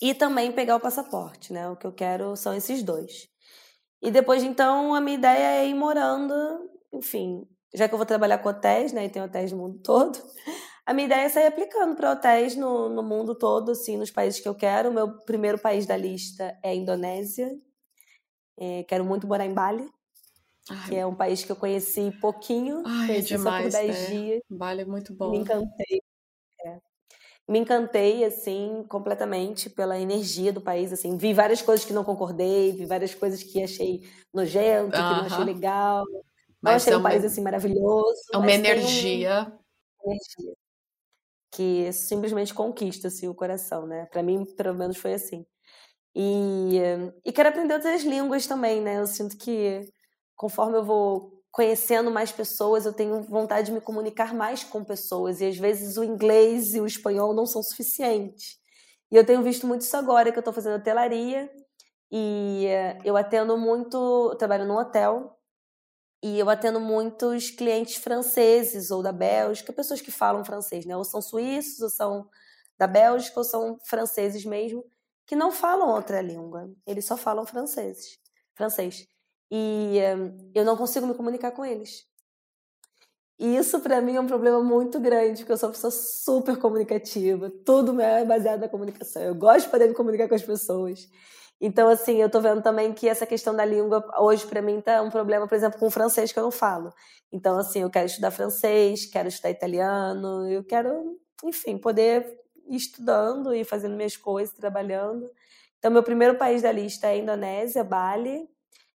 e 0.01 0.15
também 0.15 0.53
pegar 0.53 0.77
o 0.77 0.81
passaporte, 0.81 1.53
né? 1.53 1.69
O 1.69 1.77
que 1.77 1.87
eu 1.87 1.93
quero 1.93 2.35
são 2.35 2.55
esses 2.55 2.83
dois. 2.83 3.29
E 4.01 4.11
depois, 4.11 4.43
então, 4.43 4.95
a 4.95 5.03
minha 5.03 5.19
ideia 5.19 5.63
é 5.63 5.69
ir 5.69 5.75
morando, 5.75 6.35
enfim, 6.95 7.47
já 7.75 7.87
que 7.87 7.93
eu 7.93 7.99
vou 7.99 8.07
trabalhar 8.07 8.39
com 8.39 8.49
hotéis, 8.49 8.91
né? 8.91 9.05
E 9.05 9.11
tem 9.11 9.23
hotéis 9.23 9.53
no 9.53 9.59
mundo 9.59 9.81
todo. 9.81 10.19
A 10.89 10.95
minha 10.95 11.05
ideia 11.05 11.27
é 11.27 11.29
sair 11.29 11.47
aplicando 11.47 11.95
para 11.95 12.13
hotéis 12.13 12.57
no, 12.57 12.89
no 12.89 13.03
mundo 13.03 13.35
todo, 13.35 13.73
assim, 13.73 13.99
nos 13.99 14.11
países 14.11 14.41
que 14.41 14.49
eu 14.49 14.55
quero. 14.55 14.89
O 14.89 14.95
meu 14.95 15.19
primeiro 15.19 15.59
país 15.59 15.85
da 15.85 15.95
lista 15.95 16.59
é 16.63 16.71
a 16.71 16.75
Indonésia. 16.75 17.55
É, 18.57 18.85
quero 18.85 19.05
muito 19.05 19.27
morar 19.27 19.45
em 19.45 19.53
Bali, 19.53 19.87
Ai. 20.71 20.89
que 20.89 20.97
é 20.97 21.05
um 21.05 21.15
país 21.15 21.45
que 21.45 21.53
eu 21.53 21.57
conheci 21.57 22.11
pouquinho. 22.23 22.83
Ai, 22.87 23.05
é 23.05 23.07
conheci 23.09 23.35
é 23.35 23.37
demais, 23.37 23.75
só 23.75 23.81
por 23.81 23.87
10 23.87 24.01
né? 24.01 24.07
dias. 24.07 24.43
Bali 24.49 24.81
é 24.81 24.85
muito 24.87 25.13
bom. 25.13 25.31
Me 25.31 25.39
encantei 25.41 26.03
me 27.47 27.59
encantei 27.59 28.25
assim 28.25 28.85
completamente 28.89 29.71
pela 29.71 29.99
energia 29.99 30.53
do 30.53 30.61
país 30.61 30.93
assim 30.93 31.17
vi 31.17 31.33
várias 31.33 31.63
coisas 31.63 31.83
que 31.83 31.95
não 31.95 32.05
concordei 32.05 32.73
vi 32.73 32.85
várias 32.85 33.15
coisas 33.15 33.43
que 33.43 33.63
achei 33.63 34.03
nojento 34.35 34.91
que 34.91 34.99
não 34.99 35.25
achei 35.25 35.45
legal 35.45 36.05
mas 36.61 36.73
não 36.73 36.73
achei 36.73 36.93
é 36.93 36.97
um 36.99 37.03
país 37.03 37.25
assim 37.25 37.41
maravilhoso 37.41 38.21
é 38.35 38.37
uma 38.37 38.53
energia 38.53 39.51
um... 40.05 40.11
energia 40.11 40.55
que 41.51 41.93
simplesmente 41.93 42.55
conquista 42.55 43.09
assim, 43.09 43.29
o 43.29 43.35
coração 43.35 43.87
né 43.87 44.07
para 44.07 44.23
mim 44.23 44.45
pelo 44.57 44.75
menos 44.75 44.97
foi 44.97 45.15
assim 45.15 45.47
e, 46.15 46.79
e 47.25 47.33
quero 47.33 47.49
aprender 47.51 47.75
outras 47.75 48.03
línguas 48.03 48.47
também 48.47 48.81
né 48.81 48.99
eu 49.01 49.07
sinto 49.07 49.37
que 49.37 49.89
conforme 50.37 50.79
eu 50.79 50.85
vou 50.85 51.39
conhecendo 51.51 52.11
mais 52.11 52.31
pessoas, 52.31 52.87
eu 52.87 52.93
tenho 52.93 53.23
vontade 53.23 53.67
de 53.67 53.73
me 53.73 53.81
comunicar 53.81 54.35
mais 54.35 54.63
com 54.65 54.85
pessoas. 54.85 55.41
E 55.41 55.47
às 55.47 55.57
vezes 55.57 55.97
o 55.97 56.05
inglês 56.05 56.75
e 56.75 56.81
o 56.81 56.87
espanhol 56.87 57.35
não 57.35 57.47
são 57.47 57.63
suficientes. 57.63 58.59
E 59.11 59.17
eu 59.17 59.25
tenho 59.27 59.43
visto 59.43 59.67
muito 59.67 59.83
isso 59.83 59.97
agora, 59.97 60.31
que 60.31 60.39
eu 60.39 60.41
estou 60.41 60.55
fazendo 60.55 60.77
hotelaria. 60.77 61.51
E 62.13 62.67
eh, 62.67 62.99
eu 63.05 63.17
atendo 63.17 63.57
muito, 63.59 63.97
eu 64.33 64.37
trabalho 64.37 64.67
num 64.67 64.77
hotel. 64.77 65.38
E 66.23 66.39
eu 66.39 66.51
atendo 66.51 66.81
muitos 66.81 67.51
clientes 67.51 67.97
franceses 67.97 68.91
ou 68.91 69.03
da 69.03 69.13
Bélgica, 69.13 69.73
pessoas 69.73 70.01
que 70.01 70.11
falam 70.11 70.45
francês, 70.45 70.85
né? 70.85 70.97
Ou 70.97 71.05
são 71.05 71.23
suíços, 71.23 71.81
ou 71.81 71.91
são 71.91 72.29
da 72.79 72.87
Bélgica, 72.87 73.39
ou 73.39 73.45
são 73.45 73.79
franceses 73.85 74.45
mesmo, 74.45 74.85
que 75.27 75.37
não 75.37 75.53
falam 75.53 75.91
outra 75.91 76.21
língua. 76.21 76.71
Eles 76.87 77.05
só 77.05 77.17
falam 77.17 77.47
franceses, 77.47 78.19
francês 78.55 79.07
e 79.51 79.99
um, 80.17 80.51
eu 80.55 80.65
não 80.65 80.77
consigo 80.77 81.07
me 81.07 81.15
comunicar 81.15 81.53
com 81.53 81.65
eles. 81.65 82.07
E 83.39 83.57
isso 83.57 83.81
para 83.81 84.01
mim 84.01 84.17
é 84.17 84.21
um 84.21 84.27
problema 84.27 84.63
muito 84.63 84.99
grande, 84.99 85.39
porque 85.39 85.53
eu 85.53 85.57
sou 85.57 85.69
uma 85.69 85.75
pessoa 85.75 85.93
super 85.93 86.57
comunicativa, 86.59 87.51
tudo 87.65 87.99
é 88.01 88.25
baseado 88.25 88.61
na 88.61 88.69
comunicação. 88.69 89.23
Eu 89.23 89.35
gosto 89.35 89.67
de 89.67 89.71
poder 89.71 89.89
me 89.89 89.95
comunicar 89.95 90.29
com 90.29 90.35
as 90.35 90.43
pessoas. 90.43 91.09
Então, 91.61 91.89
assim, 91.89 92.23
eu 92.23 92.31
tô 92.31 92.41
vendo 92.41 92.63
também 92.63 92.93
que 92.93 93.09
essa 93.09 93.27
questão 93.27 93.55
da 93.55 93.65
língua 93.65 94.05
hoje 94.19 94.47
para 94.47 94.63
mim 94.63 94.81
tá 94.81 95.03
um 95.03 95.11
problema, 95.11 95.49
por 95.49 95.55
exemplo, 95.55 95.79
com 95.79 95.87
o 95.87 95.91
francês 95.91 96.31
que 96.31 96.39
eu 96.39 96.45
não 96.45 96.53
falo. 96.53 96.93
Então, 97.33 97.59
assim, 97.59 97.81
eu 97.81 97.91
quero 97.91 98.07
estudar 98.07 98.31
francês, 98.31 99.07
quero 99.07 99.29
estudar 99.29 99.51
italiano, 99.51 100.49
eu 100.49 100.63
quero, 100.65 101.19
enfim, 101.45 101.77
poder 101.77 102.39
ir 102.69 102.77
estudando 102.77 103.55
e 103.55 103.65
fazendo 103.65 103.97
minhas 103.97 104.17
coisas, 104.17 104.55
trabalhando. 104.55 105.29
Então, 105.79 105.91
meu 105.91 106.03
primeiro 106.03 106.37
país 106.37 106.63
da 106.63 106.71
lista 106.71 107.09
é 107.09 107.11
a 107.11 107.17
Indonésia, 107.17 107.83
Bali, 107.83 108.49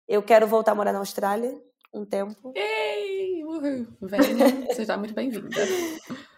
eu 0.07 0.23
quero 0.23 0.47
voltar 0.47 0.73
a 0.73 0.75
morar 0.75 0.93
na 0.93 0.99
Austrália 0.99 1.59
um 1.93 2.05
tempo. 2.05 2.53
Ei! 2.55 3.45
Uhul. 3.45 3.87
Vem, 4.01 4.21
seja 4.75 4.97
muito 4.97 5.15
bem-vinda. 5.15 5.49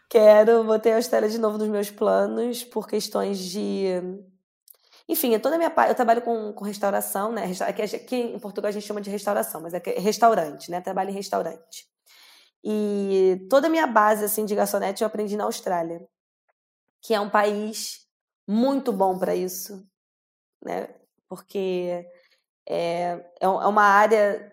Quero, 0.09 0.65
botei 0.65 0.93
a 0.93 0.97
Austrália 0.97 1.29
de 1.29 1.39
novo 1.39 1.59
nos 1.59 1.69
meus 1.69 1.91
planos 1.91 2.65
por 2.65 2.87
questões 2.87 3.39
de. 3.39 3.87
Enfim, 5.13 5.39
toda 5.39 5.57
a 5.57 5.59
minha 5.59 5.71
eu 5.89 5.95
trabalho 5.95 6.23
com, 6.23 6.55
com 6.55 6.65
restauração, 6.65 7.33
né? 7.33 7.45
Aqui, 7.61 7.83
aqui 7.83 8.17
em 8.17 8.39
Portugal 8.39 8.71
a 8.71 8.73
gente 8.73 8.87
chama 8.87 9.01
de 9.03 9.11
restauração, 9.11 9.61
mas 9.61 9.75
é, 9.75 9.83
é 9.85 10.01
restaurante, 10.01 10.71
né? 10.71 10.81
Trabalho 10.81 11.11
em 11.11 11.13
restaurante. 11.13 11.87
E 12.65 13.47
toda 13.51 13.67
a 13.67 13.71
minha 13.71 13.87
base 13.87 14.25
assim 14.25 14.47
de 14.47 14.55
garçonete 14.55 15.03
eu 15.03 15.07
aprendi 15.07 15.37
na 15.37 15.45
Austrália, 15.45 16.01
que 17.03 17.13
é 17.13 17.21
um 17.21 17.29
país 17.29 18.07
muito 18.49 18.91
bom 18.91 19.19
para 19.19 19.37
isso, 19.37 19.87
né? 20.65 20.89
Porque 21.29 22.07
é, 22.67 23.27
é, 23.39 23.45
é 23.45 23.47
uma 23.47 23.85
área 23.85 24.51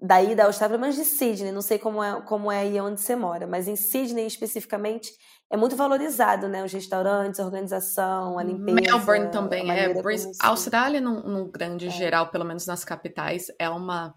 daí 0.00 0.36
da 0.36 0.44
Austrália, 0.44 0.78
menos 0.78 0.94
de 0.94 1.04
Sydney, 1.04 1.50
não 1.50 1.62
sei 1.62 1.76
como 1.76 2.00
é, 2.00 2.22
como 2.22 2.52
é 2.52 2.60
aí 2.60 2.80
onde 2.80 3.00
você 3.00 3.16
mora, 3.16 3.48
mas 3.48 3.66
em 3.66 3.74
Sydney 3.74 4.28
especificamente 4.28 5.12
é 5.50 5.56
muito 5.56 5.76
valorizado, 5.76 6.48
né? 6.48 6.62
Os 6.62 6.72
restaurantes, 6.72 7.40
a 7.40 7.44
organização, 7.44 8.38
a 8.38 8.42
limpeza. 8.42 8.80
Melbourne 8.80 9.30
também 9.30 9.70
é. 9.70 9.92
A 10.40 10.48
Austrália, 10.48 11.00
num, 11.00 11.22
num 11.22 11.50
grande 11.50 11.86
é. 11.86 11.90
geral, 11.90 12.30
pelo 12.30 12.44
menos 12.44 12.66
nas 12.66 12.84
capitais, 12.84 13.46
é 13.58 13.68
uma 13.68 14.14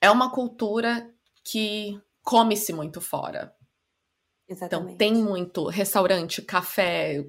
é 0.00 0.10
uma 0.10 0.30
cultura 0.30 1.12
que 1.44 2.00
come-se 2.22 2.72
muito 2.72 3.00
fora. 3.00 3.52
Exatamente. 4.48 4.94
Então 4.94 4.96
tem 4.96 5.14
muito 5.14 5.66
restaurante, 5.66 6.40
café, 6.40 7.24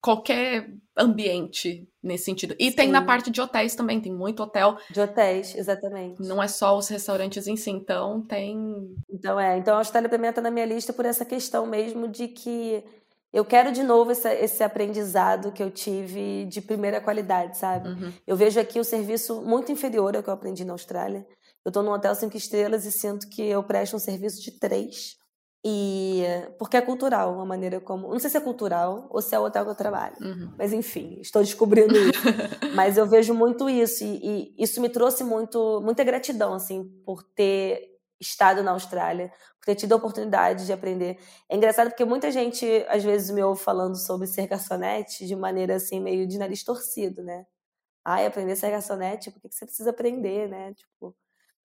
qualquer 0.00 0.70
ambiente 0.96 1.86
nesse 2.02 2.24
sentido. 2.24 2.54
E 2.58 2.70
Sim. 2.70 2.76
tem 2.76 2.88
na 2.88 3.02
parte 3.02 3.30
de 3.30 3.40
hotéis 3.40 3.74
também, 3.74 4.00
tem 4.00 4.12
muito 4.12 4.42
hotel. 4.42 4.76
De 4.90 5.00
hotéis, 5.00 5.54
exatamente. 5.54 6.22
Não 6.22 6.42
é 6.42 6.48
só 6.48 6.76
os 6.76 6.88
restaurantes 6.88 7.46
em 7.46 7.56
si, 7.56 7.70
então 7.70 8.22
tem. 8.22 8.94
Então 9.08 9.38
é, 9.38 9.58
então 9.58 9.74
a 9.74 9.78
Austrália 9.78 10.08
pra 10.08 10.18
mim 10.18 10.32
tá 10.32 10.40
na 10.40 10.50
minha 10.50 10.66
lista 10.66 10.92
por 10.92 11.04
essa 11.04 11.24
questão 11.24 11.66
mesmo 11.66 12.08
de 12.08 12.28
que 12.28 12.82
eu 13.32 13.44
quero 13.44 13.70
de 13.70 13.82
novo 13.82 14.10
esse, 14.10 14.28
esse 14.28 14.62
aprendizado 14.62 15.52
que 15.52 15.62
eu 15.62 15.70
tive 15.70 16.46
de 16.46 16.60
primeira 16.60 17.00
qualidade, 17.00 17.58
sabe? 17.58 17.88
Uhum. 17.88 18.12
Eu 18.26 18.36
vejo 18.36 18.58
aqui 18.58 18.80
o 18.80 18.84
serviço 18.84 19.40
muito 19.42 19.70
inferior 19.70 20.16
ao 20.16 20.22
que 20.22 20.28
eu 20.28 20.34
aprendi 20.34 20.64
na 20.64 20.72
Austrália. 20.72 21.24
Eu 21.64 21.70
tô 21.70 21.82
num 21.82 21.92
hotel 21.92 22.14
cinco 22.14 22.36
estrelas 22.36 22.84
e 22.86 22.90
sinto 22.90 23.28
que 23.28 23.42
eu 23.42 23.62
presto 23.62 23.94
um 23.94 24.00
serviço 24.00 24.42
de 24.42 24.58
três. 24.58 25.19
E 25.62 26.22
porque 26.58 26.78
é 26.78 26.80
cultural, 26.80 27.38
a 27.38 27.44
maneira 27.44 27.80
como. 27.80 28.08
Não 28.08 28.18
sei 28.18 28.30
se 28.30 28.36
é 28.38 28.40
cultural 28.40 29.06
ou 29.10 29.20
se 29.20 29.34
é 29.34 29.38
o 29.38 29.44
hotel 29.44 29.64
que 29.64 29.70
eu 29.70 29.74
trabalho. 29.74 30.16
Uhum. 30.20 30.54
Mas 30.56 30.72
enfim, 30.72 31.18
estou 31.20 31.42
descobrindo 31.42 31.94
isso. 31.96 32.22
mas 32.74 32.96
eu 32.96 33.06
vejo 33.06 33.34
muito 33.34 33.68
isso. 33.68 34.02
E, 34.02 34.54
e, 34.56 34.64
isso 34.64 34.80
me 34.80 34.88
trouxe 34.88 35.22
muito, 35.22 35.80
muita 35.82 36.02
gratidão, 36.02 36.54
assim, 36.54 36.84
por 37.04 37.22
ter 37.22 37.90
estado 38.18 38.62
na 38.62 38.70
Austrália, 38.70 39.30
por 39.58 39.66
ter 39.66 39.74
tido 39.74 39.92
a 39.92 39.96
oportunidade 39.96 40.64
de 40.64 40.72
aprender. 40.72 41.18
É 41.48 41.56
engraçado 41.56 41.88
porque 41.88 42.06
muita 42.06 42.30
gente, 42.30 42.66
às 42.88 43.04
vezes, 43.04 43.30
me 43.30 43.42
ouve 43.42 43.62
falando 43.62 43.96
sobre 43.96 44.26
ser 44.26 44.46
garçonete 44.46 45.26
de 45.26 45.36
maneira 45.36 45.76
assim, 45.76 46.00
meio 46.00 46.26
de 46.26 46.38
nariz 46.38 46.64
torcido, 46.64 47.22
né? 47.22 47.44
Ai, 48.02 48.24
aprender 48.24 48.52
a 48.52 48.56
ser 48.56 48.70
garçonete, 48.70 49.30
por 49.30 49.40
que 49.42 49.50
você 49.50 49.66
precisa 49.66 49.90
aprender, 49.90 50.48
né? 50.48 50.72
Tipo, 50.74 51.14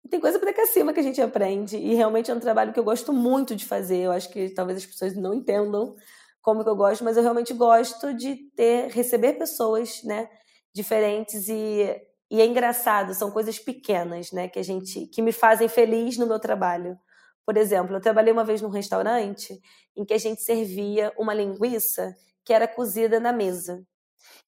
tem 0.09 0.19
coisa 0.19 0.39
para 0.39 0.53
cá 0.53 0.65
cima 0.65 0.93
que 0.93 0.99
a 0.99 1.03
gente 1.03 1.21
aprende. 1.21 1.77
E 1.77 1.93
realmente 1.93 2.29
é 2.29 2.33
um 2.33 2.39
trabalho 2.39 2.73
que 2.73 2.79
eu 2.79 2.83
gosto 2.83 3.13
muito 3.13 3.55
de 3.55 3.65
fazer. 3.65 3.97
Eu 3.97 4.11
acho 4.11 4.29
que 4.29 4.49
talvez 4.49 4.79
as 4.79 4.85
pessoas 4.85 5.15
não 5.15 5.33
entendam 5.33 5.95
como 6.43 6.63
que 6.63 6.69
eu 6.69 6.75
gosto, 6.75 7.03
mas 7.03 7.15
eu 7.15 7.23
realmente 7.23 7.53
gosto 7.53 8.13
de 8.13 8.35
ter, 8.55 8.89
receber 8.91 9.33
pessoas, 9.33 10.03
né, 10.03 10.29
diferentes 10.75 11.47
e, 11.47 12.01
e 12.29 12.41
é 12.41 12.45
engraçado, 12.45 13.13
são 13.13 13.31
coisas 13.31 13.57
pequenas, 13.57 14.31
né, 14.33 14.49
que 14.49 14.59
a 14.59 14.63
gente, 14.63 15.07
que 15.07 15.21
me 15.21 15.31
fazem 15.31 15.69
feliz 15.69 16.17
no 16.17 16.27
meu 16.27 16.39
trabalho. 16.39 16.99
Por 17.45 17.55
exemplo, 17.55 17.95
eu 17.95 18.01
trabalhei 18.01 18.33
uma 18.33 18.43
vez 18.43 18.61
num 18.61 18.69
restaurante 18.69 19.57
em 19.95 20.03
que 20.03 20.13
a 20.13 20.17
gente 20.17 20.41
servia 20.41 21.13
uma 21.17 21.33
linguiça 21.33 22.13
que 22.45 22.53
era 22.53 22.67
cozida 22.67 23.21
na 23.21 23.31
mesa. 23.31 23.81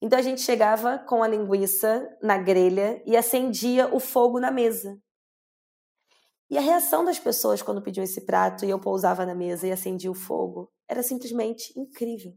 Então 0.01 0.19
a 0.19 0.21
gente 0.21 0.41
chegava 0.41 0.99
com 0.99 1.23
a 1.23 1.27
linguiça 1.27 2.07
na 2.21 2.37
grelha 2.37 3.01
e 3.05 3.15
acendia 3.15 3.87
o 3.93 3.99
fogo 3.99 4.39
na 4.39 4.51
mesa. 4.51 4.97
E 6.49 6.57
a 6.57 6.61
reação 6.61 7.03
das 7.03 7.19
pessoas 7.19 7.61
quando 7.61 7.81
pediam 7.81 8.03
esse 8.03 8.21
prato 8.21 8.65
e 8.65 8.69
eu 8.69 8.79
pousava 8.79 9.25
na 9.25 9.33
mesa 9.33 9.67
e 9.67 9.71
acendia 9.71 10.11
o 10.11 10.15
fogo 10.15 10.71
era 10.87 11.01
simplesmente 11.01 11.73
incrível. 11.77 12.33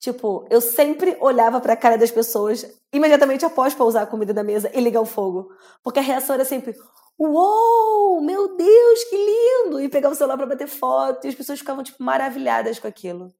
Tipo, 0.00 0.46
eu 0.50 0.60
sempre 0.60 1.16
olhava 1.20 1.60
para 1.60 1.72
a 1.72 1.76
cara 1.76 1.96
das 1.96 2.10
pessoas 2.10 2.66
imediatamente 2.92 3.44
após 3.44 3.74
pousar 3.74 4.02
a 4.02 4.06
comida 4.06 4.32
na 4.32 4.42
mesa 4.42 4.70
e 4.74 4.80
ligar 4.80 5.00
o 5.00 5.06
fogo, 5.06 5.48
porque 5.82 5.98
a 5.98 6.02
reação 6.02 6.34
era 6.34 6.44
sempre: 6.44 6.74
"Uou, 7.18 8.20
meu 8.20 8.56
Deus, 8.56 9.04
que 9.04 9.16
lindo!" 9.16 9.80
E 9.80 9.88
pegava 9.88 10.14
o 10.14 10.16
celular 10.16 10.36
para 10.36 10.46
bater 10.46 10.68
foto 10.68 11.24
e 11.24 11.28
as 11.28 11.34
pessoas 11.34 11.58
ficavam 11.58 11.82
tipo 11.82 12.02
maravilhadas 12.02 12.78
com 12.78 12.86
aquilo. 12.86 13.34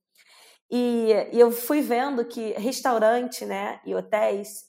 E, 0.70 1.12
e 1.32 1.38
eu 1.38 1.52
fui 1.52 1.80
vendo 1.80 2.24
que 2.24 2.52
restaurante, 2.52 3.44
né, 3.44 3.80
e 3.84 3.94
hotéis 3.94 4.64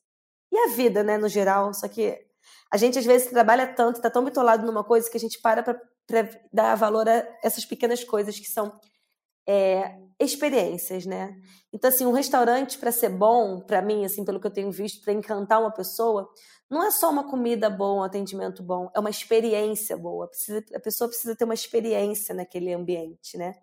e 0.52 0.58
a 0.58 0.68
vida, 0.76 1.04
né, 1.04 1.18
no 1.18 1.28
geral, 1.28 1.74
só 1.74 1.88
que 1.88 2.27
a 2.72 2.78
gente 2.78 3.00
às 3.00 3.06
vezes 3.06 3.30
trabalha 3.30 3.68
tanto, 3.68 3.98
está 3.98 4.10
tão 4.10 4.24
bitolado 4.24 4.66
numa 4.66 4.84
coisa 4.84 5.10
que 5.10 5.18
a 5.18 5.20
gente 5.20 5.40
para 5.42 5.64
para 6.08 6.30
dar 6.54 6.74
valor 6.76 7.08
a 7.08 7.28
essas 7.44 7.66
pequenas 7.66 8.02
coisas 8.02 8.40
que 8.40 8.48
são 8.48 8.80
é, 9.46 9.98
experiências, 10.20 11.06
né? 11.06 11.36
Então, 11.72 11.90
assim, 11.90 12.06
um 12.06 12.12
restaurante 12.12 12.78
para 12.78 12.92
ser 12.92 13.10
bom, 13.10 13.60
para 13.60 13.82
mim, 13.82 14.06
assim, 14.06 14.24
pelo 14.24 14.40
que 14.40 14.48
eu 14.48 14.52
tenho 14.52 14.72
visto, 14.72 15.04
para 15.04 15.14
encantar 15.14 15.60
uma 15.60 15.72
pessoa, 15.72 16.30
não 16.70 16.84
é 16.84 16.92
só 16.92 17.10
uma 17.10 17.30
comida 17.30 17.70
boa, 17.70 18.02
um 18.02 18.04
atendimento 18.04 18.64
bom, 18.64 18.90
é 18.94 19.00
uma 19.00 19.10
experiência 19.10 19.96
boa. 19.98 20.28
Precisa, 20.28 20.64
a 20.74 20.80
pessoa 20.80 21.10
precisa 21.10 21.36
ter 21.36 21.46
uma 21.46 21.54
experiência 21.54 22.34
naquele 22.34 22.74
ambiente, 22.74 23.38
né? 23.38 23.54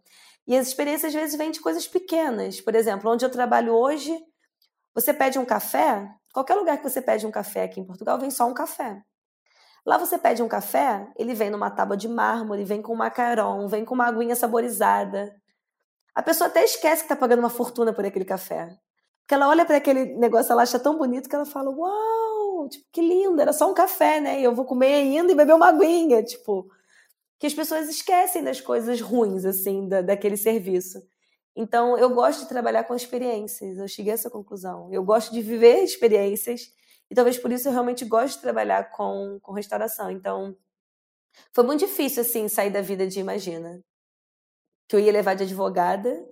E 0.47 0.56
as 0.56 0.68
experiências 0.68 1.14
às 1.14 1.20
vezes 1.20 1.36
vêm 1.36 1.51
de 1.51 1.60
coisas 1.60 1.86
pequenas. 1.86 2.60
Por 2.60 2.74
exemplo, 2.74 3.10
onde 3.10 3.24
eu 3.24 3.31
trabalho 3.31 3.74
hoje, 3.74 4.14
você 4.94 5.12
pede 5.12 5.39
um 5.39 5.44
café, 5.44 6.06
qualquer 6.35 6.56
lugar 6.56 6.77
que 6.77 6.82
você 6.82 7.01
pede 7.01 7.27
um 7.27 7.31
café 7.31 7.62
aqui 7.65 7.81
em 7.81 7.85
Portugal, 7.85 8.19
vem 8.19 8.31
só 8.31 8.47
um 8.47 8.52
café. 8.52 9.01
Lá 9.86 9.97
você 9.97 10.19
pede 10.19 10.43
um 10.43 10.48
café, 10.48 11.06
ele 11.16 11.32
vem 11.35 11.51
numa 11.51 11.70
tábua 11.70 11.97
de 11.97 12.09
mármore, 12.09 12.65
vem 12.65 12.82
com 12.82 12.94
macarrão, 12.94 13.69
vem 13.69 13.85
com 13.85 13.94
uma 13.94 14.06
aguinha 14.06 14.35
saborizada. 14.35 15.35
A 16.15 16.23
pessoa 16.23 16.48
até 16.48 16.65
esquece 16.65 17.02
que 17.02 17.05
está 17.06 17.16
pagando 17.16 17.39
uma 17.39 17.51
fortuna 17.51 17.93
por 17.93 18.05
aquele 18.05 18.24
café. 18.24 18.77
Porque 19.20 19.35
ela 19.35 19.48
olha 19.48 19.65
para 19.65 19.77
aquele 19.77 20.16
negócio, 20.16 20.52
ela 20.52 20.62
acha 20.62 20.78
tão 20.78 20.98
bonito 20.98 21.28
que 21.28 21.35
ela 21.35 21.44
fala: 21.44 21.70
Uau, 21.70 22.69
tipo, 22.69 22.85
que 22.93 23.01
lindo, 23.01 23.40
era 23.40 23.52
só 23.52 23.70
um 23.70 23.74
café, 23.74 24.20
né? 24.20 24.40
E 24.40 24.44
eu 24.44 24.55
vou 24.55 24.65
comer 24.65 24.94
ainda 24.94 25.32
e 25.32 25.35
beber 25.35 25.55
uma 25.55 25.69
aguinha. 25.69 26.23
Tipo, 26.23 26.66
que 27.39 27.47
as 27.47 27.55
pessoas 27.55 27.89
esquecem 27.89 28.43
das 28.43 28.61
coisas 28.61 29.01
ruins, 29.01 29.44
assim, 29.44 29.89
da, 29.89 30.02
daquele 30.02 30.36
serviço. 30.36 30.98
Então, 31.56 31.97
eu 31.97 32.10
gosto 32.10 32.40
de 32.40 32.48
trabalhar 32.48 32.85
com 32.85 32.94
experiências, 32.94 33.78
eu 33.78 33.86
cheguei 33.86 34.12
a 34.12 34.14
essa 34.14 34.31
conclusão. 34.31 34.93
Eu 34.93 35.05
gosto 35.05 35.32
de 35.32 35.40
viver 35.40 35.85
experiências 35.85 36.72
e 37.10 37.14
talvez 37.14 37.39
por 37.39 37.52
isso 37.52 37.68
eu 37.68 37.72
realmente 37.72 38.05
gosto 38.05 38.36
de 38.36 38.43
trabalhar 38.43 38.90
com, 38.90 39.39
com 39.40 39.52
restauração. 39.52 40.10
Então, 40.10 40.56
foi 41.52 41.64
muito 41.64 41.81
difícil, 41.81 42.22
assim, 42.22 42.48
sair 42.48 42.70
da 42.70 42.81
vida 42.81 43.06
de 43.06 43.20
Imagina. 43.20 43.81
Que 44.89 44.97
eu 44.97 45.01
ia 45.01 45.12
levar 45.12 45.35
de 45.35 45.44
advogada, 45.44 46.26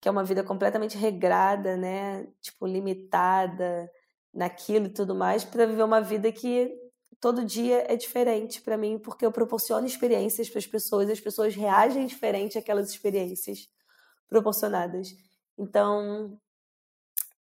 que 0.00 0.08
é 0.08 0.10
uma 0.10 0.24
vida 0.24 0.42
completamente 0.42 0.96
regrada, 0.96 1.76
né? 1.76 2.26
Tipo, 2.40 2.66
limitada 2.66 3.90
naquilo 4.32 4.86
e 4.86 4.92
tudo 4.92 5.14
mais, 5.14 5.44
para 5.44 5.66
viver 5.66 5.82
uma 5.82 6.00
vida 6.00 6.32
que 6.32 6.74
todo 7.20 7.44
dia 7.44 7.84
é 7.86 7.94
diferente 7.94 8.62
para 8.62 8.78
mim, 8.78 8.98
porque 8.98 9.24
eu 9.24 9.30
proporciono 9.30 9.86
experiências 9.86 10.48
para 10.48 10.58
as 10.58 10.66
pessoas 10.66 11.08
e 11.08 11.12
as 11.12 11.20
pessoas 11.20 11.54
reagem 11.54 12.06
diferente 12.06 12.56
àquelas 12.56 12.88
experiências 12.88 13.68
proporcionadas. 14.32 15.14
Então, 15.58 16.38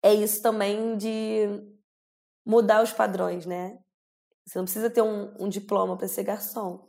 é 0.04 0.14
isso 0.14 0.42
também 0.42 0.96
de 0.98 1.48
mudar 2.46 2.84
os 2.84 2.94
padrões, 2.94 3.46
né? 3.46 3.80
Você 4.46 4.60
não 4.60 4.66
precisa 4.66 4.90
ter 4.90 5.02
um, 5.02 5.34
um 5.40 5.50
diploma 5.50 5.98
para 5.98 6.08
ser 6.08 6.24
garçom, 6.24 6.88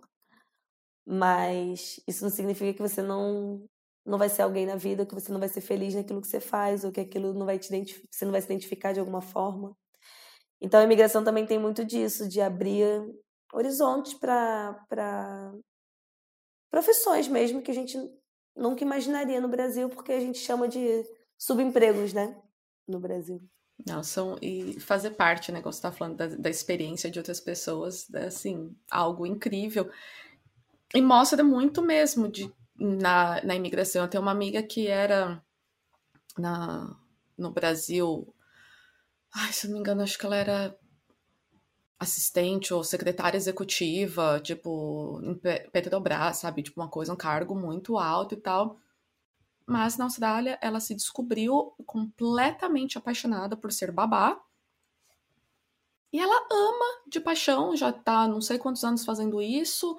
mas 1.07 1.99
isso 2.07 2.23
não 2.23 2.31
significa 2.31 2.75
que 2.75 2.83
você 2.83 3.01
não 3.03 3.67
não 4.05 4.19
vai 4.19 4.29
ser 4.29 4.43
alguém 4.43 4.67
na 4.67 4.77
vida, 4.77 5.05
que 5.05 5.15
você 5.15 5.33
não 5.33 5.41
vai 5.41 5.49
ser 5.49 5.61
feliz 5.61 5.93
naquilo 5.93 6.21
que 6.21 6.29
você 6.29 6.39
faz, 6.39 6.85
ou 6.85 6.93
que 6.93 7.01
aquilo 7.01 7.35
não 7.35 7.45
vai 7.45 7.59
te 7.59 7.69
você 8.09 8.25
não 8.25 8.31
vai 8.31 8.41
se 8.41 8.47
identificar 8.47 8.93
de 8.93 9.01
alguma 9.01 9.21
forma. 9.21 9.77
Então 10.61 10.79
a 10.79 10.85
imigração 10.85 11.25
também 11.25 11.47
tem 11.47 11.59
muito 11.59 11.85
disso, 11.85 12.29
de 12.29 12.41
abrir 12.41 12.87
horizontes 13.53 14.15
para 14.15 15.53
profissões 16.71 17.27
mesmo 17.29 17.63
que 17.63 17.71
a 17.71 17.75
gente 17.75 17.97
nunca 18.57 18.83
imaginaria 18.83 19.41
no 19.41 19.49
Brasil, 19.49 19.89
porque 19.89 20.13
a 20.13 20.21
gente 20.21 20.39
chama 20.39 20.69
de 20.69 21.05
subempregos, 21.37 22.13
né? 22.13 22.37
No 22.89 22.99
Brasil. 22.99 23.41
Não, 23.85 24.03
são. 24.03 24.39
E 24.41 24.79
fazer 24.81 25.11
parte, 25.11 25.53
né? 25.53 25.61
Como 25.61 25.73
você 25.73 25.83
tá 25.83 25.93
falando 25.93 26.17
da, 26.17 26.27
da 26.29 26.51
experiência 26.51 27.11
de 27.11 27.19
outras 27.19 27.41
pessoas, 27.41 28.13
é, 28.15 28.27
assim, 28.27 28.75
algo 28.91 29.27
incrível. 29.27 29.91
E 30.95 31.03
mostra 31.03 31.45
muito 31.45 31.83
mesmo 31.83 32.29
de, 32.29 32.51
na, 32.79 33.43
na 33.45 33.55
imigração. 33.55 34.03
Eu 34.03 34.09
tenho 34.09 34.23
uma 34.23 34.31
amiga 34.31 34.63
que 34.63 34.87
era 34.87 35.43
na, 36.39 36.97
no 37.37 37.51
Brasil. 37.51 38.33
Ai, 39.35 39.53
se 39.53 39.67
eu 39.67 39.71
não 39.71 39.75
me 39.75 39.81
engano, 39.81 40.03
acho 40.03 40.19
que 40.19 40.25
ela 40.25 40.37
era 40.37 40.79
assistente 41.99 42.75
ou 42.75 42.85
secretária 42.85 43.37
executiva, 43.37 44.41
tipo, 44.41 45.21
em 45.23 45.35
Petrobras, 45.71 46.39
sabe? 46.39 46.63
Tipo, 46.63 46.81
uma 46.81 46.89
coisa, 46.89 47.13
um 47.13 47.17
cargo 47.17 47.55
muito 47.55 47.99
alto 47.99 48.35
e 48.35 48.39
tal. 48.39 48.79
Mas 49.67 49.97
na 49.97 50.05
Austrália, 50.05 50.59
ela 50.63 50.79
se 50.79 50.95
descobriu 50.95 51.75
completamente 51.85 52.99
apaixonada 52.99 53.57
por 53.57 53.73
ser 53.73 53.91
babá. 53.91 54.41
E 56.13 56.21
ela 56.21 56.47
ama 56.51 57.03
de 57.09 57.19
paixão, 57.19 57.77
já 57.77 57.93
tá 57.93 58.29
não 58.29 58.41
sei 58.41 58.59
quantos 58.59 58.85
anos 58.85 59.05
fazendo 59.05 59.43
isso, 59.43 59.97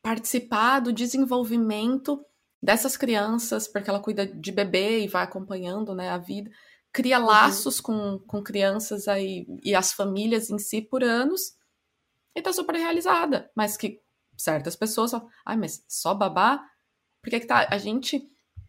participar 0.00 0.80
do 0.80 0.92
desenvolvimento 0.92 2.24
dessas 2.62 2.96
crianças, 2.96 3.66
porque 3.66 3.90
ela 3.90 4.00
cuida 4.00 4.26
de 4.26 4.52
bebê 4.52 5.00
e 5.00 5.08
vai 5.08 5.24
acompanhando, 5.24 5.94
né, 5.94 6.10
a 6.10 6.18
vida 6.18 6.50
cria 6.96 7.20
uhum. 7.20 7.26
laços 7.26 7.78
com, 7.78 8.18
com 8.20 8.42
crianças 8.42 9.06
aí 9.06 9.46
e 9.62 9.74
as 9.74 9.92
famílias 9.92 10.48
em 10.48 10.58
si 10.58 10.80
por 10.80 11.04
anos 11.04 11.54
e 12.34 12.40
tá 12.40 12.54
super 12.54 12.74
realizada. 12.74 13.50
Mas 13.54 13.76
que 13.76 14.00
certas 14.34 14.74
pessoas 14.74 15.10
falam, 15.10 15.28
ai, 15.44 15.58
mas 15.58 15.84
só 15.86 16.14
babá? 16.14 16.66
Por 17.22 17.28
que, 17.28 17.40
que 17.40 17.46
tá? 17.46 17.68
A 17.70 17.76
gente, 17.76 18.26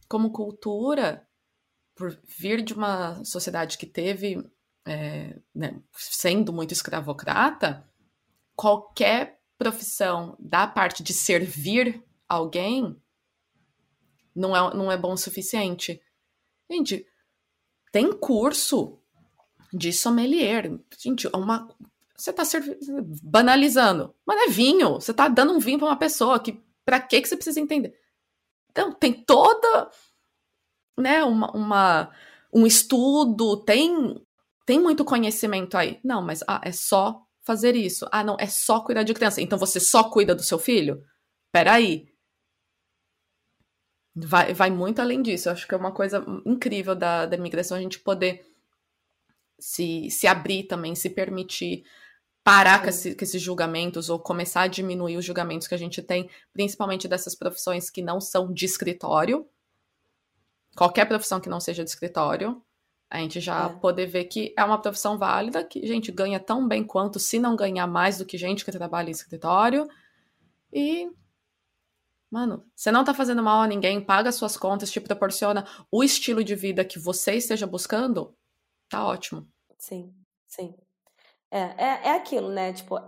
como 0.10 0.34
cultura, 0.34 1.26
por 1.96 2.20
vir 2.38 2.62
de 2.62 2.74
uma 2.74 3.24
sociedade 3.24 3.78
que 3.78 3.86
teve, 3.86 4.46
é, 4.86 5.40
né, 5.56 5.82
sendo 5.94 6.52
muito 6.52 6.74
escravocrata, 6.74 7.90
qualquer 8.58 9.40
profissão 9.58 10.36
da 10.38 10.68
parte 10.68 11.02
de 11.02 11.14
servir 11.14 12.04
alguém 12.28 13.02
não 14.36 14.54
é, 14.54 14.76
não 14.76 14.92
é 14.92 14.98
bom 14.98 15.14
o 15.14 15.18
suficiente. 15.18 16.02
Gente, 16.70 17.08
tem 17.92 18.12
curso 18.12 19.00
de 19.74 19.92
sommelier. 19.92 20.80
Gente, 20.98 21.28
uma, 21.28 21.68
você 22.16 22.34
tá 22.34 22.44
servindo, 22.44 22.80
banalizando. 23.24 24.16
Mas 24.26 24.50
é 24.50 24.52
vinho. 24.52 24.96
Você 24.96 25.14
tá 25.14 25.28
dando 25.28 25.54
um 25.54 25.60
vinho 25.60 25.80
para 25.80 25.88
uma 25.88 25.98
pessoa 25.98 26.40
que 26.40 26.62
para 26.86 27.02
que 27.02 27.22
que 27.22 27.28
você 27.28 27.36
precisa 27.36 27.60
entender? 27.60 27.94
Então, 28.72 28.94
tem 28.94 29.12
toda 29.12 29.92
né, 30.98 31.24
uma, 31.24 31.52
uma 31.52 32.12
um 32.54 32.66
estudo, 32.66 33.58
tem 33.58 34.24
tem 34.66 34.80
muito 34.80 35.06
conhecimento 35.06 35.78
aí. 35.78 36.00
Não, 36.04 36.22
mas 36.22 36.44
ah, 36.48 36.62
é 36.64 36.72
só 36.72 37.22
fazer 37.42 37.76
isso. 37.76 38.06
Ah, 38.12 38.24
não, 38.24 38.36
é 38.40 38.48
só 38.48 38.82
cuidar 38.82 39.04
de 39.04 39.14
criança. 39.14 39.42
Então 39.42 39.58
você 39.58 39.80
só 39.80 40.04
cuida 40.04 40.36
do 40.36 40.44
seu 40.44 40.60
filho? 40.60 41.02
Peraí. 41.52 42.10
Vai, 44.26 44.54
vai 44.54 44.70
muito 44.70 45.00
além 45.00 45.22
disso. 45.22 45.48
Eu 45.48 45.54
acho 45.54 45.68
que 45.68 45.74
é 45.74 45.78
uma 45.78 45.92
coisa 45.92 46.26
incrível 46.46 46.96
da, 46.96 47.26
da 47.26 47.36
imigração 47.36 47.78
a 47.78 47.82
gente 47.82 48.00
poder 48.00 48.46
se, 49.60 50.10
se 50.10 50.28
abrir 50.28 50.64
também, 50.64 50.96
se 50.96 51.10
permitir 51.10 51.84
parar 52.44 52.82
com, 52.82 52.88
esse, 52.88 53.14
com, 53.14 53.24
esses 53.24 53.42
julgamentos 53.42 54.10
ou 54.10 54.20
começar 54.20 54.62
a 54.62 54.68
diminuir 54.68 55.18
os 55.18 55.26
julgamentos 55.26 55.68
que 55.68 55.76
a 55.76 55.78
gente 55.78 56.02
tem, 56.02 56.30
principalmente 56.54 57.08
dessas 57.08 57.36
profissões 57.36 57.90
que 57.90 58.02
não 58.02 58.22
são 58.22 58.52
de 58.52 58.66
escritório. 58.66 59.48
Qualquer 60.76 61.06
profissão 61.06 61.40
que 61.40 61.50
não 61.50 61.60
seja 61.60 61.84
de 61.84 61.90
escritório. 61.90 62.62
A 63.10 63.20
gente 63.20 63.40
já 63.40 63.68
é. 63.68 63.80
poder 63.80 64.06
ver 64.06 64.26
que 64.26 64.54
é 64.58 64.64
uma 64.64 64.82
profissão 64.82 65.18
válida, 65.18 65.64
que 65.64 65.86
gente 65.86 66.12
ganha 66.12 66.40
tão 66.40 66.68
bem 66.68 66.84
quanto, 66.84 67.20
se 67.20 67.40
não 67.40 67.56
ganhar 67.56 67.88
mais 67.88 68.18
do 68.18 68.26
que 68.26 68.38
gente 68.38 68.66
que 68.66 68.72
trabalha 68.72 69.10
em 69.10 69.12
escritório. 69.12 69.88
E, 70.72 71.10
mano, 72.32 72.66
você 72.76 72.92
não 72.92 73.04
tá 73.04 73.14
fazendo 73.14 73.42
mal 73.42 73.62
a 73.62 73.68
ninguém, 73.68 74.04
paga 74.04 74.32
suas 74.32 74.58
contas, 74.58 74.92
te 74.92 75.00
proporciona 75.00 75.68
o 75.92 76.04
estilo 76.04 76.44
de 76.44 76.56
vida 76.56 76.86
que 76.86 77.00
você 77.00 77.34
esteja 77.34 77.66
buscando, 77.66 78.36
tá 78.90 79.06
ótimo. 79.06 79.48
Sim, 79.78 80.14
sim. 80.48 80.76
É, 81.50 81.60
é, 81.60 82.08
é 82.08 82.16
aquilo, 82.16 82.50
né? 82.50 82.74
Tipo, 82.74 83.00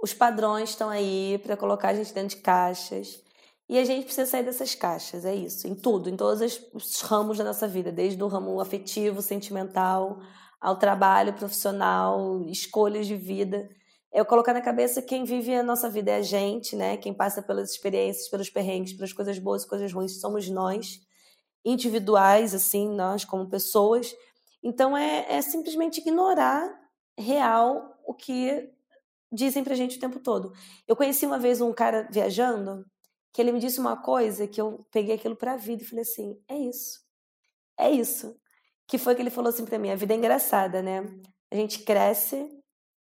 os 0.00 0.12
padrões 0.12 0.70
estão 0.70 0.88
aí 0.88 1.38
para 1.42 1.56
colocar 1.56 1.88
a 1.88 1.94
gente 1.94 2.12
dentro 2.12 2.36
de 2.36 2.42
caixas. 2.42 3.22
E 3.68 3.78
a 3.78 3.84
gente 3.84 4.04
precisa 4.04 4.24
sair 4.24 4.44
dessas 4.44 4.74
caixas, 4.74 5.26
é 5.26 5.34
isso, 5.34 5.68
em 5.68 5.74
tudo, 5.74 6.08
em 6.08 6.16
todos 6.16 6.40
os 6.72 7.00
ramos 7.02 7.36
da 7.36 7.44
nossa 7.44 7.68
vida, 7.68 7.92
desde 7.92 8.22
o 8.22 8.26
ramo 8.26 8.58
afetivo, 8.62 9.20
sentimental, 9.20 10.20
ao 10.58 10.78
trabalho 10.78 11.34
profissional, 11.34 12.42
escolhas 12.46 13.06
de 13.06 13.14
vida. 13.14 13.68
Eu 14.12 14.24
colocar 14.24 14.54
na 14.54 14.60
cabeça 14.60 15.02
quem 15.02 15.24
vive 15.24 15.54
a 15.54 15.62
nossa 15.62 15.88
vida 15.90 16.10
é 16.10 16.16
a 16.16 16.22
gente, 16.22 16.74
né? 16.74 16.96
Quem 16.96 17.12
passa 17.12 17.42
pelas 17.42 17.70
experiências, 17.70 18.28
pelos 18.28 18.48
perrengues, 18.48 18.94
pelas 18.94 19.12
coisas 19.12 19.38
boas 19.38 19.64
e 19.64 19.68
coisas 19.68 19.92
ruins, 19.92 20.20
somos 20.20 20.48
nós, 20.48 21.00
individuais, 21.64 22.54
assim, 22.54 22.88
nós 22.88 23.24
como 23.24 23.48
pessoas. 23.48 24.14
Então 24.62 24.96
é, 24.96 25.26
é 25.28 25.42
simplesmente 25.42 26.00
ignorar 26.00 26.74
real 27.18 27.98
o 28.06 28.14
que 28.14 28.70
dizem 29.30 29.62
pra 29.62 29.74
gente 29.74 29.98
o 29.98 30.00
tempo 30.00 30.18
todo. 30.20 30.52
Eu 30.86 30.96
conheci 30.96 31.26
uma 31.26 31.38
vez 31.38 31.60
um 31.60 31.72
cara 31.72 32.08
viajando 32.10 32.84
que 33.32 33.42
ele 33.42 33.52
me 33.52 33.60
disse 33.60 33.78
uma 33.78 33.96
coisa 33.96 34.48
que 34.48 34.60
eu 34.60 34.86
peguei 34.90 35.14
aquilo 35.14 35.36
para 35.36 35.52
a 35.52 35.56
vida 35.56 35.82
e 35.82 35.86
falei 35.86 36.02
assim: 36.02 36.40
é 36.48 36.56
isso. 36.56 37.00
É 37.78 37.90
isso. 37.90 38.36
Que 38.86 38.98
foi 38.98 39.14
que 39.14 39.22
ele 39.22 39.30
falou 39.30 39.50
assim 39.50 39.64
para 39.64 39.78
mim: 39.78 39.90
a 39.90 39.96
vida 39.96 40.14
é 40.14 40.16
engraçada, 40.16 40.82
né? 40.82 41.04
A 41.50 41.54
gente 41.54 41.80
cresce, 41.80 42.48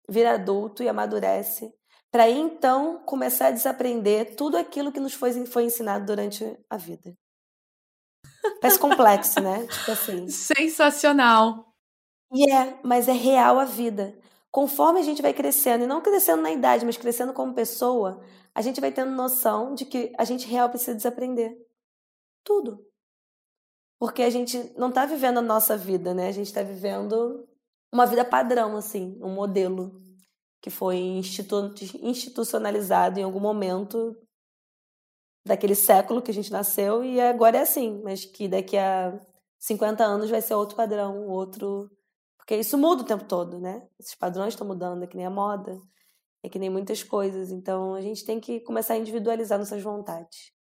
vira 0.09 0.33
adulto 0.33 0.83
e 0.83 0.89
amadurece, 0.89 1.73
para 2.11 2.29
então 2.29 3.03
começar 3.03 3.47
a 3.47 3.51
desaprender 3.51 4.35
tudo 4.35 4.57
aquilo 4.57 4.91
que 4.91 4.99
nos 4.99 5.13
foi, 5.13 5.45
foi 5.45 5.65
ensinado 5.65 6.05
durante 6.05 6.45
a 6.69 6.77
vida. 6.77 7.13
Parece 8.61 8.79
complexo, 8.79 9.41
né? 9.41 9.65
Tipo 9.67 9.91
assim. 9.91 10.29
Sensacional. 10.29 11.73
E 12.33 12.51
é, 12.51 12.79
mas 12.83 13.07
é 13.07 13.11
real 13.11 13.59
a 13.59 13.65
vida. 13.65 14.17
Conforme 14.51 14.99
a 14.99 15.03
gente 15.03 15.21
vai 15.21 15.33
crescendo, 15.33 15.83
e 15.83 15.87
não 15.87 16.01
crescendo 16.01 16.41
na 16.41 16.51
idade, 16.51 16.85
mas 16.85 16.97
crescendo 16.97 17.33
como 17.33 17.53
pessoa, 17.53 18.23
a 18.53 18.61
gente 18.61 18.79
vai 18.79 18.91
tendo 18.91 19.11
noção 19.11 19.75
de 19.75 19.85
que 19.85 20.13
a 20.17 20.23
gente 20.23 20.47
real 20.47 20.69
precisa 20.69 20.95
desaprender. 20.95 21.53
Tudo. 22.43 22.79
Porque 23.99 24.23
a 24.23 24.29
gente 24.29 24.73
não 24.77 24.89
está 24.89 25.05
vivendo 25.05 25.39
a 25.39 25.41
nossa 25.41 25.75
vida, 25.75 26.13
né? 26.13 26.29
A 26.29 26.31
gente 26.31 26.47
está 26.47 26.61
vivendo 26.63 27.45
uma 27.91 28.05
vida 28.05 28.25
padrão, 28.25 28.75
assim, 28.75 29.17
um 29.21 29.33
modelo 29.33 30.01
que 30.61 30.69
foi 30.69 30.97
institu 30.97 31.73
institucionalizado 32.01 33.19
em 33.19 33.23
algum 33.23 33.39
momento 33.39 34.15
daquele 35.45 35.75
século 35.75 36.21
que 36.21 36.31
a 36.31 36.33
gente 36.33 36.51
nasceu 36.51 37.03
e 37.03 37.21
agora 37.21 37.57
é 37.57 37.61
assim, 37.61 38.01
mas 38.03 38.25
que 38.25 38.47
daqui 38.47 38.77
a 38.77 39.17
50 39.59 40.03
anos 40.03 40.29
vai 40.29 40.41
ser 40.41 40.55
outro 40.55 40.75
padrão, 40.75 41.27
outro. 41.27 41.89
Porque 42.37 42.55
isso 42.55 42.77
muda 42.77 43.03
o 43.03 43.05
tempo 43.05 43.25
todo, 43.25 43.59
né? 43.59 43.87
Esses 43.99 44.15
padrões 44.15 44.53
estão 44.53 44.67
mudando, 44.67 45.03
é 45.03 45.07
que 45.07 45.17
nem 45.17 45.25
a 45.25 45.29
moda. 45.31 45.79
É 46.43 46.49
que 46.49 46.59
nem 46.59 46.69
muitas 46.69 47.03
coisas. 47.03 47.51
Então 47.51 47.95
a 47.95 48.01
gente 48.01 48.23
tem 48.23 48.39
que 48.39 48.59
começar 48.59 48.93
a 48.93 48.97
individualizar 48.97 49.57
nossas 49.57 49.81
vontades. 49.81 50.51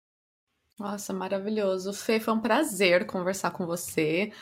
Nossa, 0.79 1.13
maravilhoso. 1.13 1.93
Fê, 1.93 2.19
foi 2.19 2.35
um 2.35 2.41
prazer 2.41 3.07
conversar 3.07 3.51
com 3.51 3.67
você. 3.67 4.33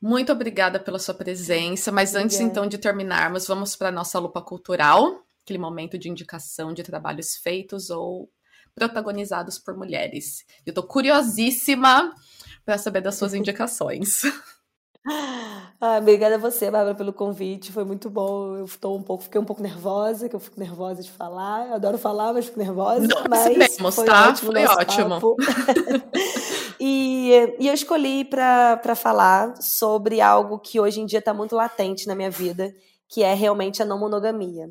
Muito 0.00 0.32
obrigada 0.32 0.78
pela 0.78 0.98
sua 0.98 1.14
presença. 1.14 1.90
Mas 1.90 2.10
obrigada. 2.10 2.24
antes 2.24 2.40
então 2.40 2.66
de 2.66 2.78
terminarmos, 2.78 3.46
vamos 3.46 3.74
para 3.76 3.88
a 3.88 3.92
nossa 3.92 4.18
lupa 4.18 4.42
cultural, 4.42 5.22
aquele 5.42 5.58
momento 5.58 5.98
de 5.98 6.08
indicação 6.08 6.72
de 6.72 6.82
trabalhos 6.82 7.36
feitos 7.36 7.90
ou 7.90 8.30
protagonizados 8.74 9.58
por 9.58 9.76
mulheres. 9.76 10.44
Eu 10.66 10.70
estou 10.70 10.84
curiosíssima 10.84 12.14
para 12.64 12.76
saber 12.76 13.00
das 13.00 13.14
suas 13.14 13.32
indicações. 13.34 14.22
Ah, 15.80 15.98
obrigada 15.98 16.34
a 16.34 16.38
você, 16.38 16.68
Bárbara, 16.70 16.94
pelo 16.94 17.12
convite. 17.12 17.70
Foi 17.70 17.84
muito 17.84 18.10
bom. 18.10 18.56
Eu 18.56 18.64
estou 18.64 18.96
um 18.98 19.02
pouco, 19.02 19.22
fiquei 19.22 19.40
um 19.40 19.44
pouco 19.44 19.62
nervosa, 19.62 20.28
que 20.28 20.34
eu 20.34 20.40
fico 20.40 20.58
nervosa 20.58 21.02
de 21.02 21.10
falar. 21.10 21.68
Eu 21.68 21.74
adoro 21.74 21.96
falar, 21.96 22.32
mas 22.32 22.46
fico 22.46 22.58
nervosa. 22.58 23.06
Não 23.06 23.24
mas 23.28 23.94
foi 23.94 24.04
tá? 24.04 24.30
Ótimo 24.30 24.52
foi 24.52 24.66
ótimo. 24.66 25.36
e, 26.80 27.30
e 27.58 27.68
eu 27.68 27.74
escolhi 27.74 28.24
para 28.24 28.94
falar 28.94 29.60
sobre 29.60 30.20
algo 30.20 30.58
que 30.58 30.80
hoje 30.80 31.00
em 31.00 31.06
dia 31.06 31.18
está 31.18 31.32
muito 31.32 31.54
latente 31.54 32.06
na 32.06 32.14
minha 32.14 32.30
vida, 32.30 32.74
que 33.08 33.22
é 33.22 33.34
realmente 33.34 33.82
a 33.82 33.84
não 33.84 33.98
monogamia. 33.98 34.70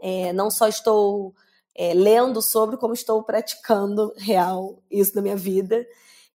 É, 0.00 0.32
não 0.32 0.50
só 0.50 0.68
estou 0.68 1.34
é, 1.74 1.94
lendo 1.94 2.40
sobre, 2.42 2.76
como 2.76 2.94
estou 2.94 3.22
praticando 3.22 4.12
real 4.16 4.82
isso 4.90 5.14
na 5.14 5.22
minha 5.22 5.36
vida, 5.36 5.86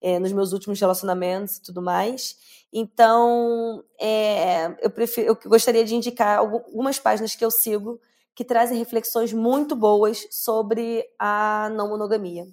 é, 0.00 0.18
nos 0.18 0.32
meus 0.32 0.52
últimos 0.52 0.80
relacionamentos 0.80 1.56
e 1.56 1.62
tudo 1.62 1.82
mais. 1.82 2.36
Então, 2.72 3.82
é, 3.98 4.76
eu, 4.80 4.90
prefiro, 4.90 5.28
eu 5.28 5.50
gostaria 5.50 5.84
de 5.84 5.94
indicar 5.94 6.38
algumas 6.38 6.98
páginas 6.98 7.34
que 7.34 7.44
eu 7.44 7.50
sigo 7.50 8.00
que 8.34 8.44
trazem 8.44 8.78
reflexões 8.78 9.32
muito 9.32 9.74
boas 9.74 10.26
sobre 10.30 11.04
a 11.18 11.70
não 11.74 11.88
monogamia. 11.88 12.46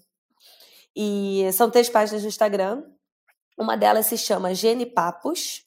E 0.95 1.51
são 1.53 1.69
três 1.69 1.89
páginas 1.89 2.23
no 2.23 2.29
Instagram. 2.29 2.83
Uma 3.57 3.75
delas 3.75 4.05
se 4.05 4.17
chama 4.17 4.53
Gene 4.53 4.85
Papos, 4.85 5.65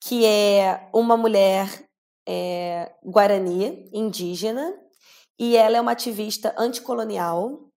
que 0.00 0.24
é 0.24 0.88
uma 0.92 1.16
mulher 1.16 1.88
é, 2.26 2.94
guarani, 3.02 3.88
indígena, 3.92 4.74
e 5.38 5.56
ela 5.56 5.76
é 5.76 5.80
uma 5.80 5.92
ativista 5.92 6.54
anticolonial. 6.56 7.68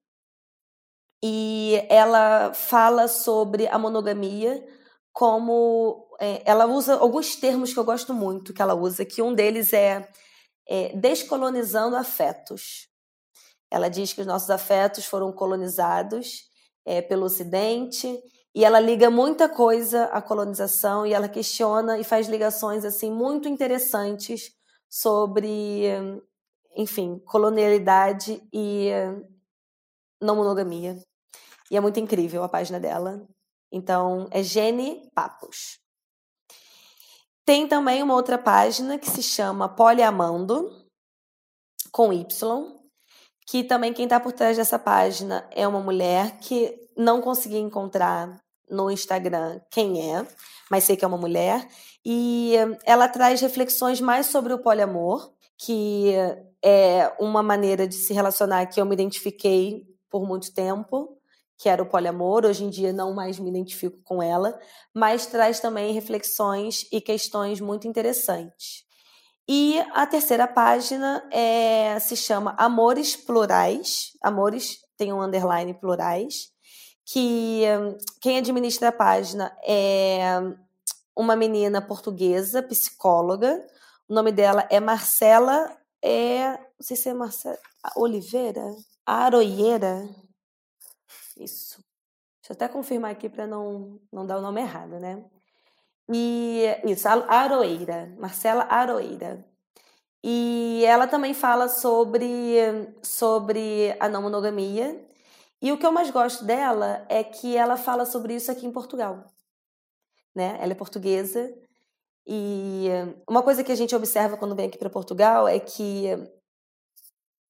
E 1.23 1.84
ela 1.89 2.53
fala 2.53 3.07
sobre 3.07 3.68
a 3.68 3.80
monogamia 3.80 4.64
como 5.11 6.07
é, 6.19 6.43
ela 6.45 6.68
usa 6.68 6.95
alguns 6.95 7.35
termos 7.35 7.73
que 7.73 7.80
eu 7.80 7.84
gosto 7.84 8.14
muito 8.14 8.53
que 8.53 8.61
ela 8.61 8.76
usa, 8.76 9.03
que 9.03 9.22
um 9.22 9.34
deles 9.34 9.73
é, 9.73 10.07
é 10.68 10.95
descolonizando 10.95 11.95
afetos. 11.95 12.86
Ela 13.69 13.89
diz 13.89 14.14
que 14.14 14.22
os 14.22 14.27
nossos 14.27 14.49
afetos 14.49 15.06
foram 15.06 15.31
colonizados 15.31 16.49
é, 16.85 17.02
pelo 17.02 17.26
Ocidente 17.26 18.22
e 18.56 18.65
ela 18.65 18.80
liga 18.80 19.10
muita 19.10 19.48
coisa 19.48 20.06
à 20.06 20.22
colonização 20.22 21.06
e 21.06 21.14
ela 21.14 21.27
questiona 21.27 21.99
e 21.99 22.03
faz 22.03 22.27
ligações 22.27 22.85
assim 22.85 23.11
muito 23.11 23.48
interessantes 23.48 24.52
sobre, 24.89 25.84
enfim, 26.76 27.19
colonialidade 27.19 28.41
e 28.52 28.89
não 30.22 30.35
monogamia. 30.35 30.98
E 31.69 31.77
é 31.77 31.80
muito 31.80 31.99
incrível 31.99 32.44
a 32.44 32.49
página 32.49 32.80
dela. 32.80 33.27
Então, 33.72 34.27
é 34.31 34.41
Gene 34.41 35.10
Papos. 35.14 35.80
Tem 37.45 37.68
também 37.68 38.02
uma 38.02 38.14
outra 38.14 38.38
página 38.38 38.98
que 38.98 39.10
se 39.10 39.22
chama 39.22 39.69
Poliamando, 39.69 40.69
com 41.91 42.11
Y, 42.11 42.76
que 43.47 43.63
também 43.63 43.93
quem 43.93 44.03
está 44.03 44.19
por 44.19 44.33
trás 44.33 44.57
dessa 44.57 44.77
página 44.77 45.47
é 45.51 45.65
uma 45.65 45.79
mulher 45.79 46.37
que 46.39 46.77
não 46.97 47.21
consegui 47.21 47.57
encontrar 47.57 48.41
no 48.69 48.91
Instagram 48.91 49.61
quem 49.71 50.13
é, 50.13 50.27
mas 50.69 50.83
sei 50.83 50.97
que 50.97 51.05
é 51.05 51.07
uma 51.07 51.17
mulher. 51.17 51.65
E 52.05 52.53
ela 52.83 53.07
traz 53.07 53.39
reflexões 53.39 54.01
mais 54.01 54.25
sobre 54.25 54.51
o 54.51 54.59
poliamor, 54.59 55.31
que 55.57 56.11
é 56.61 57.13
uma 57.19 57.41
maneira 57.41 57.87
de 57.87 57.95
se 57.95 58.13
relacionar 58.13 58.65
que 58.65 58.81
eu 58.81 58.85
me 58.85 58.93
identifiquei 58.93 59.85
por 60.09 60.27
muito 60.27 60.53
tempo, 60.53 61.17
que 61.57 61.69
era 61.69 61.81
o 61.81 61.89
poliamor. 61.89 62.45
Hoje 62.45 62.65
em 62.65 62.69
dia 62.69 62.91
não 62.91 63.13
mais 63.13 63.39
me 63.39 63.49
identifico 63.49 63.97
com 64.03 64.21
ela, 64.21 64.59
mas 64.93 65.25
traz 65.25 65.61
também 65.61 65.93
reflexões 65.93 66.85
e 66.91 66.99
questões 66.99 67.61
muito 67.61 67.87
interessantes. 67.87 68.86
E 69.47 69.79
a 69.93 70.05
terceira 70.05 70.45
página 70.45 71.25
é, 71.31 71.97
se 71.99 72.17
chama 72.17 72.53
Amores 72.57 73.15
Plurais. 73.15 74.11
Amores 74.21 74.79
tem 74.97 75.13
um 75.13 75.21
underline 75.21 75.73
plurais. 75.73 76.51
Que 77.05 77.61
quem 78.19 78.37
administra 78.37 78.89
a 78.89 78.91
página 78.91 79.55
é 79.63 80.25
uma 81.15 81.35
menina 81.35 81.81
portuguesa, 81.81 82.61
psicóloga. 82.61 83.65
O 84.09 84.13
nome 84.13 84.33
dela 84.33 84.67
é 84.69 84.81
Marcela. 84.81 85.77
É, 86.03 86.51
não 86.51 86.81
sei 86.81 86.97
se 86.97 87.07
é 87.07 87.13
Marcela 87.13 87.57
Oliveira? 87.95 88.75
Aroieira? 89.05 90.09
Isso. 91.37 91.81
Deixa 92.41 92.51
eu 92.51 92.53
até 92.53 92.67
confirmar 92.67 93.11
aqui 93.11 93.29
para 93.29 93.47
não, 93.47 93.99
não 94.11 94.25
dar 94.25 94.39
o 94.39 94.41
nome 94.41 94.59
errado, 94.59 94.99
né? 94.99 95.23
E 96.09 96.63
isso, 96.85 97.07
Aroeira, 97.07 98.13
Marcela 98.17 98.63
Aroeira. 98.63 99.45
E 100.23 100.84
ela 100.85 101.07
também 101.07 101.34
fala 101.34 101.67
sobre, 101.67 102.57
sobre 103.03 103.95
a 103.99 104.07
não 104.09 104.21
monogamia. 104.21 105.05
E 105.61 105.71
o 105.71 105.77
que 105.77 105.85
eu 105.85 105.91
mais 105.91 106.09
gosto 106.11 106.45
dela 106.45 107.05
é 107.09 107.23
que 107.23 107.55
ela 107.55 107.77
fala 107.77 108.05
sobre 108.05 108.35
isso 108.35 108.51
aqui 108.51 108.65
em 108.65 108.71
Portugal. 108.71 109.25
Né? 110.35 110.57
Ela 110.61 110.71
é 110.71 110.75
portuguesa. 110.75 111.53
E 112.25 112.88
uma 113.27 113.41
coisa 113.41 113.63
que 113.63 113.71
a 113.71 113.75
gente 113.75 113.95
observa 113.95 114.38
quando 114.38 114.55
vem 114.55 114.67
aqui 114.67 114.77
para 114.77 114.89
Portugal 114.89 115.47
é 115.47 115.59
que 115.59 116.07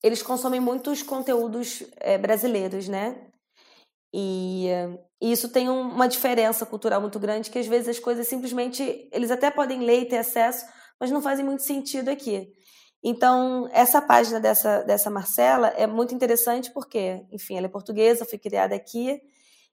eles 0.03 0.21
consomem 0.21 0.59
muitos 0.59 1.01
conteúdos 1.01 1.84
é, 1.97 2.17
brasileiros, 2.17 2.88
né? 2.88 3.29
E, 4.13 4.67
e 5.22 5.31
isso 5.31 5.49
tem 5.49 5.69
um, 5.69 5.81
uma 5.81 6.07
diferença 6.07 6.65
cultural 6.65 7.02
muito 7.02 7.19
grande, 7.19 7.49
que 7.49 7.60
às 7.60 7.68
vezes 7.68 7.89
as 7.89 7.99
coisas 7.99 8.27
simplesmente, 8.27 9.10
eles 9.11 9.31
até 9.31 9.49
podem 9.49 9.80
ler 9.81 10.02
e 10.02 10.06
ter 10.06 10.18
acesso, 10.18 10.65
mas 10.99 11.11
não 11.11 11.22
fazem 11.22 11.44
muito 11.44 11.64
sentido 11.64 12.10
aqui. 12.10 12.53
Então, 13.03 13.69
essa 13.72 14.02
página 14.02 14.39
dessa, 14.39 14.84
dessa 14.84 15.10
Marcela 15.10 15.68
é 15.69 15.88
muito 15.88 16.14
interessante 16.14 16.72
porque, 16.72 17.26
enfim, 17.31 17.57
ela 17.57 17.68
é 17.68 17.69
portuguesa, 17.69 18.26
foi 18.26 18.38
criada 18.38 18.76
aqui, 18.76 19.19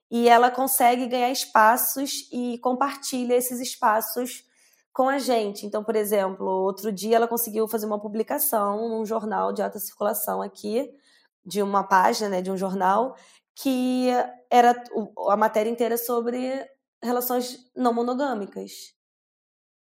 e 0.09 0.29
ela 0.29 0.51
consegue 0.51 1.07
ganhar 1.07 1.31
espaços 1.31 2.29
e 2.31 2.59
compartilha 2.59 3.35
esses 3.35 3.59
espaços 3.59 4.43
com 4.93 5.09
a 5.09 5.17
gente. 5.17 5.65
Então, 5.65 5.83
por 5.83 5.95
exemplo, 5.95 6.45
outro 6.45 6.91
dia 6.91 7.17
ela 7.17 7.27
conseguiu 7.27 7.67
fazer 7.67 7.85
uma 7.85 7.99
publicação 7.99 8.87
num 8.87 9.05
jornal 9.05 9.51
de 9.51 9.61
alta 9.61 9.79
circulação 9.79 10.41
aqui, 10.41 10.89
de 11.45 11.61
uma 11.61 11.83
página, 11.83 12.29
né, 12.29 12.41
de 12.41 12.49
um 12.49 12.57
jornal, 12.57 13.15
que 13.55 14.09
era 14.49 14.83
a 15.29 15.37
matéria 15.37 15.69
inteira 15.69 15.97
sobre 15.97 16.67
relações 17.01 17.71
não 17.75 17.93
monogâmicas. 17.93 18.93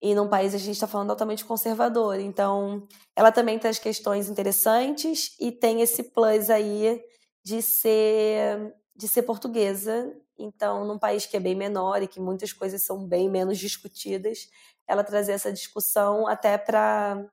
E 0.02 0.15
num 0.15 0.30
país 0.30 0.56
a 0.56 0.57
gente 0.57 0.76
está 0.76 0.88
falando 0.88 1.11
altamente 1.11 1.44
conservador. 1.44 2.19
Então, 2.19 2.88
ela 3.15 3.31
também 3.31 3.60
traz 3.60 3.77
questões 3.80 4.30
interessantes 4.30 5.36
e 5.40 5.52
tem 5.52 5.81
esse 5.81 6.03
plus 6.03 6.49
aí 6.49 7.03
de 7.44 7.61
ser 7.61 8.73
de 8.99 9.07
ser 9.07 9.23
portuguesa. 9.23 10.14
Então, 10.38 10.86
num 10.86 10.99
país 10.99 11.26
que 11.26 11.38
é 11.38 11.40
bem 11.40 11.56
menor 11.56 12.03
e 12.03 12.07
que 12.07 12.19
muitas 12.19 12.52
coisas 12.52 12.84
são 12.84 13.07
bem 13.07 13.30
menos 13.30 13.57
discutidas, 13.57 14.49
ela 14.86 15.06
trazer 15.06 15.31
essa 15.31 15.53
discussão 15.53 16.27
até 16.27 16.57
para, 16.57 17.26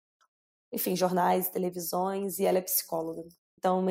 enfim, 0.72 0.94
jornais, 0.94 1.48
televisões, 1.48 2.38
e 2.38 2.44
ela 2.44 2.58
é 2.58 2.62
psicóloga. 2.62 3.24
Então, 3.58 3.82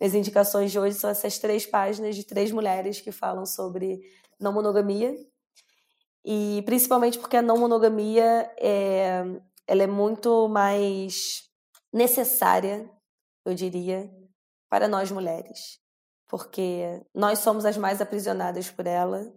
as 0.00 0.14
indicações 0.14 0.70
de 0.70 0.78
hoje 0.78 0.96
são 0.96 1.08
essas 1.08 1.38
três 1.38 1.64
páginas 1.64 2.14
de 2.14 2.24
três 2.24 2.52
mulheres 2.52 3.00
que 3.00 3.10
falam 3.10 3.46
sobre 3.46 4.00
não 4.38 4.52
monogamia. 4.52 5.14
E 6.24 6.62
principalmente 6.66 7.18
porque 7.18 7.36
a 7.36 7.42
não 7.42 7.56
monogamia 7.56 8.50
é, 8.58 9.22
ela 9.66 9.82
é 9.82 9.86
muito 9.86 10.48
mais 10.48 11.44
necessária, 11.92 12.90
eu 13.44 13.54
diria, 13.54 14.10
para 14.68 14.88
nós 14.88 15.10
mulheres. 15.10 15.78
Porque 16.28 17.00
nós 17.14 17.38
somos 17.38 17.64
as 17.64 17.76
mais 17.76 18.00
aprisionadas 18.00 18.68
por 18.68 18.86
ela. 18.86 19.32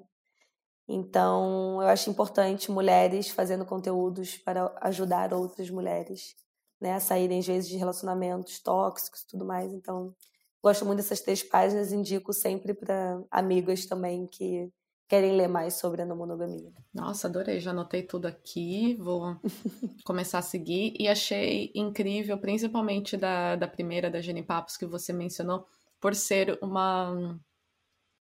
Então, 0.87 1.81
eu 1.81 1.87
acho 1.87 2.09
importante 2.09 2.71
mulheres 2.71 3.29
fazendo 3.29 3.65
conteúdos 3.65 4.37
para 4.37 4.75
ajudar 4.81 5.33
outras 5.33 5.69
mulheres 5.69 6.35
né, 6.81 6.95
a 6.95 6.99
saírem, 6.99 7.39
às 7.39 7.45
vezes, 7.45 7.69
de 7.69 7.77
relacionamentos 7.77 8.59
tóxicos 8.59 9.23
tudo 9.23 9.45
mais. 9.45 9.71
Então, 9.71 10.15
Gosto 10.61 10.85
muito 10.85 10.97
dessas 10.97 11.21
três 11.21 11.41
páginas, 11.41 11.91
indico 11.93 12.33
sempre 12.33 12.73
para 12.73 13.21
amigas 13.31 13.85
também 13.85 14.27
que 14.27 14.69
querem 15.07 15.35
ler 15.35 15.47
mais 15.47 15.73
sobre 15.73 16.03
a 16.03 16.05
não 16.05 16.15
monogamia. 16.15 16.71
Nossa, 16.93 17.27
adorei, 17.27 17.59
já 17.59 17.71
anotei 17.71 18.03
tudo 18.03 18.27
aqui, 18.27 18.95
vou 18.95 19.37
começar 20.05 20.37
a 20.37 20.43
seguir 20.43 20.93
e 20.99 21.07
achei 21.07 21.71
incrível, 21.73 22.37
principalmente 22.37 23.17
da, 23.17 23.55
da 23.55 23.67
primeira, 23.67 24.09
da 24.11 24.21
Jenny 24.21 24.43
Papos, 24.43 24.77
que 24.77 24.85
você 24.85 25.11
mencionou, 25.11 25.65
por 25.99 26.13
ser 26.13 26.59
uma, 26.61 27.39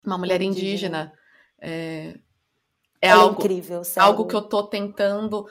uma 0.03 0.17
mulher 0.17 0.41
indígena. 0.41 0.65
indígena. 0.65 1.13
É, 1.59 2.19
é 3.01 3.11
algo, 3.11 3.39
incrível, 3.39 3.83
sério. 3.83 4.09
algo 4.09 4.25
que 4.25 4.35
eu 4.35 4.41
tô 4.41 4.63
tentando 4.63 5.45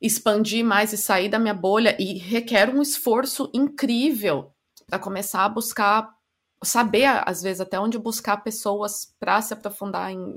expandir 0.00 0.64
mais 0.64 0.92
e 0.92 0.98
sair 0.98 1.28
da 1.28 1.38
minha 1.38 1.54
bolha 1.54 1.96
e 1.98 2.18
requer 2.18 2.68
um 2.68 2.82
esforço 2.82 3.50
incrível 3.54 4.52
para 4.86 4.98
começar 4.98 5.44
a 5.44 5.48
buscar 5.48 6.15
saber, 6.62 7.04
às 7.04 7.42
vezes, 7.42 7.60
até 7.60 7.78
onde 7.78 7.98
buscar 7.98 8.38
pessoas 8.38 9.14
para 9.18 9.40
se 9.42 9.52
aprofundar 9.52 10.10
em 10.10 10.36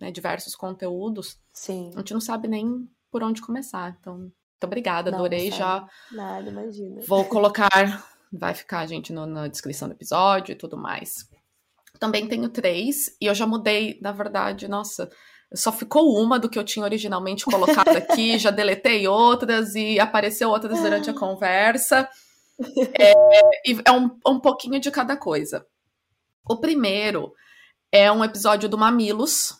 né, 0.00 0.10
diversos 0.10 0.54
conteúdos. 0.54 1.38
Sim. 1.52 1.90
A 1.94 1.98
gente 1.98 2.14
não 2.14 2.20
sabe 2.20 2.48
nem 2.48 2.88
por 3.10 3.22
onde 3.22 3.42
começar. 3.42 3.96
Então, 4.00 4.18
muito 4.18 4.64
obrigada, 4.64 5.10
não, 5.10 5.18
adorei 5.18 5.50
já. 5.50 5.86
Nada, 6.10 6.48
imagina. 6.48 7.00
Vou 7.06 7.24
colocar, 7.24 8.04
vai 8.32 8.54
ficar, 8.54 8.86
gente, 8.86 9.12
no, 9.12 9.26
na 9.26 9.48
descrição 9.48 9.88
do 9.88 9.94
episódio 9.94 10.52
e 10.52 10.56
tudo 10.56 10.76
mais. 10.76 11.28
Também 11.98 12.26
tenho 12.26 12.48
três, 12.48 13.16
e 13.20 13.26
eu 13.26 13.34
já 13.34 13.46
mudei, 13.46 13.98
na 14.00 14.12
verdade, 14.12 14.66
nossa, 14.66 15.10
só 15.54 15.70
ficou 15.70 16.18
uma 16.18 16.38
do 16.38 16.48
que 16.48 16.58
eu 16.58 16.64
tinha 16.64 16.84
originalmente 16.84 17.44
colocado 17.44 17.96
aqui, 17.96 18.38
já 18.40 18.50
deletei 18.50 19.06
outras 19.06 19.74
e 19.74 20.00
apareceu 20.00 20.48
outras 20.48 20.80
durante 20.80 21.10
a 21.10 21.14
conversa. 21.14 22.08
É, 22.98 23.12
é 23.84 23.92
um, 23.92 24.18
um 24.26 24.40
pouquinho 24.40 24.80
de 24.80 24.90
cada 24.90 25.16
coisa. 25.16 25.66
O 26.48 26.56
primeiro 26.56 27.34
é 27.90 28.10
um 28.10 28.24
episódio 28.24 28.68
do 28.68 28.78
Mamilos, 28.78 29.56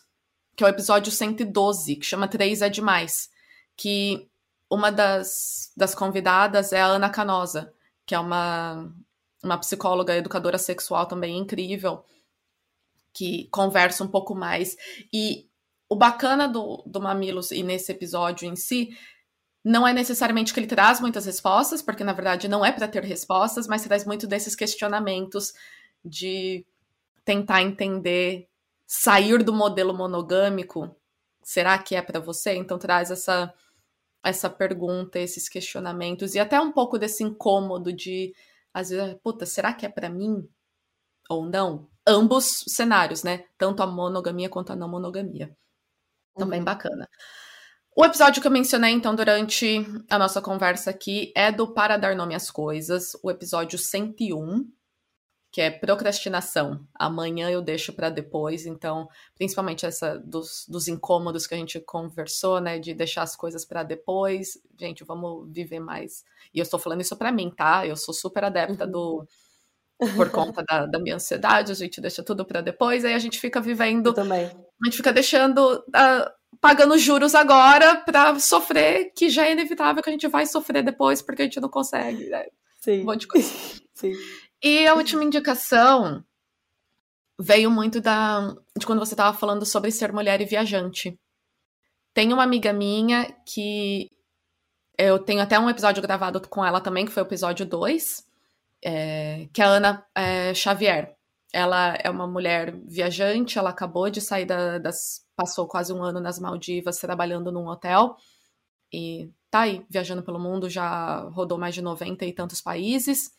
que 0.55 0.63
é 0.63 0.67
o 0.67 0.69
episódio 0.69 1.11
112, 1.11 1.95
que 1.95 2.05
chama 2.05 2.27
Três 2.27 2.61
é 2.61 2.69
Demais. 2.69 3.29
Que 3.75 4.29
uma 4.69 4.91
das, 4.91 5.71
das 5.75 5.95
convidadas 5.95 6.73
é 6.73 6.81
a 6.81 6.87
Ana 6.87 7.09
Canosa, 7.09 7.73
que 8.05 8.15
é 8.15 8.19
uma, 8.19 8.91
uma 9.43 9.57
psicóloga 9.57 10.15
educadora 10.15 10.57
sexual 10.57 11.05
também 11.05 11.37
incrível, 11.37 12.03
que 13.13 13.47
conversa 13.51 14.03
um 14.03 14.07
pouco 14.07 14.33
mais. 14.33 14.75
E 15.11 15.47
o 15.87 15.95
bacana 15.95 16.47
do, 16.47 16.83
do 16.85 16.99
Mamilos 16.99 17.51
e 17.51 17.61
nesse 17.61 17.91
episódio 17.91 18.47
em 18.47 18.55
si 18.55 18.97
não 19.63 19.87
é 19.87 19.93
necessariamente 19.93 20.53
que 20.53 20.59
ele 20.59 20.67
traz 20.67 20.99
muitas 20.99 21.25
respostas, 21.25 21.81
porque 21.81 22.03
na 22.03 22.13
verdade 22.13 22.47
não 22.47 22.65
é 22.65 22.71
para 22.71 22.87
ter 22.87 23.03
respostas, 23.03 23.65
mas 23.67 23.83
traz 23.83 24.05
muito 24.05 24.27
desses 24.27 24.55
questionamentos 24.55 25.53
de 26.03 26.65
tentar 27.23 27.61
entender, 27.61 28.49
sair 28.85 29.41
do 29.41 29.53
modelo 29.53 29.93
monogâmico. 29.93 30.93
Será 31.41 31.77
que 31.77 31.95
é 31.95 32.01
para 32.01 32.19
você? 32.19 32.55
Então 32.55 32.77
traz 32.77 33.09
essa 33.11 33.53
essa 34.25 34.49
pergunta, 34.49 35.19
esses 35.19 35.49
questionamentos 35.49 36.33
e 36.33 36.39
até 36.39 36.59
um 36.59 36.71
pouco 36.71 36.97
desse 36.97 37.23
incômodo 37.23 37.91
de 37.91 38.33
às 38.73 38.89
vezes, 38.89 39.15
puta, 39.21 39.45
será 39.45 39.73
que 39.73 39.85
é 39.85 39.89
para 39.89 40.09
mim 40.09 40.47
ou 41.29 41.45
não? 41.45 41.89
Ambos 42.07 42.65
cenários, 42.67 43.23
né? 43.23 43.45
Tanto 43.57 43.83
a 43.83 43.87
monogamia 43.87 44.49
quanto 44.49 44.71
a 44.71 44.75
não 44.75 44.89
monogamia. 44.89 45.55
Também 46.35 46.59
uhum. 46.59 46.65
bacana. 46.65 47.09
O 47.95 48.03
episódio 48.03 48.41
que 48.41 48.47
eu 48.47 48.51
mencionei, 48.51 48.91
então, 48.91 49.13
durante 49.13 49.85
a 50.09 50.17
nossa 50.17 50.41
conversa 50.41 50.89
aqui 50.89 51.31
é 51.35 51.51
do 51.51 51.71
Para 51.71 51.95
Dar 51.95 52.15
Nome 52.15 52.33
às 52.33 52.49
Coisas, 52.49 53.11
o 53.21 53.29
episódio 53.29 53.77
101, 53.77 54.67
que 55.51 55.61
é 55.61 55.69
procrastinação. 55.69 56.87
Amanhã 56.95 57.51
eu 57.51 57.61
deixo 57.61 57.93
para 57.93 58.09
depois, 58.09 58.65
então, 58.65 59.07
principalmente 59.35 59.85
essa 59.85 60.17
dos, 60.17 60.65
dos 60.67 60.87
incômodos 60.87 61.45
que 61.45 61.53
a 61.53 61.57
gente 61.57 61.79
conversou, 61.81 62.59
né, 62.59 62.79
de 62.79 62.95
deixar 62.95 63.21
as 63.21 63.35
coisas 63.35 63.63
para 63.63 63.83
depois. 63.83 64.57
Gente, 64.75 65.03
vamos 65.03 65.47
viver 65.53 65.79
mais. 65.79 66.23
E 66.51 66.57
eu 66.57 66.63
estou 66.63 66.79
falando 66.79 67.01
isso 67.01 67.15
para 67.15 67.31
mim, 67.31 67.51
tá? 67.55 67.85
Eu 67.85 67.95
sou 67.95 68.11
super 68.11 68.43
adepta 68.43 68.87
do 68.87 69.19
uhum. 69.19 69.27
Por 69.97 70.29
conta 70.31 70.63
da, 70.67 70.85
da, 70.85 70.99
minha 70.99 71.15
ansiedade, 71.15 71.71
a 71.71 71.75
gente 71.75 72.01
deixa 72.01 72.23
tudo 72.23 72.45
para 72.45 72.61
depois, 72.61 73.05
aí 73.05 73.13
a 73.13 73.19
gente 73.19 73.39
fica 73.39 73.61
vivendo. 73.61 74.07
Eu 74.07 74.13
também. 74.13 74.45
A 74.45 74.85
gente 74.85 74.97
fica 74.97 75.13
deixando. 75.13 75.83
Uh, 75.87 76.43
pagando 76.61 76.97
juros 76.97 77.35
agora 77.35 77.97
para 77.97 78.39
sofrer, 78.39 79.11
que 79.15 79.29
já 79.29 79.45
é 79.45 79.51
inevitável 79.51 80.01
que 80.01 80.09
a 80.09 80.13
gente 80.13 80.27
vai 80.27 80.45
sofrer 80.45 80.83
depois, 80.83 81.21
porque 81.21 81.41
a 81.41 81.45
gente 81.45 81.59
não 81.59 81.69
consegue. 81.69 82.29
Né? 82.29 82.45
Sim. 82.79 83.01
Um 83.01 83.05
monte 83.05 83.21
de 83.21 83.27
coisa. 83.27 83.49
Sim. 83.93 84.13
E 84.63 84.87
a 84.87 84.95
última 84.95 85.23
indicação 85.23 86.23
veio 87.39 87.69
muito 87.69 87.99
da 87.99 88.55
de 88.77 88.85
quando 88.85 88.99
você 88.99 89.13
estava 89.13 89.35
falando 89.37 89.65
sobre 89.65 89.91
ser 89.91 90.13
mulher 90.13 90.39
e 90.41 90.45
viajante. 90.45 91.19
Tem 92.13 92.31
uma 92.31 92.43
amiga 92.43 92.71
minha 92.71 93.35
que 93.45 94.09
eu 94.97 95.19
tenho 95.19 95.41
até 95.41 95.59
um 95.59 95.69
episódio 95.69 96.01
gravado 96.01 96.39
com 96.47 96.63
ela 96.63 96.79
também, 96.79 97.05
que 97.05 97.11
foi 97.11 97.23
o 97.23 97.25
episódio 97.25 97.65
2, 97.65 98.23
é, 98.83 99.47
que 99.53 99.61
é 99.61 99.65
a 99.65 99.69
Ana 99.69 100.05
é, 100.15 100.53
Xavier. 100.53 101.15
Ela 101.53 101.95
é 102.03 102.09
uma 102.09 102.27
mulher 102.27 102.75
viajante, 102.85 103.59
ela 103.59 103.69
acabou 103.69 104.09
de 104.09 104.19
sair 104.19 104.45
da, 104.45 104.79
das. 104.79 105.23
passou 105.35 105.67
quase 105.67 105.93
um 105.93 106.03
ano 106.03 106.19
nas 106.19 106.39
Maldivas 106.39 106.97
trabalhando 106.97 107.51
num 107.51 107.67
hotel 107.67 108.17
e 108.91 109.31
tá 109.49 109.61
aí 109.61 109.85
viajando 109.89 110.23
pelo 110.23 110.39
mundo, 110.39 110.69
já 110.69 111.21
rodou 111.29 111.57
mais 111.57 111.75
de 111.75 111.81
90 111.81 112.25
e 112.25 112.33
tantos 112.33 112.61
países. 112.61 113.31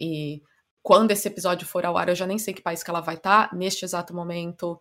E 0.00 0.42
quando 0.82 1.10
esse 1.10 1.28
episódio 1.28 1.66
for 1.66 1.84
ao 1.84 1.96
ar, 1.96 2.08
eu 2.08 2.14
já 2.14 2.26
nem 2.26 2.38
sei 2.38 2.54
que 2.54 2.62
país 2.62 2.82
que 2.82 2.90
ela 2.90 3.00
vai 3.00 3.16
estar. 3.16 3.48
Tá. 3.50 3.56
Neste 3.56 3.84
exato 3.84 4.14
momento 4.14 4.80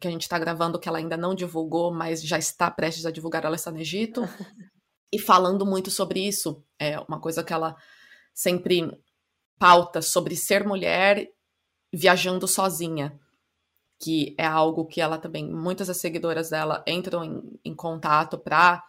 que 0.00 0.08
a 0.08 0.10
gente 0.10 0.22
está 0.22 0.38
gravando, 0.38 0.78
que 0.78 0.88
ela 0.88 0.98
ainda 0.98 1.16
não 1.16 1.34
divulgou, 1.34 1.92
mas 1.92 2.22
já 2.22 2.38
está 2.38 2.70
prestes 2.70 3.06
a 3.06 3.10
divulgar, 3.10 3.44
ela 3.44 3.56
está 3.56 3.70
no 3.70 3.78
Egito. 3.78 4.22
e 5.12 5.18
falando 5.18 5.64
muito 5.64 5.90
sobre 5.90 6.20
isso. 6.20 6.64
É 6.78 6.98
uma 7.00 7.20
coisa 7.20 7.44
que 7.44 7.52
ela 7.52 7.76
sempre 8.34 8.90
pauta 9.62 10.02
sobre 10.02 10.34
ser 10.34 10.66
mulher 10.66 11.30
viajando 11.94 12.48
sozinha, 12.48 13.16
que 13.96 14.34
é 14.36 14.44
algo 14.44 14.84
que 14.84 15.00
ela 15.00 15.18
também, 15.18 15.48
muitas 15.48 15.86
das 15.86 15.98
seguidoras 15.98 16.50
dela 16.50 16.82
entram 16.84 17.22
em, 17.22 17.60
em 17.64 17.72
contato 17.72 18.36
para 18.36 18.82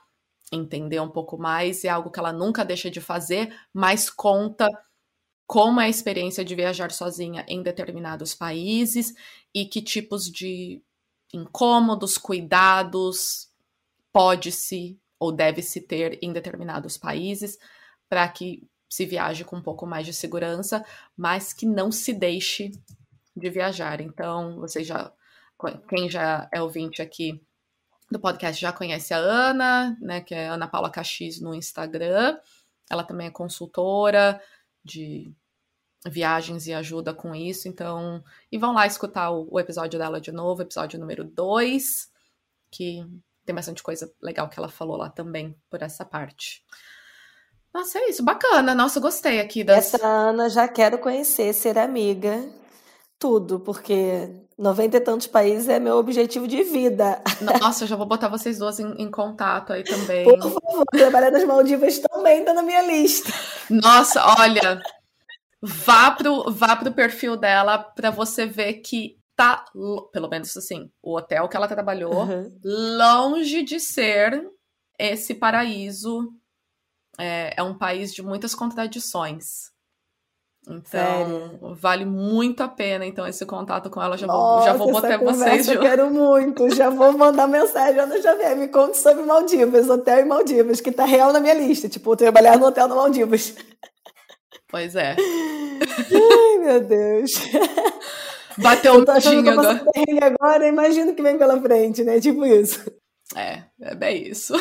entender 0.51 0.99
um 0.99 1.11
pouco 1.11 1.37
mais, 1.37 1.83
e 1.83 1.87
é 1.87 1.91
algo 1.91 2.09
que 2.09 2.17
ela 2.17 2.33
nunca 2.33 2.65
deixa 2.65 2.89
de 2.89 2.99
fazer, 2.99 3.55
mas 3.71 4.09
conta 4.09 4.67
como 5.45 5.79
é 5.79 5.85
a 5.85 5.89
experiência 5.89 6.43
de 6.43 6.55
viajar 6.55 6.89
sozinha 6.89 7.45
em 7.47 7.61
determinados 7.61 8.33
países 8.33 9.13
e 9.53 9.67
que 9.67 9.79
tipos 9.79 10.23
de 10.23 10.81
incômodos, 11.31 12.17
cuidados 12.17 13.47
pode-se 14.11 14.99
ou 15.19 15.31
deve-se 15.31 15.81
ter 15.81 16.17
em 16.19 16.33
determinados 16.33 16.97
países 16.97 17.59
para 18.09 18.27
que 18.27 18.67
se 18.93 19.07
viaje 19.07 19.43
com 19.43 19.55
um 19.55 19.61
pouco 19.61 19.87
mais 19.87 20.05
de 20.05 20.13
segurança, 20.13 20.85
mas 21.17 21.51
que 21.51 21.65
não 21.65 21.91
se 21.91 22.13
deixe 22.13 22.71
de 23.35 23.49
viajar. 23.49 23.99
Então, 23.99 24.59
vocês 24.59 24.85
já, 24.85 25.11
quem 25.89 26.07
já 26.07 26.47
é 26.53 26.61
ouvinte 26.61 27.01
aqui 27.01 27.43
do 28.11 28.19
podcast 28.19 28.61
já 28.61 28.71
conhece 28.71 29.11
a 29.11 29.17
Ana, 29.17 29.97
né, 29.99 30.21
que 30.21 30.35
é 30.35 30.47
Ana 30.47 30.67
Paula 30.67 30.91
Caxis 30.91 31.41
no 31.41 31.55
Instagram. 31.55 32.37
Ela 32.87 33.03
também 33.03 33.25
é 33.25 33.31
consultora 33.31 34.39
de 34.85 35.33
viagens 36.05 36.67
e 36.67 36.73
ajuda 36.73 37.15
com 37.15 37.33
isso. 37.33 37.67
Então, 37.67 38.23
e 38.51 38.59
vão 38.59 38.73
lá 38.73 38.85
escutar 38.85 39.31
o, 39.31 39.47
o 39.49 39.59
episódio 39.59 39.97
dela 39.97 40.21
de 40.21 40.31
novo, 40.31 40.61
episódio 40.61 40.99
número 40.99 41.23
2, 41.23 42.11
que 42.69 43.03
tem 43.43 43.55
bastante 43.55 43.81
coisa 43.81 44.13
legal 44.21 44.47
que 44.47 44.59
ela 44.59 44.69
falou 44.69 44.97
lá 44.97 45.09
também 45.09 45.59
por 45.67 45.81
essa 45.81 46.05
parte. 46.05 46.63
Nossa, 47.73 47.97
é 47.97 48.09
isso, 48.09 48.23
bacana. 48.23 48.75
Nossa, 48.75 48.99
gostei 48.99 49.39
aqui 49.39 49.63
das. 49.63 49.93
Essa 49.93 50.05
Ana 50.05 50.49
já 50.49 50.67
quero 50.67 50.99
conhecer, 50.99 51.53
ser 51.53 51.77
amiga, 51.77 52.47
tudo, 53.17 53.59
porque 53.59 54.29
90 54.57 54.97
e 54.97 54.99
tantos 55.01 55.27
países 55.27 55.67
é 55.67 55.79
meu 55.79 55.97
objetivo 55.97 56.47
de 56.47 56.63
vida. 56.63 57.21
Nossa, 57.59 57.83
eu 57.83 57.87
já 57.87 57.95
vou 57.95 58.05
botar 58.05 58.27
vocês 58.27 58.59
duas 58.59 58.79
em, 58.79 58.93
em 59.01 59.09
contato 59.09 59.73
aí 59.73 59.83
também. 59.83 60.23
Por 60.23 60.39
favor, 60.39 60.85
trabalhar 60.91 61.31
nas 61.31 61.43
Maldivas 61.43 61.97
também 61.99 62.45
tá 62.45 62.53
na 62.53 62.61
minha 62.61 62.81
lista. 62.83 63.31
Nossa, 63.69 64.23
olha, 64.39 64.79
vá 65.61 66.11
pro, 66.11 66.51
vá 66.51 66.75
pro 66.75 66.91
perfil 66.91 67.35
dela 67.35 67.79
para 67.79 68.11
você 68.11 68.45
ver 68.45 68.73
que 68.75 69.17
tá, 69.35 69.65
pelo 70.11 70.29
menos 70.29 70.55
assim, 70.55 70.91
o 71.01 71.17
hotel 71.17 71.47
que 71.49 71.57
ela 71.57 71.67
trabalhou, 71.67 72.13
uhum. 72.13 72.51
longe 72.63 73.63
de 73.63 73.79
ser 73.79 74.47
esse 74.99 75.33
paraíso. 75.33 76.31
É, 77.19 77.53
é, 77.57 77.63
um 77.63 77.77
país 77.77 78.13
de 78.13 78.23
muitas 78.23 78.55
contradições. 78.55 79.71
Então, 80.65 80.81
Sério? 80.85 81.75
vale 81.75 82.05
muito 82.05 82.63
a 82.63 82.69
pena, 82.69 83.05
então, 83.05 83.27
esse 83.27 83.45
contato 83.45 83.89
com 83.89 84.01
ela. 84.01 84.17
Já 84.17 84.25
Nossa, 84.25 84.55
vou, 84.55 84.65
já 84.65 84.73
vou 84.73 84.91
botar 84.93 85.17
vocês. 85.17 85.67
Eu 85.67 85.81
quero 85.81 86.09
muito. 86.09 86.73
Já 86.73 86.89
vou 86.89 87.11
mandar 87.17 87.47
mensagem. 87.47 87.99
Ana 87.99 88.21
Xavier, 88.21 88.55
me 88.55 88.69
conte 88.69 88.97
sobre 88.97 89.23
Maldivas, 89.23 89.89
hotel 89.89 90.19
em 90.21 90.25
Maldivas, 90.25 90.79
que 90.79 90.91
tá 90.91 91.03
real 91.05 91.33
na 91.33 91.41
minha 91.41 91.53
lista. 91.53 91.89
Tipo, 91.89 92.15
trabalhar 92.15 92.57
no 92.57 92.67
hotel 92.67 92.87
no 92.87 92.95
Maldivas. 92.95 93.53
Pois 94.69 94.95
é. 94.95 95.15
Ai, 95.19 96.57
meu 96.59 96.81
Deus. 96.81 97.31
Bateu 98.57 98.93
um 98.93 99.05
tadinho 99.05 99.49
agora. 99.51 99.83
agora, 100.21 100.67
imagina 100.67 101.11
o 101.11 101.15
que 101.15 101.21
vem 101.21 101.37
pela 101.37 101.61
frente, 101.61 102.03
né? 102.03 102.19
Tipo 102.19 102.45
isso. 102.45 102.91
É, 103.35 103.63
é 103.81 103.95
bem 103.95 104.27
isso. 104.27 104.53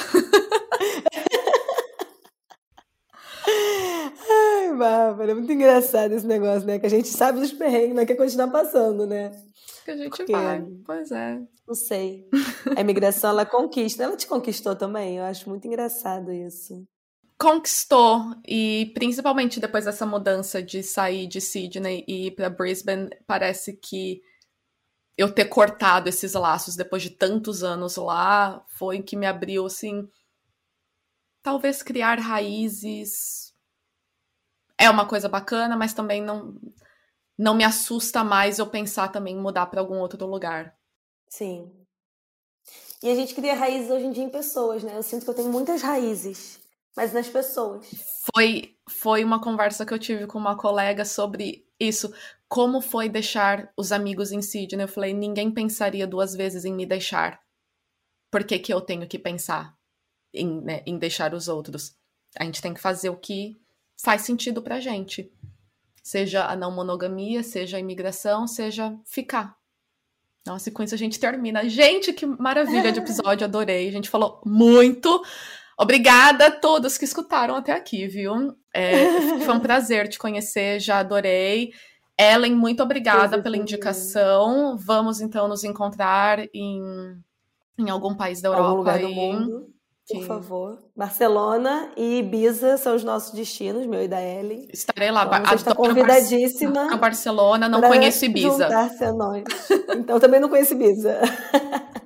Bárbara, 5.22 5.32
é 5.32 5.34
muito 5.34 5.52
engraçado 5.52 6.12
esse 6.12 6.26
negócio, 6.26 6.66
né? 6.66 6.78
Que 6.78 6.86
a 6.86 6.90
gente 6.90 7.08
sabe 7.08 7.38
dos 7.38 7.52
perrengues, 7.52 7.94
mas 7.94 8.06
quer 8.06 8.16
continuar 8.16 8.48
passando, 8.48 9.06
né? 9.06 9.30
Que 9.84 9.90
a 9.92 9.96
gente 9.96 10.10
Porque, 10.10 10.32
vai, 10.32 10.64
pois 10.84 11.10
é. 11.12 11.40
Não 11.66 11.74
sei. 11.74 12.28
A 12.76 12.80
imigração, 12.80 13.30
ela 13.30 13.46
conquista. 13.46 14.02
Ela 14.02 14.16
te 14.16 14.26
conquistou 14.26 14.74
também? 14.74 15.18
Eu 15.18 15.24
acho 15.24 15.48
muito 15.48 15.66
engraçado 15.66 16.32
isso 16.32 16.84
conquistou 17.38 18.36
e 18.46 18.92
principalmente 18.94 19.58
depois 19.58 19.84
dessa 19.84 20.06
mudança 20.06 20.62
de 20.62 20.80
sair 20.80 21.26
de 21.26 21.40
Sydney 21.40 22.04
e 22.06 22.28
ir 22.28 22.30
para 22.36 22.48
Brisbane, 22.48 23.10
parece 23.26 23.72
que 23.72 24.22
eu 25.18 25.28
ter 25.28 25.46
cortado 25.46 26.08
esses 26.08 26.34
laços 26.34 26.76
depois 26.76 27.02
de 27.02 27.10
tantos 27.10 27.64
anos 27.64 27.96
lá 27.96 28.64
foi 28.68 29.02
que 29.02 29.16
me 29.16 29.26
abriu 29.26 29.66
assim 29.66 30.08
talvez 31.42 31.82
criar 31.82 32.20
raízes 32.20 33.51
é 34.84 34.90
uma 34.90 35.06
coisa 35.06 35.28
bacana, 35.28 35.76
mas 35.76 35.94
também 35.94 36.22
não 36.22 36.54
não 37.38 37.54
me 37.54 37.64
assusta 37.64 38.22
mais 38.22 38.58
eu 38.58 38.66
pensar 38.66 39.08
também 39.08 39.34
em 39.34 39.40
mudar 39.40 39.66
para 39.66 39.80
algum 39.80 39.98
outro 39.98 40.26
lugar. 40.26 40.76
Sim. 41.28 41.72
E 43.02 43.10
a 43.10 43.14
gente 43.14 43.34
cria 43.34 43.54
raízes 43.54 43.90
hoje 43.90 44.04
em 44.04 44.12
dia 44.12 44.22
em 44.22 44.30
pessoas, 44.30 44.84
né? 44.84 44.96
Eu 44.96 45.02
sinto 45.02 45.24
que 45.24 45.30
eu 45.30 45.34
tenho 45.34 45.50
muitas 45.50 45.82
raízes 45.82 46.62
mas 46.96 47.12
nas 47.12 47.28
pessoas. 47.28 47.86
Foi, 48.34 48.76
foi 48.88 49.24
uma 49.24 49.40
conversa 49.40 49.84
que 49.84 49.92
eu 49.92 49.98
tive 49.98 50.26
com 50.26 50.38
uma 50.38 50.56
colega 50.56 51.04
sobre 51.04 51.66
isso. 51.80 52.12
Como 52.48 52.80
foi 52.80 53.08
deixar 53.08 53.72
os 53.76 53.92
amigos 53.92 54.30
em 54.30 54.42
Sydney? 54.42 54.84
Eu 54.84 54.88
falei, 54.88 55.14
ninguém 55.14 55.50
pensaria 55.50 56.06
duas 56.06 56.34
vezes 56.34 56.64
em 56.64 56.72
me 56.72 56.86
deixar. 56.86 57.40
Por 58.30 58.44
que, 58.44 58.58
que 58.58 58.72
eu 58.72 58.80
tenho 58.80 59.06
que 59.06 59.18
pensar 59.18 59.76
em, 60.32 60.60
né, 60.60 60.82
em 60.86 60.98
deixar 60.98 61.34
os 61.34 61.48
outros? 61.48 61.96
A 62.38 62.44
gente 62.44 62.62
tem 62.62 62.74
que 62.74 62.80
fazer 62.80 63.10
o 63.10 63.16
que 63.16 63.60
faz 64.02 64.22
sentido 64.22 64.60
pra 64.60 64.80
gente. 64.80 65.30
Seja 66.02 66.46
a 66.46 66.56
não 66.56 66.72
monogamia, 66.72 67.42
seja 67.42 67.76
a 67.76 67.80
imigração, 67.80 68.46
seja 68.46 68.96
ficar. 69.04 69.56
Nossa, 70.44 70.68
e 70.68 70.72
com 70.72 70.82
isso 70.82 70.94
a 70.94 70.98
gente 70.98 71.20
termina. 71.20 71.68
Gente, 71.68 72.12
que 72.12 72.26
maravilha 72.26 72.90
de 72.90 72.98
episódio, 72.98 73.44
adorei. 73.44 73.88
A 73.88 73.92
gente 73.92 74.10
falou 74.10 74.40
muito. 74.44 75.22
Obrigada 75.78 76.48
a 76.48 76.50
todos 76.50 76.98
que 76.98 77.04
escutaram 77.04 77.54
até 77.54 77.72
aqui, 77.72 78.08
viu? 78.08 78.56
É, 78.74 79.38
foi 79.44 79.54
um 79.54 79.60
prazer 79.60 80.08
te 80.08 80.18
conhecer, 80.18 80.80
já 80.80 80.98
adorei. 80.98 81.72
Ellen, 82.18 82.56
muito 82.56 82.82
obrigada 82.82 83.40
pela 83.40 83.56
indicação. 83.56 84.76
Vamos 84.76 85.20
então 85.20 85.46
nos 85.46 85.62
encontrar 85.62 86.40
em, 86.52 86.82
em 87.78 87.88
algum 87.88 88.14
país 88.16 88.42
da 88.42 88.48
Europa. 88.48 88.64
Algum 88.64 88.78
lugar 88.78 88.96
aí. 88.96 89.02
do 89.02 89.14
mundo, 89.14 89.71
por 90.08 90.24
favor. 90.24 90.78
Barcelona 90.96 91.92
e 91.96 92.18
Ibiza 92.18 92.76
são 92.76 92.94
os 92.94 93.04
nossos 93.04 93.32
destinos, 93.32 93.86
meu 93.86 94.02
e 94.02 94.08
da 94.08 94.20
Ellen. 94.20 94.68
Estarei 94.72 95.10
lá. 95.10 95.24
Então, 95.24 95.44
você 95.44 95.54
está 95.54 95.74
convidadíssima. 95.74 96.88
Para 96.88 96.96
Barcelona, 96.96 97.68
não 97.68 97.80
conheço 97.80 98.24
Ibiza. 98.24 98.66
A 98.66 99.12
nós. 99.12 99.44
Então 99.96 100.18
também 100.18 100.40
não 100.40 100.48
conheço 100.48 100.74
Ibiza. 100.74 101.20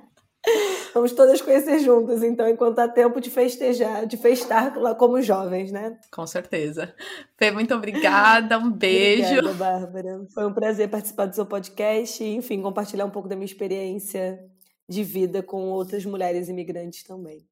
Vamos 0.93 1.11
todas 1.11 1.41
conhecer 1.41 1.79
juntas, 1.79 2.23
então, 2.23 2.49
enquanto 2.49 2.79
há 2.79 2.87
tempo 2.87 3.21
de 3.21 3.29
festejar, 3.29 4.07
de 4.07 4.17
festar 4.17 4.73
como 4.97 5.21
jovens, 5.21 5.71
né? 5.71 5.95
Com 6.11 6.25
certeza. 6.25 6.91
Fê, 7.37 7.51
muito 7.51 7.75
obrigada, 7.75 8.57
um 8.57 8.71
beijo. 8.71 9.39
Obrigada, 9.39 9.53
Bárbara. 9.53 10.25
Foi 10.33 10.47
um 10.47 10.53
prazer 10.53 10.89
participar 10.89 11.27
do 11.27 11.35
seu 11.35 11.45
podcast 11.45 12.23
e, 12.23 12.33
enfim, 12.35 12.63
compartilhar 12.63 13.05
um 13.05 13.11
pouco 13.11 13.29
da 13.29 13.35
minha 13.35 13.45
experiência 13.45 14.39
de 14.89 15.03
vida 15.03 15.43
com 15.43 15.69
outras 15.69 16.03
mulheres 16.03 16.49
imigrantes 16.49 17.03
também. 17.03 17.45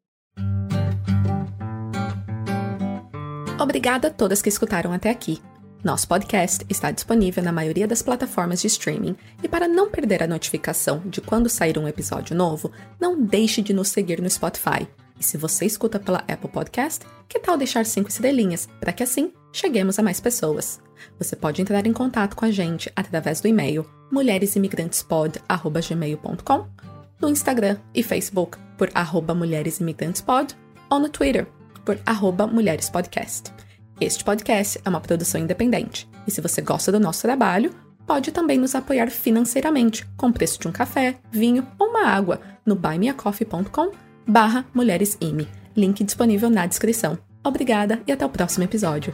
Obrigada 3.60 4.08
a 4.10 4.12
todas 4.12 4.42
que 4.42 4.50
escutaram 4.50 4.92
até 4.92 5.10
aqui. 5.10 5.42
Nosso 5.84 6.08
podcast 6.08 6.66
está 6.68 6.90
disponível 6.92 7.44
na 7.44 7.52
maioria 7.52 7.88
das 7.88 8.02
plataformas 8.02 8.60
de 8.60 8.66
streaming 8.68 9.16
e 9.42 9.48
para 9.48 9.68
não 9.68 9.90
perder 9.90 10.24
a 10.24 10.28
notificação 10.28 11.02
de 11.06 11.22
quando 11.22 11.48
sair 11.48 11.78
um 11.78 11.88
episódio 11.88 12.36
novo, 12.36 12.72
não 13.00 13.22
deixe 13.22 13.62
de 13.62 13.72
nos 13.72 13.90
seguir 13.90 14.20
no 14.20 14.30
Spotify. 14.30 14.88
E 15.20 15.24
se 15.24 15.38
você 15.38 15.66
escuta 15.66 16.00
pela 16.00 16.24
Apple 16.28 16.50
Podcast, 16.50 17.06
que 17.30 17.40
tal 17.40 17.56
deixar 17.56 17.86
cinco 17.86 18.10
estrelinhas 18.10 18.68
para 18.80 18.92
que 18.92 19.04
assim 19.04 19.32
cheguemos 19.54 20.00
a 20.00 20.04
mais 20.04 20.20
pessoas? 20.20 20.82
Você 21.20 21.36
pode 21.36 21.62
entrar 21.62 21.86
em 21.86 21.94
contato 21.94 22.36
com 22.36 22.46
a 22.46 22.52
gente 22.52 22.92
através 22.96 23.40
do 23.40 23.48
e-mail 23.48 23.86
mulheresimigrantespod@gmail.com, 24.12 26.68
no 27.22 27.30
Instagram 27.30 27.78
e 27.94 28.02
Facebook 28.04 28.65
por 28.78 28.90
arroba 28.94 29.34
mulheresimigrantespod 29.34 30.56
ou 30.90 31.00
no 31.00 31.10
Twitter 31.10 31.48
por 31.84 32.00
arroba 32.06 32.48
mulherespodcast. 32.48 33.54
Este 34.02 34.24
podcast 34.24 34.80
é 34.84 34.90
uma 34.90 35.00
produção 35.00 35.40
independente 35.40 36.10
e 36.28 36.32
se 36.32 36.42
você 36.42 36.62
gosta 36.62 36.92
do 36.92 37.00
nosso 37.00 37.22
trabalho, 37.22 37.74
pode 38.06 38.32
também 38.32 38.58
nos 38.58 38.76
apoiar 38.76 39.10
financeiramente 39.10 40.06
com 40.18 40.28
o 40.28 40.34
preço 40.34 40.60
de 40.60 40.68
um 40.68 40.72
café, 40.72 41.16
vinho 41.32 41.66
ou 41.80 41.90
uma 41.90 42.08
água 42.08 42.42
no 42.66 42.76
buymeacoffee.com 42.76 43.92
barra 44.28 44.66
mulheresime. 44.74 45.48
Link 45.76 46.04
disponível 46.04 46.50
na 46.50 46.66
descrição. 46.66 47.18
Obrigada 47.44 48.02
e 48.08 48.12
até 48.12 48.26
o 48.26 48.30
próximo 48.30 48.64
episódio. 48.64 49.14